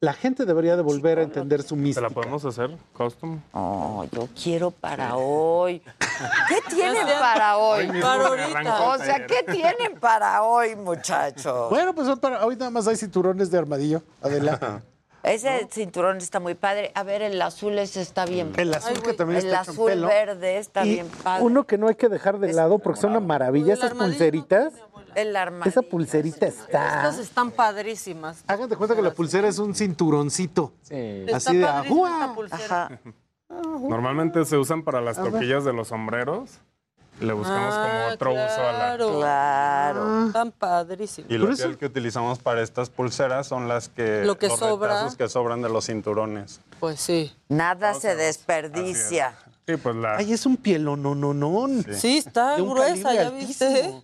la 0.00 0.12
gente 0.12 0.44
debería 0.44 0.76
de 0.76 0.82
volver 0.82 1.18
a 1.18 1.22
entender 1.22 1.62
su 1.62 1.76
mística. 1.76 2.06
¿La 2.08 2.14
podemos 2.14 2.44
hacer 2.44 2.76
custom? 2.92 3.40
Oh, 3.52 4.04
yo 4.12 4.28
quiero 4.40 4.70
para 4.70 5.16
hoy. 5.16 5.80
¿Qué 6.48 6.56
tienen 6.74 7.06
para 7.18 7.56
hoy? 7.56 7.88
Para 8.00 8.26
ahorita. 8.26 8.82
O 8.82 8.94
el 8.94 9.00
sea. 9.00 9.26
¿qué 9.26 9.42
tienen 9.42 9.98
para 9.98 10.42
hoy, 10.42 10.76
muchachos? 10.76 11.70
Bueno, 11.70 11.94
pues 11.94 12.08
para, 12.18 12.44
hoy 12.44 12.56
nada 12.56 12.70
más 12.70 12.86
hay 12.86 12.96
cinturones 12.96 13.50
de 13.50 13.58
armadillo. 13.58 14.02
Adela. 14.20 14.82
Ese 15.24 15.66
cinturón 15.70 16.18
está 16.18 16.38
muy 16.38 16.54
padre. 16.54 16.92
A 16.94 17.02
ver, 17.02 17.22
el 17.22 17.40
azul 17.40 17.78
ese 17.78 18.02
está 18.02 18.26
bien. 18.26 18.52
El 18.58 18.74
azul 18.74 19.00
que 19.02 19.14
también 19.14 19.40
el 19.40 19.46
está 19.46 19.62
en 19.64 19.70
azul 19.70 19.86
pelo. 19.90 20.06
verde 20.06 20.58
está 20.58 20.84
Y 20.84 20.90
bien 20.90 21.08
padre. 21.08 21.42
uno 21.42 21.64
que 21.64 21.78
no 21.78 21.88
hay 21.88 21.94
que 21.94 22.10
dejar 22.10 22.38
de 22.38 22.52
lado 22.52 22.78
porque 22.78 23.00
son 23.00 23.12
una 23.12 23.20
maravilla. 23.20 23.72
Esas 23.72 23.94
pulseritas. 23.94 24.74
El 25.14 25.36
armadillo. 25.36 25.70
Esa 25.70 25.82
pulserita 25.82 26.46
está. 26.46 26.96
Estas 26.96 27.18
están 27.18 27.50
padrísimas. 27.50 28.44
Hagan 28.46 28.68
de 28.68 28.76
cuenta 28.76 28.94
que 28.96 29.02
la 29.02 29.12
pulsera 29.12 29.48
es 29.48 29.58
un 29.58 29.74
cinturoncito. 29.74 30.72
Está 30.88 31.36
Así 31.36 31.56
de 31.56 31.66
pulsera. 32.34 33.00
Normalmente 33.80 34.44
se 34.44 34.56
usan 34.56 34.82
para 34.82 35.00
las 35.00 35.16
toquillas 35.16 35.64
de 35.64 35.72
los 35.72 35.88
sombreros. 35.88 36.50
Le 37.20 37.32
buscamos 37.32 37.72
Ah, 37.72 37.86
como 37.86 38.14
otro 38.14 38.30
uso 38.32 38.40
a 38.42 38.72
la... 38.72 38.96
claro. 38.96 39.16
Claro. 39.18 40.26
Están 40.26 40.50
padrísimos. 40.50 41.30
Y 41.30 41.38
la 41.38 41.54
piel 41.54 41.78
que 41.78 41.86
utilizamos 41.86 42.40
para 42.40 42.60
estas 42.60 42.90
pulseras 42.90 43.46
son 43.46 43.68
las 43.68 43.88
que... 43.88 44.24
Lo 44.24 44.36
que 44.36 44.48
los 44.48 44.58
sobra. 44.58 45.08
que 45.16 45.28
sobran 45.28 45.62
de 45.62 45.68
los 45.68 45.86
cinturones. 45.86 46.60
Pues 46.80 46.98
sí. 47.00 47.32
Nada 47.48 47.94
se 47.94 48.16
desperdicia. 48.16 49.36
Sí, 49.66 49.76
pues 49.76 49.94
la... 49.94 50.16
Ay, 50.16 50.32
es 50.32 50.44
un 50.44 50.56
pielo, 50.56 50.96
no, 50.96 51.14
no, 51.14 51.32
no. 51.32 51.68
Sí, 51.92 52.18
está 52.18 52.56
De 52.56 52.62
un 52.62 52.70
gruesa, 52.70 53.14
¿ya 53.14 53.30
viste? 53.30 54.02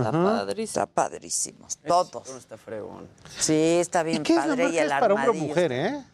Está 0.00 0.12
padrísimo. 0.12 0.64
Está 0.64 0.86
padrísimos. 0.86 1.78
Todos. 1.78 2.28
Está 2.36 2.56
fregón. 2.56 3.08
Sí, 3.38 3.78
está 3.80 4.02
bien 4.02 4.22
¿Qué 4.22 4.34
es 4.34 4.38
la 4.38 4.56
padre. 4.56 4.70
Y 4.70 4.78
el 4.78 4.86
es 4.86 4.92
para 4.92 5.14
hombre 5.14 5.30
o 5.30 5.34
mujer, 5.34 5.72
¿eh? 5.72 6.04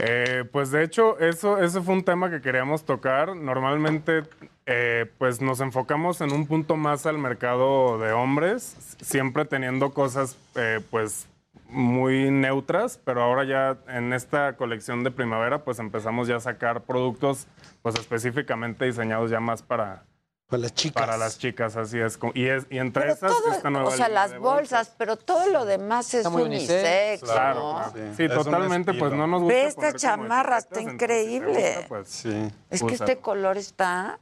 Eh, 0.00 0.44
pues 0.52 0.70
de 0.70 0.84
hecho, 0.84 1.18
eso, 1.18 1.58
ese 1.58 1.80
fue 1.80 1.94
un 1.94 2.04
tema 2.04 2.30
que 2.30 2.40
queríamos 2.40 2.84
tocar. 2.84 3.34
Normalmente, 3.34 4.22
eh, 4.66 5.10
pues 5.18 5.40
nos 5.40 5.60
enfocamos 5.60 6.20
en 6.20 6.32
un 6.32 6.46
punto 6.46 6.76
más 6.76 7.04
al 7.04 7.18
mercado 7.18 7.98
de 7.98 8.12
hombres, 8.12 8.76
siempre 9.00 9.44
teniendo 9.44 9.92
cosas, 9.92 10.36
eh, 10.54 10.80
pues 10.90 11.26
muy 11.68 12.30
neutras, 12.30 12.98
pero 13.04 13.22
ahora 13.22 13.44
ya 13.44 13.76
en 13.88 14.12
esta 14.12 14.56
colección 14.56 15.02
de 15.02 15.10
primavera, 15.10 15.64
pues 15.64 15.80
empezamos 15.80 16.28
ya 16.28 16.36
a 16.36 16.40
sacar 16.40 16.82
productos, 16.82 17.46
pues 17.82 17.96
específicamente 17.96 18.84
diseñados 18.84 19.30
ya 19.30 19.40
más 19.40 19.62
para 19.62 20.04
para 20.48 20.62
las 20.62 20.74
chicas. 20.74 21.00
Para 21.02 21.16
las 21.18 21.38
chicas, 21.38 21.76
así 21.76 21.98
es. 21.98 22.18
Y, 22.34 22.46
es, 22.46 22.66
y 22.70 22.78
entre 22.78 23.02
Pero 23.02 23.14
esas, 23.14 23.30
todo- 23.30 23.52
esta 23.52 23.68
nueva 23.70 23.88
o 23.88 23.90
sea, 23.90 24.08
línea 24.08 24.28
las 24.28 24.38
bolsas, 24.38 24.94
pero 24.96 25.16
todo 25.16 25.46
lo 25.48 25.66
demás 25.66 26.12
es 26.14 26.24
unisex, 26.26 27.22
claro, 27.22 27.60
¿no? 27.60 27.92
claro. 27.92 28.14
Sí, 28.16 28.28
totalmente, 28.28 28.94
pues, 28.94 29.12
no 29.12 29.26
nos 29.26 29.42
gusta 29.42 29.54
Ve 29.54 29.66
esta 29.66 29.76
poner 29.76 29.92
como 29.92 29.98
chamarra, 30.00 30.58
está 30.58 30.80
increíble. 30.80 31.74
gusta, 31.74 31.88
pues, 31.88 32.08
sí. 32.08 32.52
Es 32.70 32.82
que 32.82 32.94
este 32.94 33.18
color 33.18 33.58
está... 33.58 34.18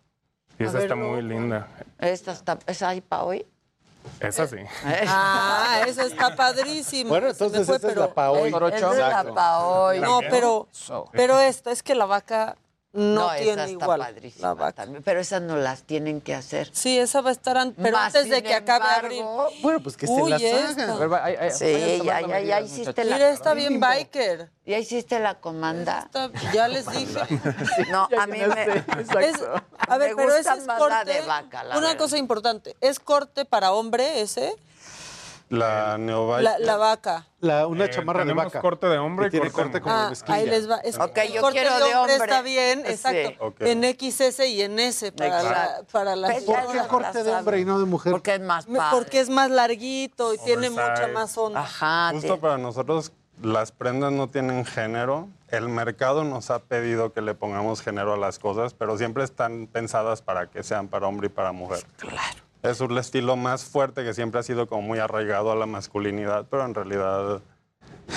Y 0.58 0.64
esa 0.64 0.72
ver, 0.72 0.82
está 0.82 0.94
no, 0.96 1.08
muy 1.10 1.22
linda. 1.22 1.68
Esta 1.98 2.32
está... 2.32 2.58
¿Es 2.66 2.82
ahí 2.82 3.00
para 3.00 3.22
hoy? 3.22 3.46
Esa 4.20 4.46
sí. 4.46 4.56
Ah, 5.06 5.82
esa 5.86 6.04
está 6.04 6.34
padrísima. 6.34 7.10
Bueno, 7.10 7.28
entonces 7.28 7.66
fue, 7.66 7.76
esa 7.76 7.88
es 7.90 7.96
la 7.96 8.12
pa' 8.12 8.30
hoy. 8.30 8.48
Esa 8.48 8.90
es 8.92 8.98
la 8.98 9.32
pa' 9.34 9.66
hoy. 9.66 10.00
No, 10.00 10.20
pero, 10.30 10.68
pero 11.12 11.40
esta 11.40 11.70
es 11.70 11.82
que 11.82 11.94
la 11.94 12.06
vaca 12.06 12.56
no, 12.96 13.32
esa 13.32 13.42
tiene 13.42 13.62
está 13.64 13.70
igual. 13.84 14.00
padrísima 14.00 14.72
también, 14.72 15.02
pero 15.02 15.20
esas 15.20 15.42
no 15.42 15.56
las 15.56 15.82
tienen 15.82 16.20
que 16.20 16.34
hacer. 16.34 16.70
Sí, 16.72 16.98
esa 16.98 17.20
va 17.20 17.30
a 17.30 17.32
estar 17.32 17.56
an- 17.56 17.74
pero 17.80 17.96
Más 17.96 18.14
antes 18.14 18.30
de 18.30 18.42
que 18.42 18.54
acabe 18.54 18.84
embargo- 18.84 19.42
abril. 19.42 19.60
Bueno, 19.62 19.80
pues 19.80 19.96
que 19.96 20.06
Uy, 20.06 20.32
se 20.32 20.50
las 20.50 20.78
hagan. 20.78 21.52
Sí, 21.52 22.00
ya, 22.04 22.20
ya, 22.22 22.40
ya 22.40 22.60
hiciste 22.60 23.04
la... 23.04 23.16
Mira, 23.16 23.30
está 23.30 23.54
bien 23.54 23.78
biker. 23.80 24.50
Ya 24.64 24.78
hiciste 24.78 25.20
la 25.20 25.34
comanda. 25.36 26.10
Ya 26.52 26.66
les 26.68 26.90
dije. 26.90 27.20
No, 27.90 28.08
a 28.18 28.26
mí 28.26 28.38
me... 28.38 28.62
Es- 29.26 29.40
a 29.88 29.98
ver, 29.98 30.10
Me 30.10 30.16
pero 30.16 30.34
ese 30.34 30.50
es 30.50 30.66
corte. 30.78 31.04
de 31.12 31.20
vaca, 31.22 31.62
la 31.62 31.76
una 31.78 31.88
verdad. 31.88 31.98
cosa 32.02 32.16
importante, 32.18 32.76
¿es 32.80 32.98
corte 32.98 33.44
para 33.44 33.72
hombre 33.72 34.20
ese? 34.20 34.56
La 35.48 35.96
Neovite. 35.96 36.42
La, 36.42 36.58
la 36.58 36.76
vaca. 36.76 37.26
La, 37.40 37.66
una 37.68 37.84
Eh, 37.84 37.90
chamarra 37.90 38.24
de 38.24 38.32
vaca. 38.32 38.60
corte 38.60 38.88
de 38.88 38.98
hombre 38.98 39.28
y 39.28 39.30
tiene 39.30 39.50
corte 39.52 39.72
corte 39.72 39.74
de 39.74 39.80
como 39.82 39.94
de 39.96 40.02
Ah, 40.06 40.08
mezclilla. 40.10 40.38
ahí 40.40 40.46
les 40.46 40.68
va. 40.68 40.76
Es, 40.78 40.98
Ok, 40.98 41.18
yo 41.32 41.40
corte 41.40 41.60
quiero 41.60 41.76
de 41.86 41.94
hombre. 41.94 42.14
está 42.16 42.42
bien, 42.42 42.82
Sí. 42.84 42.92
exacto. 42.92 43.46
Ok. 43.46 43.60
En 43.60 43.84
XS 43.84 44.40
y 44.48 44.62
en 44.62 44.78
S 44.80 45.12
para, 45.12 45.42
la, 45.44 45.80
para 45.92 46.16
las 46.16 46.32
Pues 46.32 46.44
¿Por 46.44 46.66
qué 46.66 46.74
la 46.74 46.88
corte 46.88 47.22
de 47.22 47.32
hombre 47.32 47.60
y 47.60 47.64
no 47.64 47.78
de 47.78 47.84
mujer? 47.86 48.10
Porque 48.12 48.34
es 48.34 48.40
más 48.40 48.66
padre. 48.66 48.80
Porque 48.90 49.20
es 49.20 49.28
más 49.28 49.50
larguito 49.50 50.34
y 50.34 50.38
tiene 50.38 50.68
mucha 50.70 51.06
más 51.14 51.38
onda. 51.38 51.60
Ajá. 51.60 52.10
Justo 52.12 52.34
te- 52.34 52.40
para 52.40 52.58
nosotros, 52.58 53.12
las 53.40 53.70
prendas 53.70 54.10
no 54.12 54.28
tienen 54.28 54.64
género. 54.64 55.28
El 55.48 55.68
mercado 55.68 56.24
nos 56.24 56.50
ha 56.50 56.58
pedido 56.58 57.12
que 57.12 57.20
le 57.20 57.34
pongamos 57.34 57.82
género 57.82 58.14
a 58.14 58.16
las 58.16 58.40
cosas, 58.40 58.74
pero 58.74 58.98
siempre 58.98 59.22
están 59.22 59.68
pensadas 59.68 60.22
para 60.22 60.50
que 60.50 60.64
sean 60.64 60.88
para 60.88 61.06
hombre 61.06 61.26
y 61.28 61.30
para 61.30 61.52
mujer. 61.52 61.86
Claro. 61.98 62.45
Es 62.70 62.80
un 62.80 62.96
estilo 62.98 63.36
más 63.36 63.64
fuerte 63.64 64.04
que 64.04 64.14
siempre 64.14 64.40
ha 64.40 64.42
sido 64.42 64.66
como 64.66 64.82
muy 64.82 64.98
arraigado 64.98 65.52
a 65.52 65.56
la 65.56 65.66
masculinidad, 65.66 66.46
pero 66.50 66.64
en 66.64 66.74
realidad 66.74 67.40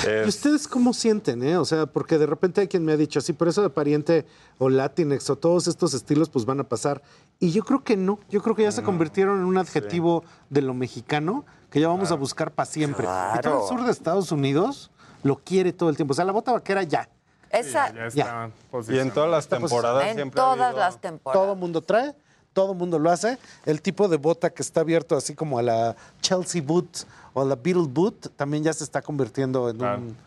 ¿Y 0.03 0.07
es... 0.07 0.27
ustedes 0.27 0.67
cómo 0.67 0.93
sienten, 0.93 1.43
eh? 1.43 1.57
O 1.57 1.65
sea, 1.65 1.85
porque 1.87 2.17
de 2.17 2.25
repente 2.25 2.61
hay 2.61 2.67
quien 2.67 2.85
me 2.85 2.91
ha 2.93 2.97
dicho 2.97 3.19
así, 3.19 3.33
por 3.33 3.47
eso 3.47 3.61
de 3.61 3.69
pariente 3.69 4.25
o 4.57 4.69
Latinx 4.69 5.29
o 5.29 5.35
todos 5.35 5.67
estos 5.67 5.93
estilos 5.93 6.29
pues 6.29 6.45
van 6.45 6.59
a 6.59 6.63
pasar. 6.63 7.01
Y 7.39 7.51
yo 7.51 7.63
creo 7.63 7.83
que 7.83 7.97
no, 7.97 8.19
yo 8.29 8.41
creo 8.41 8.55
que 8.55 8.63
ya 8.63 8.71
se 8.71 8.83
convirtieron 8.83 9.39
en 9.39 9.45
un 9.45 9.57
adjetivo 9.57 10.23
de 10.49 10.61
lo 10.61 10.73
mexicano 10.73 11.45
que 11.69 11.79
ya 11.79 11.87
vamos 11.87 12.11
a 12.11 12.15
buscar 12.15 12.51
para 12.51 12.65
siempre. 12.65 13.07
Y 13.37 13.39
todo 13.41 13.61
el 13.63 13.67
sur 13.67 13.83
de 13.85 13.91
Estados 13.91 14.31
Unidos 14.31 14.91
lo 15.23 15.37
quiere 15.37 15.73
todo 15.73 15.89
el 15.89 15.95
tiempo. 15.95 16.11
O 16.13 16.15
sea, 16.15 16.25
la 16.25 16.31
bota 16.31 16.51
vaquera 16.51 16.83
ya. 16.83 17.09
Esa... 17.51 17.93
Ya 17.93 18.05
está 18.05 18.15
Ya. 18.15 18.51
Y 18.93 18.99
en 18.99 19.11
todas 19.11 19.29
las 19.29 19.47
temporadas 19.47 20.05
En 20.07 20.15
siempre 20.15 20.39
ha 20.39 20.43
todas 20.43 20.59
habido- 20.67 20.79
las 20.79 21.01
temporadas. 21.01 21.41
Todo 21.45 21.55
mundo 21.55 21.81
trae, 21.81 22.15
todo 22.59 22.73
mundo 22.73 22.99
lo 22.99 23.09
hace. 23.09 23.37
El 23.65 23.81
tipo 23.81 24.09
de 24.09 24.17
bota 24.17 24.49
que 24.49 24.61
está 24.61 24.81
abierto 24.81 25.15
así 25.15 25.33
como 25.33 25.57
a 25.59 25.61
la 25.63 25.95
Chelsea 26.19 26.61
Boot 26.61 27.05
o 27.33 27.41
a 27.41 27.45
la 27.45 27.55
Beatle 27.55 27.87
Boot 27.87 28.35
también 28.35 28.63
ya 28.65 28.73
se 28.73 28.83
está 28.83 29.01
convirtiendo 29.01 29.69
en 29.69 29.77
Claro. 29.77 30.01
un 30.01 30.17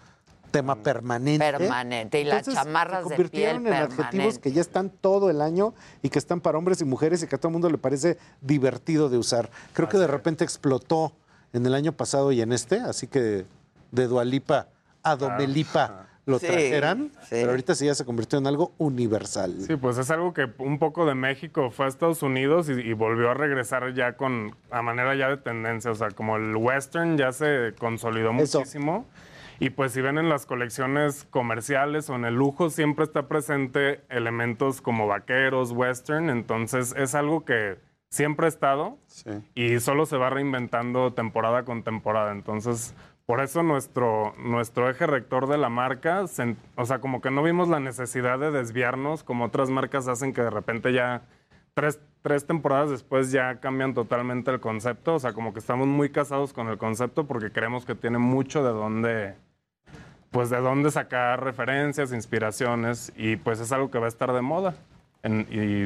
tema 0.50 0.76
permanente. 0.76 1.52
Permanente. 1.52 2.20
Y 2.20 2.24
las 2.24 2.38
Entonces, 2.38 2.64
chamarras 2.64 3.02
se 3.02 3.10
de 3.10 3.14
convirtieron 3.16 3.62
piel 3.64 3.74
en 3.74 3.82
adjetivos 3.82 4.38
que 4.38 4.50
ya 4.50 4.62
están 4.62 4.88
todo 4.88 5.28
el 5.28 5.42
año 5.42 5.74
y 6.00 6.08
que 6.08 6.18
están 6.18 6.40
para 6.40 6.56
hombres 6.56 6.80
y 6.80 6.86
mujeres 6.86 7.22
y 7.22 7.26
que 7.26 7.36
a 7.36 7.38
todo 7.38 7.48
el 7.48 7.52
mundo 7.52 7.68
le 7.68 7.76
parece 7.76 8.16
divertido 8.40 9.10
de 9.10 9.18
usar. 9.18 9.50
Creo 9.74 9.90
que 9.90 9.98
de 9.98 10.06
repente 10.06 10.42
explotó 10.42 11.12
en 11.52 11.66
el 11.66 11.74
año 11.74 11.92
pasado 11.92 12.32
y 12.32 12.40
en 12.40 12.52
este, 12.54 12.80
así 12.80 13.08
que 13.08 13.44
de 13.90 14.06
Dualipa 14.06 14.68
a 15.02 15.16
Domelipa 15.16 16.06
lo 16.24 16.38
Sí, 16.38 16.46
trajeran, 16.46 17.10
sí. 17.22 17.28
pero 17.30 17.50
ahorita 17.50 17.74
sí 17.74 17.86
ya 17.86 17.94
se 17.94 18.04
convirtió 18.04 18.38
en 18.38 18.46
algo 18.46 18.72
universal. 18.78 19.54
Sí, 19.66 19.76
pues 19.76 19.98
es 19.98 20.10
algo 20.10 20.32
que 20.32 20.48
un 20.58 20.78
poco 20.78 21.04
de 21.04 21.14
México 21.16 21.70
fue 21.70 21.86
a 21.86 21.88
Estados 21.88 22.22
Unidos 22.22 22.68
y, 22.68 22.74
y 22.74 22.92
volvió 22.92 23.30
a 23.30 23.34
regresar 23.34 23.92
ya 23.94 24.16
con, 24.16 24.54
a 24.70 24.82
manera 24.82 25.14
ya 25.16 25.28
de 25.28 25.36
tendencia, 25.36 25.90
o 25.90 25.94
sea, 25.94 26.10
como 26.10 26.36
el 26.36 26.54
western 26.56 27.18
ya 27.18 27.32
se 27.32 27.74
consolidó 27.78 28.30
Eso. 28.38 28.58
muchísimo. 28.60 29.06
Y 29.58 29.70
pues 29.70 29.92
si 29.92 30.00
ven 30.00 30.18
en 30.18 30.28
las 30.28 30.44
colecciones 30.46 31.24
comerciales 31.30 32.10
o 32.10 32.16
en 32.16 32.24
el 32.24 32.34
lujo, 32.34 32.70
siempre 32.70 33.04
está 33.04 33.28
presente 33.28 34.00
elementos 34.08 34.80
como 34.80 35.06
vaqueros, 35.06 35.70
western, 35.72 36.30
entonces 36.30 36.94
es 36.96 37.14
algo 37.14 37.44
que 37.44 37.78
siempre 38.10 38.46
ha 38.46 38.48
estado 38.48 38.98
Sí. 39.06 39.30
y 39.54 39.78
solo 39.80 40.04
se 40.06 40.16
va 40.16 40.30
reinventando 40.30 41.12
temporada 41.14 41.64
con 41.64 41.82
temporada. 41.84 42.32
Entonces, 42.32 42.94
por 43.32 43.40
eso 43.40 43.62
nuestro, 43.62 44.34
nuestro 44.36 44.90
eje 44.90 45.06
rector 45.06 45.48
de 45.48 45.56
la 45.56 45.70
marca, 45.70 46.26
se- 46.26 46.54
o 46.76 46.84
sea, 46.84 46.98
como 46.98 47.22
que 47.22 47.30
no 47.30 47.42
vimos 47.42 47.66
la 47.66 47.80
necesidad 47.80 48.38
de 48.38 48.50
desviarnos, 48.50 49.24
como 49.24 49.46
otras 49.46 49.70
marcas 49.70 50.06
hacen 50.06 50.34
que 50.34 50.42
de 50.42 50.50
repente 50.50 50.92
ya 50.92 51.22
tres, 51.72 51.98
tres 52.20 52.46
temporadas 52.46 52.90
después 52.90 53.32
ya 53.32 53.58
cambian 53.58 53.94
totalmente 53.94 54.50
el 54.50 54.60
concepto. 54.60 55.14
O 55.14 55.18
sea, 55.18 55.32
como 55.32 55.54
que 55.54 55.60
estamos 55.60 55.86
muy 55.88 56.10
casados 56.10 56.52
con 56.52 56.68
el 56.68 56.76
concepto 56.76 57.26
porque 57.26 57.50
creemos 57.50 57.86
que 57.86 57.94
tiene 57.94 58.18
mucho 58.18 58.62
de 58.62 58.68
dónde, 58.70 59.34
pues 60.30 60.50
de 60.50 60.58
dónde 60.60 60.90
sacar 60.90 61.42
referencias, 61.42 62.12
inspiraciones 62.12 63.14
y 63.16 63.36
pues 63.36 63.60
es 63.60 63.72
algo 63.72 63.90
que 63.90 63.98
va 63.98 64.04
a 64.04 64.08
estar 64.08 64.30
de 64.34 64.42
moda. 64.42 64.74
En- 65.22 65.46
y 65.50 65.84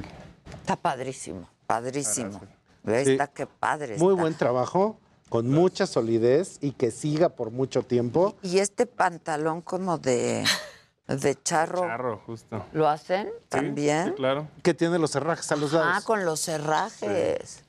Está 0.52 0.74
padrísimo, 0.74 1.48
padrísimo. 1.68 2.40
Sí. 2.84 2.92
esta 2.92 3.28
qué 3.28 3.46
padre 3.46 3.98
Muy 3.98 4.14
está. 4.14 4.20
buen 4.22 4.34
trabajo, 4.34 4.98
con 5.28 5.50
mucha 5.50 5.86
solidez 5.86 6.58
y 6.60 6.72
que 6.72 6.90
siga 6.90 7.30
por 7.30 7.50
mucho 7.50 7.82
tiempo. 7.82 8.36
Y 8.42 8.58
este 8.58 8.86
pantalón 8.86 9.60
como 9.62 9.98
de... 9.98 10.44
De 11.06 11.36
charro. 11.40 11.82
Charro, 11.82 12.20
justo. 12.26 12.66
¿Lo 12.72 12.88
hacen 12.88 13.30
también? 13.48 14.06
Sí, 14.08 14.12
claro. 14.14 14.48
Que 14.64 14.74
tiene 14.74 14.98
los 14.98 15.14
herrajes 15.14 15.52
a 15.52 15.56
los 15.56 15.72
lados. 15.72 15.88
Ah, 15.88 16.00
con 16.04 16.24
los 16.24 16.48
herrajes. 16.48 17.62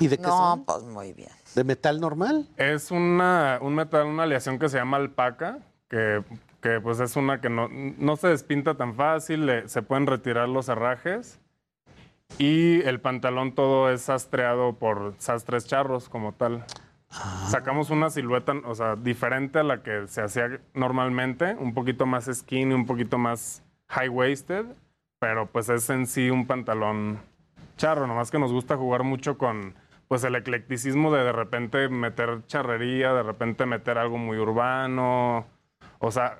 ¿Y 0.00 0.08
de 0.08 0.16
qué 0.16 0.22
No, 0.22 0.30
son? 0.54 0.64
pues 0.64 0.82
muy 0.84 1.12
bien. 1.12 1.28
¿De 1.54 1.64
metal 1.64 2.00
normal? 2.00 2.48
Es 2.56 2.90
una, 2.90 3.58
un 3.60 3.74
metal, 3.74 4.06
una 4.06 4.22
aleación 4.22 4.58
que 4.58 4.70
se 4.70 4.78
llama 4.78 4.96
alpaca, 4.96 5.58
que, 5.90 6.24
que, 6.62 6.80
pues 6.80 6.98
es 7.00 7.14
una 7.16 7.42
que 7.42 7.50
no, 7.50 7.68
no 7.68 8.16
se 8.16 8.28
despinta 8.28 8.74
tan 8.74 8.94
fácil, 8.94 9.44
le- 9.44 9.68
se 9.68 9.82
pueden 9.82 10.06
retirar 10.06 10.48
los 10.48 10.68
herrajes 10.70 11.38
y 12.38 12.82
el 12.82 13.00
pantalón 13.00 13.54
todo 13.54 13.90
es 13.90 14.02
sastreado 14.02 14.74
por 14.74 15.14
sastres 15.18 15.66
charros 15.66 16.08
como 16.08 16.32
tal. 16.32 16.64
Sacamos 17.46 17.90
una 17.90 18.10
silueta, 18.10 18.52
o 18.64 18.74
sea, 18.74 18.96
diferente 18.96 19.60
a 19.60 19.62
la 19.62 19.82
que 19.82 20.06
se 20.08 20.22
hacía 20.22 20.60
normalmente, 20.74 21.54
un 21.58 21.72
poquito 21.72 22.04
más 22.04 22.28
skinny, 22.30 22.74
un 22.74 22.84
poquito 22.84 23.16
más 23.16 23.62
high-waisted, 23.88 24.66
pero 25.18 25.46
pues 25.46 25.68
es 25.68 25.88
en 25.88 26.06
sí 26.06 26.30
un 26.30 26.46
pantalón 26.46 27.20
charro, 27.76 28.06
nomás 28.06 28.30
que 28.30 28.38
nos 28.38 28.52
gusta 28.52 28.76
jugar 28.76 29.02
mucho 29.02 29.38
con 29.38 29.74
pues 30.08 30.24
el 30.24 30.34
eclecticismo 30.34 31.12
de 31.12 31.24
de 31.24 31.32
repente 31.32 31.88
meter 31.88 32.46
charrería, 32.46 33.12
de 33.12 33.22
repente 33.22 33.66
meter 33.66 33.98
algo 33.98 34.18
muy 34.18 34.38
urbano, 34.38 35.46
o 35.98 36.10
sea, 36.10 36.36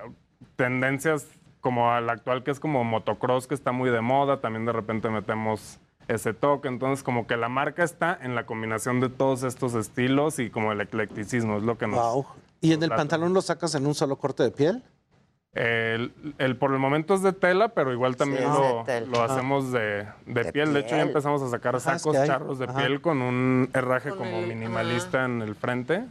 tendencias 0.55 1.27
como 1.67 1.91
al 1.91 2.09
actual 2.09 2.43
que 2.43 2.51
es 2.51 2.61
como 2.61 2.85
motocross 2.85 3.45
que 3.45 3.53
está 3.53 3.73
muy 3.73 3.89
de 3.89 3.99
moda, 3.99 4.39
también 4.39 4.65
de 4.65 4.71
repente 4.71 5.09
metemos 5.09 5.79
ese 6.07 6.33
toque, 6.33 6.69
entonces 6.69 7.03
como 7.03 7.27
que 7.27 7.35
la 7.35 7.49
marca 7.49 7.83
está 7.83 8.17
en 8.21 8.35
la 8.35 8.45
combinación 8.45 9.01
de 9.01 9.09
todos 9.09 9.43
estos 9.43 9.73
estilos 9.75 10.39
y 10.39 10.49
como 10.49 10.71
el 10.71 10.79
eclecticismo, 10.79 11.57
es 11.57 11.63
lo 11.63 11.77
que 11.77 11.87
nos... 11.87 11.99
Wow. 11.99 12.25
¿Y 12.61 12.71
en 12.71 12.81
el 12.83 12.87
late. 12.89 12.99
pantalón 12.99 13.33
lo 13.33 13.41
sacas 13.41 13.75
en 13.75 13.85
un 13.85 13.95
solo 13.95 14.15
corte 14.15 14.43
de 14.43 14.51
piel? 14.51 14.81
El, 15.53 16.13
el- 16.37 16.55
por 16.55 16.71
el 16.71 16.79
momento 16.79 17.13
es 17.15 17.21
de 17.23 17.33
tela, 17.33 17.67
pero 17.69 17.91
igual 17.91 18.15
también 18.15 18.45
lo, 18.45 18.85
lo 19.07 19.21
hacemos 19.23 19.73
de, 19.73 20.07
de 20.25 20.43
De 20.43 20.51
piel. 20.53 20.73
De 20.73 20.79
hecho, 20.79 20.95
ya 20.95 21.01
empezamos 21.01 21.41
a 21.41 21.49
sacar 21.49 21.75
Ajá, 21.75 21.95
es 21.95 22.01
sacos 22.01 22.15
que 22.17 22.25
charros 22.27 22.59
de 22.59 22.65
Ajá. 22.65 22.77
piel 22.79 23.01
con 23.01 23.21
un 23.21 23.69
herraje 23.73 24.09
Con 24.11 24.19
como 24.19 24.37
el- 24.37 24.47
minimalista 24.47 25.25
en 25.25 25.41
el 25.41 25.55
frente. 25.55 26.05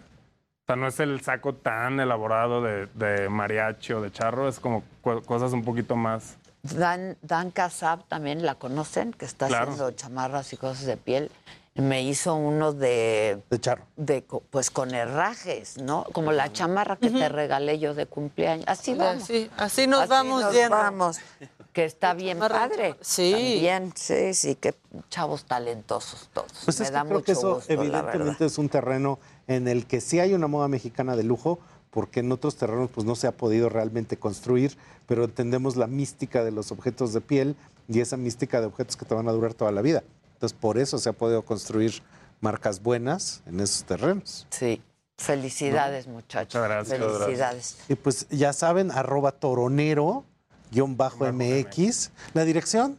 O 0.67 0.73
sea, 0.73 0.75
no 0.75 0.89
es 0.89 0.99
el 0.99 1.21
saco 1.21 1.55
tan 1.55 2.01
elaborado 2.01 2.61
de, 2.61 2.87
de 2.95 3.29
mariachi 3.29 3.93
o 3.93 4.01
de 4.01 4.11
charro, 4.11 4.49
es 4.49 4.59
como 4.59 4.83
cosas 5.25 5.53
un 5.53 5.63
poquito 5.65 5.95
más... 5.95 6.39
Dan, 6.65 7.17
Dan 7.23 7.53
Casab 7.53 8.03
también 8.09 8.45
la 8.45 8.57
conocen, 8.57 9.13
que 9.13 9.27
está 9.27 9.47
Claro. 9.47 9.71
haciendo 9.71 9.93
chamarras 9.93 10.53
y 10.53 10.57
cosas 10.57 10.85
de 10.87 10.97
piel. 10.97 11.31
Me 11.77 12.03
hizo 12.03 12.35
uno 12.35 12.73
de. 12.73 13.41
De 13.49 13.61
charro. 13.61 13.85
De, 13.97 14.25
co- 14.25 14.43
pues 14.51 14.71
con 14.73 14.93
herrajes, 14.93 15.79
¿no? 15.81 16.03
Como 16.13 16.33
la 16.33 16.51
chamarra 16.53 16.97
que 16.97 17.11
te 17.11 17.29
regalé 17.29 17.79
yo 17.79 17.95
de 17.95 18.07
cumpleaños. 18.07 18.65
Así 18.67 18.95
vamos. 18.95 19.23
Así, 19.23 19.49
así 19.59 19.87
nos 19.87 20.09
vamos 20.09 20.43
nos 20.43 20.53
yendo. 20.55 20.75
vamos. 20.75 21.19
Que 21.77 21.85
está 21.85 22.15
bien 22.15 22.39
padre. 22.39 22.97
Sí. 23.03 23.33
También, 23.33 23.93
sí, 23.95 24.33
sí, 24.33 24.55
que 24.55 24.75
chavos 25.11 25.45
talentosos 25.45 26.31
todos. 26.33 26.51
Pues 26.65 26.81
Me 26.81 26.87
es 26.87 26.91
que 26.91 26.95
da 26.95 27.03
creo 27.03 27.13
mucho 27.13 27.25
que 27.27 27.33
eso 27.33 27.55
gusto, 27.57 27.71
la 27.75 27.77
verdad. 27.77 27.99
evidentemente 27.99 28.47
es 28.47 28.57
un 28.57 28.71
terreno 28.71 29.19
en 29.47 29.69
el 29.69 29.87
que 29.87 30.01
sí 30.01 30.19
hay 30.19 30.33
una 30.33 30.47
moda 30.47 30.69
mexicana 30.69 31.17
de 31.17 31.23
lujo, 31.23 31.59
porque 31.91 32.21
en 32.21 32.33
otros 32.33 32.57
terrenos 32.57 32.89
pues 32.95 33.07
no 33.07 33.15
se 33.15 33.27
ha 33.27 33.33
podido 33.33 33.69
realmente 33.69 34.17
construir, 34.17 34.75
pero 35.05 35.25
entendemos 35.25 35.77
la 35.77 35.87
mística 35.87 36.43
de 36.45 36.51
los 36.51 36.73
objetos 36.73 37.13
de 37.13 37.21
piel 37.21 37.57
y 37.89 38.01
esa 38.01 38.17
mística 38.17 38.59
de 38.63 38.69
objetos 38.69 38.97
que 38.97 39.05
te 39.05 39.15
van 39.15 39.29
a 39.29 39.33
durar 39.33 39.53
toda 39.53 39.71
la 39.71 39.83
vida. 39.83 40.03
Entonces 40.33 40.57
por 40.59 40.79
eso 40.79 40.97
se 40.97 41.11
ha 41.11 41.13
podido 41.13 41.43
construir 41.43 42.03
marcas 42.41 42.83
buenas 42.83 43.43
en 43.45 43.61
esos 43.61 43.85
terrenos. 43.85 44.47
Sí. 44.49 44.81
Felicidades, 45.19 46.07
muchachos. 46.07 46.63
gracias. 46.63 46.99
Felicidades. 46.99 47.77
Y 47.91 47.97
pues 47.97 48.29
ya 48.31 48.55
saben, 48.55 48.91
arroba 48.91 49.33
toronero, 49.33 50.25
MX. 50.73 52.11
¿La 52.35 52.45
dirección? 52.45 52.99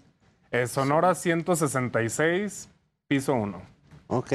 Es 0.52 0.72
Sonora 0.72 1.14
166, 1.16 2.70
piso 3.08 3.34
1. 3.34 3.77
Ok. 4.10 4.32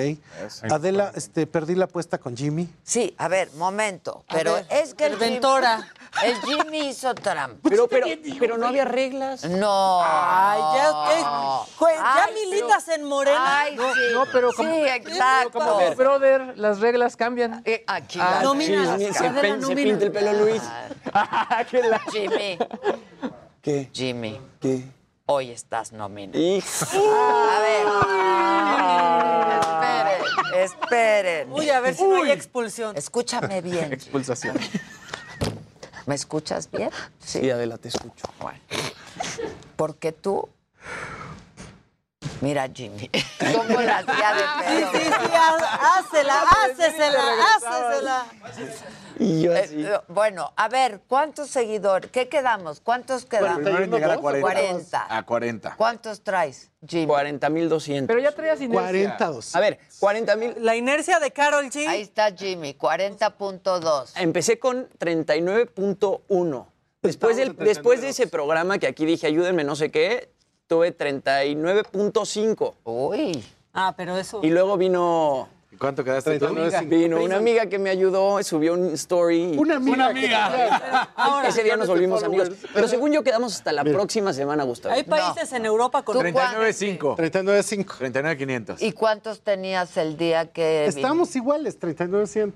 Adela, 0.71 1.13
este, 1.15 1.47
perdí 1.47 1.75
la 1.75 1.87
apuesta 1.87 2.19
con 2.19 2.37
Jimmy. 2.37 2.69
Sí, 2.85 3.15
a 3.17 3.29
ver, 3.29 3.51
momento. 3.55 4.23
Pero 4.31 4.55
ver, 4.55 4.67
es 4.69 4.93
que 4.95 5.07
el 5.07 5.13
Jimmy, 5.15 5.25
Interventora. 5.37 5.89
el 6.25 6.37
Jimmy 6.43 6.89
hizo 6.89 7.15
trampa. 7.15 7.67
Pero, 7.71 7.89
pero, 7.89 8.07
pero 8.39 8.59
no 8.59 8.67
había 8.67 8.85
reglas. 8.85 9.45
No. 9.47 10.01
Ay, 10.05 10.61
ya, 10.75 10.89
eh, 11.15 11.23
ya 11.23 12.25
Ay, 12.25 12.35
militas 12.35 12.89
en 12.89 13.05
Morena. 13.05 13.61
Ay, 13.61 13.77
No, 13.77 13.95
sí. 13.95 14.01
no, 14.13 14.25
pero 14.31 14.53
como- 14.53 14.71
Sí, 14.71 14.81
exacto. 14.85 15.59
Como 15.59 15.95
Brother, 15.97 16.59
las 16.59 16.81
reglas 16.81 17.17
cambian. 17.17 17.63
Eh, 17.65 17.83
aquí 17.87 18.19
Ah, 18.21 18.31
las 18.35 18.43
nóminas. 18.45 18.99
reglas 18.99 19.17
Se, 19.17 19.31
no 19.57 19.67
se 19.69 19.75
pinta 19.75 20.05
el 20.05 20.13
pelo 20.13 20.33
Luis. 20.35 20.63
Que 21.71 21.83
la- 21.83 21.99
Jimmy, 22.11 22.59
¿Qué? 23.63 23.89
Jimmy, 23.93 24.41
¿Qué? 24.61 24.85
hoy 25.27 25.51
estás 25.51 25.93
nominado. 25.93 26.39
Hijo. 26.39 27.17
A 27.17 27.61
ver. 27.61 29.32
Esperen. 30.55 31.53
Uy, 31.53 31.71
a 31.71 31.81
ver 31.81 31.95
si 31.95 32.05
no 32.05 32.23
hay 32.23 32.31
expulsión. 32.31 32.97
Escúchame 32.97 33.61
bien. 33.61 33.93
Expulsación. 33.93 34.57
¿Me 36.07 36.15
escuchas 36.15 36.71
bien? 36.71 36.91
Sí, 37.19 37.51
Adela, 37.51 37.79
te 37.79 37.89
escucho. 37.89 38.27
Bueno. 38.41 38.59
Porque 39.77 40.13
tú. 40.13 40.49
Mira, 42.43 42.69
Jimmy. 42.75 43.09
¿Cómo 43.57 43.81
la 43.81 43.99
hacía 43.99 44.35
de 44.35 44.41
Sí, 44.43 44.81
pedo? 44.81 44.93
sí, 44.93 44.99
sí, 44.99 45.31
há- 45.33 45.97
hácela, 45.99 46.43
hácesela, 46.43 47.23
hácesela. 47.55 48.27
Y 49.19 49.43
yo 49.43 49.53
Eh, 49.55 49.59
así. 49.61 49.85
eh, 49.87 50.01
bueno, 50.09 50.53
a 50.57 50.69
ver, 50.69 51.01
¿cuántos 51.07 51.49
seguidores? 51.51 52.11
¿Qué 52.11 52.29
quedamos? 52.29 52.81
¿Cuántos 52.81 53.25
quedamos? 53.27 53.61
Llegar 53.63 54.11
a 54.11 54.17
40. 54.19 54.41
40. 54.41 55.07
A 55.17 55.23
40. 55.25 55.75
¿Cuántos 55.77 56.23
traes, 56.25 56.71
Jimmy? 56.85 57.07
40.200. 57.07 58.07
Pero 58.09 58.19
ya 58.19 58.33
traías 58.33 58.61
inercia. 58.61 59.17
42. 59.17 59.55
A 59.55 59.61
ver, 59.61 59.79
40.000. 60.01 60.57
La 60.59 60.75
inercia 60.75 61.21
de 61.21 61.31
Carol 61.31 61.67
G. 61.67 61.87
Ahí 61.87 62.03
está 62.03 62.33
Jimmy, 62.35 62.75
40.2. 62.75 64.13
Empecé 64.17 64.59
con 64.59 64.89
39.1. 64.99 66.67
Después, 67.03 67.37
del, 67.37 67.57
después 67.57 68.01
de 68.01 68.09
ese 68.09 68.27
programa 68.27 68.79
que 68.79 68.87
aquí 68.89 69.05
dije, 69.05 69.27
ayúdenme, 69.29 69.63
no 69.65 69.75
sé 69.77 69.91
qué, 69.91 70.33
tuve 70.67 70.97
39.5. 70.97 72.75
Uy. 72.85 73.45
Ah, 73.75 73.95
pero 73.97 74.17
eso. 74.17 74.41
Y 74.43 74.51
luego 74.51 74.77
vino, 74.77 75.49
¿Y 75.71 75.77
¿Cuánto 75.77 76.05
quedaste 76.05 76.39
tú? 76.39 76.47
39.5. 76.49 76.89
vino 76.89 77.23
una 77.23 77.37
amiga 77.37 77.65
que 77.67 77.79
me 77.79 77.89
ayudó, 77.89 78.43
subió 78.43 78.75
un 78.75 78.93
story. 78.93 79.57
Una 79.57 79.77
amiga. 79.77 79.95
Una 79.95 80.07
amiga. 80.09 81.11
Ahora, 81.17 81.49
Ese 81.49 81.63
día 81.65 81.77
nos 81.79 81.89
volvimos 81.89 82.23
amigos. 82.23 82.51
Pero 82.75 82.87
según 82.89 83.11
yo 83.13 83.23
quedamos 83.25 83.55
hasta 83.55 83.73
la 83.73 83.83
Bien. 83.83 83.97
próxima 83.97 84.35
semana, 84.35 84.65
Gustavo. 84.65 84.95
hay 84.95 85.05
países 85.05 85.51
en 85.55 85.65
Europa 85.65 86.03
con 86.03 86.15
Tú- 86.17 86.21
39.5. 86.23 87.17
39.5. 87.17 87.97
39.500. 87.97 88.83
¿Y 88.83 88.93
cuántos 88.93 89.41
tenías 89.41 89.97
el 89.97 90.19
día 90.19 90.53
que 90.53 90.85
Estamos 90.85 91.35
iguales, 91.37 91.79
39.100. 91.81 92.53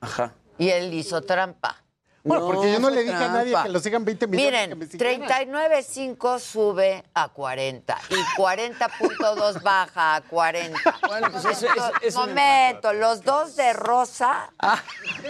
Ajá. 0.00 0.32
Y 0.58 0.68
él 0.68 0.94
hizo 0.94 1.20
trampa. 1.22 1.81
Bueno, 2.24 2.46
porque 2.46 2.72
yo 2.72 2.78
no 2.78 2.88
le 2.88 3.02
dije 3.02 3.14
a 3.14 3.28
nadie 3.28 3.50
trampa. 3.50 3.62
que 3.64 3.68
lo 3.72 3.80
sigan 3.80 4.04
20 4.04 4.26
millones. 4.28 4.52
Miren, 4.52 4.78
me 4.78 4.86
siguieran. 4.86 5.28
39.5 5.28 6.38
sube 6.38 7.02
a 7.14 7.28
40 7.28 7.98
y 8.10 8.14
40.2 8.40 9.60
baja 9.62 10.14
a 10.16 10.20
40. 10.20 10.78
Bueno, 11.08 11.28
pues 11.32 11.44
eso- 11.44 11.66
eso- 11.66 11.92
eso 12.00 12.20
me 12.28 12.32
Momento, 12.34 12.92
los 12.92 13.22
dos 13.24 13.56
de 13.56 13.72
rosa, 13.72 14.50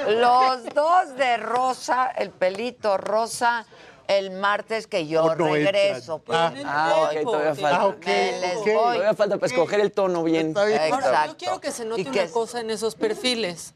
los 0.09 0.65
dos 0.75 1.17
de 1.17 1.37
rosa, 1.39 2.09
el 2.17 2.31
pelito 2.31 2.97
rosa, 2.99 3.65
el 4.07 4.31
martes 4.33 4.87
que 4.87 5.07
yo 5.07 5.25
Oh, 5.25 5.35
no 5.35 5.47
regreso. 5.55 6.19
pues, 6.19 6.39
Ah, 6.67 6.95
ok, 7.05 7.11
tiempo, 7.11 7.31
todavía 7.33 7.55
falta. 7.55 7.77
Ah, 7.81 7.87
ok, 7.87 8.07
me 8.07 8.33
les 8.41 8.57
ok. 8.57 8.65
voy. 8.67 8.75
Todavía 8.75 9.15
falta 9.15 9.37
para 9.39 9.47
escoger 9.47 9.81
el 9.81 9.93
tono 9.93 10.23
bien. 10.23 10.53
Bien. 10.53 10.59
Ahora, 10.59 10.87
Exacto. 10.89 11.31
yo 11.33 11.37
quiero 11.39 11.61
que 11.61 11.71
se 11.73 11.85
note 11.87 12.07
una 12.09 12.27
cosa 12.29 12.61
en 12.61 12.71
esos 12.71 12.95
perfiles. 12.97 13.75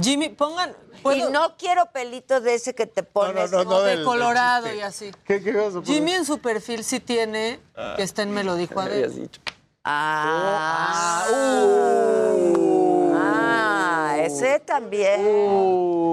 Jimmy, 0.00 0.28
pongan. 0.30 0.74
Y 1.14 1.22
no 1.30 1.56
quiero 1.56 1.86
pelito 1.92 2.40
de 2.40 2.54
ese 2.54 2.74
que 2.74 2.86
te 2.86 3.02
pones. 3.02 3.50
no, 3.52 3.64
no, 3.64 3.80
de 3.82 3.96
del- 3.96 4.04
Colorado 4.04 4.66
del 4.66 4.78
y 4.78 4.80
así. 4.80 5.10
¿Qué, 5.24 5.42
qué 5.42 5.50
ibas 5.50 5.68
a 5.68 5.80
poner? 5.80 5.86
Jimmy 5.86 6.12
en 6.12 6.24
su 6.24 6.38
perfil 6.40 6.82
sí 6.84 7.00
tiene, 7.00 7.60
que 7.96 8.02
está 8.02 8.22
en 8.22 8.32
Me 8.32 8.42
lo 8.44 8.54
dijo 8.56 8.80
dicho. 8.82 9.40
Ah, 9.84 11.24
ah, 13.14 13.87
ese 14.26 14.60
también. 14.60 15.22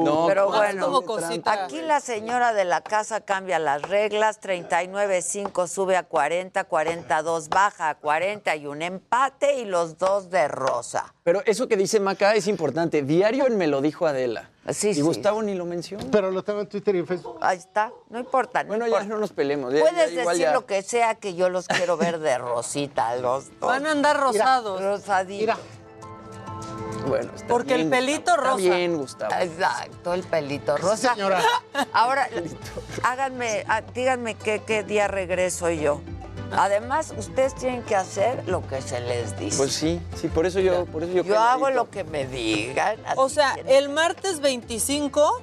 No, 0.03 0.25
Pero 0.27 0.47
bueno, 0.47 1.01
aquí 1.45 1.81
la 1.81 1.99
señora 1.99 2.53
de 2.53 2.65
la 2.65 2.81
casa 2.81 3.21
cambia 3.21 3.59
las 3.59 3.81
reglas, 3.83 4.39
39.5 4.41 5.67
sube 5.67 5.97
a 5.97 6.03
40, 6.03 6.63
42 6.65 7.49
baja 7.49 7.89
a 7.89 7.95
40 7.95 8.55
y 8.55 8.67
un 8.67 8.81
empate 8.81 9.55
y 9.55 9.65
los 9.65 9.97
dos 9.97 10.29
de 10.29 10.47
rosa. 10.47 11.13
Pero 11.23 11.41
eso 11.45 11.67
que 11.67 11.75
dice 11.77 11.99
Maca 11.99 12.33
es 12.35 12.47
importante. 12.47 13.01
Diario 13.01 13.47
en 13.47 13.57
me 13.57 13.67
lo 13.67 13.81
dijo 13.81 14.05
Adela. 14.05 14.49
Sí, 14.71 14.89
y 14.89 14.93
sí. 14.95 15.01
Gustavo 15.01 15.41
ni 15.43 15.53
lo 15.55 15.65
menciona. 15.65 16.03
Pero 16.11 16.31
lo 16.31 16.43
tengo 16.43 16.61
en 16.61 16.67
Twitter 16.67 16.95
y 16.95 16.99
en 16.99 17.07
Facebook. 17.07 17.37
Ahí 17.41 17.57
está, 17.57 17.91
no 18.09 18.19
importa. 18.19 18.63
no 18.63 18.69
Bueno, 18.69 18.87
ya 18.87 19.03
no 19.03 19.17
nos 19.17 19.31
peleemos. 19.31 19.73
ya- 19.73 19.81
Puedes 19.81 20.11
ya 20.13 20.21
igual 20.21 20.35
decir 20.37 20.47
ya. 20.49 20.53
lo 20.53 20.65
que 20.65 20.81
sea 20.81 21.15
que 21.15 21.35
yo 21.35 21.49
los 21.49 21.67
quiero 21.67 21.97
ver 21.97 22.19
de 22.19 22.37
rosita, 22.37 23.15
los 23.17 23.49
dos. 23.59 23.69
Van 23.69 23.85
a 23.85 23.91
andar 23.91 24.19
rosados. 24.19 24.81
Rosadito. 24.81 25.53
Bueno, 27.05 27.31
está 27.35 27.47
Porque 27.47 27.75
el 27.75 27.89
pelito 27.89 28.31
Gustavo, 28.31 28.43
rosa. 28.43 28.63
Está 28.63 28.75
bien, 28.75 28.97
Gustavo. 28.97 29.35
Exacto, 29.39 30.13
el 30.13 30.23
pelito 30.23 30.77
rosa. 30.77 31.13
señora. 31.13 31.41
Ahora, 31.93 32.29
háganme, 33.03 33.63
ah, 33.67 33.81
díganme 33.81 34.35
qué, 34.35 34.61
qué 34.65 34.83
día 34.83 35.07
regreso 35.07 35.69
yo. 35.69 36.01
Además, 36.51 37.13
ustedes 37.17 37.55
tienen 37.55 37.83
que 37.83 37.95
hacer 37.95 38.47
lo 38.47 38.65
que 38.67 38.81
se 38.81 38.99
les 39.01 39.37
dice. 39.37 39.57
Pues 39.57 39.73
sí, 39.73 39.99
sí, 40.15 40.27
por 40.27 40.45
eso 40.45 40.59
yo, 40.59 40.85
por 40.85 41.03
eso 41.03 41.11
yo. 41.11 41.23
Yo 41.23 41.39
hago 41.39 41.69
lo 41.69 41.89
que 41.89 42.03
me 42.03 42.25
digan. 42.27 42.97
O 43.17 43.29
sea, 43.29 43.55
el 43.67 43.89
martes 43.89 44.39
25 44.39 45.41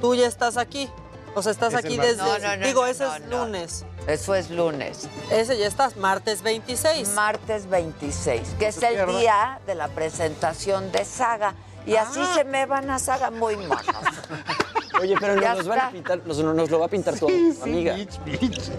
tú 0.00 0.14
ya 0.14 0.26
estás 0.26 0.56
aquí. 0.56 0.90
O 1.36 1.42
sea, 1.42 1.52
estás 1.52 1.74
Es 1.74 1.84
aquí 1.84 1.98
desde... 1.98 2.16
No, 2.16 2.38
no, 2.38 2.56
no, 2.56 2.66
digo, 2.66 2.86
ese 2.86 3.04
no, 3.04 3.14
es 3.14 3.22
no. 3.26 3.44
lunes. 3.44 3.84
Eso 4.06 4.34
es 4.34 4.48
lunes. 4.50 5.06
Ese 5.30 5.58
ya 5.58 5.66
estás, 5.66 5.96
martes 5.96 6.40
26. 6.42 7.10
Martes 7.10 7.68
26, 7.68 8.40
que 8.58 8.68
es 8.68 8.74
se 8.76 8.88
el 8.88 9.06
día 9.18 9.60
de 9.66 9.74
la 9.74 9.88
presentación 9.88 10.90
de 10.92 11.04
Saga. 11.04 11.54
Y 11.84 11.96
así 11.96 12.20
Ah. 12.22 12.32
se 12.34 12.44
me 12.44 12.64
van 12.64 12.88
a 12.90 12.98
Saga 12.98 13.30
muy 13.30 13.54
monos. 13.56 13.84
Oye, 15.00 15.14
pero 15.20 15.40
Ya 15.40 15.48
nos, 15.50 15.58
nos 15.58 15.68
van 15.68 15.80
a 15.80 15.90
pintar, 15.90 16.20
nos, 16.24 16.38
nos 16.38 16.70
lo 16.70 16.78
va 16.78 16.86
a 16.86 16.88
pintar 16.88 17.18
tu 17.18 17.28
amiga. 17.62 17.96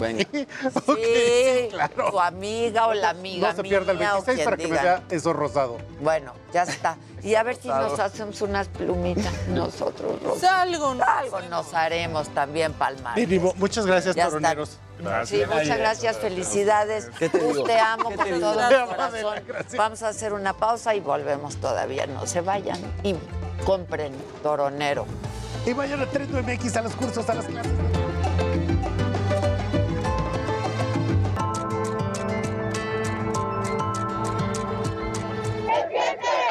Venga. 0.00 0.24
Sí, 0.32 1.68
tu 2.10 2.20
amiga 2.20 2.86
o 2.86 2.94
la 2.94 3.10
amiga 3.10 3.50
No 3.50 3.56
se 3.56 3.62
pierda 3.62 3.92
el 3.92 3.98
mía 3.98 4.16
o 4.16 4.22
26 4.22 4.36
quien 4.36 4.44
para 4.44 4.56
que 4.56 4.66
me 4.68 4.72
vea 4.82 5.02
eso 5.10 5.32
rosado. 5.32 5.78
Bueno, 6.00 6.32
ya 6.52 6.62
está. 6.64 6.96
Y 7.22 7.34
a 7.34 7.42
ver 7.42 7.56
si 7.56 7.68
nos 7.68 7.98
hacemos 7.98 8.40
unas 8.42 8.68
plumitas 8.68 9.32
nosotros, 9.48 10.22
Rosa. 10.22 10.62
Algo, 10.62 10.94
¿no? 10.94 11.04
Algo 11.04 11.40
nos 11.42 11.74
haremos 11.74 12.28
también, 12.30 12.72
Palmar. 12.72 13.18
Muchas 13.56 13.86
gracias, 13.86 14.14
Ya 14.14 14.24
está. 14.24 14.30
toroneros. 14.36 14.78
Sí, 15.24 15.42
muchas 15.48 15.78
gracias, 15.78 16.16
felicidades. 16.18 17.08
¿Qué 17.18 17.28
te 17.28 17.38
digo? 17.38 17.62
Te 17.64 17.78
amo 17.78 18.08
¿Qué 18.10 18.16
con 18.16 18.24
te 18.26 18.34
digo? 18.34 18.52
todo 18.52 18.60
amo, 18.82 18.86
corazón. 18.88 19.34
Gracias. 19.46 19.76
Vamos 19.76 20.02
a 20.02 20.08
hacer 20.08 20.32
una 20.32 20.54
pausa 20.56 20.94
y 20.94 21.00
volvemos 21.00 21.56
todavía. 21.56 22.06
No 22.06 22.26
se 22.26 22.40
vayan 22.40 22.78
y 23.04 23.14
compren 23.64 24.12
Toronero. 24.42 25.06
Y 25.68 25.74
vayan 25.74 26.00
a 26.00 26.06
Trendo 26.06 26.42
MX 26.42 26.76
a 26.76 26.82
los 26.82 26.94
cursos, 26.94 27.28
a 27.28 27.34
las 27.34 27.44
clases. 27.44 27.72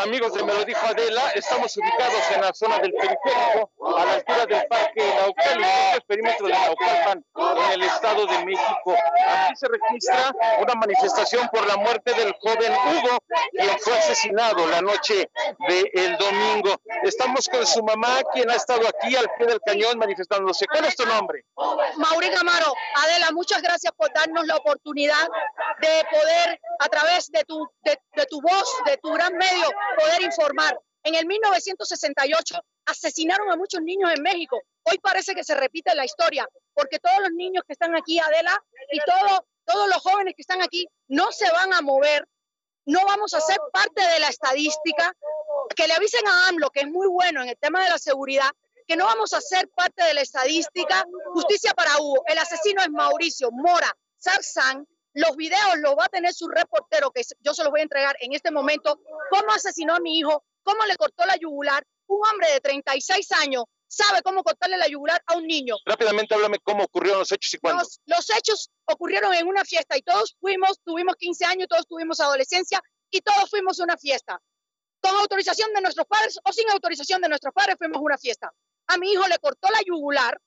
Amigos 0.07 0.33
de 0.35 0.41
Me 0.41 0.53
lo 0.53 0.63
dijo 0.63 0.79
Adela, 0.87 1.31
estamos 1.35 1.75
ubicados 1.75 2.31
en 2.33 2.39
la 2.39 2.53
zona 2.53 2.79
del 2.79 2.93
periférico, 2.93 3.69
a 3.97 4.05
la 4.05 4.13
altura 4.13 4.45
del 4.45 4.65
Parque 4.67 5.03
Naucali, 5.19 5.65
el 5.95 6.01
perímetro 6.03 6.47
de 6.47 6.53
Naucalpan, 6.53 7.25
en 7.35 7.71
el 7.73 7.83
Estado 7.83 8.25
de 8.25 8.45
México. 8.45 8.95
Aquí 8.95 9.55
se 9.57 9.67
registra 9.67 10.31
una 10.61 10.75
manifestación 10.75 11.49
por 11.49 11.67
la 11.67 11.75
muerte 11.75 12.13
del 12.13 12.33
joven 12.39 12.71
Hugo, 12.71 13.17
quien 13.51 13.79
fue 13.79 13.97
asesinado 13.97 14.65
la 14.67 14.81
noche 14.81 15.29
del 15.67 16.17
domingo. 16.17 16.79
Estamos 17.03 17.49
con 17.49 17.67
su 17.67 17.83
mamá, 17.83 18.21
quien 18.31 18.49
ha 18.49 18.55
estado 18.55 18.87
aquí 18.87 19.13
al 19.13 19.29
pie 19.37 19.47
del 19.47 19.59
cañón 19.59 19.97
manifestándose. 19.97 20.67
¿Cuál 20.67 20.85
es 20.85 20.95
tu 20.95 21.05
nombre? 21.05 21.43
Maureen 21.97 22.37
Amaro, 22.37 22.73
Adela, 23.03 23.31
muchas 23.33 23.61
gracias 23.61 23.91
por 23.97 24.13
darnos 24.13 24.47
la 24.47 24.55
oportunidad 24.55 25.27
de 25.81 26.05
poder, 26.09 26.61
a 26.79 26.87
través 26.87 27.29
de 27.29 27.43
tu, 27.43 27.67
de, 27.81 27.99
de 28.15 28.25
tu 28.27 28.41
voz, 28.41 28.73
de 28.85 28.95
tu 28.97 29.11
gran 29.11 29.35
medio, 29.35 29.67
poder 29.97 30.21
informar. 30.21 30.79
En 31.03 31.15
el 31.15 31.25
1968 31.25 32.59
asesinaron 32.85 33.49
a 33.49 33.55
muchos 33.55 33.81
niños 33.81 34.11
en 34.13 34.21
México. 34.21 34.61
Hoy 34.83 34.97
parece 34.99 35.33
que 35.33 35.43
se 35.43 35.55
repite 35.55 35.95
la 35.95 36.05
historia, 36.05 36.47
porque 36.73 36.99
todos 36.99 37.19
los 37.19 37.31
niños 37.31 37.63
que 37.65 37.73
están 37.73 37.95
aquí, 37.95 38.19
Adela, 38.19 38.61
y 38.91 38.99
todo, 38.99 39.45
todos 39.65 39.87
los 39.87 39.97
jóvenes 39.97 40.33
que 40.35 40.41
están 40.41 40.61
aquí, 40.61 40.87
no 41.07 41.31
se 41.31 41.49
van 41.51 41.73
a 41.73 41.81
mover, 41.81 42.27
no 42.85 42.99
vamos 43.05 43.33
a 43.33 43.41
ser 43.41 43.57
parte 43.71 44.01
de 44.01 44.19
la 44.19 44.29
estadística. 44.29 45.13
Que 45.75 45.87
le 45.87 45.93
avisen 45.93 46.25
a 46.27 46.47
AMLO, 46.47 46.69
que 46.69 46.81
es 46.81 46.87
muy 46.87 47.07
bueno 47.07 47.41
en 47.41 47.49
el 47.49 47.57
tema 47.57 47.83
de 47.83 47.89
la 47.89 47.97
seguridad, 47.97 48.49
que 48.87 48.95
no 48.95 49.05
vamos 49.05 49.33
a 49.33 49.41
ser 49.41 49.67
parte 49.69 50.03
de 50.03 50.13
la 50.13 50.21
estadística. 50.21 51.05
Justicia 51.33 51.73
para 51.73 51.97
Hugo. 51.99 52.23
El 52.25 52.37
asesino 52.37 52.81
es 52.81 52.89
Mauricio 52.89 53.49
Mora 53.51 53.95
Sarzán. 54.17 54.87
Los 55.17 55.35
videos 55.35 55.77
los 55.77 55.95
va 55.95 56.05
a 56.05 56.09
tener 56.09 56.31
su 56.31 56.47
reportero, 56.47 57.09
que 57.09 57.23
yo 57.39 57.51
se 57.55 57.63
los 57.63 57.71
voy 57.71 57.79
a 57.79 57.83
entregar 57.83 58.15
en 58.19 58.33
este 58.33 58.51
momento. 58.51 59.01
Cómo 59.31 59.51
asesinó 59.51 59.95
a 59.95 59.99
mi 59.99 60.19
hijo, 60.19 60.43
cómo 60.61 60.85
le 60.85 60.95
cortó 60.95 61.25
la 61.25 61.35
yugular. 61.37 61.83
Un 62.05 62.19
hombre 62.27 62.51
de 62.51 62.61
36 62.61 63.31
años 63.31 63.63
sabe 63.87 64.21
cómo 64.21 64.43
cortarle 64.43 64.77
la 64.77 64.87
yugular 64.87 65.19
a 65.25 65.35
un 65.35 65.47
niño. 65.47 65.75
Rápidamente 65.87 66.35
háblame 66.35 66.59
cómo 66.59 66.83
ocurrieron 66.83 67.17
los 67.17 67.31
hechos 67.31 67.51
y 67.51 67.57
cuándo. 67.57 67.81
Los, 67.81 67.99
los 68.05 68.29
hechos 68.37 68.69
ocurrieron 68.85 69.33
en 69.33 69.47
una 69.47 69.65
fiesta 69.65 69.97
y 69.97 70.03
todos 70.03 70.37
fuimos, 70.39 70.79
tuvimos 70.85 71.15
15 71.15 71.45
años, 71.45 71.67
todos 71.67 71.87
tuvimos 71.87 72.19
adolescencia 72.19 72.79
y 73.09 73.21
todos 73.21 73.49
fuimos 73.49 73.79
a 73.79 73.85
una 73.85 73.97
fiesta. 73.97 74.39
Con 75.01 75.15
autorización 75.15 75.73
de 75.73 75.81
nuestros 75.81 76.05
padres 76.05 76.39
o 76.43 76.53
sin 76.53 76.69
autorización 76.69 77.21
de 77.21 77.29
nuestros 77.29 77.55
padres 77.55 77.75
fuimos 77.79 77.97
a 77.97 78.01
una 78.01 78.17
fiesta. 78.19 78.53
A 78.85 78.97
mi 78.97 79.13
hijo 79.13 79.27
le 79.27 79.39
cortó 79.39 79.67
la 79.71 79.81
yugular 79.83 80.39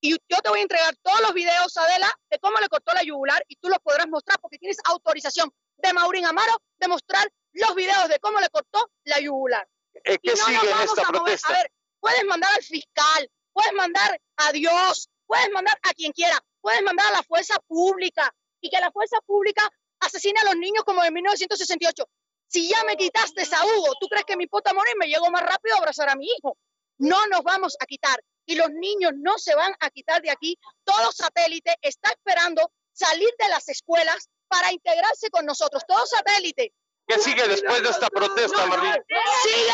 y 0.00 0.10
yo 0.12 0.40
te 0.42 0.48
voy 0.48 0.60
a 0.60 0.62
entregar 0.62 0.94
todos 1.02 1.20
los 1.22 1.34
videos, 1.34 1.76
Adela, 1.76 2.12
de 2.30 2.38
cómo 2.38 2.58
le 2.58 2.68
cortó 2.68 2.92
la 2.94 3.02
yugular 3.02 3.44
y 3.48 3.56
tú 3.56 3.68
los 3.68 3.78
podrás 3.80 4.06
mostrar 4.08 4.38
porque 4.40 4.58
tienes 4.58 4.78
autorización 4.84 5.52
de 5.78 5.92
Maurín 5.92 6.26
Amaro 6.26 6.62
de 6.78 6.88
mostrar 6.88 7.28
los 7.52 7.74
videos 7.74 8.08
de 8.08 8.18
cómo 8.20 8.40
le 8.40 8.48
cortó 8.50 8.90
la 9.04 9.20
yugular. 9.20 9.66
Eh, 10.04 10.18
¿Qué 10.22 10.32
Y 10.32 10.36
no 10.36 10.36
sigue 10.36 10.56
nos 10.56 10.70
vamos 10.70 10.88
esta 10.90 11.02
a 11.02 11.04
mover. 11.06 11.22
protesta? 11.22 11.48
A 11.48 11.52
ver, 11.52 11.72
puedes 12.00 12.24
mandar 12.24 12.50
al 12.54 12.62
fiscal, 12.62 13.30
puedes 13.52 13.72
mandar 13.72 14.20
a 14.36 14.52
Dios, 14.52 15.08
puedes 15.26 15.50
mandar 15.50 15.78
a 15.82 15.92
quien 15.94 16.12
quiera, 16.12 16.38
puedes 16.60 16.82
mandar 16.82 17.06
a 17.08 17.16
la 17.16 17.22
fuerza 17.22 17.56
pública 17.66 18.32
y 18.60 18.70
que 18.70 18.80
la 18.80 18.92
fuerza 18.92 19.18
pública 19.26 19.68
asesine 20.00 20.38
a 20.40 20.44
los 20.44 20.56
niños 20.56 20.84
como 20.84 21.02
en 21.04 21.12
1968. 21.12 22.04
Si 22.46 22.68
ya 22.68 22.82
me 22.84 22.96
quitaste 22.96 23.42
a 23.42 23.64
Hugo, 23.66 23.94
¿tú 24.00 24.08
crees 24.08 24.24
que 24.24 24.36
mi 24.36 24.46
puta 24.46 24.72
morir 24.72 24.94
me 24.96 25.06
llegó 25.06 25.30
más 25.30 25.42
rápido 25.42 25.74
a 25.76 25.78
abrazar 25.78 26.08
a 26.08 26.16
mi 26.16 26.26
hijo? 26.26 26.56
No 26.98 27.26
nos 27.26 27.42
vamos 27.42 27.76
a 27.80 27.86
quitar 27.86 28.22
y 28.48 28.56
los 28.56 28.70
niños 28.70 29.12
no 29.14 29.38
se 29.38 29.54
van 29.54 29.74
a 29.78 29.90
quitar 29.90 30.22
de 30.22 30.30
aquí. 30.30 30.58
Todo 30.82 31.12
satélite 31.12 31.76
está 31.82 32.10
esperando 32.10 32.72
salir 32.92 33.28
de 33.38 33.48
las 33.50 33.68
escuelas 33.68 34.28
para 34.48 34.72
integrarse 34.72 35.28
con 35.30 35.44
nosotros. 35.44 35.84
Todo 35.86 36.04
satélite. 36.06 36.72
¿Qué 37.06 37.18
sigue 37.18 37.46
después 37.46 37.82
de 37.82 37.90
esta 37.90 38.08
protesta, 38.08 38.66
Marlene? 38.66 39.02
Sigue 39.42 39.72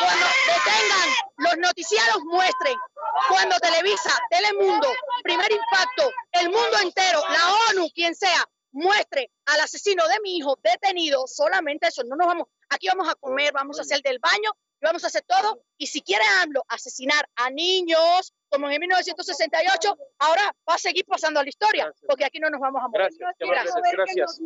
cuando 0.00 0.26
detengan, 0.46 1.08
los 1.36 1.58
noticieros 1.58 2.18
muestren, 2.24 2.76
cuando 3.28 3.56
Televisa, 3.58 4.10
Telemundo, 4.30 4.88
Primer 5.22 5.52
Impacto, 5.52 6.10
el 6.32 6.50
mundo 6.50 6.78
entero, 6.82 7.22
la 7.30 7.54
ONU, 7.70 7.88
quien 7.94 8.14
sea, 8.14 8.44
muestre 8.72 9.30
al 9.46 9.60
asesino 9.60 10.06
de 10.08 10.20
mi 10.20 10.36
hijo 10.36 10.58
detenido, 10.62 11.26
solamente 11.26 11.88
eso, 11.88 12.02
no 12.04 12.14
nos 12.14 12.26
vamos, 12.26 12.48
aquí 12.68 12.88
vamos 12.88 13.08
a 13.08 13.14
comer, 13.14 13.52
vamos 13.54 13.78
a 13.78 13.82
hacer 13.82 14.02
del 14.02 14.18
baño, 14.18 14.52
y 14.78 14.84
vamos 14.84 15.02
a 15.04 15.06
hacer 15.06 15.24
todo, 15.26 15.62
y 15.78 15.86
si 15.86 16.00
quiere 16.02 16.24
AMLO 16.42 16.64
asesinar 16.68 17.28
a 17.36 17.50
niños, 17.50 18.32
como 18.48 18.70
en 18.70 18.80
1968, 18.80 19.98
ahora 20.20 20.54
va 20.68 20.74
a 20.74 20.78
seguir 20.78 21.04
pasando 21.06 21.40
a 21.40 21.42
la 21.42 21.48
historia, 21.48 21.92
porque 22.06 22.24
aquí 22.24 22.38
no 22.38 22.48
nos 22.48 22.60
vamos 22.60 22.82
a 22.82 22.88
mover. 22.88 23.10
Gracias, 23.38 23.74
gracias. 23.92 24.40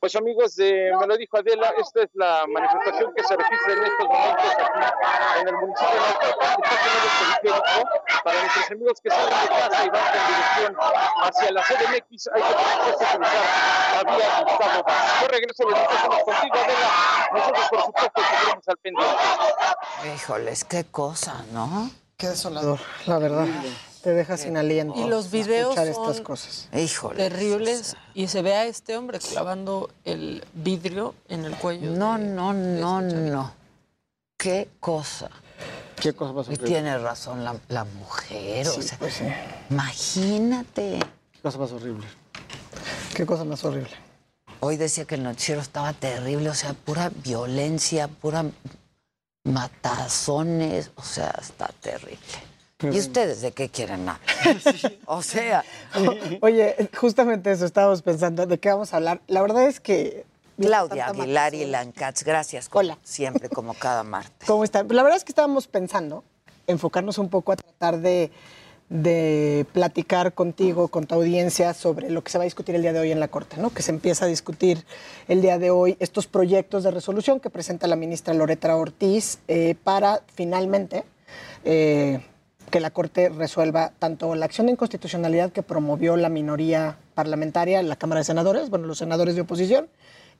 Pues 0.00 0.16
amigos 0.16 0.56
de 0.56 0.92
Me 1.00 1.06
lo 1.06 1.16
dijo 1.16 1.38
Adela, 1.38 1.72
esta 1.78 2.02
es 2.02 2.10
la 2.14 2.44
manifestación 2.48 3.14
que 3.14 3.22
se 3.22 3.36
registra 3.36 3.72
en 3.72 3.84
estos 3.84 4.08
momentos 4.08 4.52
aquí 4.58 5.40
en 5.40 5.48
el 5.48 5.54
municipio 5.54 5.90
de 5.90 5.96
Naucalpan, 5.96 6.56
para 8.24 8.40
nuestros 8.40 8.70
amigos 8.70 9.00
que 9.00 9.10
salen 9.10 9.40
de 9.40 9.48
casa 9.48 9.84
y 9.84 9.88
van 9.88 10.02
con 10.12 10.26
dirección 10.26 10.76
hacia 11.22 11.50
la 11.52 11.62
CDMX, 11.62 12.28
hay 12.28 12.42
que 12.42 12.48
supuesto 12.48 13.04
utilizar 13.04 13.20
la 13.94 14.16
vía 14.16 14.40
Gustavo 14.42 14.82
Vaz. 14.82 15.20
Yo 15.22 15.28
regreso, 15.28 15.62
los 15.70 15.78
estamos 15.78 16.24
contigo 16.24 16.56
Adela, 16.56 16.90
nosotros 17.32 17.68
por 17.70 17.82
supuesto 17.82 18.22
seguiremos 18.22 18.68
al 18.68 18.76
pendiente. 18.78 19.16
Híjoles, 20.14 20.64
qué 20.68 20.84
cosa, 20.84 21.44
¿no? 21.52 21.90
Qué 22.16 22.28
desolador, 22.28 22.80
la 23.06 23.18
verdad. 23.18 23.46
Te 24.02 24.12
deja 24.12 24.36
sin 24.36 24.56
aliento. 24.56 24.94
Y 24.98 25.08
los 25.08 25.30
videos 25.30 25.70
escuchar 25.76 25.94
son 25.94 26.10
estas 26.10 26.20
cosas. 26.24 26.68
Híjole. 26.72 27.16
terribles 27.16 27.96
y 28.14 28.28
se 28.28 28.40
ve 28.42 28.54
a 28.54 28.64
este 28.66 28.96
hombre 28.96 29.18
clavando 29.18 29.90
el 30.04 30.44
vidrio 30.54 31.14
en 31.28 31.44
el 31.44 31.56
cuello. 31.56 31.90
No, 31.90 32.16
no, 32.16 32.52
no, 32.52 33.00
no. 33.02 33.52
Qué 34.38 34.68
cosa. 34.80 35.30
¿Qué 36.00 36.12
cosa 36.12 36.32
más 36.32 36.46
Y 36.46 36.50
horrible? 36.52 36.68
tiene 36.68 36.98
razón 36.98 37.42
la, 37.42 37.56
la 37.68 37.84
mujer, 37.84 38.68
o 38.68 38.82
sea, 38.82 38.98
pues 38.98 39.14
sí. 39.14 39.24
imagínate. 39.70 41.00
Qué 41.32 41.40
cosa 41.42 41.58
más 41.58 41.72
horrible. 41.72 42.06
Qué 43.14 43.26
cosa 43.26 43.44
más 43.44 43.64
horrible. 43.64 43.90
Hoy 44.60 44.76
decía 44.76 45.04
que 45.04 45.14
el 45.16 45.22
noticiero 45.22 45.60
estaba 45.60 45.92
terrible, 45.94 46.50
o 46.50 46.54
sea, 46.54 46.74
pura 46.74 47.10
violencia, 47.10 48.08
pura 48.08 48.44
matazones, 49.46 50.90
o 50.96 51.02
sea, 51.02 51.34
está 51.40 51.68
terrible. 51.80 52.18
¿Y 52.82 52.98
ustedes 52.98 53.40
de 53.40 53.52
qué 53.52 53.70
quieren 53.70 54.08
hablar? 54.08 54.20
O 55.06 55.22
sea, 55.22 55.64
Oye, 56.42 56.90
justamente 56.94 57.50
eso 57.50 57.64
estábamos 57.64 58.02
pensando, 58.02 58.44
¿de 58.46 58.58
qué 58.58 58.68
vamos 58.68 58.92
a 58.92 58.96
hablar? 58.96 59.20
La 59.28 59.40
verdad 59.40 59.66
es 59.66 59.80
que... 59.80 60.26
Claudia 60.60 61.08
Aguilar 61.08 61.54
y. 61.54 61.66
Lancats, 61.66 62.24
gracias. 62.24 62.70
Hola. 62.72 62.96
Siempre, 63.04 63.50
como 63.50 63.74
cada 63.74 64.02
martes. 64.04 64.48
¿Cómo 64.48 64.64
están? 64.64 64.88
La 64.88 65.02
verdad 65.02 65.18
es 65.18 65.24
que 65.24 65.32
estábamos 65.32 65.66
pensando 65.66 66.24
enfocarnos 66.66 67.18
un 67.18 67.28
poco 67.28 67.52
a 67.52 67.56
tratar 67.56 68.00
de, 68.00 68.30
de 68.88 69.66
platicar 69.72 70.32
contigo, 70.32 70.88
con 70.88 71.06
tu 71.06 71.16
audiencia, 71.16 71.74
sobre 71.74 72.10
lo 72.10 72.22
que 72.22 72.30
se 72.30 72.38
va 72.38 72.42
a 72.42 72.44
discutir 72.44 72.74
el 72.74 72.82
día 72.82 72.92
de 72.92 73.00
hoy 73.00 73.10
en 73.10 73.18
la 73.18 73.28
Corte, 73.28 73.56
¿no? 73.58 73.70
Que 73.70 73.82
se 73.82 73.90
empieza 73.90 74.26
a 74.26 74.28
discutir 74.28 74.84
el 75.26 75.42
día 75.42 75.58
de 75.58 75.70
hoy 75.70 75.96
estos 75.98 76.26
proyectos 76.26 76.84
de 76.84 76.92
resolución 76.92 77.40
que 77.40 77.50
presenta 77.50 77.86
la 77.88 77.96
ministra 77.96 78.32
Loreta 78.32 78.76
Ortiz 78.76 79.38
eh, 79.48 79.74
para 79.82 80.22
finalmente 80.34 81.04
eh, 81.64 82.20
que 82.70 82.80
la 82.80 82.90
Corte 82.90 83.28
resuelva 83.28 83.92
tanto 83.98 84.34
la 84.34 84.44
acción 84.44 84.66
de 84.66 84.72
inconstitucionalidad 84.72 85.50
que 85.50 85.62
promovió 85.62 86.16
la 86.16 86.28
minoría 86.28 86.96
parlamentaria 87.14 87.80
en 87.80 87.88
la 87.88 87.96
Cámara 87.96 88.20
de 88.20 88.24
Senadores, 88.24 88.70
bueno, 88.70 88.86
los 88.86 88.98
senadores 88.98 89.34
de 89.34 89.40
oposición, 89.40 89.88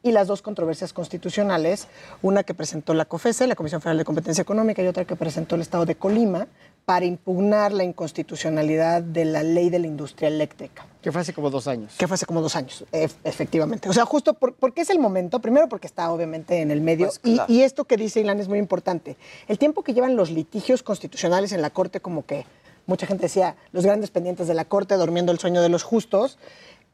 y 0.02 0.12
las 0.12 0.28
dos 0.28 0.42
controversias 0.42 0.92
constitucionales, 0.92 1.88
una 2.22 2.44
que 2.44 2.54
presentó 2.54 2.94
la 2.94 3.06
COFESE, 3.06 3.46
la 3.46 3.56
Comisión 3.56 3.80
Federal 3.80 3.98
de 3.98 4.04
Competencia 4.04 4.42
Económica, 4.42 4.82
y 4.82 4.86
otra 4.86 5.04
que 5.04 5.16
presentó 5.16 5.56
el 5.56 5.62
Estado 5.62 5.86
de 5.86 5.96
Colima, 5.96 6.46
para 6.86 7.04
impugnar 7.04 7.72
la 7.72 7.82
inconstitucionalidad 7.82 9.02
de 9.02 9.24
la 9.24 9.42
ley 9.42 9.70
de 9.70 9.80
la 9.80 9.88
industria 9.88 10.28
eléctrica. 10.28 10.86
Que 11.02 11.10
fue 11.10 11.20
hace 11.20 11.32
como 11.32 11.50
dos 11.50 11.66
años. 11.66 11.94
Que 11.98 12.06
fue 12.06 12.14
hace 12.14 12.26
como 12.26 12.40
dos 12.40 12.54
años, 12.54 12.84
ef- 12.92 13.16
efectivamente. 13.24 13.88
O 13.88 13.92
sea, 13.92 14.04
justo 14.04 14.34
por- 14.34 14.54
porque 14.54 14.82
es 14.82 14.90
el 14.90 15.00
momento, 15.00 15.40
primero 15.40 15.68
porque 15.68 15.88
está 15.88 16.12
obviamente 16.12 16.60
en 16.60 16.70
el 16.70 16.80
medio, 16.80 17.08
Pues, 17.08 17.20
y- 17.24 17.40
y, 17.52 17.62
esto 17.62 17.86
que 17.86 17.96
dice 17.96 18.20
Ilan 18.20 18.38
es 18.38 18.46
muy 18.48 18.60
importante. 18.60 19.16
El 19.48 19.58
tiempo 19.58 19.82
que 19.82 19.94
llevan 19.94 20.14
los 20.14 20.30
litigios 20.30 20.84
constitucionales 20.84 21.50
en 21.50 21.60
la 21.60 21.70
Corte, 21.70 21.98
como 22.00 22.24
que 22.24 22.46
mucha 22.86 23.04
gente 23.08 23.24
decía, 23.24 23.56
los 23.72 23.84
grandes 23.84 24.10
pendientes 24.12 24.46
de 24.46 24.54
la 24.54 24.64
Corte 24.64 24.94
durmiendo 24.94 25.32
el 25.32 25.40
sueño 25.40 25.62
de 25.62 25.68
los 25.68 25.82
justos, 25.82 26.38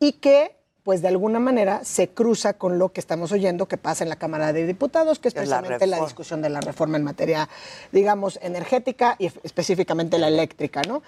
y 0.01 0.13
que 0.13 0.57
pues 0.83 1.01
de 1.01 1.09
alguna 1.09 1.39
manera 1.39 1.85
se 1.85 2.09
cruza 2.09 2.55
con 2.55 2.79
lo 2.79 2.93
que 2.93 3.01
estamos 3.01 3.31
oyendo 3.33 3.67
que 3.67 3.77
pasa 3.77 4.05
en 4.05 4.11
la 4.11 4.17
Cámara 4.17 4.53
de 4.53 4.67
Diputados, 4.67 5.19
que 5.19 5.29
es 5.29 5.35
la 5.35 5.41
precisamente 5.41 5.87
la, 5.87 6.01
discusión 6.01 6.43
de 6.43 6.51
la 6.51 6.61
reforma 6.61 6.97
en 6.97 7.05
materia, 7.05 7.49
digamos, 7.93 8.39
energética 8.43 9.17
y 9.19 9.27
específicamente 9.27 10.19
la 10.19 10.29
eléctrica, 10.29 10.83
¿no? 10.83 11.03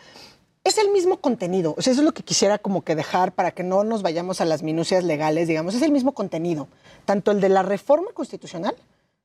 Es 0.62 0.78
el 0.78 0.91
mismo 0.91 1.20
contenido, 1.20 1.75
o 1.77 1.83
sea, 1.83 1.93
eso 1.93 2.01
es 2.01 2.07
lo 2.07 2.15
que 2.15 2.23
quisiera 2.23 2.59
como 2.59 2.83
que 2.83 2.94
dejar 2.94 3.33
para 3.33 3.51
que 3.51 3.62
no 3.62 3.85
nos 3.85 4.03
vayamos 4.03 4.41
a 4.41 4.47
las 4.47 4.62
minucias 4.62 5.05
legales, 5.05 5.47
digamos, 5.47 5.75
es 5.75 5.83
el 5.83 5.93
mismo 5.93 6.12
contenido, 6.12 6.69
tanto 7.05 7.33
el 7.33 7.41
de 7.41 7.51
la 7.51 7.62
reforma 7.62 8.12
constitucional 8.15 8.75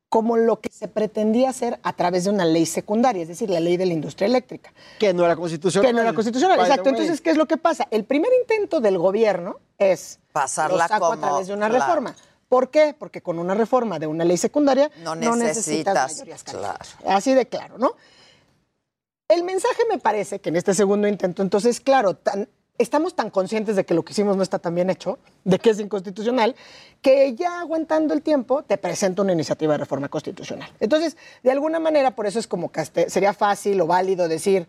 como 0.09 0.37
lo 0.37 0.59
que 0.59 0.69
se 0.71 0.87
pretendía 0.87 1.49
hacer 1.51 1.79
a 1.83 1.93
través 1.93 2.23
de 2.23 2.31
una 2.31 2.43
ley 2.43 2.65
secundaria, 2.65 3.21
es 3.21 3.27
decir, 3.27 3.49
la 3.49 3.59
ley 3.59 3.77
de 3.77 3.85
la 3.85 3.93
industria 3.93 4.25
eléctrica. 4.25 4.73
Que 4.99 5.13
no 5.13 5.23
era 5.23 5.35
constitucional. 5.35 5.87
Que 5.87 5.93
no 5.93 6.01
era 6.01 6.13
constitucional, 6.13 6.59
exacto. 6.59 6.89
Entonces, 6.89 7.21
¿qué 7.21 7.29
es 7.29 7.37
lo 7.37 7.45
que 7.45 7.57
pasa? 7.57 7.87
El 7.91 8.05
primer 8.05 8.31
intento 8.41 8.79
del 8.81 8.97
gobierno 8.97 9.57
es 9.77 10.19
Pasarla 10.33 10.83
lo 10.83 10.87
saco 10.87 11.09
como- 11.11 11.25
a 11.25 11.27
través 11.29 11.47
de 11.47 11.53
una 11.53 11.69
claro. 11.69 11.85
reforma. 11.85 12.15
¿Por 12.47 12.71
qué? 12.71 12.95
Porque 12.97 13.21
con 13.21 13.37
una 13.37 13.53
reforma 13.53 13.99
de 13.99 14.07
una 14.07 14.25
ley 14.25 14.37
secundaria 14.37 14.89
No 15.03 15.13
no 15.13 15.35
necesitas, 15.35 15.93
necesitas, 15.93 16.11
mayorías 16.13 16.43
claro. 16.43 16.79
Así 17.05 17.35
de 17.35 17.45
claro, 17.47 17.77
¿no? 17.77 17.93
El 19.27 19.43
mensaje 19.43 19.83
me 19.87 19.99
parece 19.99 20.39
que 20.41 20.49
en 20.49 20.55
este 20.55 20.73
segundo 20.73 21.07
intento, 21.07 21.43
entonces, 21.43 21.79
claro, 21.79 22.15
tan- 22.15 22.49
estamos 22.79 23.13
tan 23.13 23.29
conscientes 23.29 23.75
de 23.75 23.85
que 23.85 23.93
lo 23.93 24.03
que 24.03 24.13
hicimos 24.13 24.35
no 24.35 24.41
está 24.41 24.57
tan 24.57 24.73
bien 24.73 24.89
hecho, 24.89 25.19
de 25.43 25.59
que 25.59 25.69
es 25.69 25.79
inconstitucional, 25.79 26.55
que 27.01 27.35
ya 27.35 27.59
aguantando 27.59 28.13
el 28.13 28.21
tiempo 28.23 28.63
te 28.63 28.77
presento 28.77 29.21
una 29.21 29.33
iniciativa 29.33 29.73
de 29.73 29.77
reforma 29.79 30.07
constitucional. 30.07 30.71
Entonces, 30.79 31.17
de 31.43 31.51
alguna 31.51 31.79
manera, 31.79 32.15
por 32.15 32.25
eso 32.25 32.39
es 32.39 32.47
como 32.47 32.71
que 32.71 32.83
sería 33.09 33.33
fácil 33.33 33.79
o 33.81 33.85
válido 33.87 34.27
decir, 34.27 34.67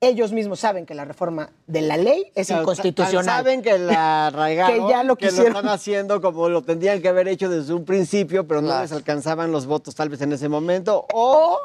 ellos 0.00 0.32
mismos 0.32 0.58
saben 0.58 0.84
que 0.84 0.94
la 0.94 1.04
reforma 1.04 1.50
de 1.68 1.82
la 1.82 1.96
ley 1.96 2.32
es 2.34 2.48
Claro, 2.48 2.62
inconstitucional. 2.62 3.24
Saben 3.24 3.62
que 3.62 3.78
la 3.78 4.26
arraigaron, 4.26 4.86
que 4.88 4.90
ya 4.90 5.04
lo 5.04 5.16
están 5.16 5.68
haciendo 5.68 6.20
como 6.20 6.48
lo 6.48 6.62
tendrían 6.62 7.00
que 7.00 7.08
haber 7.08 7.28
hecho 7.28 7.48
desde 7.48 7.72
un 7.72 7.84
principio, 7.84 8.48
pero 8.48 8.62
no 8.62 8.80
les 8.80 8.90
alcanzaban 8.90 9.52
los 9.52 9.66
votos 9.66 9.94
tal 9.94 10.08
vez 10.08 10.20
en 10.22 10.32
ese 10.32 10.48
momento. 10.48 11.06
O, 11.12 11.60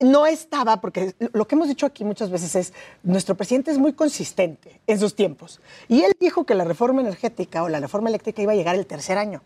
no 0.00 0.26
estaba, 0.26 0.80
porque 0.80 1.14
lo 1.32 1.46
que 1.46 1.54
hemos 1.54 1.68
dicho 1.68 1.86
aquí 1.86 2.04
muchas 2.04 2.30
veces 2.30 2.54
es, 2.56 2.72
nuestro 3.02 3.34
presidente 3.36 3.70
es 3.70 3.78
muy 3.78 3.92
consistente 3.92 4.80
en 4.86 4.98
sus 4.98 5.14
tiempos. 5.14 5.60
Y 5.88 6.02
él 6.02 6.12
dijo 6.18 6.44
que 6.44 6.54
la 6.54 6.64
reforma 6.64 7.02
energética 7.02 7.62
o 7.62 7.68
la 7.68 7.80
reforma 7.80 8.08
eléctrica 8.08 8.42
iba 8.42 8.52
a 8.52 8.56
llegar 8.56 8.76
el 8.76 8.86
tercer 8.86 9.18
año. 9.18 9.42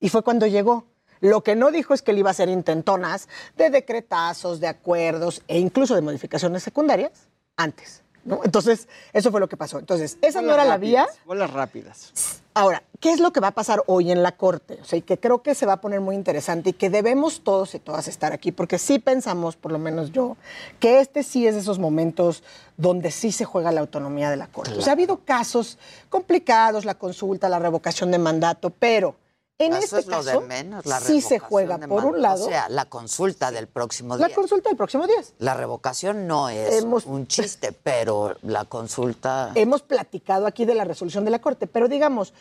Y 0.00 0.10
fue 0.10 0.22
cuando 0.22 0.46
llegó. 0.46 0.84
Lo 1.20 1.42
que 1.42 1.56
no 1.56 1.70
dijo 1.70 1.94
es 1.94 2.02
que 2.02 2.10
él 2.10 2.18
iba 2.18 2.28
a 2.28 2.32
hacer 2.32 2.50
intentonas 2.50 3.28
de 3.56 3.70
decretazos, 3.70 4.60
de 4.60 4.66
acuerdos 4.66 5.42
e 5.48 5.58
incluso 5.58 5.94
de 5.94 6.02
modificaciones 6.02 6.62
secundarias 6.62 7.28
antes. 7.56 8.02
¿no? 8.24 8.40
Entonces, 8.44 8.88
eso 9.14 9.30
fue 9.30 9.40
lo 9.40 9.48
que 9.48 9.56
pasó. 9.56 9.78
Entonces, 9.78 10.18
esa 10.20 10.42
no 10.42 10.52
era 10.52 10.66
la 10.66 10.76
vía. 10.76 11.06
Bolas 11.24 11.50
rápidas. 11.50 12.42
Ahora, 12.52 12.82
¿qué 13.04 13.12
es 13.12 13.20
lo 13.20 13.34
que 13.34 13.40
va 13.40 13.48
a 13.48 13.50
pasar 13.50 13.82
hoy 13.86 14.10
en 14.10 14.22
la 14.22 14.32
Corte? 14.34 14.78
O 14.80 14.84
sea, 14.86 14.98
y 14.98 15.02
que 15.02 15.20
creo 15.20 15.42
que 15.42 15.54
se 15.54 15.66
va 15.66 15.74
a 15.74 15.80
poner 15.82 16.00
muy 16.00 16.14
interesante 16.14 16.70
y 16.70 16.72
que 16.72 16.88
debemos 16.88 17.42
todos 17.44 17.74
y 17.74 17.78
todas 17.78 18.08
estar 18.08 18.32
aquí, 18.32 18.50
porque 18.50 18.78
sí 18.78 18.98
pensamos, 18.98 19.56
por 19.56 19.72
lo 19.72 19.78
menos 19.78 20.10
yo, 20.10 20.38
que 20.80 21.00
este 21.00 21.22
sí 21.22 21.46
es 21.46 21.54
de 21.54 21.60
esos 21.60 21.78
momentos 21.78 22.42
donde 22.78 23.10
sí 23.10 23.30
se 23.30 23.44
juega 23.44 23.72
la 23.72 23.82
autonomía 23.82 24.30
de 24.30 24.38
la 24.38 24.46
Corte. 24.46 24.72
O 24.78 24.80
sea, 24.80 24.92
ha 24.92 24.94
habido 24.94 25.18
casos 25.18 25.76
complicados, 26.08 26.86
la 26.86 26.94
consulta, 26.94 27.50
la 27.50 27.58
revocación 27.58 28.10
de 28.10 28.16
mandato, 28.18 28.70
pero 28.70 29.16
en 29.58 29.74
Eso 29.74 29.84
este 29.84 29.98
es 29.98 30.06
lo 30.06 30.12
caso 30.16 30.40
de 30.40 30.46
menos, 30.46 30.86
la 30.86 30.98
sí 30.98 31.20
se 31.20 31.38
juega, 31.38 31.76
por 31.76 31.88
mando. 31.88 32.06
un 32.08 32.22
lado, 32.22 32.46
O 32.46 32.48
sea, 32.48 32.70
la 32.70 32.86
consulta 32.86 33.50
del 33.50 33.68
próximo 33.68 34.16
la 34.16 34.28
día. 34.28 34.34
consulta 34.34 34.70
del 34.70 34.78
próximo 34.78 35.06
día. 35.06 35.16
La 35.38 35.52
revocación 35.52 36.26
no 36.26 36.48
es 36.48 36.82
Hemos- 36.82 37.04
un 37.04 37.26
chiste, 37.26 37.72
pero 37.72 38.34
la 38.42 38.64
consulta... 38.64 39.52
Hemos 39.54 39.82
platicado 39.82 40.46
aquí 40.46 40.64
de 40.64 40.74
la 40.74 40.84
resolución 40.84 41.26
de 41.26 41.30
la 41.32 41.38
Corte, 41.40 41.66
pero 41.68 41.86
digamos, 41.86 42.32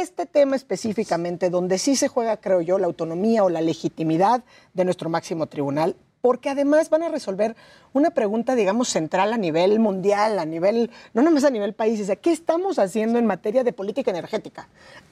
este 0.00 0.26
tema 0.26 0.56
específicamente, 0.56 1.50
donde 1.50 1.78
sí 1.78 1.96
se 1.96 2.08
juega, 2.08 2.36
creo 2.36 2.60
yo, 2.60 2.78
la 2.78 2.86
autonomía 2.86 3.44
o 3.44 3.48
la 3.48 3.60
legitimidad 3.60 4.44
de 4.72 4.84
nuestro 4.84 5.08
máximo 5.08 5.46
tribunal, 5.46 5.96
porque 6.24 6.48
además 6.48 6.88
van 6.88 7.02
a 7.02 7.10
resolver 7.10 7.54
una 7.92 8.08
pregunta, 8.08 8.54
digamos, 8.54 8.88
central 8.88 9.34
a 9.34 9.36
nivel 9.36 9.78
mundial, 9.78 10.38
a 10.38 10.46
nivel, 10.46 10.90
no 11.12 11.20
nomás 11.20 11.44
a 11.44 11.50
nivel 11.50 11.74
país, 11.74 12.00
o 12.00 12.04
sea, 12.06 12.16
¿qué 12.16 12.32
estamos 12.32 12.78
haciendo 12.78 13.18
en 13.18 13.26
materia 13.26 13.62
de 13.62 13.74
política 13.74 14.10
energética? 14.10 14.66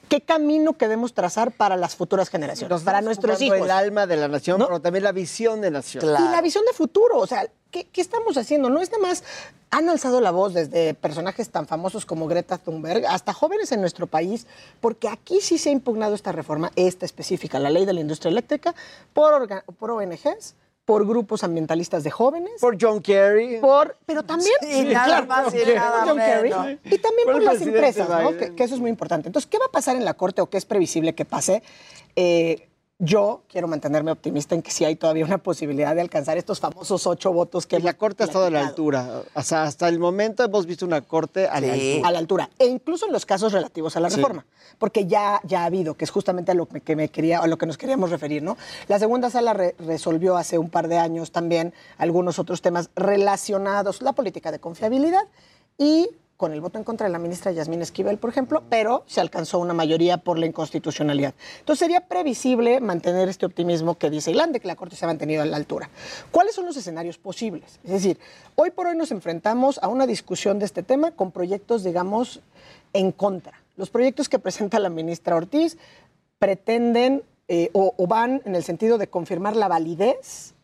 ¿Qué 0.09 0.21
camino 0.21 0.73
queremos 0.73 1.13
trazar 1.13 1.51
para 1.51 1.77
las 1.77 1.95
futuras 1.95 2.29
generaciones, 2.29 2.71
Nos 2.71 2.81
para 2.81 3.01
nuestros 3.01 3.39
hijos? 3.43 3.59
el 3.59 3.69
alma 3.69 4.07
de 4.07 4.15
la 4.15 4.27
nación, 4.27 4.57
pero 4.57 4.81
también 4.81 5.03
la 5.03 5.11
visión 5.11 5.61
de 5.61 5.69
nación. 5.69 6.03
Y 6.03 6.31
la 6.31 6.41
visión 6.41 6.65
de 6.65 6.73
futuro, 6.73 7.19
o 7.19 7.27
sea, 7.27 7.47
¿qué, 7.69 7.85
qué 7.85 8.01
estamos 8.01 8.35
haciendo? 8.35 8.71
No 8.71 8.81
es 8.81 8.91
nada 8.91 9.03
más, 9.03 9.23
han 9.69 9.89
alzado 9.89 10.19
la 10.19 10.31
voz 10.31 10.55
desde 10.55 10.95
personajes 10.95 11.51
tan 11.51 11.67
famosos 11.67 12.07
como 12.07 12.25
Greta 12.25 12.57
Thunberg 12.57 13.05
hasta 13.05 13.33
jóvenes 13.33 13.71
en 13.71 13.81
nuestro 13.81 14.07
país, 14.07 14.47
porque 14.81 15.09
aquí 15.09 15.41
sí 15.41 15.59
se 15.59 15.69
ha 15.69 15.73
impugnado 15.73 16.15
esta 16.15 16.31
reforma, 16.31 16.71
esta 16.75 17.05
específica, 17.05 17.59
la 17.59 17.69
ley 17.69 17.85
de 17.85 17.93
la 17.93 18.01
industria 18.01 18.31
eléctrica, 18.31 18.73
por, 19.13 19.47
por 19.77 19.91
ONGs, 19.91 20.55
por 20.85 21.07
grupos 21.07 21.43
ambientalistas 21.43 22.03
de 22.03 22.11
jóvenes. 22.11 22.53
Por 22.59 22.77
John 22.79 23.01
Kerry. 23.01 23.59
Por, 23.59 23.97
pero 24.05 24.23
también... 24.23 24.53
Sí, 24.61 24.83
nada 24.85 25.21
más 25.23 25.53
y 25.53 25.59
por 25.59 25.75
nada 25.75 26.05
John 26.05 26.17
Kerry. 26.17 26.79
Y 26.83 26.97
también 26.97 27.25
Por 27.25 27.41
las 27.41 27.61
empresas, 27.61 28.09
¿no? 28.09 28.37
Que, 28.37 28.53
que 28.53 28.63
eso 28.63 28.75
es 28.75 28.81
muy 28.81 28.89
importante. 28.89 29.29
Entonces, 29.29 29.49
¿qué 29.49 29.57
va 29.57 29.65
a 29.65 29.71
pasar 29.71 29.95
en 29.95 30.03
la 30.03 30.13
Corte 30.15 30.41
o 30.41 30.49
qué 30.49 30.57
es 30.57 30.65
previsible 30.65 31.15
que 31.15 31.25
pase? 31.25 31.63
Eh, 32.15 32.67
yo 32.99 33.41
quiero 33.49 33.67
mantenerme 33.67 34.11
optimista 34.11 34.55
en 34.55 34.61
que 34.61 34.71
sí 34.71 34.85
hay 34.85 34.95
todavía 34.95 35.25
una 35.25 35.37
posibilidad 35.39 35.93
de 35.95 36.01
alcanzar 36.01 36.37
estos 36.37 36.59
famosos 36.59 37.05
ocho 37.07 37.33
votos 37.33 37.65
que 37.67 37.75
Y 37.77 37.81
la 37.81 37.89
hemos 37.89 37.99
corte 37.99 38.23
ha 38.23 38.27
estado 38.27 38.45
a 38.45 38.49
la 38.49 38.61
altura. 38.61 39.23
O 39.33 39.41
sea, 39.41 39.63
hasta 39.63 39.89
el 39.89 39.99
momento 39.99 40.43
hemos 40.43 40.65
visto 40.65 40.85
una 40.85 41.01
corte 41.01 41.47
a 41.47 41.59
la 41.59 41.73
altura. 41.73 42.07
a 42.07 42.11
la 42.11 42.19
altura. 42.19 42.49
E 42.59 42.65
incluso 42.67 43.05
en 43.07 43.11
los 43.11 43.25
casos 43.25 43.51
relativos 43.51 43.97
a 43.97 43.99
la 43.99 44.09
Sí. 44.09 44.17
reforma. 44.17 44.45
Porque 44.77 45.05
ya, 45.05 45.41
ya 45.43 45.63
ha 45.63 45.65
habido, 45.65 45.95
que 45.95 46.05
es 46.05 46.11
justamente 46.11 46.51
a 46.51 46.55
lo 46.55 46.67
que, 46.67 46.81
que 46.81 46.95
me 46.95 47.09
quería, 47.09 47.39
a 47.39 47.47
lo 47.47 47.57
que 47.57 47.65
nos 47.65 47.77
queríamos 47.77 48.09
referir, 48.09 48.41
¿no? 48.43 48.57
La 48.87 48.99
segunda 48.99 49.29
sala 49.29 49.53
re- 49.53 49.75
resolvió 49.79 50.37
hace 50.37 50.57
un 50.57 50.69
par 50.69 50.87
de 50.87 50.97
años 50.97 51.31
también 51.31 51.73
algunos 51.97 52.39
otros 52.39 52.61
temas 52.61 52.89
relacionados, 52.95 54.01
la 54.01 54.13
política 54.13 54.51
de 54.51 54.59
confiabilidad 54.59 55.23
y 55.77 56.09
con 56.43 56.51
el 56.51 56.59
voto 56.59 56.77
en 56.77 56.83
contra 56.83 57.07
de 57.07 57.13
la 57.13 57.19
ministra 57.19 57.53
Yasmín 57.53 57.81
Esquivel, 57.81 58.17
por 58.17 58.29
ejemplo, 58.29 58.63
pero 58.67 59.05
se 59.07 59.21
alcanzó 59.21 59.59
una 59.59 59.73
mayoría 59.73 60.17
por 60.17 60.37
la 60.37 60.45
inconstitucionalidad. 60.45 61.33
Entonces 61.59 61.79
sería 61.79 62.01
previsible 62.01 62.81
mantener 62.81 63.29
este 63.29 63.45
optimismo 63.45 63.97
que 63.97 64.09
dice 64.09 64.31
Ilan 64.31 64.51
de 64.51 64.59
que 64.59 64.67
la 64.67 64.75
Corte 64.75 64.97
se 64.97 65.05
ha 65.05 65.07
mantenido 65.07 65.41
a 65.41 65.45
la 65.45 65.55
altura. 65.55 65.89
¿Cuáles 66.31 66.53
son 66.53 66.65
los 66.65 66.75
escenarios 66.75 67.17
posibles? 67.17 67.79
Es 67.85 67.91
decir, 67.91 68.19
hoy 68.55 68.71
por 68.71 68.87
hoy 68.87 68.97
nos 68.97 69.11
enfrentamos 69.11 69.79
a 69.81 69.87
una 69.87 70.05
discusión 70.05 70.59
de 70.59 70.65
este 70.65 70.83
tema 70.83 71.11
con 71.11 71.31
proyectos, 71.31 71.85
digamos, 71.85 72.41
en 72.91 73.13
contra. 73.13 73.53
Los 73.77 73.89
proyectos 73.89 74.27
que 74.27 74.37
presenta 74.37 74.79
la 74.79 74.89
ministra 74.89 75.37
Ortiz 75.37 75.77
pretenden 76.39 77.23
eh, 77.47 77.69
o 77.71 78.05
van 78.05 78.41
en 78.43 78.55
el 78.55 78.65
sentido 78.65 78.97
de 78.97 79.07
confirmar 79.07 79.55
la 79.55 79.69
validez 79.69 80.55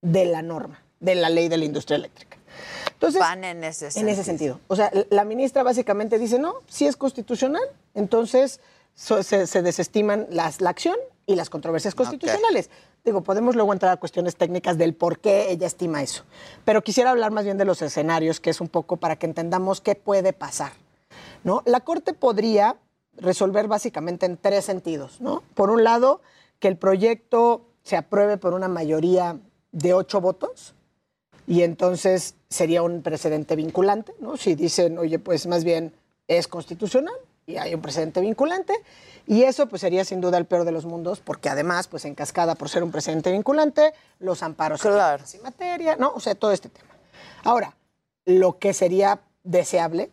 de 0.00 0.24
la 0.24 0.40
norma, 0.40 0.80
de 1.00 1.16
la 1.16 1.28
ley 1.28 1.48
de 1.48 1.58
la 1.58 1.66
industria 1.66 1.98
eléctrica. 1.98 2.37
Entonces, 2.92 3.20
Van 3.20 3.44
en 3.44 3.64
ese 3.64 3.86
en 3.86 3.92
sentido. 3.92 4.12
ese 4.12 4.24
sentido. 4.24 4.60
O 4.68 4.76
sea, 4.76 4.90
la 5.10 5.24
ministra 5.24 5.62
básicamente 5.62 6.18
dice, 6.18 6.38
no, 6.38 6.54
si 6.66 6.86
es 6.86 6.96
constitucional, 6.96 7.62
entonces 7.94 8.60
so- 8.94 9.22
se, 9.22 9.46
se 9.46 9.62
desestiman 9.62 10.26
las, 10.30 10.60
la 10.60 10.70
acción 10.70 10.96
y 11.26 11.34
las 11.36 11.50
controversias 11.50 11.94
constitucionales. 11.94 12.70
Digo, 13.04 13.22
podemos 13.22 13.54
luego 13.54 13.72
entrar 13.72 13.92
a 13.92 13.96
cuestiones 13.98 14.36
técnicas 14.36 14.76
del 14.78 14.94
por 14.94 15.18
qué 15.20 15.50
ella 15.50 15.66
estima 15.66 16.02
eso. 16.02 16.24
Pero 16.64 16.82
quisiera 16.82 17.10
hablar 17.10 17.30
más 17.30 17.44
bien 17.44 17.56
de 17.58 17.64
los 17.64 17.80
escenarios, 17.82 18.40
que 18.40 18.50
es 18.50 18.60
un 18.60 18.68
poco 18.68 18.96
para 18.96 19.16
que 19.16 19.26
entendamos 19.26 19.80
qué 19.80 19.94
puede 19.94 20.32
pasar. 20.32 20.72
¿no? 21.44 21.62
La 21.66 21.80
Corte 21.80 22.12
podría 22.12 22.76
resolver 23.16 23.68
básicamente 23.68 24.26
en 24.26 24.36
tres 24.36 24.64
sentidos. 24.64 25.20
¿no? 25.20 25.42
Por 25.54 25.70
un 25.70 25.84
lado, 25.84 26.20
que 26.58 26.68
el 26.68 26.76
proyecto 26.76 27.62
se 27.82 27.96
apruebe 27.96 28.36
por 28.36 28.52
una 28.54 28.68
mayoría 28.68 29.38
de 29.72 29.94
ocho 29.94 30.20
votos 30.20 30.74
y 31.48 31.62
entonces 31.62 32.34
sería 32.50 32.82
un 32.82 33.02
precedente 33.02 33.56
vinculante, 33.56 34.12
¿no? 34.20 34.36
Si 34.36 34.54
dicen, 34.54 34.98
oye, 34.98 35.18
pues 35.18 35.46
más 35.46 35.64
bien 35.64 35.92
es 36.28 36.46
constitucional 36.46 37.14
y 37.46 37.56
hay 37.56 37.74
un 37.74 37.80
precedente 37.80 38.20
vinculante, 38.20 38.74
y 39.26 39.44
eso 39.44 39.66
pues 39.66 39.80
sería 39.80 40.04
sin 40.04 40.20
duda 40.20 40.36
el 40.36 40.44
peor 40.44 40.66
de 40.66 40.72
los 40.72 40.84
mundos, 40.84 41.20
porque 41.20 41.48
además, 41.48 41.88
pues 41.88 42.04
en 42.04 42.14
cascada 42.14 42.54
por 42.54 42.68
ser 42.68 42.82
un 42.84 42.90
precedente 42.90 43.32
vinculante, 43.32 43.94
los 44.18 44.42
amparos 44.42 44.82
Claro. 44.82 45.26
sin 45.26 45.42
materia, 45.42 45.96
¿no? 45.96 46.12
O 46.14 46.20
sea, 46.20 46.34
todo 46.34 46.52
este 46.52 46.68
tema. 46.68 46.90
Ahora, 47.44 47.74
lo 48.26 48.58
que 48.58 48.74
sería 48.74 49.20
deseable 49.44 50.10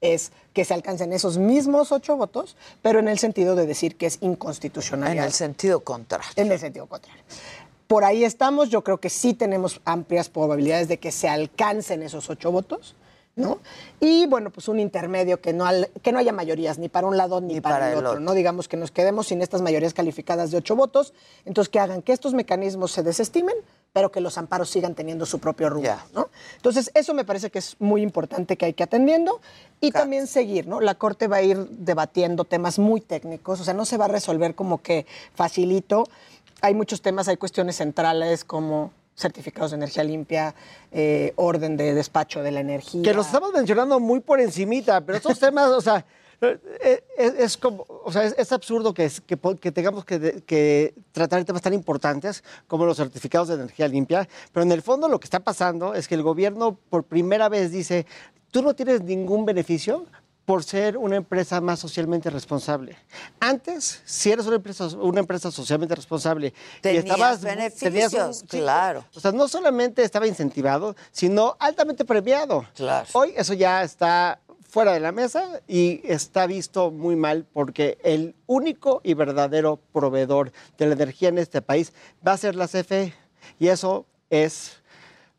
es 0.00 0.32
que 0.54 0.64
se 0.64 0.72
alcancen 0.72 1.12
esos 1.12 1.36
mismos 1.36 1.92
ocho 1.92 2.16
votos, 2.16 2.56
pero 2.80 2.98
en 2.98 3.08
el 3.08 3.18
sentido 3.18 3.54
de 3.54 3.66
decir 3.66 3.96
que 3.96 4.06
es 4.06 4.16
inconstitucional. 4.22 5.12
En 5.12 5.22
el 5.22 5.32
sentido 5.32 5.80
contrario. 5.80 6.30
En 6.36 6.50
el 6.50 6.58
sentido 6.58 6.86
contrario. 6.86 7.22
Por 7.90 8.04
ahí 8.04 8.22
estamos, 8.22 8.68
yo 8.68 8.84
creo 8.84 8.98
que 9.00 9.10
sí 9.10 9.34
tenemos 9.34 9.80
amplias 9.84 10.28
probabilidades 10.28 10.86
de 10.86 10.98
que 11.00 11.10
se 11.10 11.28
alcancen 11.28 12.04
esos 12.04 12.30
ocho 12.30 12.52
votos, 12.52 12.94
¿no? 13.34 13.58
Y 13.98 14.26
bueno, 14.26 14.50
pues 14.50 14.68
un 14.68 14.78
intermedio 14.78 15.40
que 15.40 15.52
no, 15.52 15.66
al- 15.66 15.90
que 16.00 16.12
no 16.12 16.20
haya 16.20 16.32
mayorías 16.32 16.78
ni 16.78 16.88
para 16.88 17.08
un 17.08 17.16
lado 17.16 17.40
ni, 17.40 17.60
para, 17.60 17.74
para 17.80 17.92
el 17.92 17.98
otro. 17.98 18.20
¿no? 18.20 18.34
Digamos 18.34 18.68
que 18.68 18.76
nos 18.76 18.92
quedemos 18.92 19.26
sin 19.26 19.42
estas 19.42 19.60
mayorías 19.60 19.92
calificadas 19.92 20.52
de 20.52 20.58
ocho 20.58 20.76
votos, 20.76 21.14
entonces 21.44 21.68
que 21.68 21.80
hagan 21.80 22.00
que 22.02 22.12
estos 22.12 22.32
mecanismos 22.32 22.92
se 22.92 23.02
desestimen, 23.02 23.56
pero 23.92 24.12
que 24.12 24.20
los 24.20 24.38
amparos 24.38 24.70
sigan 24.70 24.94
teniendo 24.94 25.26
su 25.26 25.40
propio 25.40 25.68
rumbo, 25.68 25.82
¿no? 26.14 26.28
Entonces, 26.54 26.92
eso 26.94 27.12
me 27.12 27.24
parece 27.24 27.50
que 27.50 27.58
es 27.58 27.74
muy 27.80 28.02
importante 28.02 28.56
que 28.56 28.66
hay 28.66 28.72
que 28.72 28.84
atendiendo 28.84 29.40
y 29.80 29.90
también 29.90 30.28
seguir, 30.28 30.68
¿no? 30.68 30.80
La 30.80 30.94
Corte 30.94 31.26
va 31.26 31.38
a 31.38 31.42
ir 31.42 31.58
debatiendo 31.70 32.44
temas 32.44 32.78
muy 32.78 33.00
técnicos, 33.00 33.60
o 33.60 33.64
sea, 33.64 33.74
no 33.74 33.84
se 33.84 33.96
va 33.96 34.04
a 34.04 34.08
resolver 34.08 34.54
como 34.54 34.80
que 34.80 35.06
facilito. 35.34 36.04
Hay 36.60 36.74
muchos 36.74 37.00
temas, 37.00 37.28
hay 37.28 37.36
cuestiones 37.36 37.76
centrales 37.76 38.44
como 38.44 38.92
certificados 39.16 39.72
de 39.72 39.76
energía 39.76 40.04
limpia, 40.04 40.54
eh, 40.92 41.32
orden 41.36 41.76
de 41.76 41.94
despacho 41.94 42.42
de 42.42 42.50
la 42.50 42.60
energía. 42.60 43.02
Que 43.02 43.14
los 43.14 43.26
estamos 43.26 43.52
mencionando 43.52 44.00
muy 44.00 44.20
por 44.20 44.40
encimita, 44.40 45.00
pero 45.00 45.16
estos 45.18 45.38
temas, 45.40 45.68
o 45.68 45.80
sea, 45.80 46.04
eh, 46.40 47.04
es, 47.18 47.34
es 47.34 47.56
como, 47.58 47.84
o 47.86 48.10
sea, 48.10 48.24
es, 48.24 48.34
es 48.38 48.50
absurdo 48.50 48.94
que, 48.94 49.10
que, 49.60 49.72
tengamos 49.72 50.06
que, 50.06 50.42
que 50.46 50.94
tratar 51.12 51.44
temas 51.44 51.60
tan 51.60 51.74
importantes 51.74 52.42
como 52.66 52.86
los 52.86 52.96
certificados 52.96 53.48
de 53.48 53.54
energía 53.54 53.88
limpia, 53.88 54.26
pero 54.52 54.64
en 54.64 54.72
el 54.72 54.80
fondo 54.80 55.08
lo 55.08 55.20
que 55.20 55.26
está 55.26 55.40
pasando 55.40 55.94
es 55.94 56.08
que 56.08 56.14
el 56.14 56.22
gobierno 56.22 56.78
por 56.88 57.04
primera 57.04 57.50
vez 57.50 57.72
dice, 57.72 58.06
tú 58.50 58.62
no 58.62 58.74
tienes 58.74 59.02
ningún 59.02 59.44
beneficio 59.44 60.06
por 60.50 60.64
ser 60.64 60.98
una 60.98 61.14
empresa 61.14 61.60
más 61.60 61.78
socialmente 61.78 62.28
responsable. 62.28 62.96
Antes, 63.38 64.02
si 64.04 64.32
eres 64.32 64.46
una 64.46 64.56
empresa, 64.56 64.88
una 64.98 65.20
empresa 65.20 65.48
socialmente 65.52 65.94
responsable 65.94 66.52
Tenías 66.80 67.04
y 67.04 67.08
estabas 67.08 67.40
beneficios, 67.40 68.42
claro. 68.48 69.04
o 69.14 69.20
sea, 69.20 69.30
no 69.30 69.46
solamente 69.46 70.02
estaba 70.02 70.26
incentivado, 70.26 70.96
sino 71.12 71.56
altamente 71.60 72.04
premiado. 72.04 72.66
Claro. 72.74 73.06
Hoy 73.12 73.32
eso 73.36 73.54
ya 73.54 73.84
está 73.84 74.40
fuera 74.68 74.92
de 74.92 74.98
la 74.98 75.12
mesa 75.12 75.60
y 75.68 76.00
está 76.02 76.48
visto 76.48 76.90
muy 76.90 77.14
mal 77.14 77.46
porque 77.52 77.98
el 78.02 78.34
único 78.48 79.00
y 79.04 79.14
verdadero 79.14 79.78
proveedor 79.92 80.50
de 80.76 80.86
la 80.86 80.94
energía 80.94 81.28
en 81.28 81.38
este 81.38 81.62
país 81.62 81.92
va 82.26 82.32
a 82.32 82.36
ser 82.36 82.56
la 82.56 82.66
CFE. 82.66 83.14
Y 83.60 83.68
eso 83.68 84.04
es, 84.30 84.72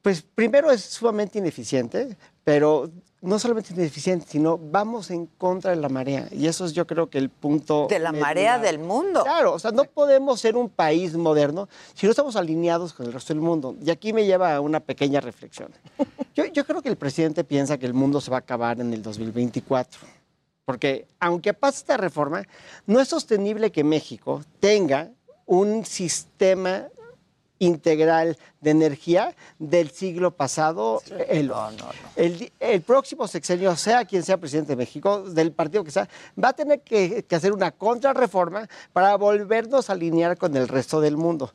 pues 0.01 0.22
primero 0.22 0.72
es 0.72 0.80
sumamente 0.81 1.38
ineficiente, 1.38 2.15
pero 2.45 2.90
no 3.22 3.38
solamente 3.38 3.74
ineficiente, 3.74 4.25
sino 4.27 4.58
vamos 4.58 5.11
en 5.11 5.27
contra 5.27 5.72
de 5.72 5.77
la 5.77 5.90
marea. 5.90 6.27
Y 6.32 6.48
eso 6.48 6.66
es 6.66 6.74
yo 6.74 6.88
creo 6.88 7.09
que 7.09 7.19
el 7.19 7.30
punto... 7.30 7.88
De 7.88 8.00
la 8.00 8.11
medular. 8.11 8.30
marea 8.30 8.59
del 8.59 8.80
mundo. 8.80 9.24
Claro, 9.24 9.53
o 9.53 9.59
sea, 9.59 9.72
no 9.72 9.83
podemos 9.83 10.40
ser 10.40 10.56
un 10.56 10.69
país 10.69 11.16
moderno 11.16 11.69
si 11.93 12.08
no 12.08 12.11
estamos 12.11 12.35
alineados 12.35 12.93
con 12.93 13.06
el 13.06 13.14
resto 13.14 13.33
del 13.33 13.41
mundo. 13.41 13.75
Y 13.83 13.91
aquí 13.91 14.11
me 14.11 14.25
lleva 14.25 14.56
a 14.56 14.59
una 14.59 14.80
pequeña 14.80 15.22
reflexión. 15.22 15.72
Yo, 16.33 16.45
yo 16.45 16.66
creo 16.66 16.82
que 16.82 16.88
el 16.88 16.95
presidente 16.95 17.43
piensa 17.43 17.77
que 17.77 17.85
el 17.85 17.93
mundo 17.93 18.22
se 18.22 18.32
va 18.32 18.38
a 18.38 18.40
acabar 18.40 18.80
en 18.80 18.93
el 18.93 19.01
2024. 19.01 20.00
Porque 20.64 21.06
aunque 21.19 21.53
pase 21.53 21.80
esta 21.80 21.98
reforma, 21.98 22.43
no 22.88 23.01
es 23.01 23.09
sostenible 23.09 23.69
que 23.74 23.83
México 23.83 24.41
tenga 24.61 25.11
un 25.45 25.83
sistema 25.85 26.88
integral 27.61 28.38
de 28.59 28.72
energía 28.72 29.35
del 29.59 29.91
siglo 29.91 30.31
pasado. 30.31 31.01
el, 32.15 32.51
el 32.59 32.81
próximo 32.81 33.27
sexenio, 33.27 33.75
sea 33.75 34.03
quien 34.03 34.23
sea 34.23 34.38
presidente 34.38 34.72
de 34.73 34.77
México, 34.77 35.22
del 35.22 35.51
partido 35.51 35.83
que 35.83 35.91
sea, 35.91 36.09
va 36.43 36.49
a 36.49 36.53
tener 36.53 36.81
que, 36.81 37.23
que 37.23 37.35
hacer 37.35 37.53
una 37.53 37.72
contrarreforma 37.72 38.67
para 38.91 39.15
volvernos 39.15 39.90
a 39.90 39.93
alinear 39.93 40.38
con 40.38 40.57
el 40.57 40.67
resto 40.67 40.99
del 40.99 41.17
mundo. 41.17 41.53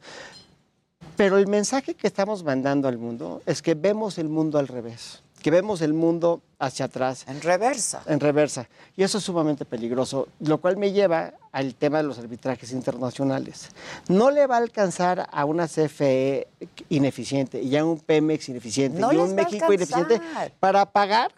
Pero 1.17 1.39
el 1.39 1.49
mensaje 1.49 1.95
que 1.95 2.07
estamos 2.07 2.45
mandando 2.45 2.87
al 2.87 2.99
mundo 2.99 3.43
es 3.45 3.61
que 3.61 3.75
vemos 3.75 4.19
el 4.19 4.29
mundo 4.29 4.59
al 4.59 4.69
revés, 4.69 5.23
que 5.43 5.51
vemos 5.51 5.81
el 5.81 5.93
mundo 5.93 6.43
hacia 6.59 6.87
atrás. 6.87 7.25
En 7.29 7.41
reversa. 7.41 8.03
En 8.07 8.21
reversa. 8.21 8.69
Y 8.97 9.03
eso 9.03 9.19
es 9.19 9.25
sumamente 9.25 9.65
peligroso, 9.65 10.29
lo 10.41 10.59
cual 10.59 10.77
me 10.77 10.93
lleva 10.93 11.35
al 11.53 11.75
tema 11.75 11.99
de 11.99 12.05
los 12.05 12.19
arbitrajes 12.19 12.73
internacionales. 12.73 13.69
No 14.09 14.31
le 14.31 14.47
va 14.47 14.57
a 14.57 14.59
alcanzar 14.59 15.29
a 15.31 15.45
una 15.45 15.69
CFE 15.69 16.49
ineficiente 16.89 17.63
y 17.63 17.77
a 17.77 17.85
un 17.85 17.99
Pemex 18.01 18.49
ineficiente 18.49 18.99
No 18.99 19.13
y 19.13 19.17
un 19.17 19.35
México 19.35 19.73
ineficiente 19.73 20.21
para 20.61 20.87
pagar 20.87 21.33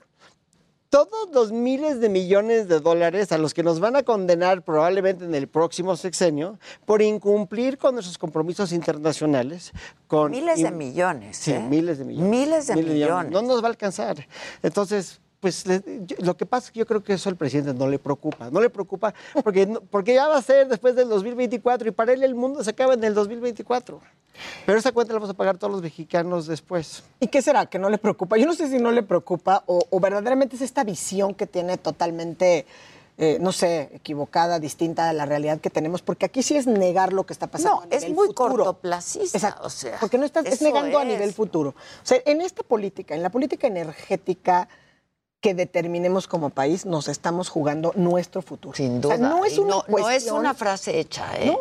todos 0.90 1.28
los 1.32 1.52
miles 1.52 2.00
de 2.00 2.08
millones 2.08 2.68
de 2.68 2.80
dólares 2.80 3.32
a 3.32 3.38
los 3.38 3.54
que 3.54 3.62
nos 3.62 3.80
van 3.80 3.96
a 3.96 4.02
condenar 4.02 4.62
probablemente 4.62 5.24
en 5.24 5.34
el 5.34 5.48
próximo 5.48 5.96
sexenio 5.96 6.58
por 6.86 7.02
incumplir 7.02 7.78
con 7.78 7.94
nuestros 7.94 8.18
compromisos 8.18 8.72
internacionales. 8.72 9.72
Con 10.06 10.30
Miles 10.30 10.62
de 10.62 10.70
millones. 10.70 11.36
Sí, 11.36 11.52
¿eh? 11.52 11.60
miles 11.60 11.98
de 11.98 12.04
millones. 12.04 12.30
Miles 12.30 12.66
de 12.68 12.76
millones. 12.76 13.30
No 13.30 13.42
nos 13.42 13.62
va 13.62 13.66
a 13.66 13.70
alcanzar. 13.70 14.26
Entonces, 14.62 15.20
pues 15.40 15.66
le- 15.66 15.82
yo- 16.06 16.16
lo 16.20 16.36
que 16.36 16.46
pasa 16.46 16.66
es 16.66 16.72
que 16.72 16.80
yo 16.80 16.86
creo 16.86 17.02
que 17.02 17.12
eso 17.12 17.28
al 17.28 17.36
presidente 17.36 17.72
no 17.74 17.86
le 17.88 17.98
preocupa. 17.98 18.50
No 18.50 18.60
le 18.60 18.70
preocupa 18.70 19.14
porque, 19.44 19.66
no- 19.66 19.80
porque 19.80 20.14
ya 20.14 20.26
va 20.28 20.36
a 20.36 20.42
ser 20.42 20.68
después 20.68 20.94
del 20.96 21.08
2024 21.08 21.88
y 21.88 21.90
para 21.92 22.12
él 22.12 22.22
el 22.24 22.34
mundo 22.34 22.62
se 22.64 22.70
acaba 22.70 22.94
en 22.94 23.04
el 23.04 23.14
2024. 23.14 24.00
Pero 24.66 24.78
esa 24.78 24.92
cuenta 24.92 25.12
la 25.12 25.18
vamos 25.18 25.30
a 25.30 25.34
pagar 25.36 25.58
todos 25.58 25.72
los 25.72 25.82
mexicanos 25.82 26.46
después. 26.46 27.02
¿Y 27.18 27.26
qué 27.26 27.42
será? 27.42 27.66
¿Que 27.66 27.78
no 27.78 27.90
le 27.90 27.98
preocupa? 27.98 28.36
Yo 28.36 28.46
no 28.46 28.54
sé 28.54 28.68
si 28.68 28.78
no 28.78 28.92
le 28.92 29.02
preocupa 29.02 29.64
o, 29.66 29.84
o 29.90 30.00
verdaderamente 30.00 30.56
es 30.56 30.62
esta 30.62 30.84
visión 30.84 31.34
que 31.34 31.46
tiene 31.48 31.76
totalmente, 31.76 32.64
eh, 33.16 33.38
no 33.40 33.50
sé, 33.50 33.90
equivocada, 33.94 34.60
distinta 34.60 35.08
de 35.08 35.14
la 35.14 35.26
realidad 35.26 35.58
que 35.60 35.70
tenemos, 35.70 36.02
porque 36.02 36.26
aquí 36.26 36.44
sí 36.44 36.56
es 36.56 36.68
negar 36.68 37.12
lo 37.12 37.26
que 37.26 37.32
está 37.32 37.48
pasando. 37.48 37.80
No, 37.80 37.82
a 37.90 37.94
es 37.96 38.08
muy 38.10 38.28
futuro. 38.28 38.54
cortoplacista, 38.64 39.38
Exacto, 39.38 39.66
o 39.66 39.70
sea, 39.70 39.98
porque 39.98 40.18
no 40.18 40.24
estás, 40.24 40.46
es 40.46 40.62
negando 40.62 40.98
a 41.00 41.04
nivel 41.04 41.32
futuro. 41.32 41.70
O 41.70 42.06
sea, 42.06 42.18
en 42.24 42.40
esta 42.40 42.62
política, 42.62 43.16
en 43.16 43.22
la 43.24 43.30
política 43.30 43.66
energética 43.66 44.68
que 45.40 45.54
determinemos 45.54 46.26
como 46.26 46.50
país, 46.50 46.84
nos 46.84 47.08
estamos 47.08 47.48
jugando 47.48 47.92
nuestro 47.94 48.42
futuro. 48.42 48.74
Sin 48.76 48.98
O 49.04 49.08
sea, 49.08 49.16
duda. 49.18 49.28
no 49.28 49.44
es 49.44 49.56
una 49.58 49.68
no- 49.68 49.84
no 49.88 49.98
es 49.98 50.02
cuestión- 50.04 50.36
una 50.38 50.54
frase 50.54 50.98
hecha, 50.98 51.26
¿eh? 51.38 51.46
No. 51.46 51.58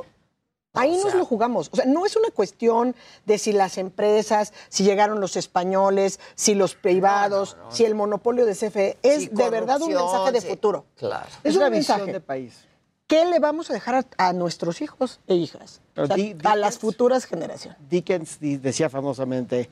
Ahí 0.74 0.96
O 1.00 1.06
nos 1.06 1.16
lo 1.16 1.26
jugamos. 1.26 1.70
O 1.72 1.76
sea, 1.76 1.86
no 1.86 2.06
es 2.06 2.16
una 2.16 2.30
cuestión 2.30 2.96
de 3.26 3.40
si 3.40 3.52
las 3.52 3.80
empresas, 3.80 4.54
si 4.70 4.84
llegaron 4.84 5.20
los 5.20 5.36
españoles, 5.36 6.20
si 6.36 6.54
los 6.54 6.76
privados, 6.76 7.58
si 7.70 7.84
el 7.86 7.96
monopolio 7.96 8.46
de 8.46 8.54
CFE. 8.54 8.98
Es 9.02 9.34
de 9.34 9.50
verdad 9.50 9.82
un 9.82 9.94
mensaje 9.94 10.32
de 10.34 10.42
sí, 10.42 10.48
futuro. 10.48 10.86
Claro. 10.96 11.26
Es, 11.44 11.52
Es 11.52 11.56
un 11.56 11.62
una 11.64 11.70
visión 11.70 11.98
mensaje. 11.98 12.14
de 12.14 12.20
país. 12.20 12.64
¿Qué 13.08 13.26
le 13.26 13.40
vamos 13.40 13.70
a 13.72 13.74
dejar 13.74 13.96
a, 13.96 14.06
a 14.28 14.34
nuestros 14.34 14.82
hijos 14.82 15.20
e 15.28 15.34
hijas? 15.36 15.82
Pero 15.96 16.06
O 16.06 16.08
sea, 16.08 16.16
di- 16.16 16.36
a 16.44 16.56
las 16.56 16.78
futuras 16.78 17.26
generaciones. 17.26 17.80
Dickens 17.90 18.40
di- 18.40 18.58
decía 18.58 18.90
famosamente, 18.90 19.70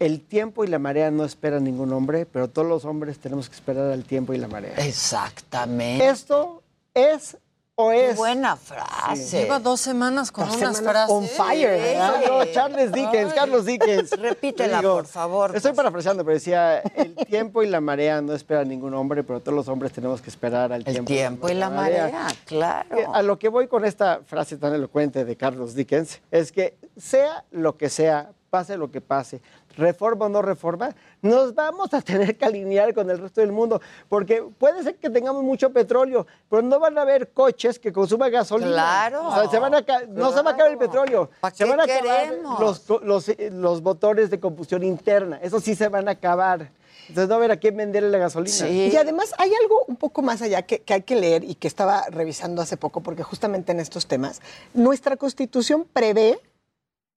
el 0.00 0.20
tiempo 0.20 0.64
y 0.64 0.66
la 0.66 0.78
marea 0.78 1.10
no 1.10 1.24
esperan 1.24 1.64
ningún 1.64 1.92
hombre, 1.92 2.26
pero 2.26 2.48
todos 2.48 2.68
los 2.68 2.84
hombres 2.84 3.18
tenemos 3.18 3.48
que 3.48 3.54
esperar 3.56 3.90
al 3.90 4.04
tiempo 4.04 4.34
y 4.34 4.38
la 4.38 4.48
marea. 4.48 4.74
Exactamente. 4.76 6.06
Esto 6.08 6.62
es 6.94 7.36
o 7.76 7.90
Qué 7.90 8.10
es... 8.10 8.16
buena 8.16 8.54
frase. 8.56 9.42
Lleva 9.42 9.58
dos 9.58 9.80
semanas 9.80 10.30
con 10.30 10.46
Dos 10.46 10.58
unas 10.58 10.76
semanas 10.76 11.08
frases. 11.08 11.10
on 11.16 11.26
fire, 11.46 11.70
¿verdad? 11.80 12.20
No, 12.28 12.44
Charles 12.52 12.92
Dickens, 12.92 13.34
Carlos 13.34 13.64
Dickens. 13.64 14.10
Repítela, 14.12 14.78
Digo, 14.78 14.94
por 14.94 15.06
favor. 15.06 15.56
Estoy 15.56 15.72
parafraseando, 15.72 16.24
pero 16.24 16.34
decía, 16.34 16.78
el 16.80 17.16
tiempo 17.16 17.64
y 17.64 17.66
la 17.68 17.80
marea 17.80 18.20
no 18.20 18.32
esperan 18.32 18.68
ningún 18.68 18.94
hombre, 18.94 19.24
pero 19.24 19.40
todos 19.40 19.56
los 19.56 19.66
hombres 19.66 19.90
tenemos 19.92 20.20
que 20.20 20.30
esperar 20.30 20.72
al 20.72 20.82
El 20.82 20.92
tiempo. 20.92 21.06
tiempo 21.08 21.48
y 21.48 21.54
la 21.54 21.68
marea, 21.68 22.28
claro. 22.44 22.96
Eh, 22.96 23.06
A 23.12 23.22
lo 23.22 23.40
que 23.40 23.48
voy 23.48 23.66
con 23.66 23.84
esta 23.84 24.20
frase 24.24 24.56
tan 24.56 24.72
elocuente 24.72 25.24
de 25.24 25.36
Carlos 25.36 25.74
Dickens 25.74 26.20
es 26.30 26.52
que 26.52 26.76
sea 26.96 27.44
lo 27.50 27.76
que 27.76 27.88
sea, 27.90 28.30
pase 28.50 28.76
lo 28.76 28.92
que 28.92 29.00
pase, 29.00 29.40
reforma 29.76 30.26
o 30.26 30.28
no 30.28 30.42
reforma, 30.42 30.94
nos 31.22 31.54
vamos 31.54 31.92
a 31.94 32.02
tener 32.02 32.36
que 32.36 32.44
alinear 32.44 32.94
con 32.94 33.10
el 33.10 33.18
resto 33.18 33.40
del 33.40 33.52
mundo, 33.52 33.80
porque 34.08 34.42
puede 34.58 34.82
ser 34.82 34.96
que 34.96 35.10
tengamos 35.10 35.42
mucho 35.42 35.70
petróleo, 35.72 36.26
pero 36.48 36.62
no 36.62 36.78
van 36.78 36.98
a 36.98 37.02
haber 37.02 37.30
coches 37.32 37.78
que 37.78 37.92
consuman 37.92 38.30
gasolina. 38.30 38.70
Claro. 38.70 39.28
O 39.28 39.34
sea, 39.34 39.50
se 39.50 39.58
van 39.58 39.74
a 39.74 39.84
no 40.08 40.32
se 40.32 40.42
va 40.42 40.50
a 40.50 40.54
acabar 40.54 40.72
el 40.72 40.78
petróleo, 40.78 41.30
¿Para 41.40 41.54
se 41.54 41.64
qué 41.64 41.70
van 41.70 41.80
a 41.80 41.84
acabar 41.84 42.34
los, 42.60 42.84
los, 43.02 43.28
eh, 43.28 43.50
los 43.52 43.82
motores 43.82 44.30
de 44.30 44.40
combustión 44.40 44.82
interna, 44.82 45.38
eso 45.42 45.60
sí 45.60 45.74
se 45.74 45.88
van 45.88 46.08
a 46.08 46.12
acabar. 46.12 46.70
Entonces 47.08 47.28
no 47.28 47.34
va 47.34 47.34
a 47.34 47.38
haber 47.38 47.50
a 47.52 47.56
quién 47.58 47.76
venderle 47.76 48.08
la 48.10 48.18
gasolina. 48.18 48.68
Y 48.68 48.96
además 48.96 49.34
hay 49.38 49.52
algo 49.62 49.84
un 49.86 49.96
poco 49.96 50.22
más 50.22 50.40
allá 50.40 50.62
que, 50.62 50.80
que 50.80 50.94
hay 50.94 51.02
que 51.02 51.16
leer 51.16 51.44
y 51.44 51.54
que 51.54 51.68
estaba 51.68 52.06
revisando 52.08 52.62
hace 52.62 52.76
poco, 52.76 53.02
porque 53.02 53.22
justamente 53.22 53.72
en 53.72 53.80
estos 53.80 54.06
temas, 54.06 54.40
nuestra 54.72 55.16
constitución 55.16 55.86
prevé, 55.92 56.40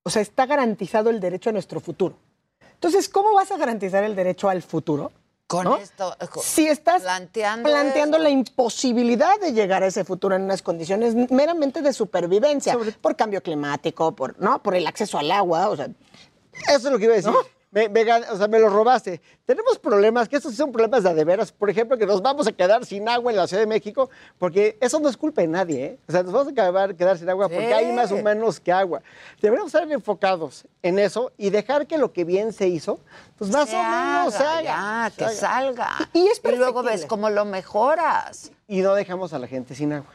o 0.04 0.10
sea, 0.10 0.22
está 0.22 0.46
garantizado 0.46 1.10
el 1.10 1.20
derecho 1.20 1.52
a 1.52 1.54
nuestro 1.54 1.80
futuro. 1.80 2.16
Entonces, 2.78 3.10
¿cómo 3.10 3.34
vas 3.34 3.52
a 3.52 3.58
garantizar 3.58 4.04
el 4.04 4.16
derecho 4.16 4.50
al 4.50 4.62
futuro? 4.62 5.12
Con 5.48 5.64
¿no? 5.64 5.78
esto, 5.78 6.14
Si 6.42 6.68
estás 6.68 7.02
planteando, 7.02 7.70
planteando 7.70 8.18
la 8.18 8.30
imposibilidad 8.30 9.40
de 9.40 9.54
llegar 9.54 9.82
a 9.82 9.88
ese 9.88 10.04
futuro 10.04 10.36
en 10.36 10.44
unas 10.44 10.62
condiciones 10.62 11.16
meramente 11.32 11.82
de 11.82 11.94
supervivencia, 11.94 12.78
por 13.02 13.16
cambio 13.16 13.42
climático, 13.42 14.14
por, 14.14 14.38
¿no? 14.40 14.62
por 14.62 14.76
el 14.76 14.86
acceso 14.86 15.18
al 15.18 15.32
agua, 15.32 15.70
o 15.70 15.76
sea, 15.78 15.88
Eso 16.68 16.76
es 16.76 16.84
lo 16.84 17.00
que 17.00 17.06
iba 17.06 17.14
a 17.14 17.18
decir. 17.18 17.32
Me, 17.90 18.14
o 18.32 18.38
sea, 18.38 18.48
me 18.48 18.58
lo 18.58 18.70
robaste. 18.70 19.22
Tenemos 19.46 19.78
problemas, 19.78 20.28
que 20.28 20.38
estos 20.38 20.56
son 20.56 20.72
problemas 20.72 21.04
de 21.04 21.24
veras. 21.24 21.52
Por 21.52 21.70
ejemplo, 21.70 21.96
que 21.98 22.08
nos 22.08 22.22
vamos 22.22 22.48
a 22.48 22.52
quedar 22.52 22.84
sin 22.86 23.08
agua 23.08 23.32
en 23.32 23.38
la 23.38 23.46
Ciudad 23.46 23.62
de 23.62 23.68
México, 23.68 24.10
porque 24.40 24.78
eso 24.82 25.00
no 25.00 25.08
es 25.10 25.16
culpa 25.16 25.42
de 25.42 25.48
nadie. 25.48 25.86
¿eh? 25.86 26.00
O 26.08 26.12
sea, 26.12 26.24
nos 26.24 26.32
vamos 26.32 26.48
a 26.48 26.52
acabar, 26.52 26.96
quedar 26.96 27.18
sin 27.18 27.30
agua 27.30 27.48
porque 27.48 27.74
hay 27.74 27.92
más 27.94 28.12
humanos 28.12 28.60
que 28.60 28.72
agua. 28.72 29.02
Deberíamos 29.40 29.74
estar 29.74 29.90
enfocados 29.92 30.66
en 30.82 30.98
eso 30.98 31.32
y 31.38 31.52
dejar 31.52 31.86
que 31.86 31.98
lo 32.00 32.12
que 32.12 32.24
bien 32.24 32.52
se 32.52 32.68
hizo, 32.68 33.00
pues 33.38 33.52
más 33.52 33.70
Se 33.70 33.76
o 33.76 33.84
menos 33.84 34.34
se 34.34 34.44
haga, 34.44 34.62
ya, 34.64 35.12
se 35.16 35.26
que 35.26 35.30
salga. 35.32 36.10
Y 36.14 36.28
es 36.28 36.42
luego 36.44 36.82
ves 36.82 37.06
cómo 37.06 37.30
lo 37.30 37.46
mejoras. 37.46 38.52
Y 38.70 38.82
no 38.82 38.96
dejamos 38.96 39.32
a 39.32 39.40
la 39.40 39.48
gente 39.48 39.74
sin 39.76 39.94
agua. 39.94 40.10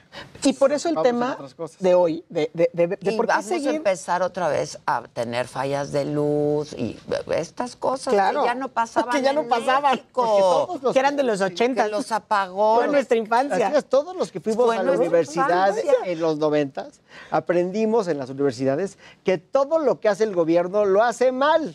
Y 0.45 0.53
por 0.53 0.73
eso 0.73 0.91
el 0.91 0.95
Vamos 0.97 1.07
tema 1.09 1.39
de 1.79 1.95
hoy, 1.95 2.23
de, 2.29 2.51
de, 2.53 2.69
de- 2.75 2.87
de 2.89 3.13
y 3.13 3.17
por 3.17 3.25
qué 3.25 3.33
vamos 3.33 3.47
seguir... 3.47 3.71
a 3.71 3.75
empezar 3.75 4.21
otra 4.23 4.49
vez 4.49 4.79
a 4.85 5.05
tener 5.05 5.49
fallas 5.49 5.91
de 5.91 6.05
luz 6.05 6.75
y 6.75 6.99
estas 7.35 7.77
cosas 7.77 8.13
Claro. 8.13 8.43
que 8.43 8.49
ya 8.49 8.55
no 8.55 8.69
pasaban 8.69 9.11
Que 9.11 9.23
ya 9.23 9.33
no 9.33 9.45
pasaban, 9.49 10.03
todos 10.13 10.83
los- 10.83 10.93
que 10.93 10.99
eran 10.99 11.17
de 11.17 11.23
los 11.23 11.41
80. 11.41 11.85
Que 11.85 11.91
los 11.91 12.13
apagó. 12.13 12.77
Fue 12.77 12.89
nuestra 12.89 13.17
infancia. 13.17 13.69
Así 13.69 13.77
es, 13.79 13.85
todos 13.87 14.15
los 14.15 14.31
que 14.31 14.41
fuimos 14.41 14.67
Fue 14.67 14.77
a 14.77 14.83
la 14.83 14.93
universidad 14.93 15.69
infancia. 15.69 15.93
en 16.05 16.21
los 16.21 16.37
noventas, 16.37 17.01
aprendimos 17.31 18.07
en 18.09 18.19
las 18.19 18.29
universidades 18.29 18.99
que 19.25 19.39
todo 19.39 19.79
lo 19.79 19.99
que 19.99 20.11
hace 20.11 20.25
el 20.25 20.35
gobierno 20.35 20.85
lo 20.85 21.03
hace 21.03 21.33
mal. 21.33 21.75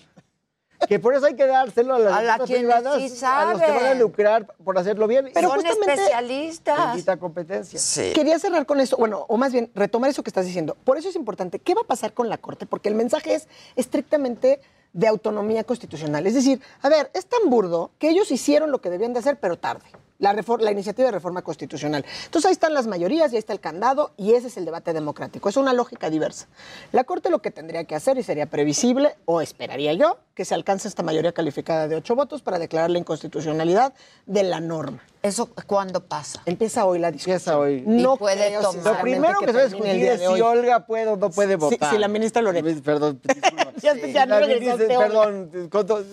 Que 0.87 0.99
por 0.99 1.15
eso 1.15 1.25
hay 1.25 1.35
que 1.35 1.45
dárselo 1.47 1.95
a 1.95 1.99
las 1.99 2.13
A 2.13 2.21
la 2.21 2.37
privadas, 2.37 2.95
sí 3.01 3.25
a 3.25 3.45
los 3.51 3.61
que 3.61 3.71
van 3.71 3.85
a 3.85 3.93
lucrar 3.95 4.45
por 4.63 4.77
hacerlo 4.77 5.07
bien. 5.07 5.31
Pero 5.33 5.49
Son 5.49 5.57
justamente- 5.61 5.93
especialistas. 5.93 7.17
Competencia. 7.19 7.79
Sí. 7.79 8.11
Quería 8.13 8.37
cerrar 8.37 8.65
con 8.65 8.79
esto, 8.79 8.95
bueno, 8.97 9.25
o 9.27 9.37
más 9.37 9.51
bien 9.51 9.71
retomar 9.73 10.09
eso 10.09 10.21
que 10.23 10.29
estás 10.29 10.45
diciendo. 10.45 10.77
Por 10.83 10.97
eso 10.97 11.09
es 11.09 11.15
importante, 11.15 11.59
¿qué 11.59 11.73
va 11.73 11.81
a 11.81 11.87
pasar 11.87 12.13
con 12.13 12.29
la 12.29 12.37
Corte? 12.37 12.65
Porque 12.65 12.89
el 12.89 12.95
mensaje 12.95 13.33
es 13.33 13.47
estrictamente 13.75 14.61
de 14.93 15.07
autonomía 15.07 15.63
constitucional. 15.63 16.25
Es 16.27 16.33
decir, 16.35 16.61
a 16.81 16.89
ver, 16.89 17.09
es 17.13 17.25
tan 17.25 17.49
burdo 17.49 17.91
que 17.99 18.09
ellos 18.09 18.31
hicieron 18.31 18.71
lo 18.71 18.79
que 18.79 18.89
debían 18.89 19.13
de 19.13 19.19
hacer, 19.19 19.39
pero 19.39 19.57
tarde. 19.57 19.85
La, 20.19 20.33
refor- 20.33 20.61
la 20.61 20.71
iniciativa 20.71 21.05
de 21.07 21.11
reforma 21.11 21.43
constitucional. 21.43 22.03
Entonces 22.25 22.47
ahí 22.47 22.53
están 22.53 22.73
las 22.73 22.87
mayorías 22.87 23.31
y 23.31 23.35
ahí 23.35 23.39
está 23.39 23.53
el 23.53 23.59
candado 23.59 24.11
y 24.17 24.33
ese 24.33 24.47
es 24.47 24.57
el 24.57 24.65
debate 24.65 24.91
democrático. 24.93 25.47
Es 25.49 25.57
una 25.57 25.73
lógica 25.73 26.09
diversa. 26.09 26.47
La 26.91 27.03
Corte 27.03 27.29
lo 27.29 27.39
que 27.41 27.51
tendría 27.51 27.83
que 27.83 27.93
hacer, 27.93 28.17
y 28.17 28.23
sería 28.23 28.47
previsible, 28.47 29.15
o 29.25 29.41
esperaría 29.41 29.93
yo, 29.93 30.17
que 30.33 30.43
se 30.45 30.55
alcance 30.55 30.87
esta 30.87 31.03
mayoría 31.03 31.33
calificada 31.33 31.87
de 31.87 31.95
ocho 31.95 32.15
votos 32.15 32.41
para 32.41 32.57
declarar 32.57 32.89
la 32.89 32.97
inconstitucionalidad 32.97 33.93
de 34.25 34.41
la 34.43 34.59
norma. 34.59 35.03
¿Eso 35.21 35.49
cuándo 35.67 36.03
pasa? 36.05 36.41
Empieza 36.45 36.85
hoy 36.85 36.99
la 36.99 37.11
discusión. 37.11 37.35
Empieza 37.35 37.57
hoy. 37.59 37.83
No 37.85 38.15
Y 38.15 38.17
puede 38.17 38.47
creo, 38.47 38.61
tomar- 38.61 38.83
Lo 38.95 39.01
primero 39.01 39.39
que 39.39 39.45
se 39.47 39.51
va 39.53 39.59
a 39.59 39.67
termine 39.67 39.67
discutir 39.69 39.91
el 39.91 39.99
día 39.99 40.13
es 40.13 40.19
de 40.21 40.35
si. 40.35 40.41
Olga 40.41 40.85
puede 40.87 41.07
o 41.07 41.15
no 41.17 41.29
puede 41.29 41.55
votar. 41.57 41.89
sí, 41.91 41.97
la 41.99 42.07
ministra 42.07 42.41
Loret. 42.41 42.81
Perdón. 42.83 43.21
Ya 43.83 43.93
ya 43.95 44.25
la 44.25 44.39
ministra, 44.39 44.75
perdón, 44.87 45.69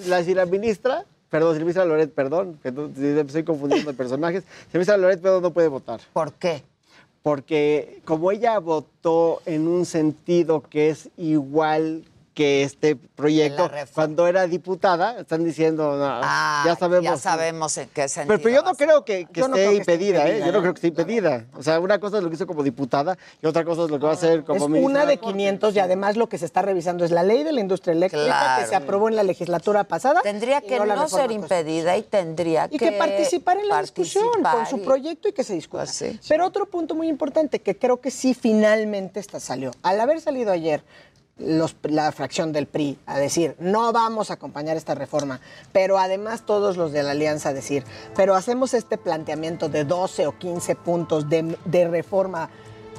la, 0.07 0.23
si 0.23 0.35
la 0.35 0.45
ministra, 0.45 1.07
perdón, 1.35 1.55
si 1.55 1.59
la 1.59 1.65
ministra 1.65 1.85
Loret, 1.85 2.13
perdón, 2.13 2.61
estoy 2.63 3.43
confundiendo 3.43 3.91
de 3.91 3.97
personajes, 3.97 4.45
si 4.45 4.75
la 4.75 4.79
ministra 4.79 4.97
Loret 4.97 5.21
pero 5.21 5.41
no 5.41 5.51
puede 5.51 5.67
votar. 5.67 6.01
¿Por 6.13 6.33
qué? 6.35 6.63
Porque 7.25 8.01
como 8.05 8.31
ella 8.31 8.57
votó 8.61 9.43
en 9.45 9.67
un 9.67 9.85
sentido 9.85 10.63
que 10.63 10.91
es 10.91 11.09
igual 11.17 12.05
que 12.35 12.65
este 12.65 12.97
proyecto, 12.97 13.71
cuando 13.95 14.27
era 14.27 14.47
diputada, 14.47 15.21
están 15.21 15.45
diciendo, 15.45 15.97
no, 15.97 16.05
Ah, 16.23 16.65
ya 16.67 16.75
sabemos. 16.77 17.05
Ya 17.05 17.17
sabemos 17.17 17.79
en 17.79 17.89
qué 17.89 18.09
sentido. 18.09 18.37
Pero, 18.37 18.43
pero 18.43 18.55
yo 18.57 18.63
no 18.69 18.75
creo 18.77 19.05
que, 19.05 19.27
que 19.27 19.41
no 19.41 19.47
esté 19.47 19.59
creo 19.61 19.71
que 19.71 19.77
impedida, 19.77 20.29
¿eh? 20.29 20.41
Yo 20.41 20.47
no 20.53 20.59
¿eh? 20.59 20.61
creo 20.61 20.75
que 20.75 20.79
esté 20.79 20.89
impedida. 20.89 21.47
O 21.57 21.63
sea, 21.63 21.79
una 21.81 22.01
cosa 22.01 22.19
es 22.19 22.23
lo 22.25 22.29
que 22.31 22.35
hizo 22.35 22.47
como 22.47 22.63
diputada 22.65 23.17
y 23.41 23.47
otra 23.47 23.65
cosa 23.65 23.85
es 23.85 23.91
lo 23.91 23.99
que 23.99 24.05
va 24.05 24.11
a 24.11 24.15
hacer 24.15 24.43
como 24.45 24.65
Es 24.65 24.69
ministra 24.69 24.91
una 24.91 25.07
de 25.07 25.19
Corte. 25.19 25.33
500 25.39 25.77
y 25.77 25.79
además 25.79 26.17
lo 26.17 26.29
que 26.29 26.39
se 26.39 26.45
está 26.47 26.63
revisando 26.63 27.05
es 27.05 27.13
la 27.13 27.23
ley 27.23 27.45
de 27.45 27.53
la 27.53 27.61
industria 27.61 27.93
eléctrica 27.93 28.25
Claro. 28.25 28.63
que 28.63 28.69
se 28.69 28.75
aprobó 28.75 29.09
en 29.09 29.17
la 29.17 29.23
legislatura 29.23 29.85
pasada. 29.85 30.21
Tendría 30.23 30.61
que 30.61 30.79
no, 30.81 31.09
ser 31.09 31.31
impedida 31.31 31.97
y 31.97 32.03
tendría 32.03 32.67
Y 32.71 32.79
que, 32.79 32.91
que 32.91 32.93
participar 32.99 33.59
en 33.59 33.69
la 33.69 33.81
discusión 33.81 34.29
con 34.43 34.67
su 34.67 34.83
proyecto 34.83 35.29
y 35.29 35.33
que 35.33 35.45
se 35.45 35.55
discuta. 35.55 35.85
Pues 35.85 35.95
sí. 35.95 36.19
Pero 36.29 36.47
otro 36.47 36.67
punto 36.67 36.95
muy 36.95 37.09
importante 37.09 37.61
que 37.61 37.77
creo 37.79 38.01
que 38.01 38.11
sí 38.11 38.35
finalmente 38.35 39.21
esta 39.21 39.39
salió. 39.39 39.71
Al 39.83 40.01
haber 40.01 40.21
salido 40.21 40.51
ayer 40.53 40.83
los- 41.39 41.75
la 41.83 42.13
fracción 42.13 42.53
del 42.53 42.67
PRI 42.67 42.99
a 43.07 43.19
decir 43.19 43.57
no 43.59 43.93
vamos 43.93 44.31
a 44.31 44.35
acompañar 44.35 44.77
esta 44.77 44.95
reforma, 44.95 45.41
pero 45.73 45.99
además 45.99 46.47
todos 46.47 46.77
los 46.77 46.93
de 46.93 47.03
la 47.03 47.11
alianza 47.13 47.49
a 47.49 47.53
decir, 47.53 47.85
pero 48.15 48.35
hacemos 48.35 48.73
este 48.75 48.99
planteamiento 48.99 49.69
de 49.69 49.85
12 49.85 50.27
o 50.29 50.39
15 50.39 50.77
puntos 50.77 51.29
de, 51.29 51.57
de 51.65 51.89
reforma 51.89 52.51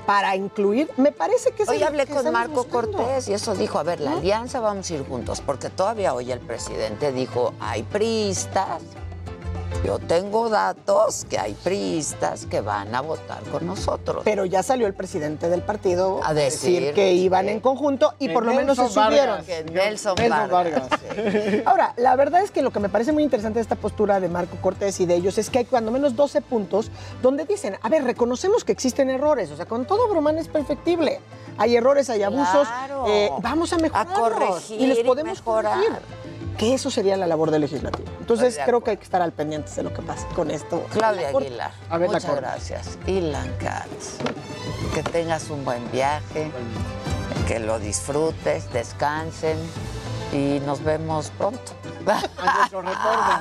para 0.06 0.36
incluir, 0.36 0.88
me 0.98 1.12
parece 1.12 1.52
que 1.54 1.64
es 1.64 1.70
Hoy 1.70 1.82
hablé 1.82 2.06
con 2.06 2.32
Marco 2.32 2.64
buscando. 2.64 2.92
Cortés 2.98 3.28
y 3.28 3.34
eso 3.34 3.56
dijo, 3.56 3.80
a 3.80 3.84
ver, 3.84 4.00
la 4.02 4.12
alianza 4.12 4.60
vamos 4.60 4.92
a 4.92 4.94
ir 4.94 5.04
juntos, 5.08 5.42
porque 5.42 5.70
todavía 5.72 6.14
hoy 6.14 6.32
el 6.32 6.40
presidente 6.42 7.12
dijo, 7.12 7.54
hay 7.60 7.82
priistas, 7.82 8.82
yo 9.84 10.00
tengo 10.00 10.50
datos 10.50 11.26
que 11.30 11.38
hay 11.38 11.53
priistas 11.53 12.45
que 12.48 12.61
van 12.61 12.94
a 12.95 13.02
votar 13.02 13.44
con 13.52 13.68
nosotros. 13.68 14.22
Pero 14.24 14.45
ya 14.45 14.64
salió 14.64 14.88
el 14.88 14.94
presidente 14.94 15.50
del 15.50 15.61
partido 15.61 16.22
A 16.24 16.34
decir, 16.34 16.80
decir 16.80 16.94
que 16.95 17.14
iban 17.14 17.50
en 17.50 17.60
conjunto 17.60 18.14
y 18.19 18.30
por 18.30 18.45
lo 18.45 18.53
menos 18.53 18.77
se 18.77 18.88
subieron. 18.90 19.38
Vargas. 19.45 19.48
Nelson, 19.72 20.16
Nelson 20.18 20.50
Vargas. 20.50 20.90
Vargas. 20.90 21.00
Ahora, 21.66 21.94
la 21.98 22.16
verdad 22.16 22.42
es 22.42 22.52
que 22.52 22.61
lo 22.61 22.72
que 22.72 22.80
me 22.80 22.90
parece 22.90 23.11
muy 23.11 23.24
interesante 23.24 23.60
de 23.60 23.61
esta 23.64 23.76
postura 23.76 24.19
de 24.19 24.27
Marco 24.30 24.58
Cortés 24.61 25.00
y 25.00 25.06
de 25.06 25.16
ellos 25.16 25.38
es 25.38 25.50
que 25.50 25.60
hay 25.60 25.66
cuando 25.66 25.92
menos 25.92 26.16
12 26.16 26.42
puntos 26.42 26.90
donde 27.22 27.45
dicen, 27.45 27.77
a 27.82 27.90
ver, 27.90 28.03
reconocemos 28.03 28.64
que 28.64 28.72
existen 28.72 29.10
errores, 29.10 29.52
o 29.52 29.56
sea, 29.56 29.66
con 29.66 29.85
todo 29.85 30.08
bromán 30.08 30.38
es 30.38 30.48
perfectible. 30.48 31.19
Hay 31.58 31.76
errores, 31.76 32.10
hay 32.10 32.24
abusos, 32.24 32.68
Claro. 32.68 33.06
eh, 33.08 33.30
vamos 33.42 33.72
a 33.72 33.77
mejorar 33.77 34.08
corregir 34.08 34.82
y 34.82 34.88
los 34.88 35.00
y 35.00 35.03
podemos 35.03 35.38
mejorar. 35.40 35.76
corregir. 35.80 36.00
Que 36.58 36.74
eso 36.74 36.90
sería 36.90 37.17
la 37.17 37.27
labor 37.27 37.51
del 37.51 37.61
legislativo. 37.61 38.08
Entonces, 38.19 38.58
creo 38.66 38.82
que 38.82 38.92
hay 38.92 38.98
que 38.98 39.03
estar 39.03 39.22
al 39.22 39.34
pendiente 39.34 39.72
de 39.75 39.84
lo 39.84 39.93
que 39.93 40.01
pasa 40.01 40.25
con 40.35 40.51
esto. 40.51 40.85
Claudia. 40.92 41.30
Aguilar, 41.30 41.72
A 41.90 41.98
ver 41.98 42.09
la 42.09 42.17
muchas 42.19 42.35
gracias. 42.35 42.98
Ilan 43.08 43.51
Katz, 43.59 44.17
que 44.93 45.03
tengas 45.03 45.50
un 45.50 45.66
buen 45.66 45.90
viaje, 45.92 46.50
que 47.48 47.59
lo 47.59 47.77
disfrutes, 47.80 48.72
descansen 48.72 49.58
y 50.32 50.61
nos 50.66 50.82
vemos 50.84 51.32
pronto. 51.38 51.74
A 52.08 52.58
nuestro 52.59 52.82
retorno. 52.82 53.40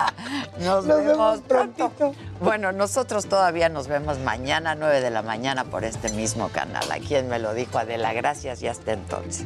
Nos, 0.59 0.87
Nos 0.87 1.05
vemos, 1.05 1.41
pronto. 1.43 1.91
prontito. 1.91 2.15
Bueno, 2.41 2.73
nosotros 2.73 3.27
todavía 3.27 3.69
nos 3.69 3.89
vemos 3.89 4.19
mañana, 4.21 4.75
9 4.75 5.03
de 5.03 5.11
la 5.11 5.21
mañana, 5.21 5.65
por 5.65 5.85
este 5.85 6.11
mismo 6.13 6.49
canal. 6.49 6.91
¿A 6.91 6.97
quién 6.99 7.29
me 7.29 7.39
lo 7.39 7.53
dijo? 7.53 7.77
Adela, 7.79 8.15
gracias 8.15 8.63
y 8.63 8.69
hasta 8.69 8.93
entonces. 8.93 9.45